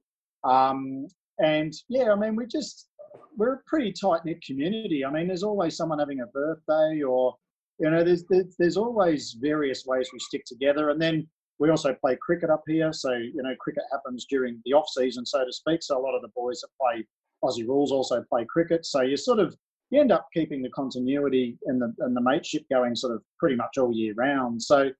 Um, 0.44 1.06
and 1.38 1.72
yeah, 1.88 2.12
I 2.12 2.16
mean, 2.16 2.36
we 2.36 2.46
just 2.46 2.88
we're 3.36 3.54
a 3.54 3.60
pretty 3.66 3.92
tight 3.92 4.24
knit 4.24 4.42
community. 4.44 5.04
I 5.04 5.10
mean, 5.10 5.26
there's 5.26 5.42
always 5.42 5.76
someone 5.76 5.98
having 5.98 6.20
a 6.20 6.26
birthday, 6.26 7.02
or 7.02 7.34
you 7.78 7.90
know, 7.90 8.04
there's, 8.04 8.24
there's 8.58 8.76
always 8.76 9.36
various 9.40 9.86
ways 9.86 10.10
we 10.12 10.18
stick 10.18 10.44
together, 10.44 10.90
and 10.90 11.00
then 11.00 11.26
we 11.60 11.70
also 11.70 11.94
play 11.94 12.16
cricket 12.20 12.50
up 12.50 12.62
here, 12.66 12.92
so 12.92 13.12
you 13.12 13.42
know 13.42 13.54
cricket 13.60 13.84
happens 13.92 14.26
during 14.28 14.60
the 14.64 14.72
off 14.72 14.88
season, 14.88 15.26
so 15.26 15.44
to 15.44 15.52
speak. 15.52 15.82
So 15.82 15.98
a 15.98 16.02
lot 16.02 16.16
of 16.16 16.22
the 16.22 16.30
boys 16.34 16.62
that 16.62 16.68
play 16.80 17.06
Aussie 17.44 17.68
rules 17.68 17.92
also 17.92 18.24
play 18.28 18.46
cricket. 18.48 18.86
So 18.86 19.02
you 19.02 19.16
sort 19.16 19.38
of 19.38 19.54
you 19.90 20.00
end 20.00 20.10
up 20.10 20.26
keeping 20.32 20.62
the 20.62 20.70
continuity 20.70 21.58
and 21.66 21.80
the 21.80 21.94
and 21.98 22.16
the 22.16 22.20
mateship 22.20 22.64
going 22.70 22.96
sort 22.96 23.14
of 23.14 23.22
pretty 23.38 23.56
much 23.56 23.76
all 23.76 23.92
year 23.92 24.14
round. 24.16 24.62
So 24.62 24.90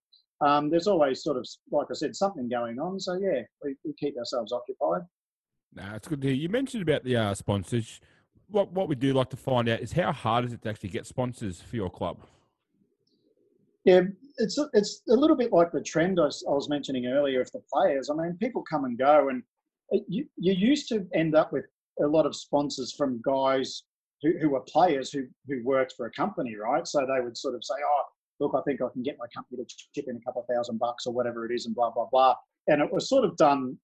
um, 0.43 0.69
there's 0.71 0.87
always 0.87 1.23
sort 1.23 1.39
of 1.39 1.47
like 1.73 1.87
I 1.91 1.95
said 1.95 2.15
something 2.15 2.49
going 2.49 2.79
on. 2.79 3.01
So 3.01 3.15
yeah, 3.15 3.41
we, 3.65 3.75
we 3.85 3.95
keep 3.99 4.19
ourselves 4.19 4.53
occupied. 4.53 5.03
Nah, 5.75 5.95
it's 5.95 6.09
good 6.09 6.21
to 6.23 6.29
hear. 6.29 6.37
You 6.37 6.49
mentioned 6.49 6.83
about 6.83 7.05
the 7.05 7.17
uh, 7.17 7.35
sponsors. 7.35 8.01
What 8.49 8.73
what 8.73 8.89
we 8.89 8.97
do 8.97 9.13
like 9.13 9.31
to 9.31 9.37
find 9.37 9.69
out 9.69 9.81
is 9.81 9.93
how 9.93 10.13
hard 10.13 10.45
is 10.45 10.53
it 10.53 10.63
to 10.63 10.69
actually 10.69 10.89
get 10.89 11.07
sponsors 11.07 11.61
for 11.61 11.77
your 11.77 11.91
club? 11.91 12.19
Yeah, 13.85 14.03
it's 14.39 14.59
a, 14.59 14.69
it's 14.75 15.03
a 15.09 15.15
little 15.15 15.37
bit 15.37 15.53
like 15.53 15.73
the 15.73 15.81
trend 15.81 16.21
I 16.21 16.25
was, 16.25 16.45
I 16.47 16.53
was 16.53 16.69
mentioning 16.69 17.07
earlier 17.07 17.41
of 17.41 17.51
the 17.53 17.63
players. 17.73 18.11
I 18.11 18.15
mean, 18.15 18.37
people 18.39 18.63
come 18.69 18.85
and 18.85 18.99
go, 18.99 19.29
and 19.29 19.43
you 20.09 20.27
you 20.37 20.53
used 20.53 20.89
to 20.89 21.07
end 21.15 21.35
up 21.35 21.53
with 21.53 21.65
a 22.03 22.07
lot 22.07 22.27
of 22.27 22.35
sponsors 22.35 22.93
from 22.93 23.21
guys 23.25 23.85
who, 24.23 24.33
who 24.41 24.51
were 24.51 24.61
players 24.61 25.13
who 25.13 25.27
who 25.47 25.63
worked 25.65 25.95
for 25.97 26.07
a 26.07 26.11
company, 26.13 26.57
right? 26.57 26.87
So 26.87 27.01
they 27.01 27.25
would 27.25 27.37
sort 27.37 27.55
of 27.55 27.65
say, 27.65 27.77
"Oh, 27.85 28.03
look, 28.41 28.55
I 28.57 28.61
think 28.63 28.83
I 28.83 28.89
can 28.93 29.03
get 29.03 29.17
my 29.19 29.27
company 29.35 29.65
to 29.65 29.75
chip 29.95 30.07
in 30.09 30.17
a 30.17 30.21
couple 30.21 30.43
of 30.43 30.49
thousand 30.55 30.79
bucks 30.79 31.07
or 31.07 31.15
whatever 31.15 31.47
it 31.47 31.55
is," 31.55 31.67
and 31.67 31.75
blah 31.75 31.91
blah 31.91 32.07
blah. 32.11 32.35
And 32.67 32.83
it 32.83 32.93
was 32.93 33.09
sort 33.09 33.25
of 33.25 33.37
done 33.37 33.79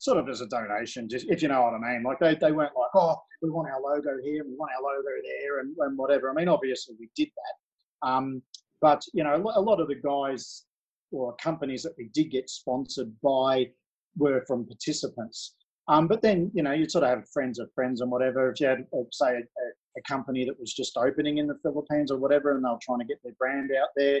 sort 0.00 0.16
of 0.16 0.28
as 0.30 0.40
a 0.40 0.46
donation, 0.46 1.08
just 1.08 1.26
if 1.28 1.42
you 1.42 1.48
know 1.48 1.62
what 1.62 1.74
I 1.74 1.78
mean. 1.78 2.02
Like 2.02 2.18
they, 2.18 2.34
they 2.34 2.52
weren't 2.52 2.72
like, 2.76 2.90
oh, 2.94 3.16
we 3.42 3.50
want 3.50 3.68
our 3.68 3.80
logo 3.80 4.16
here, 4.24 4.42
we 4.44 4.56
want 4.56 4.72
our 4.74 4.82
logo 4.82 5.08
there, 5.22 5.60
and, 5.60 5.76
and 5.78 5.96
whatever. 5.96 6.30
I 6.30 6.34
mean, 6.34 6.48
obviously 6.48 6.96
we 6.98 7.10
did 7.14 7.28
that. 7.28 8.08
Um, 8.08 8.42
but 8.80 9.04
you 9.12 9.22
know, 9.22 9.36
a 9.54 9.60
lot 9.60 9.78
of 9.78 9.88
the 9.88 9.94
guys 9.94 10.64
or 11.12 11.36
companies 11.36 11.82
that 11.82 11.92
we 11.98 12.08
did 12.14 12.30
get 12.30 12.48
sponsored 12.48 13.12
by 13.22 13.68
were 14.16 14.42
from 14.46 14.66
participants. 14.66 15.54
Um, 15.86 16.08
but 16.08 16.22
then 16.22 16.50
you 16.54 16.62
know, 16.62 16.72
you 16.72 16.88
sort 16.88 17.04
of 17.04 17.10
have 17.10 17.28
friends 17.28 17.58
of 17.58 17.70
friends 17.74 18.00
and 18.00 18.10
whatever. 18.10 18.50
If 18.50 18.60
you 18.60 18.68
had, 18.68 18.86
uh, 18.96 19.02
say, 19.12 19.34
a, 19.34 19.98
a, 19.98 20.02
company 20.08 20.46
that 20.46 20.58
was 20.58 20.72
just 20.72 20.96
opening 20.96 21.38
in 21.38 21.46
the 21.46 21.58
Philippines 21.62 22.10
or 22.10 22.16
whatever, 22.16 22.52
and 22.52 22.64
they 22.64 22.70
were 22.70 22.78
trying 22.80 23.00
to 23.00 23.04
get 23.04 23.18
their 23.22 23.34
brand 23.38 23.70
out 23.78 23.88
there, 23.96 24.20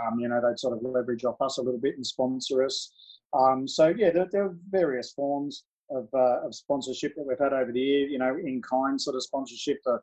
um, 0.00 0.18
you 0.18 0.28
know, 0.28 0.40
they'd 0.40 0.58
sort 0.58 0.76
of 0.76 0.82
leverage 0.82 1.24
off 1.24 1.40
us 1.40 1.58
a 1.58 1.62
little 1.62 1.80
bit 1.80 1.94
and 1.94 2.04
sponsor 2.04 2.64
us. 2.64 2.92
Um, 3.32 3.68
so 3.68 3.88
yeah, 3.88 4.10
there, 4.10 4.28
there, 4.30 4.44
are 4.46 4.56
various 4.70 5.12
forms 5.12 5.64
of, 5.90 6.08
uh, 6.14 6.44
of 6.44 6.54
sponsorship 6.54 7.14
that 7.16 7.26
we've 7.26 7.38
had 7.38 7.52
over 7.52 7.72
the 7.72 7.80
year. 7.80 8.08
You 8.08 8.18
know, 8.18 8.36
in 8.36 8.60
kind 8.62 9.00
sort 9.00 9.16
of 9.16 9.22
sponsorship 9.22 9.78
for 9.84 10.02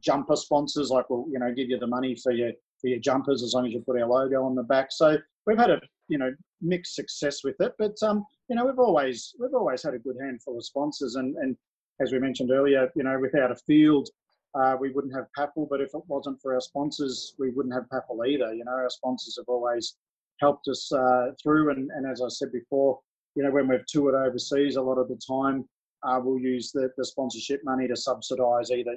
jumper 0.00 0.36
sponsors, 0.36 0.90
like 0.90 1.08
we'll 1.10 1.26
you 1.30 1.38
know 1.38 1.52
give 1.52 1.68
you 1.68 1.78
the 1.78 1.86
money 1.86 2.14
for 2.14 2.32
your 2.32 2.52
for 2.80 2.88
your 2.88 2.98
jumpers 2.98 3.42
as 3.42 3.54
long 3.54 3.66
as 3.66 3.72
you 3.72 3.80
put 3.80 4.00
our 4.00 4.08
logo 4.08 4.44
on 4.44 4.54
the 4.54 4.62
back. 4.62 4.88
So 4.90 5.16
we've 5.46 5.58
had 5.58 5.70
a 5.70 5.80
you 6.08 6.18
know 6.18 6.32
mixed 6.60 6.94
success 6.94 7.44
with 7.44 7.60
it, 7.60 7.72
but 7.78 7.96
um, 8.02 8.24
you 8.48 8.56
know 8.56 8.64
we've 8.64 8.78
always 8.78 9.34
we've 9.38 9.54
always 9.54 9.82
had 9.82 9.94
a 9.94 9.98
good 9.98 10.16
handful 10.20 10.56
of 10.56 10.64
sponsors, 10.64 11.16
and 11.16 11.36
and 11.36 11.56
as 12.00 12.12
we 12.12 12.18
mentioned 12.18 12.50
earlier, 12.50 12.90
you 12.94 13.02
know 13.02 13.18
without 13.18 13.52
a 13.52 13.56
field. 13.56 14.08
Uh, 14.54 14.76
we 14.78 14.90
wouldn't 14.90 15.14
have 15.14 15.24
PAFL, 15.34 15.66
but 15.70 15.80
if 15.80 15.88
it 15.94 16.02
wasn't 16.08 16.38
for 16.42 16.52
our 16.52 16.60
sponsors, 16.60 17.34
we 17.38 17.48
wouldn't 17.48 17.74
have 17.74 17.84
PAFL 17.84 18.28
either. 18.28 18.52
You 18.52 18.66
know, 18.66 18.72
our 18.72 18.90
sponsors 18.90 19.38
have 19.38 19.48
always 19.48 19.96
helped 20.42 20.68
us 20.68 20.92
uh, 20.92 21.28
through, 21.42 21.70
and, 21.70 21.90
and 21.92 22.10
as 22.10 22.20
I 22.20 22.28
said 22.28 22.52
before, 22.52 22.98
you 23.34 23.42
know, 23.42 23.50
when 23.50 23.68
we've 23.68 23.86
toured 23.86 24.14
overseas, 24.14 24.76
a 24.76 24.82
lot 24.82 24.98
of 24.98 25.08
the 25.08 25.18
time 25.26 25.64
uh, 26.02 26.20
we'll 26.22 26.38
use 26.40 26.72
the, 26.72 26.90
the 26.98 27.04
sponsorship 27.04 27.60
money 27.64 27.88
to 27.88 27.96
subsidise 27.96 28.70
either 28.70 28.92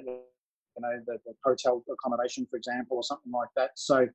you 0.76 0.82
know, 0.82 1.00
the, 1.06 1.18
the 1.24 1.32
hotel 1.44 1.82
accommodation, 1.90 2.46
for 2.50 2.56
example, 2.56 2.98
or 2.98 3.02
something 3.02 3.32
like 3.32 3.48
that. 3.56 3.70
So, 3.76 4.06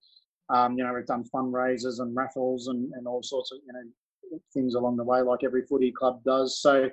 um, 0.53 0.77
you 0.77 0.83
know, 0.83 0.93
we've 0.93 1.05
done 1.05 1.25
fundraisers 1.33 1.99
and 1.99 2.15
raffles 2.15 2.67
and, 2.67 2.91
and 2.93 3.07
all 3.07 3.23
sorts 3.23 3.51
of, 3.51 3.59
you 3.65 3.73
know, 3.73 4.39
things 4.53 4.75
along 4.75 4.97
the 4.97 5.03
way, 5.03 5.21
like 5.21 5.43
every 5.43 5.65
footy 5.65 5.91
club 5.91 6.21
does. 6.23 6.61
So, 6.61 6.89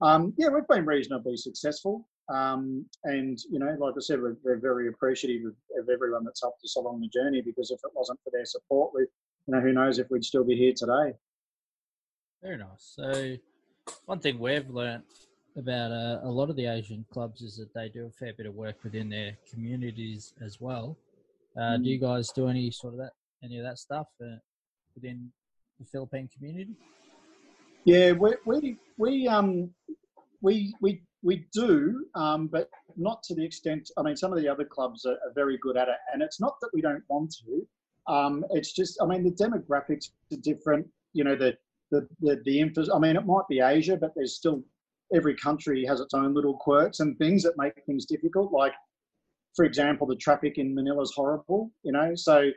um, 0.00 0.34
yeah, 0.36 0.48
we've 0.48 0.66
been 0.68 0.86
reasonably 0.86 1.36
successful. 1.36 2.08
Um, 2.32 2.86
and, 3.04 3.38
you 3.50 3.58
know, 3.58 3.76
like 3.78 3.94
I 3.96 4.00
said, 4.00 4.20
we're, 4.20 4.36
we're 4.42 4.60
very 4.60 4.88
appreciative 4.88 5.46
of, 5.46 5.54
of, 5.82 5.88
everyone 5.92 6.24
that's 6.24 6.40
helped 6.40 6.64
us 6.64 6.76
along 6.76 7.00
the 7.00 7.08
journey 7.08 7.42
because 7.44 7.70
if 7.70 7.80
it 7.84 7.90
wasn't 7.94 8.18
for 8.24 8.30
their 8.32 8.46
support, 8.46 8.92
we, 8.94 9.06
you 9.46 9.54
know, 9.54 9.60
who 9.60 9.72
knows 9.72 9.98
if 9.98 10.10
we'd 10.10 10.24
still 10.24 10.44
be 10.44 10.56
here 10.56 10.72
today. 10.76 11.16
Very 12.42 12.58
nice. 12.58 12.94
So, 12.96 13.36
one 14.06 14.18
thing 14.18 14.38
we've 14.38 14.68
learnt 14.68 15.04
about 15.56 15.92
uh, 15.92 16.20
a 16.22 16.30
lot 16.30 16.50
of 16.50 16.56
the 16.56 16.66
Asian 16.66 17.04
clubs 17.12 17.42
is 17.42 17.56
that 17.56 17.74
they 17.74 17.88
do 17.88 18.06
a 18.06 18.10
fair 18.10 18.32
bit 18.36 18.46
of 18.46 18.54
work 18.54 18.76
within 18.82 19.08
their 19.08 19.36
communities 19.50 20.32
as 20.40 20.60
well. 20.60 20.96
Uh, 21.56 21.60
mm. 21.60 21.84
Do 21.84 21.90
you 21.90 21.98
guys 21.98 22.30
do 22.32 22.48
any 22.48 22.70
sort 22.70 22.94
of 22.94 22.98
that, 23.00 23.12
any 23.44 23.58
of 23.58 23.64
that 23.64 23.78
stuff 23.78 24.06
uh, 24.22 24.36
within 24.94 25.30
the 25.78 25.86
Philippine 25.86 26.28
community? 26.34 26.74
Yeah, 27.84 28.12
we 28.12 28.34
we 28.46 28.76
we 28.96 29.28
um 29.28 29.70
we 30.40 30.74
we 30.80 31.02
we 31.22 31.46
do, 31.52 32.06
um, 32.14 32.46
but 32.46 32.70
not 32.96 33.22
to 33.24 33.34
the 33.34 33.44
extent. 33.44 33.90
I 33.98 34.02
mean, 34.02 34.16
some 34.16 34.32
of 34.32 34.38
the 34.38 34.48
other 34.48 34.64
clubs 34.64 35.04
are, 35.04 35.14
are 35.14 35.32
very 35.34 35.58
good 35.58 35.76
at 35.76 35.88
it, 35.88 35.96
and 36.12 36.22
it's 36.22 36.40
not 36.40 36.54
that 36.60 36.70
we 36.72 36.80
don't 36.80 37.02
want 37.08 37.34
to. 37.44 37.66
Um, 38.06 38.44
it's 38.50 38.72
just, 38.72 38.98
I 39.02 39.06
mean, 39.06 39.22
the 39.22 39.30
demographics 39.30 40.10
are 40.32 40.36
different. 40.36 40.86
You 41.12 41.24
know, 41.24 41.36
the 41.36 41.56
the 41.90 42.08
the, 42.20 42.40
the 42.44 42.60
info, 42.60 42.84
I 42.94 42.98
mean, 42.98 43.16
it 43.16 43.26
might 43.26 43.46
be 43.48 43.60
Asia, 43.60 43.96
but 43.96 44.12
there's 44.14 44.34
still 44.34 44.62
every 45.14 45.36
country 45.36 45.84
has 45.84 46.00
its 46.00 46.14
own 46.14 46.34
little 46.34 46.56
quirks 46.56 47.00
and 47.00 47.16
things 47.18 47.42
that 47.42 47.58
make 47.58 47.74
things 47.86 48.06
difficult. 48.06 48.52
Like, 48.52 48.72
for 49.54 49.64
example, 49.64 50.06
the 50.06 50.16
traffic 50.16 50.58
in 50.58 50.74
Manila 50.74 51.02
is 51.02 51.12
horrible, 51.14 51.70
you 51.82 51.92
know. 51.92 52.14
So, 52.14 52.50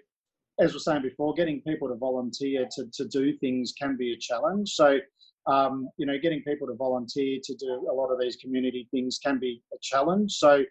as 0.60 0.72
we 0.72 0.78
are 0.78 0.80
saying 0.80 1.02
before, 1.02 1.34
getting 1.34 1.62
people 1.62 1.90
to 1.90 1.96
volunteer 1.96 2.66
to, 2.76 2.86
to 2.94 3.06
do 3.08 3.38
things 3.38 3.74
can 3.78 3.98
be 3.98 4.14
a 4.14 4.18
challenge. 4.18 4.70
So, 4.72 5.00
um, 5.48 5.90
you 5.98 6.06
know, 6.06 6.18
getting 6.18 6.42
people 6.44 6.68
to 6.68 6.74
volunteer 6.74 7.40
to 7.44 7.56
do 7.56 7.88
a 7.92 7.94
lot 7.94 8.08
of 8.08 8.20
these 8.20 8.38
community 8.38 8.88
things 8.92 9.20
can 9.22 9.38
be 9.38 9.62
a 9.74 9.78
challenge. 9.82 10.32
So, 10.34 10.64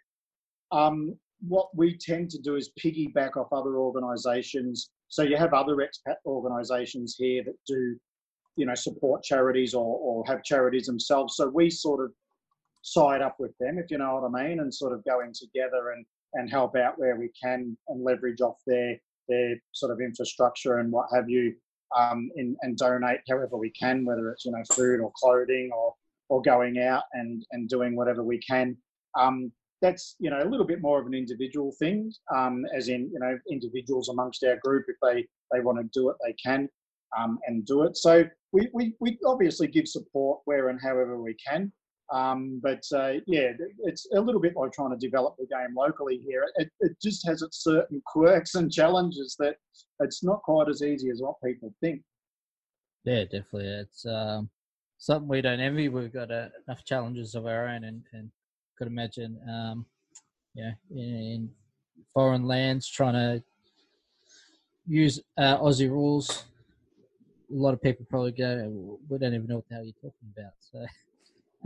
um, 0.72 1.16
what 1.46 1.68
we 1.76 1.96
tend 1.98 2.30
to 2.30 2.38
do 2.38 2.56
is 2.56 2.70
piggyback 2.82 3.36
off 3.36 3.52
other 3.52 3.76
organisations. 3.76 4.90
So 5.08 5.22
you 5.22 5.36
have 5.36 5.52
other 5.54 5.76
expat 5.76 6.16
organisations 6.26 7.16
here 7.18 7.42
that 7.44 7.54
do 7.66 7.96
you 8.56 8.66
know, 8.66 8.74
support 8.74 9.22
charities 9.22 9.74
or, 9.74 9.98
or 9.98 10.24
have 10.26 10.42
charities 10.44 10.86
themselves. 10.86 11.36
So 11.36 11.48
we 11.48 11.70
sort 11.70 12.04
of 12.04 12.12
side 12.82 13.22
up 13.22 13.36
with 13.38 13.52
them, 13.58 13.78
if 13.78 13.90
you 13.90 13.98
know 13.98 14.14
what 14.20 14.40
I 14.40 14.48
mean, 14.48 14.60
and 14.60 14.72
sort 14.72 14.92
of 14.92 15.04
go 15.04 15.20
in 15.20 15.32
together 15.32 15.92
and, 15.96 16.04
and 16.34 16.50
help 16.50 16.76
out 16.76 16.98
where 16.98 17.16
we 17.16 17.30
can 17.40 17.76
and 17.88 18.04
leverage 18.04 18.40
off 18.40 18.56
their 18.66 18.96
their 19.26 19.56
sort 19.72 19.90
of 19.90 20.00
infrastructure 20.00 20.80
and 20.80 20.92
what 20.92 21.06
have 21.14 21.30
you, 21.30 21.54
um, 21.96 22.30
in, 22.36 22.54
and 22.60 22.76
donate 22.76 23.20
however 23.26 23.56
we 23.56 23.70
can, 23.70 24.04
whether 24.04 24.28
it's 24.30 24.44
you 24.44 24.52
know 24.52 24.62
food 24.72 25.00
or 25.00 25.10
clothing 25.16 25.70
or 25.74 25.94
or 26.28 26.42
going 26.42 26.78
out 26.78 27.04
and 27.14 27.44
and 27.52 27.68
doing 27.68 27.96
whatever 27.96 28.22
we 28.22 28.38
can. 28.38 28.76
Um, 29.18 29.50
that's 29.84 30.16
you 30.18 30.30
know 30.30 30.42
a 30.42 30.48
little 30.48 30.66
bit 30.66 30.80
more 30.80 30.98
of 30.98 31.06
an 31.06 31.14
individual 31.14 31.72
thing, 31.78 32.10
um, 32.34 32.64
as 32.74 32.88
in 32.88 33.10
you 33.12 33.18
know 33.18 33.38
individuals 33.50 34.08
amongst 34.08 34.42
our 34.44 34.56
group 34.64 34.86
if 34.88 34.96
they 35.02 35.26
they 35.52 35.60
want 35.60 35.78
to 35.78 35.84
do 35.92 36.08
it 36.08 36.16
they 36.24 36.34
can 36.42 36.68
um, 37.18 37.38
and 37.46 37.66
do 37.66 37.82
it. 37.82 37.96
So 37.96 38.24
we, 38.52 38.68
we 38.72 38.94
we 39.00 39.18
obviously 39.26 39.68
give 39.68 39.86
support 39.86 40.40
where 40.46 40.70
and 40.70 40.80
however 40.82 41.20
we 41.20 41.36
can. 41.46 41.70
Um, 42.12 42.60
but 42.62 42.82
uh, 42.94 43.14
yeah, 43.26 43.50
it's 43.80 44.06
a 44.14 44.20
little 44.20 44.40
bit 44.40 44.54
like 44.56 44.72
trying 44.72 44.90
to 44.90 45.06
develop 45.06 45.36
the 45.38 45.46
game 45.46 45.74
locally 45.76 46.18
here. 46.26 46.44
It, 46.56 46.70
it 46.80 46.92
just 47.02 47.26
has 47.26 47.42
its 47.42 47.62
certain 47.62 48.02
quirks 48.06 48.54
and 48.54 48.70
challenges 48.70 49.36
that 49.38 49.56
it's 50.00 50.22
not 50.22 50.42
quite 50.42 50.68
as 50.68 50.82
easy 50.82 51.10
as 51.10 51.20
what 51.20 51.36
people 51.44 51.74
think. 51.80 52.02
Yeah, 53.04 53.24
definitely. 53.24 53.68
It's 53.68 54.04
um, 54.06 54.50
something 54.98 55.28
we 55.28 55.40
don't 55.40 55.60
envy. 55.60 55.88
We've 55.88 56.12
got 56.12 56.30
uh, 56.30 56.48
enough 56.66 56.84
challenges 56.84 57.34
of 57.34 57.46
our 57.46 57.68
own, 57.68 57.84
and, 57.84 58.02
and 58.12 58.30
could 58.76 58.86
imagine, 58.86 59.38
um, 59.48 59.86
yeah, 60.54 60.72
in, 60.90 60.98
in 60.98 61.50
foreign 62.12 62.44
lands 62.44 62.88
trying 62.88 63.14
to 63.14 63.42
use 64.86 65.20
uh, 65.38 65.58
Aussie 65.58 65.90
rules. 65.90 66.44
A 67.50 67.56
lot 67.56 67.74
of 67.74 67.82
people 67.82 68.06
probably 68.08 68.32
go, 68.32 68.98
"We 69.08 69.18
don't 69.18 69.34
even 69.34 69.46
know 69.46 69.56
what 69.56 69.68
the 69.68 69.74
hell 69.74 69.84
you're 69.84 69.92
talking 69.94 70.32
about." 70.36 70.52
So. 70.60 70.84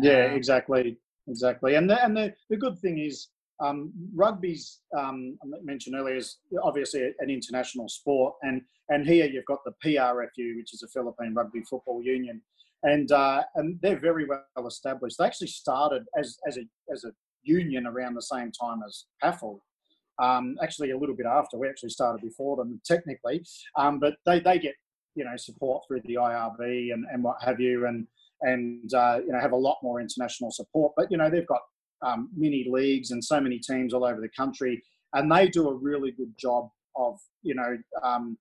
Yeah, 0.00 0.26
um, 0.26 0.36
exactly, 0.36 0.96
exactly. 1.26 1.74
And 1.74 1.90
the, 1.90 2.02
and 2.04 2.16
the, 2.16 2.34
the 2.50 2.56
good 2.56 2.78
thing 2.78 2.98
is, 2.98 3.28
um, 3.60 3.92
rugby's 4.14 4.80
um, 4.96 5.36
I 5.42 5.46
mentioned 5.62 5.96
earlier 5.96 6.14
is 6.16 6.36
obviously 6.62 7.12
an 7.18 7.30
international 7.30 7.88
sport, 7.88 8.34
and 8.42 8.62
and 8.88 9.06
here 9.06 9.26
you've 9.26 9.44
got 9.46 9.64
the 9.64 9.74
PRFU, 9.84 10.56
which 10.56 10.72
is 10.74 10.82
a 10.82 10.88
Philippine 10.88 11.34
Rugby 11.34 11.62
Football 11.62 12.02
Union, 12.02 12.40
and 12.82 13.10
uh, 13.12 13.42
and 13.56 13.78
they're 13.82 13.98
very 13.98 14.26
well 14.26 14.66
established. 14.66 15.16
They 15.18 15.24
actually 15.24 15.48
started 15.48 16.04
as 16.16 16.38
as 16.46 16.58
a 16.58 16.62
as 16.92 17.04
a 17.04 17.10
union 17.42 17.86
around 17.86 18.14
the 18.14 18.22
same 18.22 18.52
time 18.52 18.80
as 18.86 19.04
PAFL. 19.22 19.58
Um, 20.20 20.56
actually, 20.62 20.90
a 20.90 20.98
little 20.98 21.14
bit 21.14 21.26
after. 21.26 21.58
We 21.58 21.68
actually 21.68 21.90
started 21.90 22.22
before 22.22 22.56
them 22.56 22.80
technically, 22.84 23.44
um, 23.76 24.00
but 24.00 24.14
they, 24.26 24.40
they 24.40 24.58
get 24.58 24.74
you 25.14 25.24
know 25.24 25.36
support 25.36 25.84
through 25.86 26.02
the 26.04 26.14
IRB 26.14 26.92
and, 26.92 27.04
and 27.12 27.22
what 27.22 27.36
have 27.42 27.60
you, 27.60 27.86
and 27.86 28.06
and 28.42 28.92
uh, 28.94 29.20
you 29.24 29.32
know 29.32 29.40
have 29.40 29.52
a 29.52 29.56
lot 29.56 29.78
more 29.82 30.00
international 30.00 30.50
support. 30.50 30.92
But 30.96 31.10
you 31.10 31.16
know 31.16 31.30
they've 31.30 31.46
got 31.46 31.62
um, 32.02 32.30
mini 32.36 32.66
leagues 32.68 33.10
and 33.10 33.22
so 33.22 33.40
many 33.40 33.58
teams 33.58 33.94
all 33.94 34.04
over 34.04 34.20
the 34.20 34.30
country, 34.36 34.82
and 35.14 35.30
they 35.30 35.48
do 35.48 35.68
a 35.68 35.74
really 35.74 36.12
good 36.12 36.32
job 36.38 36.68
of 36.96 37.18
you 37.42 37.54
know 37.54 37.76
um, 38.02 38.36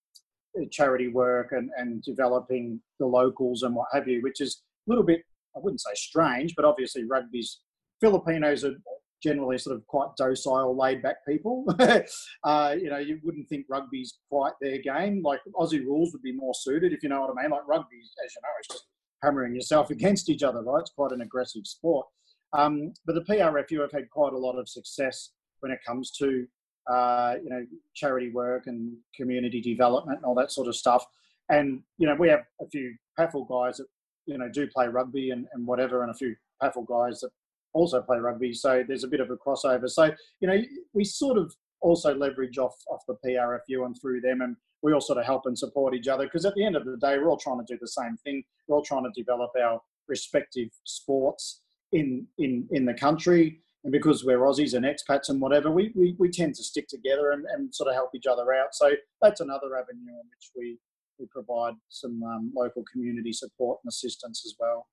charity 0.65 1.07
work 1.07 1.51
and, 1.51 1.69
and 1.77 2.01
developing 2.03 2.81
the 2.99 3.05
locals 3.05 3.63
and 3.63 3.75
what 3.75 3.87
have 3.93 4.07
you, 4.07 4.21
which 4.21 4.41
is 4.41 4.61
a 4.87 4.91
little 4.91 5.03
bit 5.03 5.21
I 5.55 5.59
wouldn't 5.59 5.81
say 5.81 5.93
strange, 5.95 6.53
but 6.55 6.65
obviously 6.65 7.03
rugby's 7.03 7.61
Filipinos 7.99 8.63
are 8.63 8.75
generally 9.23 9.57
sort 9.57 9.75
of 9.75 9.85
quite 9.87 10.09
docile, 10.17 10.77
laid 10.77 11.01
back 11.01 11.25
people. 11.27 11.65
uh, 12.43 12.75
you 12.79 12.89
know, 12.89 12.99
you 12.99 13.19
wouldn't 13.23 13.49
think 13.49 13.65
rugby's 13.69 14.19
quite 14.29 14.53
their 14.61 14.77
game. 14.77 15.21
Like 15.23 15.39
Aussie 15.55 15.83
rules 15.83 16.13
would 16.13 16.21
be 16.21 16.33
more 16.33 16.53
suited, 16.53 16.93
if 16.93 17.01
you 17.01 17.09
know 17.09 17.21
what 17.21 17.31
I 17.31 17.41
mean. 17.41 17.51
Like 17.51 17.67
rugby, 17.67 17.97
as 17.97 18.33
you 18.35 18.41
know, 18.43 18.49
is 18.61 18.67
just 18.71 18.85
hammering 19.23 19.55
yourself 19.55 19.89
against 19.91 20.29
each 20.29 20.43
other, 20.43 20.61
right? 20.61 20.81
It's 20.81 20.91
quite 20.91 21.11
an 21.11 21.21
aggressive 21.21 21.65
sport. 21.65 22.05
Um, 22.53 22.93
but 23.05 23.15
the 23.15 23.21
PRFU 23.21 23.81
have 23.81 23.91
had 23.91 24.09
quite 24.09 24.33
a 24.33 24.37
lot 24.37 24.57
of 24.57 24.69
success 24.69 25.31
when 25.59 25.71
it 25.71 25.79
comes 25.85 26.11
to 26.19 26.45
uh, 26.89 27.35
you 27.43 27.49
know 27.49 27.65
charity 27.93 28.29
work 28.29 28.67
and 28.67 28.95
community 29.15 29.61
development 29.61 30.17
and 30.17 30.25
all 30.25 30.35
that 30.35 30.51
sort 30.51 30.67
of 30.67 30.75
stuff. 30.75 31.05
And 31.49 31.81
you 31.97 32.07
know 32.07 32.15
we 32.15 32.29
have 32.29 32.41
a 32.61 32.67
few 32.67 32.95
PAFL 33.19 33.47
guys 33.49 33.77
that 33.77 33.87
you 34.25 34.37
know 34.37 34.49
do 34.49 34.67
play 34.67 34.87
rugby 34.87 35.31
and, 35.31 35.47
and 35.53 35.65
whatever, 35.65 36.03
and 36.03 36.11
a 36.11 36.13
few 36.13 36.35
PAFL 36.61 36.87
guys 36.87 37.21
that 37.21 37.29
also 37.73 38.01
play 38.01 38.17
rugby. 38.17 38.53
So 38.53 38.83
there's 38.87 39.03
a 39.03 39.07
bit 39.07 39.19
of 39.19 39.29
a 39.29 39.37
crossover. 39.37 39.89
So 39.89 40.11
you 40.39 40.47
know 40.47 40.61
we 40.93 41.03
sort 41.03 41.37
of 41.37 41.53
also 41.81 42.15
leverage 42.15 42.57
off 42.57 42.75
off 42.89 43.01
the 43.07 43.15
PRFU 43.25 43.85
and 43.85 43.95
through 43.99 44.21
them, 44.21 44.41
and 44.41 44.55
we 44.81 44.93
all 44.93 45.01
sort 45.01 45.19
of 45.19 45.25
help 45.25 45.43
and 45.45 45.57
support 45.57 45.93
each 45.95 46.07
other 46.07 46.25
because 46.25 46.45
at 46.45 46.53
the 46.55 46.65
end 46.65 46.75
of 46.75 46.85
the 46.85 46.97
day, 46.97 47.17
we're 47.17 47.29
all 47.29 47.37
trying 47.37 47.59
to 47.59 47.73
do 47.73 47.77
the 47.79 47.87
same 47.87 48.17
thing. 48.23 48.43
We're 48.67 48.77
all 48.77 48.83
trying 48.83 49.03
to 49.03 49.11
develop 49.15 49.51
our 49.61 49.81
respective 50.07 50.69
sports 50.83 51.61
in 51.91 52.27
in 52.37 52.67
in 52.71 52.85
the 52.85 52.93
country. 52.93 53.61
And 53.87 53.91
because 53.93 54.25
we're 54.25 54.39
Aussies 54.39 54.73
and 54.73 54.85
expats 54.85 55.29
and 55.29 55.39
whatever, 55.39 55.71
we, 55.71 55.93
we, 55.95 56.13
we 56.19 56.29
tend 56.29 56.55
to 56.55 56.61
stick 56.61 56.89
together 56.89 57.31
and, 57.31 57.45
and 57.45 57.73
sort 57.73 57.87
of 57.87 57.95
help 57.95 58.09
each 58.13 58.27
other 58.27 58.53
out. 58.53 58.75
So 58.75 58.91
that's 59.21 59.39
another 59.39 59.77
avenue 59.77 60.11
in 60.11 60.27
which 60.29 60.51
we, 60.57 60.77
we 61.17 61.25
provide 61.27 61.75
some 61.87 62.21
um, 62.21 62.51
local 62.53 62.83
community 62.91 63.31
support 63.31 63.79
and 63.81 63.89
assistance 63.89 64.43
as 64.45 64.55
well. 64.59 64.87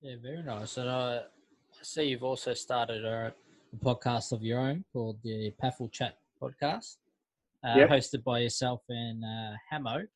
Yeah, 0.00 0.14
very 0.22 0.42
nice. 0.42 0.78
And 0.78 0.88
I 0.88 1.20
see 1.82 2.04
you've 2.04 2.22
also 2.22 2.54
started 2.54 3.04
a, 3.04 3.34
a 3.74 3.84
podcast 3.84 4.32
of 4.32 4.42
your 4.42 4.60
own 4.60 4.86
called 4.94 5.18
the 5.22 5.52
PAFL 5.62 5.92
Chat 5.92 6.16
podcast 6.40 6.96
uh, 7.62 7.74
yep. 7.76 7.90
hosted 7.90 8.24
by 8.24 8.38
yourself 8.38 8.80
and 8.88 9.22
uh, 9.22 9.52
Hamo. 9.70 10.06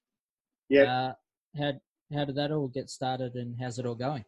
Yeah. 0.71 1.11
Uh, 1.11 1.13
how 1.59 1.73
how 2.17 2.25
did 2.25 2.37
that 2.37 2.53
all 2.53 2.69
get 2.69 2.89
started, 2.89 3.35
and 3.35 3.55
how's 3.61 3.79
it 3.79 3.85
all 3.85 3.95
going? 3.95 4.25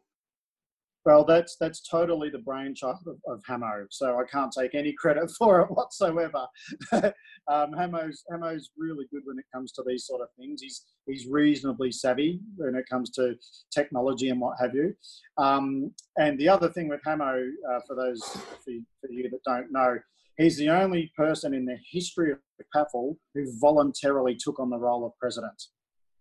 Well, 1.05 1.25
that's 1.25 1.57
that's 1.59 1.81
totally 1.89 2.29
the 2.29 2.39
brainchild 2.39 2.99
of, 3.07 3.17
of 3.27 3.43
Hamo, 3.47 3.87
so 3.91 4.19
I 4.19 4.25
can't 4.31 4.53
take 4.53 4.75
any 4.75 4.93
credit 4.93 5.31
for 5.39 5.61
it 5.61 5.71
whatsoever. 5.71 6.47
um, 7.49 7.73
Hamo's 7.73 8.25
Hamo's 8.31 8.71
really 8.77 9.07
good 9.11 9.23
when 9.25 9.39
it 9.39 9.47
comes 9.55 9.73
to 9.73 9.85
these 9.87 10.07
sort 10.07 10.21
of 10.21 10.29
things. 10.39 10.61
He's 10.61 10.87
he's 11.07 11.27
reasonably 11.27 11.93
savvy 11.93 12.41
when 12.57 12.75
it 12.75 12.85
comes 12.91 13.11
to 13.13 13.37
technology 13.73 14.29
and 14.29 14.41
what 14.41 14.59
have 14.61 14.75
you. 14.75 14.95
Um, 15.39 15.93
and 16.19 16.39
the 16.39 16.49
other 16.49 16.69
thing 16.69 16.89
with 16.89 17.01
Hamo, 17.05 17.43
uh, 17.71 17.81
for 17.87 17.95
those 17.95 18.23
for, 18.23 18.73
for 19.01 19.11
you 19.11 19.31
that 19.31 19.45
don't 19.45 19.73
know, 19.73 19.99
He's 20.39 20.57
the 20.57 20.69
only 20.69 21.13
person 21.17 21.53
in 21.53 21.65
the 21.65 21.77
history 21.91 22.31
of 22.31 22.39
PAFL 22.75 23.17
who 23.35 23.59
voluntarily 23.61 24.37
took 24.39 24.61
on 24.61 24.71
the 24.71 24.79
role 24.79 25.05
of 25.05 25.13
president. 25.19 25.61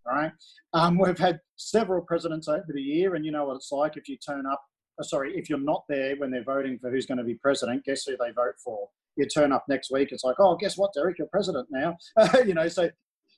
Right? 0.08 0.32
Um, 0.72 0.98
we've 1.02 1.18
had 1.18 1.40
several 1.56 2.02
presidents 2.02 2.48
over 2.48 2.66
the 2.68 2.82
year, 2.82 3.14
and 3.14 3.24
you 3.24 3.32
know 3.32 3.46
what 3.46 3.56
it's 3.56 3.72
like 3.72 3.96
if 3.96 4.08
you 4.08 4.16
turn 4.16 4.44
up. 4.50 4.62
Oh, 5.00 5.04
sorry, 5.04 5.36
if 5.36 5.48
you're 5.48 5.60
not 5.60 5.84
there 5.88 6.16
when 6.16 6.30
they're 6.30 6.42
voting 6.42 6.78
for 6.80 6.90
who's 6.90 7.06
going 7.06 7.18
to 7.18 7.24
be 7.24 7.34
president, 7.34 7.84
guess 7.84 8.04
who 8.04 8.16
they 8.16 8.32
vote 8.32 8.54
for? 8.62 8.88
You 9.16 9.26
turn 9.26 9.52
up 9.52 9.64
next 9.68 9.92
week, 9.92 10.10
it's 10.10 10.24
like, 10.24 10.36
oh, 10.40 10.56
guess 10.56 10.76
what, 10.76 10.92
Derek, 10.92 11.18
you're 11.18 11.28
president 11.28 11.68
now. 11.70 11.96
you 12.46 12.54
know, 12.54 12.68
so 12.68 12.90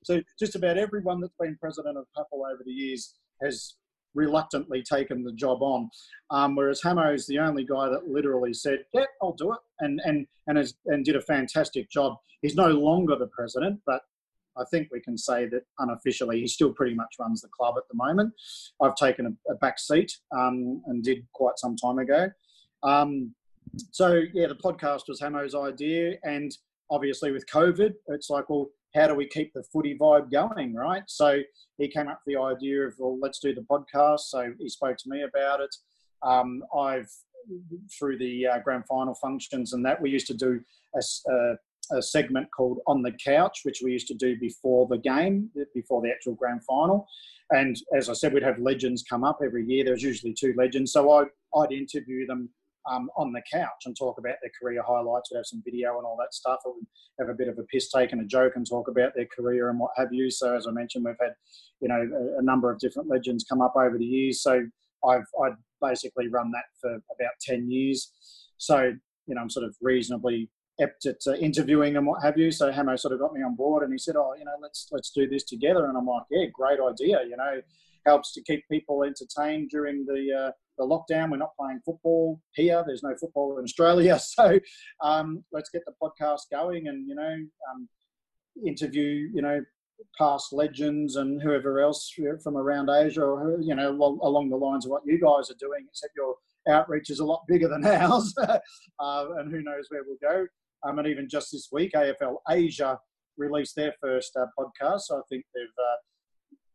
so 0.05 0.23
just 0.39 0.55
about 0.55 0.79
everyone 0.79 1.21
that's 1.21 1.35
been 1.39 1.59
president 1.61 1.99
of 1.99 2.07
PAFL 2.17 2.53
over 2.53 2.63
the 2.65 2.73
years 2.73 3.15
has 3.43 3.75
reluctantly 4.15 4.83
taken 4.83 5.23
the 5.23 5.33
job 5.33 5.63
on. 5.63 5.89
Um, 6.31 6.57
whereas 6.57 6.81
Hamo 6.83 7.13
is 7.13 7.27
the 7.27 7.39
only 7.39 7.65
guy 7.65 7.89
that 7.89 8.09
literally 8.09 8.55
said, 8.55 8.85
"Yeah, 8.93 9.07
I'll 9.23 9.35
do 9.35 9.53
it," 9.53 9.59
and 9.81 10.01
and 10.05 10.27
and 10.47 10.59
has, 10.59 10.75
and 10.87 11.05
did 11.05 11.17
a 11.17 11.23
fantastic 11.23 11.91
job. 11.91 12.17
He's 12.43 12.57
no 12.57 12.69
longer 12.69 13.17
the 13.17 13.29
president, 13.29 13.81
but 13.87 14.01
I 14.57 14.65
think 14.71 14.89
we 14.91 15.01
can 15.01 15.17
say 15.17 15.47
that 15.47 15.63
unofficially 15.79 16.41
he 16.41 16.49
still 16.49 16.73
pretty 16.73 16.95
much 16.95 17.15
runs 17.19 17.41
the 17.41 17.49
club 17.49 17.75
at 17.77 17.85
the 17.91 17.97
moment. 17.97 18.33
I've 18.83 18.97
taken 18.97 19.27
a, 19.27 19.53
a 19.53 19.57
back 19.57 19.79
seat 19.79 20.13
um, 20.37 20.83
and 20.87 21.03
did 21.03 21.27
quite 21.33 21.59
some 21.59 21.77
time 21.77 21.99
ago. 21.99 22.29
Um, 22.83 23.35
so 23.93 24.23
yeah, 24.35 24.47
the 24.47 24.57
podcast 24.57 25.03
was 25.09 25.21
Hamo's 25.21 25.55
idea, 25.55 26.15
and 26.25 26.51
obviously 26.91 27.31
with 27.31 27.47
COVID, 27.47 27.95
it's 28.09 28.31
like, 28.31 28.51
well, 28.51 28.69
how 28.95 29.07
do 29.07 29.15
we 29.15 29.27
keep 29.27 29.53
the 29.53 29.63
footy 29.73 29.97
vibe 29.97 30.31
going, 30.31 30.75
right? 30.75 31.05
So 31.07 31.41
he 31.79 31.89
came 31.89 32.09
up 32.09 32.21
with 32.25 32.35
the 32.35 32.41
idea 32.41 32.87
of, 32.87 32.95
well, 32.99 33.19
let's 33.21 33.39
do 33.39 33.55
the 33.55 33.63
podcast. 33.63 34.21
So 34.21 34.53
he 34.59 34.69
spoke 34.69 34.97
to 34.99 35.09
me 35.09 35.23
about 35.23 35.61
it. 35.61 35.75
Um, 36.23 36.63
I've, 36.77 37.11
through 37.97 38.19
the 38.19 38.47
uh, 38.47 38.59
grand 38.59 38.85
final 38.87 39.15
functions 39.15 39.73
and 39.73 39.85
that, 39.87 40.01
we 40.01 40.11
used 40.11 40.27
to 40.27 40.35
do 40.35 40.61
a, 40.95 41.31
a, 41.31 41.55
a, 41.93 42.03
segment 42.03 42.49
called 42.57 42.79
On 42.87 43.03
the 43.03 43.13
Couch, 43.13 43.61
which 43.65 43.81
we 43.83 43.93
used 43.93 44.09
to 44.09 44.15
do 44.15 44.39
before 44.39 44.87
the 44.89 44.99
game, 44.99 45.51
before 45.75 46.03
the 46.03 46.11
actual 46.11 46.35
grand 46.35 46.65
final. 46.65 47.07
And 47.51 47.77
as 47.97 48.09
I 48.09 48.13
said, 48.13 48.33
we'd 48.33 48.43
have 48.43 48.59
legends 48.59 49.03
come 49.09 49.25
up 49.25 49.41
every 49.45 49.65
year. 49.67 49.85
There's 49.85 50.03
usually 50.03 50.35
two 50.39 50.55
legends. 50.57 50.93
So 50.93 51.11
I, 51.11 51.25
I'd 51.59 51.73
interview 51.73 52.27
them 52.27 52.51
um, 52.91 53.11
on 53.17 53.33
the 53.33 53.43
couch 53.53 53.83
and 53.87 53.97
talk 53.97 54.19
about 54.19 54.37
their 54.43 54.51
career 54.61 54.83
highlights. 54.87 55.31
We'd 55.31 55.39
have 55.39 55.47
some 55.47 55.63
video 55.65 55.97
and 55.99 56.07
all 56.07 56.17
that 56.21 56.35
stuff. 56.35 56.61
We'd 56.65 56.87
have 57.19 57.29
a 57.29 57.35
bit 57.35 57.49
of 57.49 57.59
a 57.59 57.65
piss 57.65 57.91
take 57.91 58.13
and 58.13 58.21
a 58.21 58.25
joke 58.25 58.55
and 58.57 58.69
talk 58.69 58.89
about 58.89 59.15
their 59.15 59.27
career 59.27 59.71
and 59.71 59.79
what 59.79 59.91
have 59.97 60.13
you. 60.13 60.31
So 60.31 60.57
as 60.57 60.67
I 60.67 60.71
mentioned, 60.71 61.05
we've 61.05 61.15
had 61.21 61.35
you 61.81 61.89
know 61.89 62.01
a, 62.37 62.39
a 62.39 62.43
number 62.43 62.71
of 62.73 62.79
different 62.79 63.09
legends 63.09 63.45
come 63.49 63.61
up 63.61 63.75
over 63.77 63.99
the 63.99 64.05
years. 64.05 64.43
So 64.43 64.65
I've 65.05 65.27
I'd 65.45 65.57
basically 65.81 66.29
run 66.29 66.51
that 66.53 66.65
for 66.81 66.95
about 66.95 67.33
ten 67.41 67.71
years. 67.71 68.13
So 68.59 68.93
you 69.27 69.35
know 69.35 69.41
I'm 69.41 69.51
sort 69.51 69.67
of 69.67 69.77
reasonably 69.81 70.49
apt 70.81 71.07
at 71.07 71.21
uh, 71.27 71.35
interviewing 71.35 71.97
and 71.97 72.07
what 72.07 72.23
have 72.23 72.39
you. 72.39 72.51
So 72.51 72.73
Hamo 72.73 72.97
sort 72.97 73.15
of 73.15 73.21
got 73.21 73.33
me 73.33 73.43
on 73.43 73.55
board 73.55 73.83
and 73.83 73.93
he 73.93 73.99
said, 73.99 74.17
"Oh, 74.17 74.35
you 74.39 74.45
know, 74.45 74.57
let's 74.61 74.89
let's 74.91 75.11
do 75.11 75.29
this 75.29 75.45
together." 75.45 75.87
And 75.87 75.97
I'm 75.97 76.07
like, 76.07 76.25
"Yeah, 76.31 76.47
great 76.53 76.79
idea." 76.81 77.21
You 77.29 77.37
know, 77.37 77.61
helps 78.07 78.33
to 78.33 78.43
keep 78.43 78.65
people 78.71 79.03
entertained 79.03 79.71
during 79.71 80.05
the 80.07 80.47
uh, 80.49 80.53
the 80.79 80.85
lockdown. 80.85 81.31
We're 81.31 81.39
not 81.39 81.57
playing 81.59 81.81
football 81.85 82.41
here. 82.53 82.83
There's 82.87 83.03
no 83.03 83.15
football 83.21 83.59
in 83.59 83.65
Australia, 83.65 84.19
so 84.23 84.59
um, 85.03 85.45
let's 85.53 85.71
get 85.71 85.83
the 85.87 85.95
podcast 86.03 86.51
going 86.51 86.89
and 86.89 87.07
you 87.07 87.15
know 87.15 87.37
um, 87.73 87.89
interview 88.67 89.29
you 89.33 89.43
know 89.43 89.63
past 90.17 90.53
legends 90.53 91.17
and 91.17 91.43
whoever 91.43 91.79
else 91.81 92.11
from 92.43 92.57
around 92.57 92.89
Asia 92.89 93.23
or 93.23 93.59
you 93.61 93.75
know 93.75 93.91
along 94.23 94.49
the 94.49 94.57
lines 94.57 94.87
of 94.87 94.91
what 94.91 95.03
you 95.05 95.21
guys 95.21 95.51
are 95.51 95.59
doing. 95.59 95.87
Except 95.89 96.15
your 96.17 96.37
outreach 96.69 97.11
is 97.11 97.21
a 97.21 97.25
lot 97.25 97.47
bigger 97.47 97.69
than 97.69 97.85
ours, 97.87 98.35
uh, 98.39 98.59
and 99.39 99.51
who 99.51 99.63
knows 99.63 99.87
where 99.89 100.03
we'll 100.07 100.17
go. 100.23 100.47
Um, 100.87 100.99
and 100.99 101.09
even 101.09 101.29
just 101.29 101.53
this 101.53 101.69
week, 101.73 101.93
AFL 101.95 102.37
Asia 102.49 102.99
released 103.37 103.77
their 103.77 103.95
first 104.01 104.37
uh, 104.37 104.47
podcast. 104.59 105.03
So 105.03 105.19
I 105.19 105.23
think 105.29 105.45
they've 105.55 105.65
uh, 105.65 105.97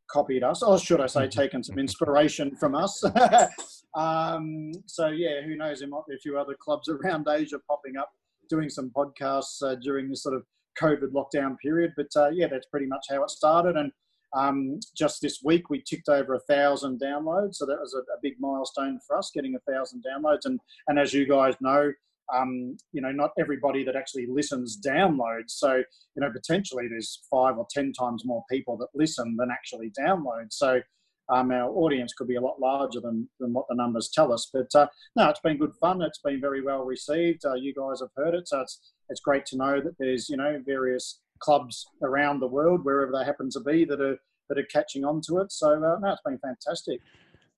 copied 0.09 0.43
us, 0.43 0.63
or 0.63 0.77
should 0.79 1.01
I 1.01 1.07
say, 1.07 1.27
taken 1.27 1.63
some 1.63 1.79
inspiration 1.79 2.55
from 2.55 2.75
us. 2.75 3.03
um, 3.95 4.71
so 4.85 5.07
yeah, 5.07 5.41
who 5.41 5.55
knows? 5.55 5.79
There 5.79 5.89
might 5.89 6.05
be 6.07 6.15
a 6.15 6.19
few 6.19 6.37
other 6.37 6.55
clubs 6.59 6.89
around 7.05 7.27
Asia 7.29 7.59
popping 7.67 7.97
up 7.97 8.09
doing 8.49 8.69
some 8.69 8.91
podcasts 8.95 9.61
uh, 9.63 9.75
during 9.75 10.09
this 10.09 10.23
sort 10.23 10.35
of 10.35 10.43
COVID 10.79 11.11
lockdown 11.13 11.57
period. 11.59 11.93
But 11.95 12.07
uh, 12.15 12.29
yeah, 12.29 12.47
that's 12.47 12.67
pretty 12.67 12.85
much 12.85 13.05
how 13.09 13.23
it 13.23 13.29
started. 13.29 13.75
And 13.75 13.91
um, 14.35 14.79
just 14.95 15.21
this 15.21 15.39
week, 15.43 15.69
we 15.69 15.81
ticked 15.81 16.09
over 16.09 16.33
a 16.33 16.39
thousand 16.41 16.99
downloads, 16.99 17.55
so 17.55 17.65
that 17.65 17.79
was 17.79 17.93
a, 17.93 17.99
a, 17.99 18.19
big 18.21 18.33
milestone 18.39 18.99
for 19.07 19.17
us, 19.17 19.31
getting 19.33 19.55
a 19.55 19.71
thousand 19.71 20.03
downloads. 20.03 20.45
And 20.45 20.59
and 20.87 20.99
as 20.99 21.13
you 21.13 21.25
guys 21.25 21.55
know, 21.61 21.91
um, 22.33 22.77
you 22.91 23.01
know, 23.01 23.11
not 23.11 23.31
everybody 23.39 23.83
that 23.83 23.95
actually 23.95 24.25
listens 24.27 24.79
downloads. 24.79 25.49
So, 25.49 25.75
you 25.75 26.21
know, 26.21 26.31
potentially 26.31 26.87
there's 26.89 27.21
five 27.29 27.57
or 27.57 27.67
10 27.69 27.93
times 27.93 28.23
more 28.25 28.43
people 28.49 28.77
that 28.77 28.87
listen 28.93 29.35
than 29.37 29.49
actually 29.51 29.91
download. 29.91 30.47
So, 30.51 30.81
um, 31.27 31.51
our 31.51 31.69
audience 31.71 32.13
could 32.13 32.27
be 32.27 32.35
a 32.35 32.41
lot 32.41 32.59
larger 32.59 32.99
than, 32.99 33.27
than 33.39 33.51
what 33.51 33.65
the 33.67 33.75
numbers 33.75 34.11
tell 34.13 34.31
us. 34.31 34.49
But 34.53 34.67
uh, 34.75 34.87
no, 35.15 35.29
it's 35.29 35.39
been 35.39 35.57
good 35.57 35.73
fun. 35.81 36.01
It's 36.01 36.19
been 36.19 36.39
very 36.39 36.61
well 36.61 36.83
received. 36.83 37.45
Uh, 37.45 37.55
you 37.55 37.73
guys 37.73 37.99
have 37.99 38.09
heard 38.15 38.35
it. 38.35 38.47
So 38.47 38.61
it's, 38.61 38.93
it's 39.09 39.21
great 39.21 39.45
to 39.47 39.57
know 39.57 39.81
that 39.81 39.95
there's, 39.97 40.29
you 40.29 40.37
know, 40.37 40.61
various 40.65 41.21
clubs 41.39 41.85
around 42.03 42.39
the 42.39 42.47
world, 42.47 42.85
wherever 42.85 43.11
they 43.11 43.25
happen 43.25 43.49
to 43.51 43.59
be, 43.59 43.85
that 43.85 44.01
are, 44.01 44.17
that 44.49 44.59
are 44.59 44.67
catching 44.71 45.03
on 45.03 45.19
to 45.27 45.39
it. 45.39 45.51
So, 45.51 45.73
uh, 45.73 45.97
no, 45.99 46.11
it's 46.11 46.21
been 46.23 46.37
fantastic. 46.37 46.99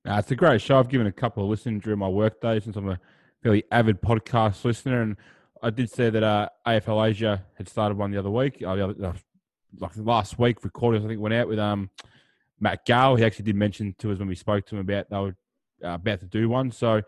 It's 0.06 0.32
a 0.32 0.36
great 0.36 0.62
show. 0.62 0.80
I've 0.80 0.88
given 0.88 1.08
a 1.08 1.12
couple 1.12 1.44
of 1.44 1.50
listens 1.50 1.84
during 1.84 2.00
my 2.00 2.08
work 2.08 2.40
days 2.40 2.64
since 2.64 2.78
I'm 2.78 2.88
a 2.88 3.00
fairly 3.42 3.64
avid 3.72 4.02
podcast 4.02 4.64
listener, 4.66 5.02
and 5.02 5.18
I 5.62 5.70
did 5.70 5.90
say 5.90 6.10
that 6.10 6.24
uh, 6.24 6.50
AFL 6.66 7.10
Asia 7.10 7.44
had 7.56 7.68
started 7.68 7.98
one 7.98 8.12
the 8.12 8.20
other 8.20 8.30
week. 8.30 8.62
Uh, 8.66 8.76
the 8.76 8.90
other, 8.90 9.06
uh, 9.06 9.14
like 9.80 9.92
last 9.98 10.40
week, 10.40 10.64
recordings 10.64 11.06
I 11.06 11.08
think 11.08 11.20
went 11.20 11.34
out 11.34 11.48
with 11.48 11.60
um, 11.60 11.90
Matt 12.60 12.86
Gale. 12.86 13.16
He 13.16 13.24
actually 13.24 13.46
did 13.46 13.56
mention 13.56 13.96
to 14.00 14.12
us 14.12 14.20
when 14.20 14.28
we 14.28 14.36
spoke 14.36 14.66
to 14.68 14.76
him 14.76 14.82
about 14.82 15.10
they 15.10 15.18
were 15.18 15.36
uh, 15.84 15.96
about 15.96 16.20
to 16.22 16.26
do 16.26 16.50
one. 16.50 16.72
So 16.72 17.02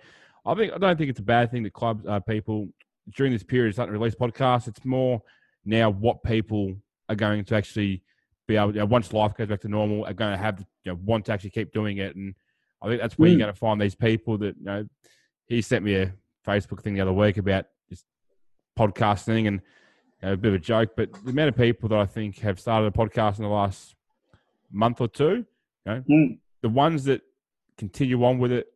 I 0.46 0.56
think 0.56 0.74
I 0.74 0.78
don't 0.78 0.98
think 0.98 1.10
it's 1.10 1.20
a 1.20 1.24
bad 1.24 1.52
thing 1.52 1.64
that 1.64 1.74
clubs 1.74 2.06
uh, 2.08 2.20
people 2.20 2.70
during 3.16 3.34
this 3.34 3.44
period 3.44 3.74
starting 3.74 3.94
to 3.94 4.00
release 4.00 4.16
podcasts. 4.16 4.68
It's 4.68 4.84
more 4.86 5.22
now 5.66 5.90
what 5.90 6.24
people 6.24 6.76
are 7.08 7.16
going 7.16 7.44
to 7.46 7.56
actually 7.56 8.04
be 8.48 8.56
able. 8.56 8.74
You 8.74 8.80
know, 8.80 8.86
once 8.86 9.14
life 9.14 9.36
goes 9.36 9.48
back 9.48 9.62
to 9.62 9.68
normal, 9.68 10.06
are 10.06 10.14
going 10.14 10.32
to 10.32 10.38
have 10.38 10.60
you 10.84 10.92
know, 10.92 11.00
want 11.04 11.26
to 11.26 11.34
actually 11.34 11.52
keep 11.52 11.74
doing 11.74 11.98
it, 11.98 12.16
and 12.16 12.36
I 12.82 12.88
think 12.88 13.02
that's 13.02 13.18
where 13.18 13.28
mm. 13.28 13.34
you're 13.34 13.40
going 13.40 13.54
to 13.54 13.60
find 13.60 13.82
these 13.82 13.96
people 13.96 14.38
that 14.40 14.56
you 14.58 14.66
know 14.66 14.86
he 15.50 15.62
sent 15.62 15.84
me 15.84 15.96
a 15.96 16.14
Facebook 16.48 16.82
thing 16.82 16.94
the 16.94 17.02
other 17.02 17.12
week 17.12 17.38
about 17.38 17.66
podcasting 18.78 19.48
and 19.48 19.62
you 20.22 20.28
know, 20.28 20.34
a 20.34 20.38
bit 20.38 20.50
of 20.50 20.56
a 20.56 20.60
joke, 20.60 20.92
but 20.96 21.12
the 21.26 21.32
amount 21.32 21.50
of 21.50 21.58
people 21.58 21.90
that 21.90 22.00
I 22.00 22.06
think 22.06 22.40
have 22.40 22.60
started 22.60 22.88
a 22.88 22.92
podcast 22.92 23.38
in 23.38 23.44
the 23.44 23.50
last 23.50 23.96
month 24.72 25.02
or 25.02 25.08
two, 25.08 25.46
you 25.86 25.92
know, 25.94 26.04
mm. 26.10 26.38
the 26.62 26.70
ones 26.70 27.04
that 27.06 27.22
continue 27.78 28.24
on 28.24 28.40
with 28.40 28.52
it 28.52 28.68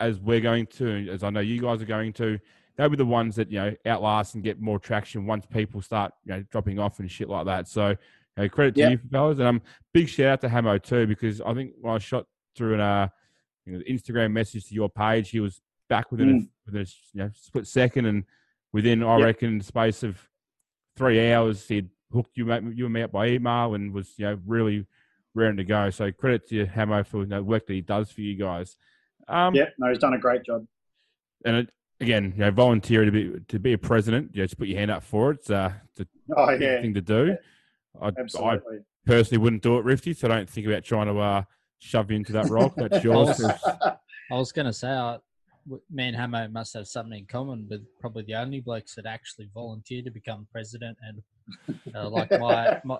as 0.00 0.18
we're 0.18 0.40
going 0.40 0.66
to, 0.66 1.08
as 1.10 1.22
I 1.22 1.30
know 1.30 1.40
you 1.40 1.60
guys 1.60 1.80
are 1.82 1.86
going 1.86 2.12
to, 2.14 2.40
they'll 2.76 2.88
be 2.88 2.96
the 2.96 3.04
ones 3.04 3.36
that 3.36 3.50
you 3.50 3.58
know 3.58 3.74
outlast 3.86 4.34
and 4.34 4.42
get 4.42 4.60
more 4.60 4.78
traction 4.78 5.26
once 5.26 5.44
people 5.46 5.82
start 5.82 6.12
you 6.24 6.32
know 6.32 6.42
dropping 6.50 6.78
off 6.78 6.98
and 6.98 7.10
shit 7.10 7.28
like 7.28 7.46
that. 7.46 7.68
So, 7.68 7.90
you 7.90 7.96
know, 8.36 8.48
credit 8.48 8.74
to 8.76 8.80
yep. 8.80 8.90
you 8.92 8.98
fellas, 9.10 9.38
and 9.38 9.46
um, 9.46 9.62
big 9.92 10.08
shout 10.08 10.26
out 10.26 10.40
to 10.40 10.48
Hamo 10.48 10.78
too 10.78 11.06
because 11.06 11.40
I 11.40 11.52
think 11.54 11.72
when 11.80 11.94
I 11.94 11.98
shot 11.98 12.26
through 12.56 12.74
an 12.74 12.80
uh, 12.80 13.08
you 13.66 13.74
know, 13.74 13.82
Instagram 13.88 14.32
message 14.32 14.66
to 14.68 14.74
your 14.74 14.88
page, 14.88 15.30
he 15.30 15.40
was 15.40 15.60
back 15.92 16.10
within 16.10 16.28
mm. 16.28 16.44
a, 16.44 16.48
within 16.64 16.80
a 16.80 16.86
you 17.12 17.24
know, 17.24 17.30
split 17.34 17.66
second, 17.66 18.06
and 18.06 18.24
within 18.72 19.02
I 19.02 19.18
yep. 19.18 19.26
reckon 19.26 19.58
the 19.58 19.64
space 19.64 20.02
of 20.02 20.18
three 20.96 21.30
hours, 21.30 21.68
he'd 21.68 21.90
hooked 22.10 22.34
you, 22.38 22.46
you 22.46 22.86
and 22.86 22.94
me 22.94 23.02
up 23.02 23.12
by 23.12 23.26
email, 23.26 23.74
and 23.74 23.92
was 23.92 24.14
you 24.16 24.24
know 24.24 24.38
really 24.46 24.86
raring 25.34 25.58
to 25.58 25.64
go. 25.64 25.90
So 25.90 26.10
credit 26.10 26.48
to 26.48 26.64
Hamo 26.64 27.04
for 27.04 27.26
the 27.26 27.42
work 27.42 27.66
that 27.66 27.74
he 27.74 27.82
does 27.82 28.10
for 28.10 28.22
you 28.22 28.36
guys. 28.36 28.78
Um, 29.28 29.54
yeah, 29.54 29.66
no, 29.78 29.90
he's 29.90 29.98
done 29.98 30.14
a 30.14 30.18
great 30.18 30.44
job. 30.44 30.66
And 31.44 31.56
it, 31.56 31.70
again, 32.00 32.32
you 32.34 32.40
know, 32.40 32.50
volunteer 32.50 33.04
to 33.04 33.10
be 33.10 33.34
to 33.48 33.58
be 33.58 33.74
a 33.74 33.78
president, 33.78 34.30
you 34.32 34.40
know, 34.40 34.46
just 34.46 34.58
put 34.58 34.68
your 34.68 34.78
hand 34.78 34.90
up 34.90 35.02
for 35.02 35.32
it. 35.32 35.40
It's, 35.40 35.50
uh, 35.50 35.72
it's 35.90 36.00
a 36.00 36.06
oh, 36.34 36.50
yeah. 36.52 36.80
thing 36.80 36.94
to 36.94 37.02
do. 37.02 37.26
Yeah. 37.26 38.00
I, 38.00 38.12
Absolutely. 38.18 38.78
I 38.78 38.80
personally 39.04 39.42
wouldn't 39.42 39.62
do 39.62 39.76
it, 39.76 39.84
Rifty, 39.84 40.14
so 40.14 40.26
don't 40.28 40.48
think 40.48 40.66
about 40.66 40.84
trying 40.84 41.08
to 41.08 41.20
uh, 41.20 41.42
shove 41.80 42.10
you 42.10 42.16
into 42.16 42.32
that 42.32 42.48
role. 42.48 42.72
That's 42.74 43.04
yours. 43.04 43.38
I 44.30 44.34
was 44.34 44.52
going 44.52 44.64
to 44.64 44.72
say, 44.72 44.88
I, 44.88 45.18
me 45.90 46.08
and 46.08 46.16
Hamo 46.16 46.48
must 46.48 46.74
have 46.74 46.86
something 46.86 47.20
in 47.20 47.26
common 47.26 47.66
with 47.68 47.84
probably 48.00 48.24
the 48.24 48.34
only 48.34 48.60
blokes 48.60 48.94
that 48.94 49.06
actually 49.06 49.48
volunteered 49.54 50.04
to 50.04 50.10
become 50.10 50.46
president. 50.50 50.96
And 51.02 51.22
uh, 51.94 52.08
like 52.08 52.30
my, 52.40 52.80
my, 52.84 52.98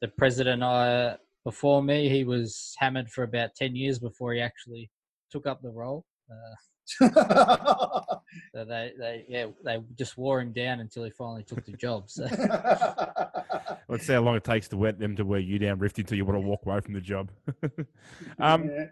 the 0.00 0.08
president 0.08 0.62
I 0.62 1.16
before 1.44 1.82
me, 1.82 2.08
he 2.08 2.24
was 2.24 2.74
hammered 2.78 3.10
for 3.10 3.22
about 3.22 3.54
ten 3.54 3.74
years 3.74 3.98
before 3.98 4.34
he 4.34 4.40
actually 4.40 4.90
took 5.30 5.46
up 5.46 5.62
the 5.62 5.70
role. 5.70 6.04
Uh, 6.30 6.54
so 6.98 8.64
they, 8.64 8.92
they, 8.98 9.24
yeah, 9.28 9.46
they 9.64 9.78
just 9.96 10.16
wore 10.16 10.40
him 10.40 10.52
down 10.52 10.80
until 10.80 11.04
he 11.04 11.10
finally 11.10 11.42
took 11.42 11.64
the 11.64 11.72
job. 11.72 12.04
So. 12.08 12.24
Let's 13.88 14.06
see 14.06 14.12
how 14.12 14.20
long 14.20 14.36
it 14.36 14.44
takes 14.44 14.68
to 14.68 14.76
wet 14.76 14.98
them 14.98 15.16
to 15.16 15.24
wear 15.24 15.40
you 15.40 15.58
down, 15.58 15.78
Rift, 15.78 15.98
until 15.98 16.16
you 16.16 16.24
want 16.24 16.40
to 16.40 16.46
walk 16.46 16.60
away 16.64 16.80
from 16.80 16.94
the 16.94 17.00
job. 17.00 17.30
um, 18.38 18.68
yeah. 18.68 18.86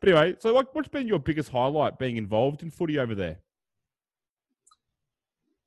But 0.00 0.10
anyway, 0.10 0.36
so 0.38 0.52
like, 0.52 0.74
what's 0.74 0.88
been 0.88 1.08
your 1.08 1.18
biggest 1.18 1.50
highlight 1.50 1.98
being 1.98 2.16
involved 2.16 2.62
in 2.62 2.70
footy 2.70 2.98
over 2.98 3.14
there? 3.14 3.38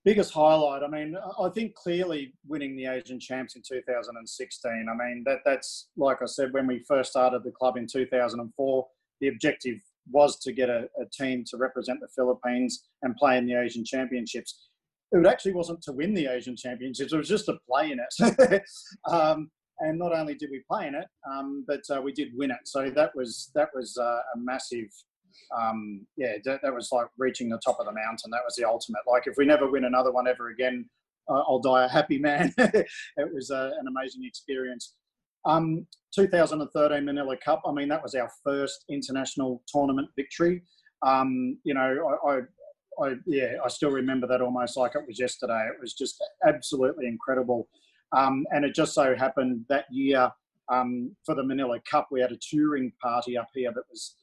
Biggest 0.03 0.33
highlight, 0.33 0.81
I 0.81 0.87
mean, 0.87 1.15
I 1.39 1.49
think 1.49 1.75
clearly 1.75 2.33
winning 2.47 2.75
the 2.75 2.87
Asian 2.87 3.19
Champs 3.19 3.55
in 3.55 3.61
2016. 3.61 4.71
I 4.89 5.05
mean, 5.05 5.23
that 5.27 5.39
that's 5.45 5.89
like 5.95 6.23
I 6.23 6.25
said 6.25 6.53
when 6.53 6.65
we 6.65 6.83
first 6.87 7.11
started 7.11 7.43
the 7.43 7.51
club 7.51 7.77
in 7.77 7.85
2004. 7.85 8.87
The 9.19 9.27
objective 9.27 9.77
was 10.09 10.39
to 10.39 10.51
get 10.51 10.69
a, 10.69 10.89
a 10.99 11.05
team 11.11 11.43
to 11.51 11.57
represent 11.57 11.99
the 11.99 12.07
Philippines 12.15 12.87
and 13.03 13.15
play 13.15 13.37
in 13.37 13.45
the 13.45 13.53
Asian 13.53 13.85
Championships. 13.85 14.69
It 15.11 15.27
actually 15.27 15.53
wasn't 15.53 15.83
to 15.83 15.91
win 15.91 16.15
the 16.15 16.25
Asian 16.25 16.55
Championships; 16.55 17.13
it 17.13 17.17
was 17.17 17.29
just 17.29 17.45
to 17.45 17.57
play 17.69 17.91
in 17.91 17.99
it. 17.99 18.63
um, 19.11 19.51
and 19.81 19.99
not 19.99 20.13
only 20.13 20.35
did 20.35 20.49
we 20.51 20.63
play 20.69 20.87
in 20.87 20.95
it, 20.95 21.07
um, 21.29 21.65
but 21.67 21.81
uh, 21.89 22.01
we 22.01 22.13
did 22.13 22.29
win 22.35 22.51
it. 22.51 22.57
So 22.65 22.89
that 22.89 23.15
was 23.15 23.51
that 23.55 23.69
was 23.75 23.97
uh, 23.97 24.19
a 24.35 24.37
massive, 24.37 24.87
um, 25.59 26.05
yeah, 26.17 26.33
that, 26.45 26.61
that, 26.63 26.73
was 26.73 26.89
like 26.91 27.07
reaching 27.17 27.49
the 27.49 27.59
top 27.63 27.79
of 27.79 27.85
the 27.85 27.91
mountain. 27.91 28.31
That 28.31 28.45
was 28.45 28.55
the 28.55 28.67
ultimate. 28.67 29.01
Like 29.07 29.23
if 29.25 29.35
we 29.37 29.45
never 29.45 29.69
win 29.69 29.85
another 29.85 30.11
one 30.11 30.27
ever 30.27 30.49
again, 30.49 30.89
uh, 31.29 31.41
I'll 31.47 31.59
die 31.59 31.85
a 31.85 31.89
happy 31.89 32.19
man. 32.19 32.53
it 32.57 32.87
was 33.33 33.51
uh, 33.51 33.71
an 33.79 33.87
amazing 33.87 34.23
experience. 34.23 34.93
Um, 35.45 35.87
2013 36.15 37.03
Manila 37.03 37.35
Cup. 37.43 37.63
I 37.65 37.71
mean, 37.71 37.89
that 37.89 38.03
was 38.03 38.13
our 38.15 38.29
first 38.43 38.85
international 38.89 39.63
tournament 39.67 40.09
victory. 40.15 40.61
Um, 41.03 41.57
you 41.63 41.73
know, 41.73 42.19
I, 42.27 42.31
I 42.31 42.39
I, 43.01 43.15
yeah, 43.25 43.53
I 43.63 43.67
still 43.69 43.91
remember 43.91 44.27
that 44.27 44.41
almost 44.41 44.77
like 44.77 44.95
it 44.95 45.07
was 45.07 45.19
yesterday. 45.19 45.67
It 45.73 45.79
was 45.81 45.93
just 45.93 46.23
absolutely 46.45 47.07
incredible. 47.07 47.67
Um, 48.13 48.45
and 48.51 48.65
it 48.65 48.75
just 48.75 48.93
so 48.93 49.15
happened 49.15 49.65
that 49.69 49.85
year 49.91 50.31
um, 50.71 51.15
for 51.25 51.35
the 51.35 51.43
Manila 51.43 51.79
Cup, 51.89 52.07
we 52.11 52.21
had 52.21 52.31
a 52.31 52.37
touring 52.37 52.91
party 53.01 53.37
up 53.37 53.49
here 53.53 53.71
that 53.73 53.83
was 53.89 54.15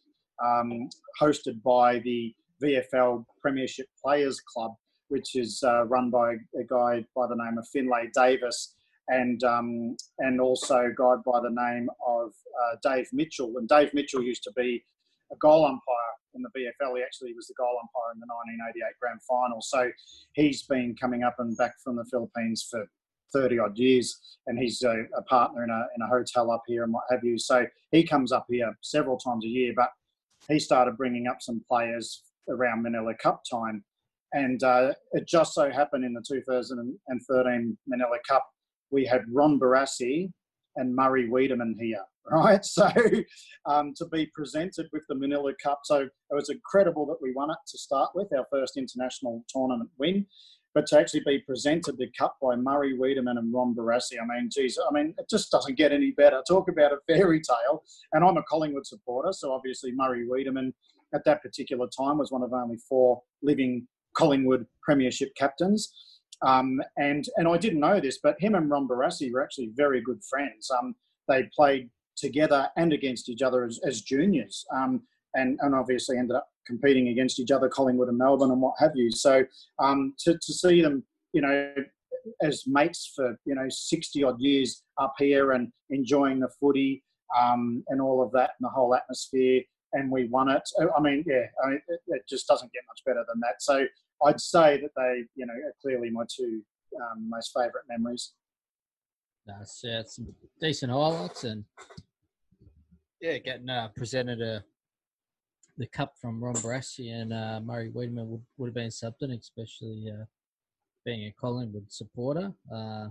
um, 0.45 0.89
hosted 1.21 1.63
by 1.63 1.99
the 2.01 2.35
VFL 2.63 3.25
Premiership 3.41 3.87
Players 4.03 4.41
Club, 4.41 4.73
which 5.09 5.37
is 5.37 5.63
uh, 5.65 5.85
run 5.87 6.11
by 6.11 6.35
a 6.59 6.65
guy 6.69 7.05
by 7.15 7.27
the 7.27 7.37
name 7.37 7.59
of 7.59 7.67
Finlay 7.69 8.11
Davis. 8.15 8.75
And 9.11 9.43
um, 9.43 9.97
and 10.19 10.39
also 10.39 10.77
a 10.77 10.95
guy 10.95 11.15
by 11.25 11.41
the 11.41 11.49
name 11.49 11.89
of 12.07 12.29
uh, 12.29 12.77
Dave 12.83 13.09
Mitchell. 13.15 13.55
And 13.57 13.67
Dave 13.67 13.95
Mitchell 13.95 14.23
used 14.23 14.43
to 14.43 14.53
be 14.55 14.85
a 15.33 15.37
goal 15.37 15.65
umpire 15.65 16.15
in 16.35 16.43
the 16.43 16.51
VFL. 16.51 16.97
He 16.97 17.03
actually 17.03 17.33
was 17.35 17.47
the 17.47 17.55
goal 17.57 17.79
umpire 17.81 18.13
in 18.15 18.21
the 18.21 18.27
1988 18.27 19.01
Grand 19.01 19.23
Final. 19.23 19.63
So 19.63 19.91
he's 20.35 20.63
been 20.65 20.95
coming 21.01 21.23
up 21.23 21.37
and 21.39 21.57
back 21.57 21.75
from 21.83 21.97
the 21.97 22.05
Philippines 22.05 22.67
for 22.71 22.87
30 23.33 23.59
odd 23.59 23.79
years 23.79 24.19
and 24.47 24.59
he's 24.59 24.83
a, 24.83 25.05
a, 25.17 25.23
partner 25.23 25.65
in 25.65 25.71
a, 25.71 25.87
in 25.97 26.03
a 26.03 26.07
hotel 26.07 26.51
up 26.51 26.63
here 26.67 26.85
and 26.85 26.93
what 26.93 27.05
have 27.11 27.23
you. 27.23 27.39
So 27.39 27.67
he 27.93 28.03
comes 28.03 28.33
up 28.33 28.47
here 28.49 28.73
several 28.83 29.19
times 29.19 29.45
a 29.45 29.49
year, 29.49 29.73
but 29.77 29.91
he 30.49 30.59
started 30.59 30.97
bringing 30.97 31.27
up 31.27 31.39
some 31.41 31.63
players 31.69 32.23
around 32.49 32.83
Manila 32.83 33.15
Cup 33.23 33.43
time. 33.51 33.85
And 34.33 34.63
uh, 34.63 34.93
it 35.13 35.27
just 35.27 35.55
so 35.55 35.71
happened 35.71 36.05
in 36.05 36.13
the 36.13 36.25
2013 36.27 37.79
Manila 37.87 38.17
Cup, 38.29 38.47
we 38.91 39.05
had 39.05 39.23
Ron 39.33 39.59
Barassi 39.59 40.31
and 40.77 40.95
Murray 40.95 41.29
Weideman 41.29 41.75
here, 41.79 42.05
right? 42.31 42.65
So 42.65 42.89
um, 43.67 43.93
to 43.97 44.07
be 44.07 44.31
presented 44.35 44.87
with 44.93 45.03
the 45.09 45.15
Manila 45.15 45.53
Cup, 45.63 45.81
so 45.85 46.01
it 46.03 46.11
was 46.35 46.51
incredible 46.51 47.07
that 47.07 47.21
we 47.21 47.33
won 47.35 47.51
it 47.51 47.59
to 47.69 47.79
start 47.79 48.11
with, 48.15 48.29
our 48.37 48.47
first 48.51 48.77
international 48.77 49.45
tournament 49.49 49.91
win. 49.99 50.27
But 50.79 50.87
to 50.87 51.01
actually 51.01 51.23
be 51.27 51.41
presented 51.41 51.99
the 51.99 52.07
cup 52.17 52.37
by 52.41 52.55
Murray 52.55 52.97
Weideman 52.97 53.37
and 53.37 53.53
Ron 53.53 53.75
Barassi, 53.75 54.13
I 54.23 54.25
mean, 54.25 54.49
geez, 54.49 54.79
I 54.79 54.93
mean, 54.93 55.13
it 55.19 55.29
just 55.29 55.51
doesn't 55.51 55.77
get 55.77 55.91
any 55.91 56.13
better. 56.13 56.41
Talk 56.47 56.69
about 56.69 56.93
a 56.93 56.99
fairy 57.09 57.41
tale. 57.41 57.83
And 58.13 58.25
I'm 58.25 58.37
a 58.37 58.45
Collingwood 58.45 58.87
supporter, 58.87 59.33
so 59.33 59.51
obviously 59.51 59.91
Murray 59.91 60.25
Weideman 60.25 60.73
at 61.13 61.25
that 61.25 61.43
particular 61.43 61.89
time 61.89 62.19
was 62.19 62.31
one 62.31 62.45
of 62.45 62.53
only 62.53 62.77
four 62.89 63.21
living 63.43 63.89
Collingwood 64.17 64.67
Premiership 64.81 65.35
captains. 65.35 65.93
Um, 66.47 66.81
and 66.97 67.25
and 67.39 67.49
I 67.49 67.57
didn't 67.57 67.81
know 67.81 67.99
this, 67.99 68.21
but 68.23 68.41
him 68.41 68.55
and 68.55 68.71
Ron 68.71 68.87
Barassi 68.87 69.33
were 69.33 69.43
actually 69.43 69.73
very 69.75 70.01
good 70.01 70.23
friends. 70.31 70.71
Um, 70.79 70.95
they 71.27 71.51
played 71.57 71.91
together 72.17 72.69
and 72.77 72.93
against 72.93 73.29
each 73.29 73.43
other 73.43 73.65
as, 73.65 73.81
as 73.85 74.03
juniors, 74.03 74.65
um, 74.73 75.03
and 75.35 75.59
and 75.61 75.75
obviously 75.75 76.19
ended 76.19 76.37
up 76.37 76.47
competing 76.69 77.09
against 77.09 77.41
each 77.41 77.51
other, 77.51 77.69
Collingwood 77.69 78.09
and 78.09 78.19
Melbourne, 78.19 78.53
and 78.53 78.61
what 78.61 78.75
have 78.79 78.93
you. 78.95 79.11
So 79.11 79.45
um, 79.81 80.15
to 80.21 80.35
to 80.35 80.53
see 80.53 80.83
them, 80.83 81.03
you 81.33 81.41
know, 81.41 81.75
as 82.43 82.65
mates 82.67 83.13
for 83.17 83.37
you 83.45 83.55
know 83.55 83.67
sixty 83.69 84.23
odd 84.23 84.41
years 84.41 84.85
up 85.01 85.15
here 85.19 85.53
and 85.53 85.73
enjoying 85.91 86.39
the 86.41 86.51
footy 86.61 87.03
um, 87.37 87.83
and 87.89 88.01
all 88.01 88.23
of 88.23 88.31
that 88.33 88.51
and 88.59 88.67
the 88.67 88.71
whole 88.71 88.95
atmosphere, 88.95 89.63
and 89.95 90.11
we 90.11 90.29
won 90.29 90.49
it. 90.49 90.63
I 90.97 91.01
mean, 91.01 91.25
yeah, 91.27 91.47
I 91.65 91.71
mean, 91.71 91.81
it, 91.89 92.01
it 92.09 92.23
just 92.29 92.47
doesn't 92.47 92.73
get 92.73 92.83
much 92.89 93.03
better 93.05 93.25
than 93.29 93.41
that. 93.41 93.61
So 93.61 93.87
I'd 94.25 94.41
say 94.41 94.81
that 94.81 94.91
they, 94.97 95.25
you 95.35 95.47
know, 95.47 95.55
are 95.55 95.75
clearly 95.83 96.11
my 96.11 96.25
two 96.29 96.63
um, 97.01 97.29
most 97.29 97.53
favourite 97.55 97.87
memories. 97.89 98.33
That's 99.47 99.81
yeah, 99.83 100.03
some 100.05 100.35
decent 100.61 100.93
highlights 100.93 101.45
and 101.45 101.65
yeah, 103.21 103.39
getting 103.39 103.69
uh, 103.69 103.89
presented 103.97 104.41
a 104.43 104.63
the 105.79 105.87
cup 105.87 106.15
from 106.21 106.43
Ron 106.43 106.55
Barassi 106.57 107.13
and 107.13 107.33
uh, 107.33 107.61
Murray 107.65 107.91
Weideman 107.91 108.27
would, 108.27 108.43
would 108.59 108.67
have 108.67 108.75
been 108.75 108.91
something, 108.91 109.31
especially 109.31 110.13
uh, 110.13 110.25
being 111.05 111.27
a 111.27 111.35
Collingwood 111.41 111.91
supporter. 111.91 112.53
Uh, 112.73 113.09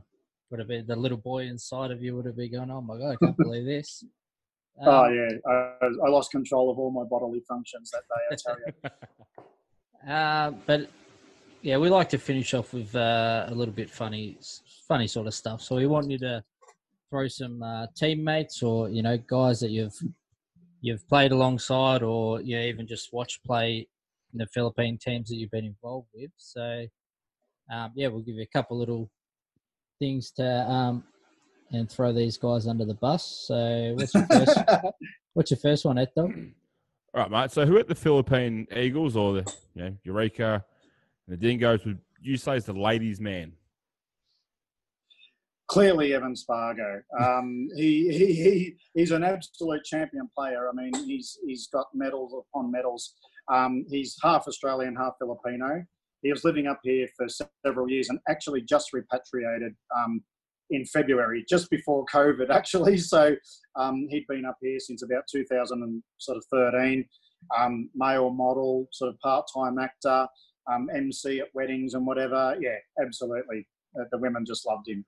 would 0.50 0.60
have 0.60 0.68
been 0.68 0.86
the 0.86 0.96
little 0.96 1.18
boy 1.18 1.44
inside 1.44 1.92
of 1.92 2.02
you 2.02 2.16
would 2.16 2.26
have 2.26 2.38
been 2.38 2.52
going, 2.52 2.72
"Oh 2.72 2.82
my 2.82 2.98
god, 2.98 3.14
I 3.14 3.26
can't 3.26 3.38
believe 3.44 3.66
this." 3.66 4.04
Um, 4.80 4.88
oh 4.88 5.10
yeah, 5.10 5.30
I, 5.50 5.86
I, 6.06 6.10
lost 6.10 6.32
control 6.32 6.70
of 6.70 6.78
all 6.78 6.92
my 6.92 7.04
bodily 7.04 7.42
functions 7.48 7.92
that 7.92 8.04
day. 8.08 8.22
I 8.32 8.36
tell 8.36 8.58
you. 10.06 10.12
uh, 10.14 10.52
but 10.66 10.90
yeah, 11.62 11.78
we 11.78 11.90
like 11.90 12.10
to 12.10 12.18
finish 12.18 12.54
off 12.54 12.74
with 12.74 12.96
uh, 12.96 13.46
a 13.48 13.56
little 13.56 13.74
bit 13.74 13.90
funny, 13.90 14.38
funny 14.88 15.08
sort 15.08 15.28
of 15.28 15.34
stuff. 15.34 15.62
So 15.62 15.76
we 15.76 15.88
want 15.88 16.12
you 16.12 16.20
to 16.20 16.44
throw 17.10 17.28
some 17.28 17.64
uh, 17.64 17.88
teammates 17.96 18.62
or 18.62 18.90
you 18.90 19.02
know 19.02 19.18
guys 19.18 19.60
that 19.62 19.72
you've 19.72 19.98
you've 20.88 21.08
played 21.10 21.34
alongside 21.34 22.02
or 22.02 22.42
you 22.42 22.58
even 22.58 22.88
just 22.88 23.12
watch 23.12 23.44
play 23.44 23.88
in 24.34 24.40
the 24.40 24.48
Philippine 24.48 24.98
teams 24.98 25.28
that 25.28 25.36
you've 25.36 25.52
been 25.52 25.66
involved 25.66 26.08
with. 26.16 26.32
So 26.38 26.86
um, 27.72 27.92
yeah, 27.96 28.08
we'll 28.08 28.22
give 28.22 28.36
you 28.36 28.44
a 28.44 28.58
couple 28.58 28.80
little 28.80 29.12
things 30.00 30.32
to 30.32 30.46
um, 30.46 31.04
and 31.74 31.92
throw 31.92 32.14
these 32.14 32.38
guys 32.38 32.68
under 32.68 32.86
the 32.86 32.94
bus. 32.94 33.46
So 33.48 33.94
what's 33.98 34.14
your 34.14 34.26
first? 34.28 34.60
what's 35.34 35.52
your 35.52 35.60
first 35.60 35.84
one, 35.84 35.98
Eto? 35.98 36.54
All 37.14 37.24
right, 37.24 37.32
mate. 37.32 37.52
So 37.52 37.66
who 37.66 37.78
at 37.78 37.90
the 37.90 37.96
Philippine 37.96 38.68
Eagles 38.74 39.18
or 39.18 39.34
the 39.34 39.54
you 39.76 39.84
know 39.84 39.98
Eureka 40.04 40.64
and 41.28 41.34
the 41.34 41.38
Dingoes 41.38 41.84
would 41.86 42.00
you 42.22 42.38
say 42.38 42.56
is 42.56 42.66
the 42.66 42.74
ladies' 42.74 43.20
man? 43.20 43.52
Clearly, 45.68 46.14
Evan 46.14 46.36
Spargo. 46.36 47.02
Um, 47.20 47.68
he, 47.76 48.10
he, 48.10 48.34
he 48.34 48.76
he's 48.94 49.12
an 49.12 49.24
absolute 49.24 49.84
champion 49.84 50.30
player. 50.36 50.70
I 50.70 50.72
mean, 50.74 50.94
he's 51.06 51.38
he's 51.46 51.68
got 51.68 51.88
medals 51.94 52.34
upon 52.34 52.72
medals. 52.72 53.16
Um, 53.52 53.86
he's 53.90 54.16
half 54.24 54.48
Australian, 54.48 54.96
half 54.96 55.14
Filipino. 55.20 55.84
He 56.22 56.32
was 56.32 56.44
living 56.44 56.68
up 56.68 56.80
here 56.84 57.08
for 57.18 57.28
several 57.66 57.90
years 57.90 58.10
and 58.10 58.20
actually 58.30 58.62
just 58.62 58.92
repatriated 58.94 59.74
um, 59.96 60.22
in 60.70 60.86
February, 60.86 61.46
just 61.48 61.70
before 61.70 62.06
COVID, 62.14 62.50
actually. 62.52 62.98
So 62.98 63.36
um, 63.76 64.08
he'd 64.10 64.26
been 64.28 64.46
up 64.46 64.58
here 64.62 64.80
since 64.80 65.04
about 65.04 65.24
2013. 65.32 67.06
Um, 67.58 67.90
male 67.96 68.32
model, 68.32 68.88
sort 68.92 69.10
of 69.14 69.20
part-time 69.20 69.78
actor, 69.78 70.28
um, 70.72 70.90
MC 70.94 71.40
at 71.40 71.48
weddings 71.54 71.94
and 71.94 72.06
whatever. 72.06 72.58
Yeah, 72.60 72.78
absolutely. 73.02 73.68
Uh, 73.98 74.06
the 74.12 74.18
women 74.18 74.44
just 74.46 74.66
loved 74.66 74.88
him. 74.88 75.06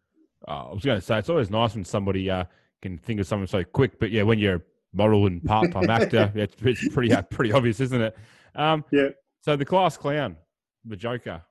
Oh, 0.48 0.53
I 0.53 0.74
was 0.74 0.84
going 0.84 0.99
to 0.99 1.06
say 1.06 1.20
it's 1.20 1.30
always 1.30 1.49
nice 1.49 1.76
when 1.76 1.84
somebody 1.84 2.30
uh, 2.30 2.45
can 2.82 2.98
think 2.98 3.20
of 3.20 3.28
something 3.28 3.48
so 3.48 3.64
quick, 3.64 3.99
but 3.99 4.11
yeah, 4.11 4.24
when 4.24 4.40
you're 4.40 4.56
a 4.56 4.61
model 4.94 5.28
and 5.28 5.44
part-time 5.44 5.90
actor, 5.90 6.32
it's, 6.36 6.56
it's, 6.61 6.88
pretty 6.90 7.14
uh, 7.14 7.22
pretty 7.24 7.52
obvious, 7.52 7.80
isn't 7.80 8.02
it? 8.02 8.18
Um, 8.56 8.86
yeah. 8.91 9.10
So 9.41 9.56
the 9.56 9.66
class 9.66 9.98
clown, 9.98 10.38
the 10.86 10.95
Joker. 10.95 11.41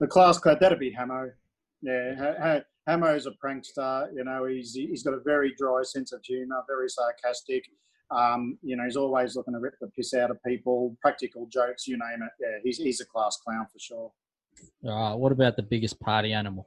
The 0.00 0.06
class 0.06 0.38
clown, 0.38 0.58
that'd 0.60 0.78
be 0.78 0.92
Hamo. 0.92 1.30
Yeah, 1.82 2.60
Hamo's 2.88 3.26
a 3.26 3.32
prankster. 3.32 4.08
You 4.14 4.24
know, 4.24 4.46
he's 4.46 4.74
he's 4.74 5.02
got 5.02 5.14
a 5.14 5.20
very 5.20 5.54
dry 5.56 5.82
sense 5.82 6.12
of 6.12 6.20
humour, 6.24 6.62
very 6.68 6.88
sarcastic. 6.88 7.64
Um, 8.10 8.58
you 8.62 8.76
know, 8.76 8.84
he's 8.84 8.96
always 8.96 9.36
looking 9.36 9.52
to 9.52 9.60
rip 9.60 9.74
the 9.80 9.88
piss 9.88 10.14
out 10.14 10.30
of 10.30 10.42
people, 10.42 10.96
practical 11.02 11.46
jokes, 11.52 11.86
you 11.86 11.98
name 11.98 12.22
it. 12.22 12.30
Yeah, 12.40 12.58
he's 12.64 12.78
he's 12.78 13.00
a 13.00 13.06
class 13.06 13.36
clown 13.36 13.66
for 13.72 13.78
sure. 13.78 14.12
Uh, 14.84 15.14
what 15.14 15.32
about 15.32 15.56
the 15.56 15.62
biggest 15.62 16.00
party 16.00 16.32
animal? 16.32 16.66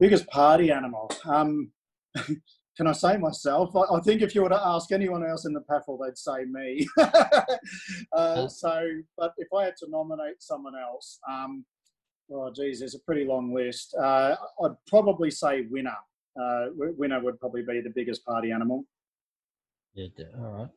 Biggest 0.00 0.26
party 0.28 0.70
animal. 0.70 1.10
Um, 1.24 1.72
can 2.76 2.86
I 2.86 2.92
say 2.92 3.16
myself? 3.16 3.74
I, 3.74 3.96
I, 3.96 4.00
think 4.00 4.22
if 4.22 4.34
you 4.34 4.42
were 4.42 4.48
to 4.48 4.66
ask 4.66 4.92
anyone 4.92 5.24
else 5.24 5.44
in 5.44 5.52
the 5.52 5.62
PAFL, 5.68 5.98
they'd 6.04 6.16
say 6.16 6.44
me. 6.44 6.86
uh, 8.12 8.48
so, 8.48 8.88
but 9.16 9.32
if 9.36 9.48
I 9.52 9.64
had 9.64 9.76
to 9.78 9.86
nominate 9.90 10.40
someone 10.42 10.74
else, 10.76 11.18
um, 11.28 11.64
Oh, 12.30 12.52
geez, 12.54 12.80
there's 12.80 12.94
a 12.94 13.00
pretty 13.00 13.24
long 13.24 13.54
list. 13.54 13.94
Uh, 13.94 14.36
I'd 14.62 14.76
probably 14.86 15.30
say 15.30 15.62
winner. 15.70 15.96
Uh, 16.40 16.66
winner 16.74 17.20
would 17.20 17.40
probably 17.40 17.62
be 17.62 17.80
the 17.80 17.92
biggest 17.94 18.24
party 18.24 18.52
animal. 18.52 18.84
Yeah, 19.94 20.08
all 20.38 20.52
right. 20.52 20.68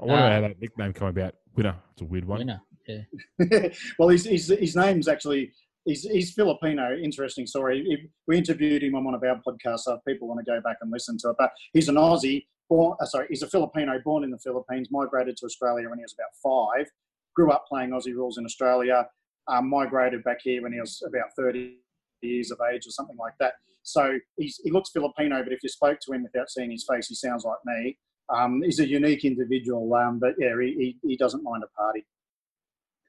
I 0.00 0.04
wonder 0.04 0.24
uh, 0.24 0.30
how 0.30 0.40
that 0.40 0.60
nickname 0.60 0.92
came 0.92 1.08
about. 1.08 1.34
Winner. 1.54 1.76
It's 1.92 2.02
a 2.02 2.04
weird 2.04 2.24
one. 2.24 2.38
Winner. 2.38 2.60
Yeah. 2.88 3.68
well, 3.98 4.08
his, 4.08 4.24
his, 4.24 4.48
his 4.48 4.76
name's 4.76 5.06
actually 5.06 5.52
he's, 5.84 6.02
he's 6.02 6.32
Filipino. 6.32 6.96
Interesting 6.96 7.46
story. 7.46 8.08
We 8.26 8.36
interviewed 8.36 8.82
him 8.82 8.94
on 8.94 9.04
one 9.04 9.14
of 9.14 9.22
our 9.22 9.40
podcasts, 9.46 9.80
so 9.80 9.98
people 10.06 10.28
want 10.28 10.44
to 10.44 10.50
go 10.50 10.60
back 10.60 10.78
and 10.80 10.90
listen 10.90 11.18
to 11.18 11.30
it. 11.30 11.36
But 11.38 11.50
he's 11.72 11.88
an 11.88 11.96
Aussie. 11.96 12.46
Born, 12.68 12.96
uh, 13.00 13.04
sorry, 13.04 13.26
he's 13.28 13.42
a 13.42 13.48
Filipino, 13.48 14.00
born 14.02 14.24
in 14.24 14.30
the 14.30 14.38
Philippines, 14.38 14.88
migrated 14.90 15.36
to 15.36 15.46
Australia 15.46 15.88
when 15.90 15.98
he 15.98 16.04
was 16.04 16.14
about 16.14 16.34
five. 16.42 16.90
Grew 17.34 17.50
up 17.50 17.66
playing 17.68 17.90
Aussie 17.90 18.14
rules 18.14 18.38
in 18.38 18.44
Australia 18.44 19.06
um, 19.48 19.68
migrated 19.68 20.24
back 20.24 20.38
here 20.42 20.62
when 20.62 20.72
he 20.72 20.80
was 20.80 21.02
about 21.06 21.34
30 21.36 21.76
years 22.22 22.50
of 22.50 22.58
age 22.72 22.86
or 22.86 22.90
something 22.90 23.16
like 23.16 23.34
that. 23.40 23.54
So 23.82 24.18
he 24.36 24.50
looks 24.70 24.90
Filipino, 24.90 25.42
but 25.42 25.52
if 25.52 25.62
you 25.62 25.68
spoke 25.68 25.98
to 26.00 26.12
him 26.12 26.22
without 26.22 26.48
seeing 26.48 26.70
his 26.70 26.86
face, 26.88 27.08
he 27.08 27.14
sounds 27.14 27.44
like 27.44 27.58
me. 27.66 27.98
Um, 28.34 28.62
he's 28.62 28.80
a 28.80 28.88
unique 28.88 29.24
individual, 29.26 29.92
um, 29.94 30.18
but 30.18 30.34
yeah, 30.38 30.54
he, 30.58 30.96
he, 31.02 31.08
he, 31.08 31.16
doesn't 31.18 31.42
mind 31.42 31.62
a 31.62 31.78
party. 31.78 32.06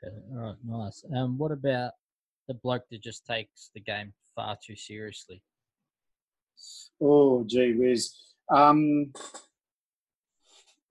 Okay, 0.03 0.13
all 0.33 0.37
right, 0.37 0.55
nice. 0.65 1.05
Um, 1.15 1.37
what 1.37 1.53
about 1.53 1.93
the 2.47 2.53
bloke 2.53 2.83
that 2.91 3.01
just 3.01 3.25
takes 3.25 3.71
the 3.73 3.81
game 3.81 4.13
far 4.35 4.57
too 4.65 4.75
seriously? 4.75 5.41
Oh, 7.01 7.43
gee 7.45 7.73
whiz. 7.73 8.13
Um, 8.49 9.11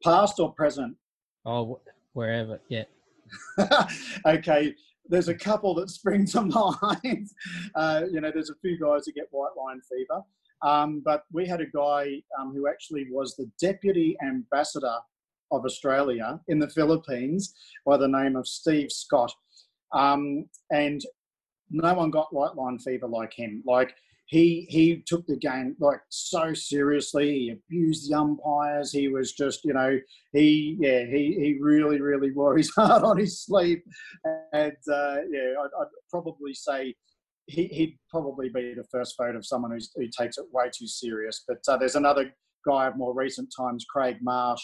past 0.02 0.40
or 0.40 0.52
present? 0.52 0.97
Oh, 1.47 1.81
wherever, 2.12 2.60
yeah. 2.68 2.85
okay, 4.26 4.74
there's 5.06 5.28
a 5.28 5.35
couple 5.35 5.74
that 5.74 5.90
spring 5.90 6.26
to 6.26 6.40
mind. 7.02 7.28
Uh, 7.74 8.02
you 8.10 8.20
know, 8.20 8.31
there's 8.32 8.51
a 8.51 8.56
few 8.56 8.78
guys 8.78 9.05
that 9.05 9.14
get 9.14 9.28
white 9.31 9.56
line 9.56 9.81
fever. 9.89 10.22
Um, 10.62 11.02
but 11.05 11.24
we 11.32 11.47
had 11.47 11.60
a 11.60 11.66
guy 11.66 12.22
um, 12.40 12.52
who 12.55 12.68
actually 12.68 13.06
was 13.10 13.36
the 13.36 13.51
deputy 13.60 14.16
ambassador 14.26 14.97
of 15.51 15.64
Australia 15.64 16.40
in 16.48 16.59
the 16.59 16.70
Philippines 16.70 17.55
by 17.85 17.97
the 17.97 18.09
name 18.09 18.35
of 18.35 18.48
Steve 18.48 18.90
Scott. 18.90 19.32
Um, 19.93 20.47
and 20.70 21.02
no 21.70 21.95
one 21.95 22.11
got 22.11 22.32
white 22.32 22.55
line 22.57 22.78
fever 22.78 23.07
like 23.07 23.32
him. 23.32 23.62
Like 23.66 23.95
he 24.27 24.66
he 24.70 25.03
took 25.07 25.27
the 25.27 25.36
game 25.36 25.77
like 25.81 26.01
so 26.09 26.55
seriously. 26.55 27.31
He 27.31 27.51
abused 27.51 28.11
the 28.11 28.16
umpires. 28.16 28.93
He 28.93 29.09
was 29.09 29.32
just, 29.32 29.65
you 29.65 29.74
know, 29.74 29.99
he 30.32 30.77
yeah, 30.81 31.05
he 31.05 31.36
he 31.39 31.59
really 31.61 32.01
really 32.01 32.32
wore 32.32 32.57
his 32.57 32.70
heart 32.77 33.03
on 33.03 33.19
his 33.19 33.43
sleeve. 33.43 33.82
And 34.53 34.77
uh, 34.93 35.16
yeah, 35.31 35.55
I'd, 35.61 35.70
I'd, 35.81 35.89
probably 36.11 36.55
say 36.55 36.95
he, 37.47 37.69
would 37.81 37.99
probably 38.11 38.49
be 38.49 38.74
the 38.74 38.86
first 38.91 39.16
vote 39.19 39.36
of 39.36 39.45
someone 39.45 39.73
who's, 39.73 39.91
who 39.95 40.07
takes 40.09 40.39
it 40.39 40.47
way 40.53 40.70
too 40.74 40.86
serious. 40.86 41.45
But 41.47 41.59
uh, 41.69 41.77
there's 41.77 41.97
another 41.97 42.32
guy 42.66 42.86
of 42.86 42.97
more 42.97 43.15
recent 43.15 43.53
times, 43.57 43.85
Craig 43.85 44.19
Marsh. 44.23 44.62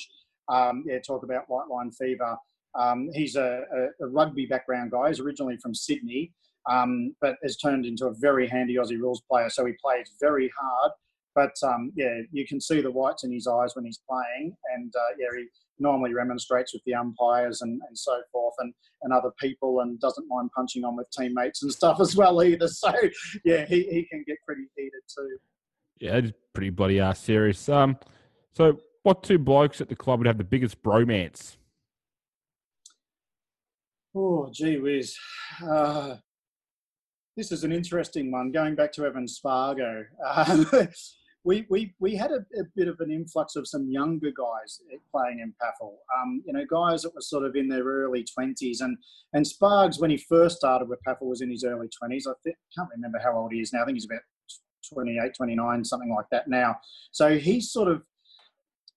Um, 0.48 0.85
yeah, 0.86 0.98
talk 1.06 1.22
about 1.22 1.44
white 1.48 1.68
line 1.68 1.90
fever. 1.93 2.36
Um, 2.78 3.10
he's 3.12 3.36
a, 3.36 3.62
a, 3.74 4.05
a 4.05 4.09
rugby 4.09 4.47
background 4.47 4.93
guy. 4.93 5.09
He's 5.09 5.20
originally 5.20 5.59
from 5.59 5.74
Sydney 5.74 6.32
um, 6.69 7.15
but 7.20 7.37
has 7.43 7.57
turned 7.57 7.87
into 7.87 8.07
a 8.07 8.15
very 8.15 8.47
handy 8.49 8.77
Aussie 8.77 8.99
rules 8.99 9.23
player. 9.31 9.49
So 9.49 9.65
he 9.65 9.74
plays 9.82 10.12
very 10.20 10.51
hard, 10.61 10.93
but 11.35 11.53
um, 11.62 11.93
yeah, 11.95 12.19
you 12.32 12.47
can 12.47 12.61
see 12.61 12.81
the 12.81 12.91
whites 12.91 13.24
in 13.24 13.32
his 13.32 13.47
eyes 13.47 13.74
when 13.74 13.85
he's 13.85 14.01
playing, 14.09 14.55
and 14.74 14.93
uh, 14.95 15.15
yeah, 15.19 15.28
he 15.37 15.47
normally 15.78 16.12
remonstrates 16.12 16.74
with 16.74 16.82
the 16.85 16.95
umpires 16.95 17.62
and, 17.62 17.81
and 17.89 17.99
so 17.99 18.20
forth, 18.32 18.55
and, 18.59 18.74
and 19.03 19.12
other 19.12 19.31
people, 19.39 19.81
and 19.81 19.99
doesn't 20.01 20.28
mind 20.28 20.51
punching 20.55 20.85
on 20.85 20.97
with 20.97 21.07
teammates 21.16 21.62
and 21.62 21.73
stuff 21.73 21.99
as 22.01 22.16
well 22.16 22.43
either. 22.43 22.69
So 22.69 22.93
yeah, 23.45 23.65
he, 23.66 23.85
he 23.85 24.07
can 24.11 24.24
get 24.27 24.37
pretty 24.47 24.65
heated 24.77 25.03
too. 25.15 25.39
Yeah, 26.01 26.20
pretty 26.55 26.70
bloody 26.70 27.01
ass 27.01 27.20
serious. 27.20 27.69
Um, 27.69 27.99
so 28.53 28.81
what 29.03 29.23
two 29.23 29.39
blokes 29.39 29.81
at 29.81 29.89
the 29.89 29.97
club 29.97 30.20
would 30.20 30.27
have 30.27 30.39
the 30.39 30.45
biggest 30.45 30.82
bromance? 30.82 31.57
Oh, 34.15 34.51
gee 34.53 34.78
whiz. 34.78 35.16
Uh, 35.62 36.16
this 37.40 37.52
is 37.52 37.64
an 37.64 37.72
interesting 37.72 38.30
one. 38.30 38.52
Going 38.52 38.74
back 38.74 38.92
to 38.92 39.06
Evan 39.06 39.26
Spargo, 39.26 40.04
um, 40.26 40.70
we, 41.44 41.64
we, 41.70 41.94
we 41.98 42.14
had 42.14 42.32
a, 42.32 42.44
a, 42.60 42.64
bit 42.76 42.86
of 42.86 43.00
an 43.00 43.10
influx 43.10 43.56
of 43.56 43.66
some 43.66 43.88
younger 43.88 44.30
guys 44.30 44.80
playing 45.10 45.40
in 45.40 45.54
PAFL. 45.62 45.94
Um, 46.20 46.42
you 46.44 46.52
know, 46.52 46.66
guys 46.70 47.00
that 47.00 47.14
were 47.14 47.22
sort 47.22 47.46
of 47.46 47.56
in 47.56 47.66
their 47.66 47.82
early 47.82 48.26
20s. 48.38 48.82
And, 48.82 48.98
and 49.32 49.46
Spargs, 49.46 49.98
when 49.98 50.10
he 50.10 50.18
first 50.18 50.58
started 50.58 50.90
with 50.90 50.98
PAFL, 51.08 51.22
was 51.22 51.40
in 51.40 51.50
his 51.50 51.64
early 51.64 51.86
20s. 51.86 52.28
I 52.28 52.34
think, 52.44 52.56
can't 52.76 52.90
remember 52.94 53.18
how 53.24 53.34
old 53.38 53.52
he 53.54 53.60
is 53.60 53.72
now. 53.72 53.84
I 53.84 53.84
think 53.86 53.96
he's 53.96 54.04
about 54.04 54.20
28, 54.92 55.32
29, 55.34 55.82
something 55.82 56.14
like 56.14 56.26
that 56.30 56.46
now. 56.46 56.76
So 57.10 57.38
he 57.38 57.62
sort 57.62 57.88
of 57.88 58.02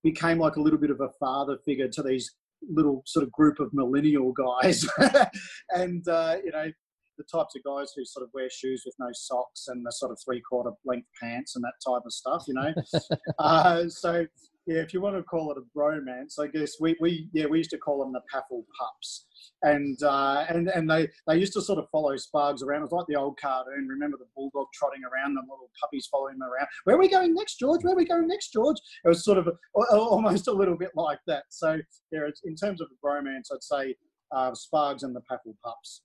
became 0.03 0.37
like 0.37 0.57
a 0.57 0.61
little 0.61 0.79
bit 0.79 0.91
of 0.91 0.99
a 0.99 1.11
father 1.17 1.59
figure 1.65 1.87
to 1.87 2.03
these 2.03 2.29
little 2.69 3.03
sort 3.05 3.23
of 3.23 3.31
group 3.31 3.61
of 3.61 3.73
millennial 3.73 4.33
guys. 4.33 4.85
and, 5.69 6.05
uh, 6.09 6.35
you 6.43 6.51
know, 6.51 6.69
the 7.17 7.23
types 7.23 7.55
of 7.55 7.63
guys 7.63 7.93
who 7.95 8.05
sort 8.05 8.23
of 8.23 8.29
wear 8.33 8.49
shoes 8.49 8.83
with 8.85 8.95
no 8.99 9.09
socks 9.13 9.65
and 9.67 9.85
the 9.85 9.91
sort 9.91 10.11
of 10.11 10.17
three 10.23 10.41
quarter 10.41 10.71
length 10.85 11.07
pants 11.21 11.55
and 11.55 11.63
that 11.63 11.73
type 11.85 12.01
of 12.05 12.13
stuff, 12.13 12.43
you 12.47 12.53
know. 12.53 12.73
uh, 13.39 13.87
so 13.87 14.25
yeah, 14.65 14.77
if 14.77 14.93
you 14.93 15.01
want 15.01 15.17
to 15.17 15.23
call 15.23 15.51
it 15.51 15.57
a 15.57 15.77
bromance, 15.77 16.39
I 16.39 16.47
guess 16.47 16.79
we, 16.79 16.95
we 17.01 17.27
yeah 17.33 17.47
we 17.47 17.57
used 17.57 17.71
to 17.71 17.77
call 17.77 17.99
them 17.99 18.13
the 18.13 18.21
Paffle 18.31 18.65
pups, 18.79 19.25
and 19.61 20.01
uh, 20.03 20.45
and 20.47 20.69
and 20.69 20.89
they 20.89 21.09
they 21.27 21.37
used 21.37 21.51
to 21.53 21.61
sort 21.61 21.79
of 21.79 21.89
follow 21.91 22.13
Spargs 22.13 22.63
around. 22.63 22.81
It 22.81 22.85
was 22.85 22.91
like 22.93 23.07
the 23.07 23.15
old 23.15 23.37
cartoon. 23.37 23.87
Remember 23.89 24.17
the 24.17 24.27
bulldog 24.35 24.67
trotting 24.73 25.01
around, 25.03 25.35
the 25.35 25.41
little 25.41 25.69
puppies 25.81 26.07
following 26.09 26.35
him 26.35 26.43
around. 26.43 26.67
Where 26.85 26.95
are 26.95 26.99
we 26.99 27.09
going 27.09 27.33
next, 27.33 27.59
George? 27.59 27.83
Where 27.83 27.93
are 27.93 27.97
we 27.97 28.05
going 28.05 28.27
next, 28.27 28.53
George? 28.53 28.77
It 29.03 29.09
was 29.09 29.25
sort 29.25 29.37
of 29.37 29.47
a, 29.47 29.79
almost 29.97 30.47
a 30.47 30.53
little 30.53 30.77
bit 30.77 30.91
like 30.95 31.19
that. 31.27 31.43
So 31.49 31.79
there, 32.11 32.31
in 32.45 32.55
terms 32.55 32.79
of 32.79 32.87
a 32.89 33.05
bromance, 33.05 33.51
I'd 33.53 33.63
say 33.63 33.95
uh, 34.31 34.51
Spargs 34.51 35.03
and 35.03 35.13
the 35.13 35.21
Paffle 35.29 35.57
pups. 35.63 36.03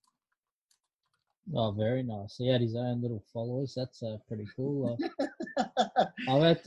Oh, 1.54 1.70
very 1.72 2.02
nice. 2.02 2.36
He 2.36 2.48
had 2.48 2.60
his 2.60 2.74
own 2.74 3.00
little 3.00 3.22
followers. 3.32 3.74
That's 3.74 4.02
uh, 4.02 4.18
pretty 4.26 4.46
cool. 4.54 4.98
Uh, 5.56 5.64
I've 6.28 6.42
had, 6.42 6.60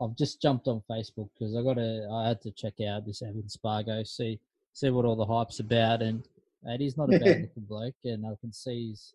I've 0.00 0.16
just 0.16 0.40
jumped 0.40 0.68
on 0.68 0.82
Facebook 0.88 1.28
because 1.38 1.56
I 1.56 1.62
got 1.62 1.74
to. 1.74 2.08
I 2.12 2.28
had 2.28 2.40
to 2.42 2.50
check 2.52 2.74
out 2.80 3.06
this 3.06 3.22
Evan 3.22 3.48
Spargo, 3.48 4.02
see 4.04 4.38
see 4.72 4.90
what 4.90 5.04
all 5.04 5.16
the 5.16 5.26
hype's 5.26 5.60
about, 5.60 6.02
and 6.02 6.22
and 6.64 6.80
he's 6.80 6.96
not 6.96 7.12
a 7.12 7.18
bad 7.18 7.22
looking 7.42 7.64
bloke, 7.68 7.94
and 8.04 8.24
I 8.24 8.30
can 8.40 8.52
see 8.52 8.88
he's 8.88 9.14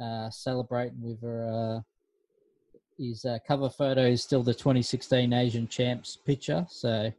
uh, 0.00 0.30
celebrating 0.30 1.02
with 1.02 1.20
her. 1.22 1.78
Uh, 1.78 1.80
his 2.96 3.24
uh, 3.24 3.38
cover 3.44 3.68
photo 3.68 4.06
is 4.06 4.22
still 4.22 4.44
the 4.44 4.54
2016 4.54 5.32
Asian 5.32 5.66
Champs 5.66 6.16
picture, 6.16 6.64
so 6.68 7.12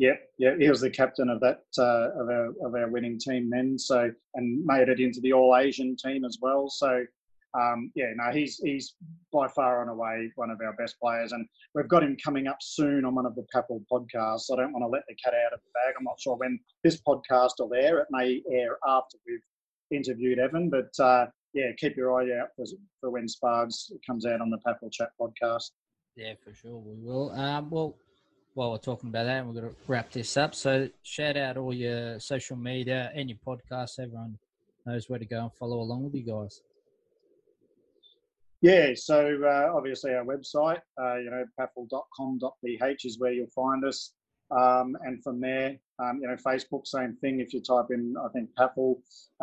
yeah, 0.00 0.14
yeah, 0.38 0.56
he 0.58 0.70
was 0.70 0.80
the 0.80 0.88
captain 0.88 1.28
of 1.28 1.40
that 1.40 1.60
uh, 1.76 2.08
of 2.18 2.30
our 2.30 2.46
of 2.64 2.74
our 2.74 2.88
winning 2.88 3.18
team 3.18 3.50
then. 3.50 3.78
So 3.78 4.10
and 4.34 4.64
made 4.64 4.88
it 4.88 4.98
into 4.98 5.20
the 5.20 5.34
All 5.34 5.54
Asian 5.54 5.94
team 5.94 6.24
as 6.24 6.38
well. 6.40 6.70
So 6.70 7.04
um, 7.52 7.92
yeah, 7.94 8.06
no, 8.16 8.32
he's 8.32 8.56
he's 8.64 8.94
by 9.30 9.46
far 9.48 9.82
and 9.82 9.90
away 9.90 10.32
one 10.36 10.48
of 10.48 10.58
our 10.64 10.72
best 10.72 10.98
players, 10.98 11.32
and 11.32 11.46
we've 11.74 11.86
got 11.86 12.02
him 12.02 12.16
coming 12.24 12.46
up 12.46 12.56
soon 12.62 13.04
on 13.04 13.14
one 13.14 13.26
of 13.26 13.34
the 13.34 13.44
PAFL 13.54 13.84
podcasts. 13.92 14.50
I 14.50 14.56
don't 14.56 14.72
want 14.72 14.84
to 14.84 14.88
let 14.88 15.02
the 15.06 15.14
cat 15.22 15.34
out 15.34 15.52
of 15.52 15.60
the 15.60 15.70
bag. 15.74 15.94
I'm 15.98 16.04
not 16.04 16.18
sure 16.18 16.36
when 16.36 16.58
this 16.82 16.98
podcast 17.06 17.52
will 17.58 17.74
air. 17.74 17.98
It 17.98 18.06
may 18.10 18.42
air 18.50 18.78
after 18.88 19.18
we've 19.26 19.98
interviewed 19.98 20.38
Evan, 20.38 20.70
but 20.70 20.98
uh, 20.98 21.26
yeah, 21.52 21.72
keep 21.76 21.94
your 21.98 22.18
eye 22.18 22.40
out 22.40 22.48
for, 22.56 22.64
for 23.02 23.10
when 23.10 23.26
Spargs 23.26 23.92
comes 24.06 24.24
out 24.24 24.40
on 24.40 24.48
the 24.48 24.60
PAFL 24.66 24.90
Chat 24.92 25.10
podcast. 25.20 25.72
Yeah, 26.16 26.32
for 26.42 26.54
sure 26.54 26.78
we 26.78 26.94
will. 26.96 27.32
Um, 27.32 27.68
well 27.68 27.98
while 28.54 28.72
we're 28.72 28.78
talking 28.78 29.10
about 29.10 29.24
that, 29.24 29.46
we're 29.46 29.52
going 29.52 29.68
to 29.68 29.76
wrap 29.86 30.10
this 30.10 30.36
up. 30.36 30.54
So, 30.54 30.88
shout 31.02 31.36
out 31.36 31.56
all 31.56 31.72
your 31.72 32.18
social 32.18 32.56
media 32.56 33.12
and 33.14 33.28
your 33.28 33.38
podcasts. 33.46 33.98
Everyone 33.98 34.38
knows 34.86 35.08
where 35.08 35.18
to 35.18 35.24
go 35.24 35.42
and 35.42 35.52
follow 35.54 35.80
along 35.80 36.04
with 36.04 36.14
you 36.14 36.22
guys. 36.22 36.62
Yeah, 38.62 38.92
so 38.94 39.40
uh, 39.42 39.74
obviously 39.74 40.12
our 40.12 40.24
website, 40.24 40.80
uh, 41.00 41.16
you 41.16 41.30
know, 41.30 41.44
paffle.com.ph 41.58 43.04
is 43.04 43.18
where 43.18 43.32
you'll 43.32 43.46
find 43.54 43.84
us. 43.86 44.12
Um, 44.50 44.96
and 45.02 45.22
from 45.22 45.40
there, 45.40 45.76
um, 45.98 46.18
you 46.20 46.28
know, 46.28 46.36
Facebook, 46.36 46.86
same 46.86 47.16
thing. 47.20 47.40
If 47.40 47.54
you 47.54 47.62
type 47.62 47.86
in, 47.90 48.14
I 48.22 48.28
think, 48.32 48.50
PAFL, 48.58 48.96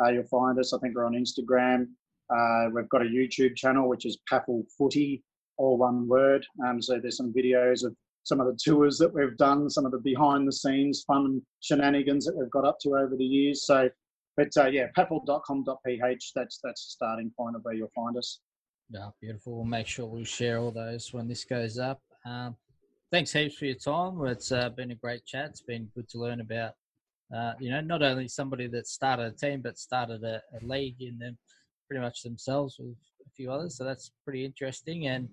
uh, 0.04 0.10
you'll 0.10 0.24
find 0.26 0.60
us. 0.60 0.74
I 0.74 0.80
think 0.80 0.96
we're 0.96 1.06
on 1.06 1.14
Instagram. 1.14 1.88
Uh, 2.30 2.70
we've 2.74 2.90
got 2.90 3.02
a 3.02 3.06
YouTube 3.06 3.56
channel, 3.56 3.88
which 3.88 4.06
is 4.06 4.20
PAFL 4.32 4.66
Footy, 4.78 5.24
all 5.58 5.78
one 5.78 6.08
word. 6.08 6.46
Um, 6.68 6.82
so 6.82 7.00
there's 7.00 7.18
some 7.18 7.34
videos 7.34 7.86
of 7.86 7.96
some 8.28 8.42
of 8.42 8.48
the 8.48 8.58
tours 8.62 8.98
that 8.98 9.14
we've 9.14 9.38
done, 9.38 9.70
some 9.70 9.86
of 9.86 9.94
the 9.94 10.00
behind 10.00 10.46
the 10.46 10.52
scenes 10.52 11.06
fun 11.08 11.42
shenanigans 11.62 12.26
that 12.26 12.36
we've 12.36 12.52
got 12.52 12.66
up 12.66 12.78
to 12.82 12.90
over 12.90 13.16
the 13.18 13.24
years. 13.24 13.66
So, 13.66 13.90
but 14.36 14.50
uh, 14.58 14.66
yeah, 14.66 14.88
paffle.com.ph, 14.96 16.32
that's, 16.36 16.60
that's 16.62 16.88
the 16.88 16.92
starting 16.92 17.32
point 17.38 17.56
of 17.56 17.62
where 17.64 17.74
you'll 17.74 17.92
find 17.96 18.18
us. 18.18 18.42
Yeah, 18.90 19.10
beautiful. 19.22 19.56
We'll 19.56 19.64
make 19.64 19.88
sure 19.88 20.06
we 20.08 20.26
share 20.26 20.60
all 20.60 20.72
those 20.72 21.14
when 21.14 21.30
this 21.30 21.46
goes 21.46 21.80
up. 21.80 22.02
Um, 22.26 22.58
thanks 23.12 23.32
heaps 23.32 23.56
for 23.56 23.66
your 23.66 23.76
time. 23.76 24.22
It's 24.26 24.52
uh, 24.52 24.70
been 24.70 24.92
a 24.92 24.96
great 24.96 25.26
chat. 25.26 25.52
It's 25.52 25.62
been 25.62 25.88
good 25.96 26.10
to 26.10 26.18
learn 26.18 26.42
about, 26.42 26.74
uh, 27.34 27.54
you 27.62 27.72
know, 27.72 27.80
not 27.80 28.04
only 28.04 28.28
somebody 28.28 28.68
that 28.68 28.88
started 28.88 29.26
a 29.26 29.32
team, 29.32 29.62
but 29.62 29.78
started 29.78 30.22
a, 30.26 30.42
a 30.54 30.60
league 30.66 31.02
in 31.02 31.18
them 31.18 31.38
pretty 31.88 32.02
much 32.02 32.24
themselves 32.24 32.78
with 32.80 32.96
a 33.26 33.30
few 33.36 33.52
others. 33.52 33.78
So 33.78 33.84
that's 33.84 34.12
pretty 34.24 34.46
interesting. 34.46 35.08
And 35.08 35.30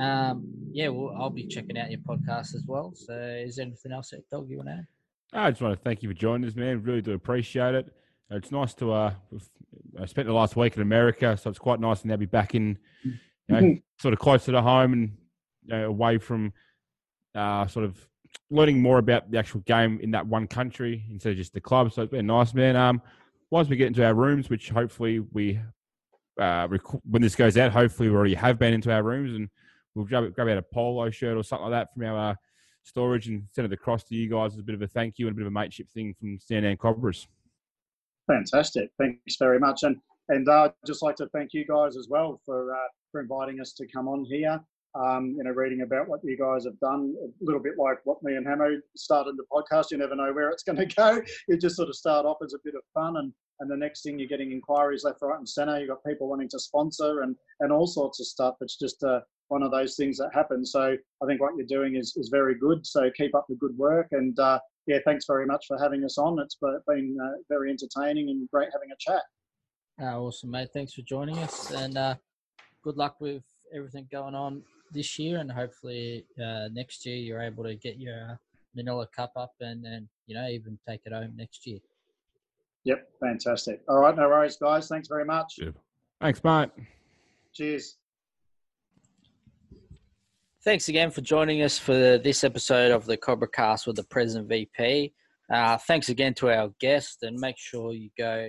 um, 0.00 0.46
yeah, 0.72 0.88
well, 0.88 1.14
I'll 1.18 1.30
be 1.30 1.46
checking 1.46 1.78
out 1.78 1.90
your 1.90 2.00
podcast 2.00 2.54
as 2.54 2.64
well. 2.66 2.92
So, 2.94 3.14
is 3.14 3.56
there 3.56 3.66
anything 3.66 3.92
else, 3.92 4.10
that 4.10 4.28
Dog, 4.30 4.48
you 4.48 4.58
want 4.58 4.68
to 4.68 4.74
add? 4.74 4.86
I 5.34 5.50
just 5.50 5.62
want 5.62 5.76
to 5.76 5.82
thank 5.82 6.02
you 6.02 6.08
for 6.08 6.14
joining 6.14 6.48
us, 6.48 6.56
man. 6.56 6.82
Really 6.82 7.02
do 7.02 7.12
appreciate 7.12 7.74
it. 7.74 7.92
It's 8.30 8.50
nice 8.50 8.74
to. 8.74 8.92
Uh, 8.92 9.14
I 10.00 10.06
spent 10.06 10.26
the 10.26 10.32
last 10.32 10.56
week 10.56 10.76
in 10.76 10.82
America, 10.82 11.36
so 11.36 11.50
it's 11.50 11.58
quite 11.58 11.80
nice 11.80 12.00
to 12.02 12.08
now 12.08 12.16
be 12.16 12.26
back 12.26 12.54
in, 12.54 12.78
you 13.02 13.12
know, 13.48 13.58
mm-hmm. 13.58 13.78
sort 14.00 14.14
of 14.14 14.20
closer 14.20 14.52
to 14.52 14.62
home 14.62 14.92
and 14.94 15.16
you 15.64 15.76
know, 15.76 15.88
away 15.88 16.18
from, 16.18 16.52
uh, 17.34 17.66
sort 17.66 17.84
of 17.84 18.08
learning 18.50 18.80
more 18.80 18.98
about 18.98 19.30
the 19.30 19.38
actual 19.38 19.60
game 19.60 20.00
in 20.02 20.10
that 20.12 20.26
one 20.26 20.46
country 20.46 21.04
instead 21.10 21.32
of 21.32 21.36
just 21.36 21.52
the 21.52 21.60
club. 21.60 21.92
So 21.92 22.02
it's 22.02 22.10
been 22.10 22.26
nice, 22.26 22.54
man. 22.54 22.76
Um, 22.76 23.02
once 23.52 23.68
we 23.68 23.76
get 23.76 23.86
into 23.86 24.02
our 24.04 24.14
rooms, 24.14 24.48
which 24.48 24.70
hopefully 24.70 25.20
we, 25.20 25.60
uh, 26.40 26.66
rec- 26.70 27.04
when 27.04 27.20
this 27.20 27.36
goes 27.36 27.58
out, 27.58 27.70
hopefully 27.70 28.08
we 28.08 28.16
already 28.16 28.34
have 28.34 28.58
been 28.58 28.72
into 28.72 28.90
our 28.90 29.02
rooms 29.02 29.34
and 29.34 29.46
we'll 29.94 30.06
grab, 30.06 30.34
grab 30.34 30.48
out 30.48 30.56
a 30.56 30.62
polo 30.62 31.10
shirt 31.10 31.36
or 31.36 31.44
something 31.44 31.68
like 31.68 31.72
that 31.72 31.92
from 31.92 32.06
our 32.06 32.30
uh, 32.30 32.34
storage 32.82 33.28
and 33.28 33.44
send 33.52 33.66
it 33.66 33.72
across 33.74 34.04
to 34.04 34.14
you 34.14 34.30
guys 34.30 34.54
as 34.54 34.60
a 34.60 34.62
bit 34.62 34.74
of 34.74 34.80
a 34.80 34.86
thank 34.86 35.18
you 35.18 35.28
and 35.28 35.34
a 35.34 35.36
bit 35.36 35.42
of 35.42 35.48
a 35.48 35.50
mateship 35.50 35.86
thing 35.92 36.14
from 36.18 36.38
Sandown 36.40 36.78
Cobras. 36.78 37.28
Fantastic. 38.26 38.90
Thanks 38.98 39.36
very 39.38 39.60
much. 39.60 39.82
And 39.82 39.96
and 40.28 40.48
uh, 40.48 40.64
I'd 40.64 40.72
just 40.86 41.02
like 41.02 41.16
to 41.16 41.26
thank 41.34 41.52
you 41.52 41.66
guys 41.66 41.96
as 41.96 42.06
well 42.08 42.40
for 42.46 42.72
uh, 42.72 42.88
for 43.10 43.20
inviting 43.20 43.60
us 43.60 43.74
to 43.74 43.86
come 43.86 44.08
on 44.08 44.24
here. 44.24 44.60
Um, 44.94 45.34
you 45.38 45.44
know, 45.44 45.50
reading 45.50 45.80
about 45.82 46.08
what 46.08 46.20
you 46.22 46.36
guys 46.36 46.64
have 46.64 46.78
done, 46.80 47.14
a 47.22 47.44
little 47.44 47.62
bit 47.62 47.78
like 47.78 47.98
what 48.04 48.22
me 48.22 48.36
and 48.36 48.46
Hamo 48.46 48.78
started 48.94 49.36
the 49.38 49.44
podcast. 49.50 49.86
You 49.90 49.96
never 49.96 50.14
know 50.14 50.32
where 50.32 50.50
it's 50.50 50.62
going 50.62 50.76
to 50.86 50.94
go. 50.94 51.22
You 51.48 51.56
just 51.56 51.76
sort 51.76 51.88
of 51.88 51.96
start 51.96 52.26
off 52.26 52.38
as 52.44 52.52
a 52.52 52.58
bit 52.62 52.74
of 52.74 52.82
fun, 52.92 53.16
and 53.16 53.32
and 53.60 53.70
the 53.70 53.76
next 53.76 54.02
thing 54.02 54.18
you're 54.18 54.28
getting 54.28 54.52
inquiries 54.52 55.04
left, 55.04 55.20
right, 55.22 55.38
and 55.38 55.48
centre. 55.48 55.78
You've 55.78 55.88
got 55.88 56.04
people 56.04 56.28
wanting 56.28 56.48
to 56.50 56.58
sponsor 56.58 57.22
and 57.22 57.36
and 57.60 57.72
all 57.72 57.86
sorts 57.86 58.20
of 58.20 58.26
stuff. 58.26 58.56
It's 58.60 58.76
just 58.76 59.02
uh, 59.02 59.20
one 59.52 59.62
of 59.62 59.70
those 59.70 59.96
things 59.96 60.16
that 60.16 60.30
happen. 60.32 60.64
So 60.64 60.96
I 61.22 61.26
think 61.26 61.40
what 61.40 61.52
you're 61.56 61.66
doing 61.66 61.96
is, 61.96 62.14
is 62.16 62.30
very 62.30 62.58
good. 62.58 62.86
So 62.86 63.10
keep 63.14 63.34
up 63.34 63.44
the 63.48 63.54
good 63.56 63.76
work. 63.76 64.08
And 64.12 64.36
uh, 64.38 64.58
yeah, 64.86 64.98
thanks 65.04 65.26
very 65.26 65.46
much 65.46 65.66
for 65.68 65.78
having 65.78 66.04
us 66.04 66.16
on. 66.16 66.38
It's 66.38 66.56
been 66.88 67.16
uh, 67.22 67.36
very 67.50 67.70
entertaining 67.70 68.30
and 68.30 68.48
great 68.50 68.70
having 68.72 68.88
a 68.90 68.96
chat. 68.98 69.22
Uh, 70.00 70.18
awesome, 70.18 70.50
mate. 70.50 70.70
Thanks 70.72 70.94
for 70.94 71.02
joining 71.02 71.38
us. 71.38 71.70
And 71.70 71.98
uh, 71.98 72.14
good 72.82 72.96
luck 72.96 73.20
with 73.20 73.44
everything 73.74 74.08
going 74.10 74.34
on 74.34 74.62
this 74.92 75.18
year. 75.18 75.38
And 75.38 75.50
hopefully 75.50 76.26
uh, 76.42 76.68
next 76.72 77.04
year 77.06 77.16
you're 77.16 77.42
able 77.42 77.64
to 77.64 77.74
get 77.74 77.98
your 77.98 78.38
Manila 78.74 79.06
Cup 79.14 79.32
up 79.36 79.54
and, 79.60 79.84
and, 79.84 80.08
you 80.26 80.34
know, 80.34 80.48
even 80.48 80.78
take 80.88 81.00
it 81.04 81.12
home 81.12 81.32
next 81.36 81.66
year. 81.66 81.80
Yep, 82.84 83.08
fantastic. 83.20 83.80
All 83.88 83.98
right, 83.98 84.16
no 84.16 84.28
worries, 84.28 84.56
guys. 84.56 84.88
Thanks 84.88 85.08
very 85.08 85.24
much. 85.24 85.58
Thanks, 86.20 86.42
mate. 86.42 86.70
Cheers. 87.52 87.96
Thanks 90.64 90.88
again 90.88 91.10
for 91.10 91.20
joining 91.20 91.62
us 91.62 91.78
for 91.78 92.18
this 92.18 92.44
episode 92.44 92.92
of 92.92 93.04
the 93.04 93.16
Cobra 93.16 93.48
Cast 93.48 93.86
with 93.86 93.96
the 93.96 94.04
Prez 94.04 94.36
and 94.36 94.48
VP. 94.48 95.12
Uh, 95.52 95.76
thanks 95.76 96.08
again 96.08 96.34
to 96.34 96.50
our 96.50 96.72
guest, 96.80 97.24
and 97.24 97.38
make 97.38 97.58
sure 97.58 97.92
you 97.92 98.10
go 98.16 98.48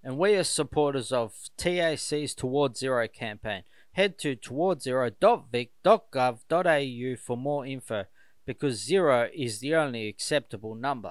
And 0.03 0.17
we 0.17 0.33
are 0.35 0.43
supporters 0.43 1.11
of 1.11 1.33
TAC's 1.57 2.33
Towards 2.33 2.79
Zero 2.79 3.07
campaign. 3.07 3.65
Head 3.91 4.17
to 4.19 4.35
towardszero.vic.gov.au 4.35 7.15
for 7.23 7.37
more 7.37 7.65
info 7.65 8.05
because 8.45 8.83
zero 8.83 9.29
is 9.33 9.59
the 9.59 9.75
only 9.75 10.07
acceptable 10.07 10.75
number. 10.75 11.01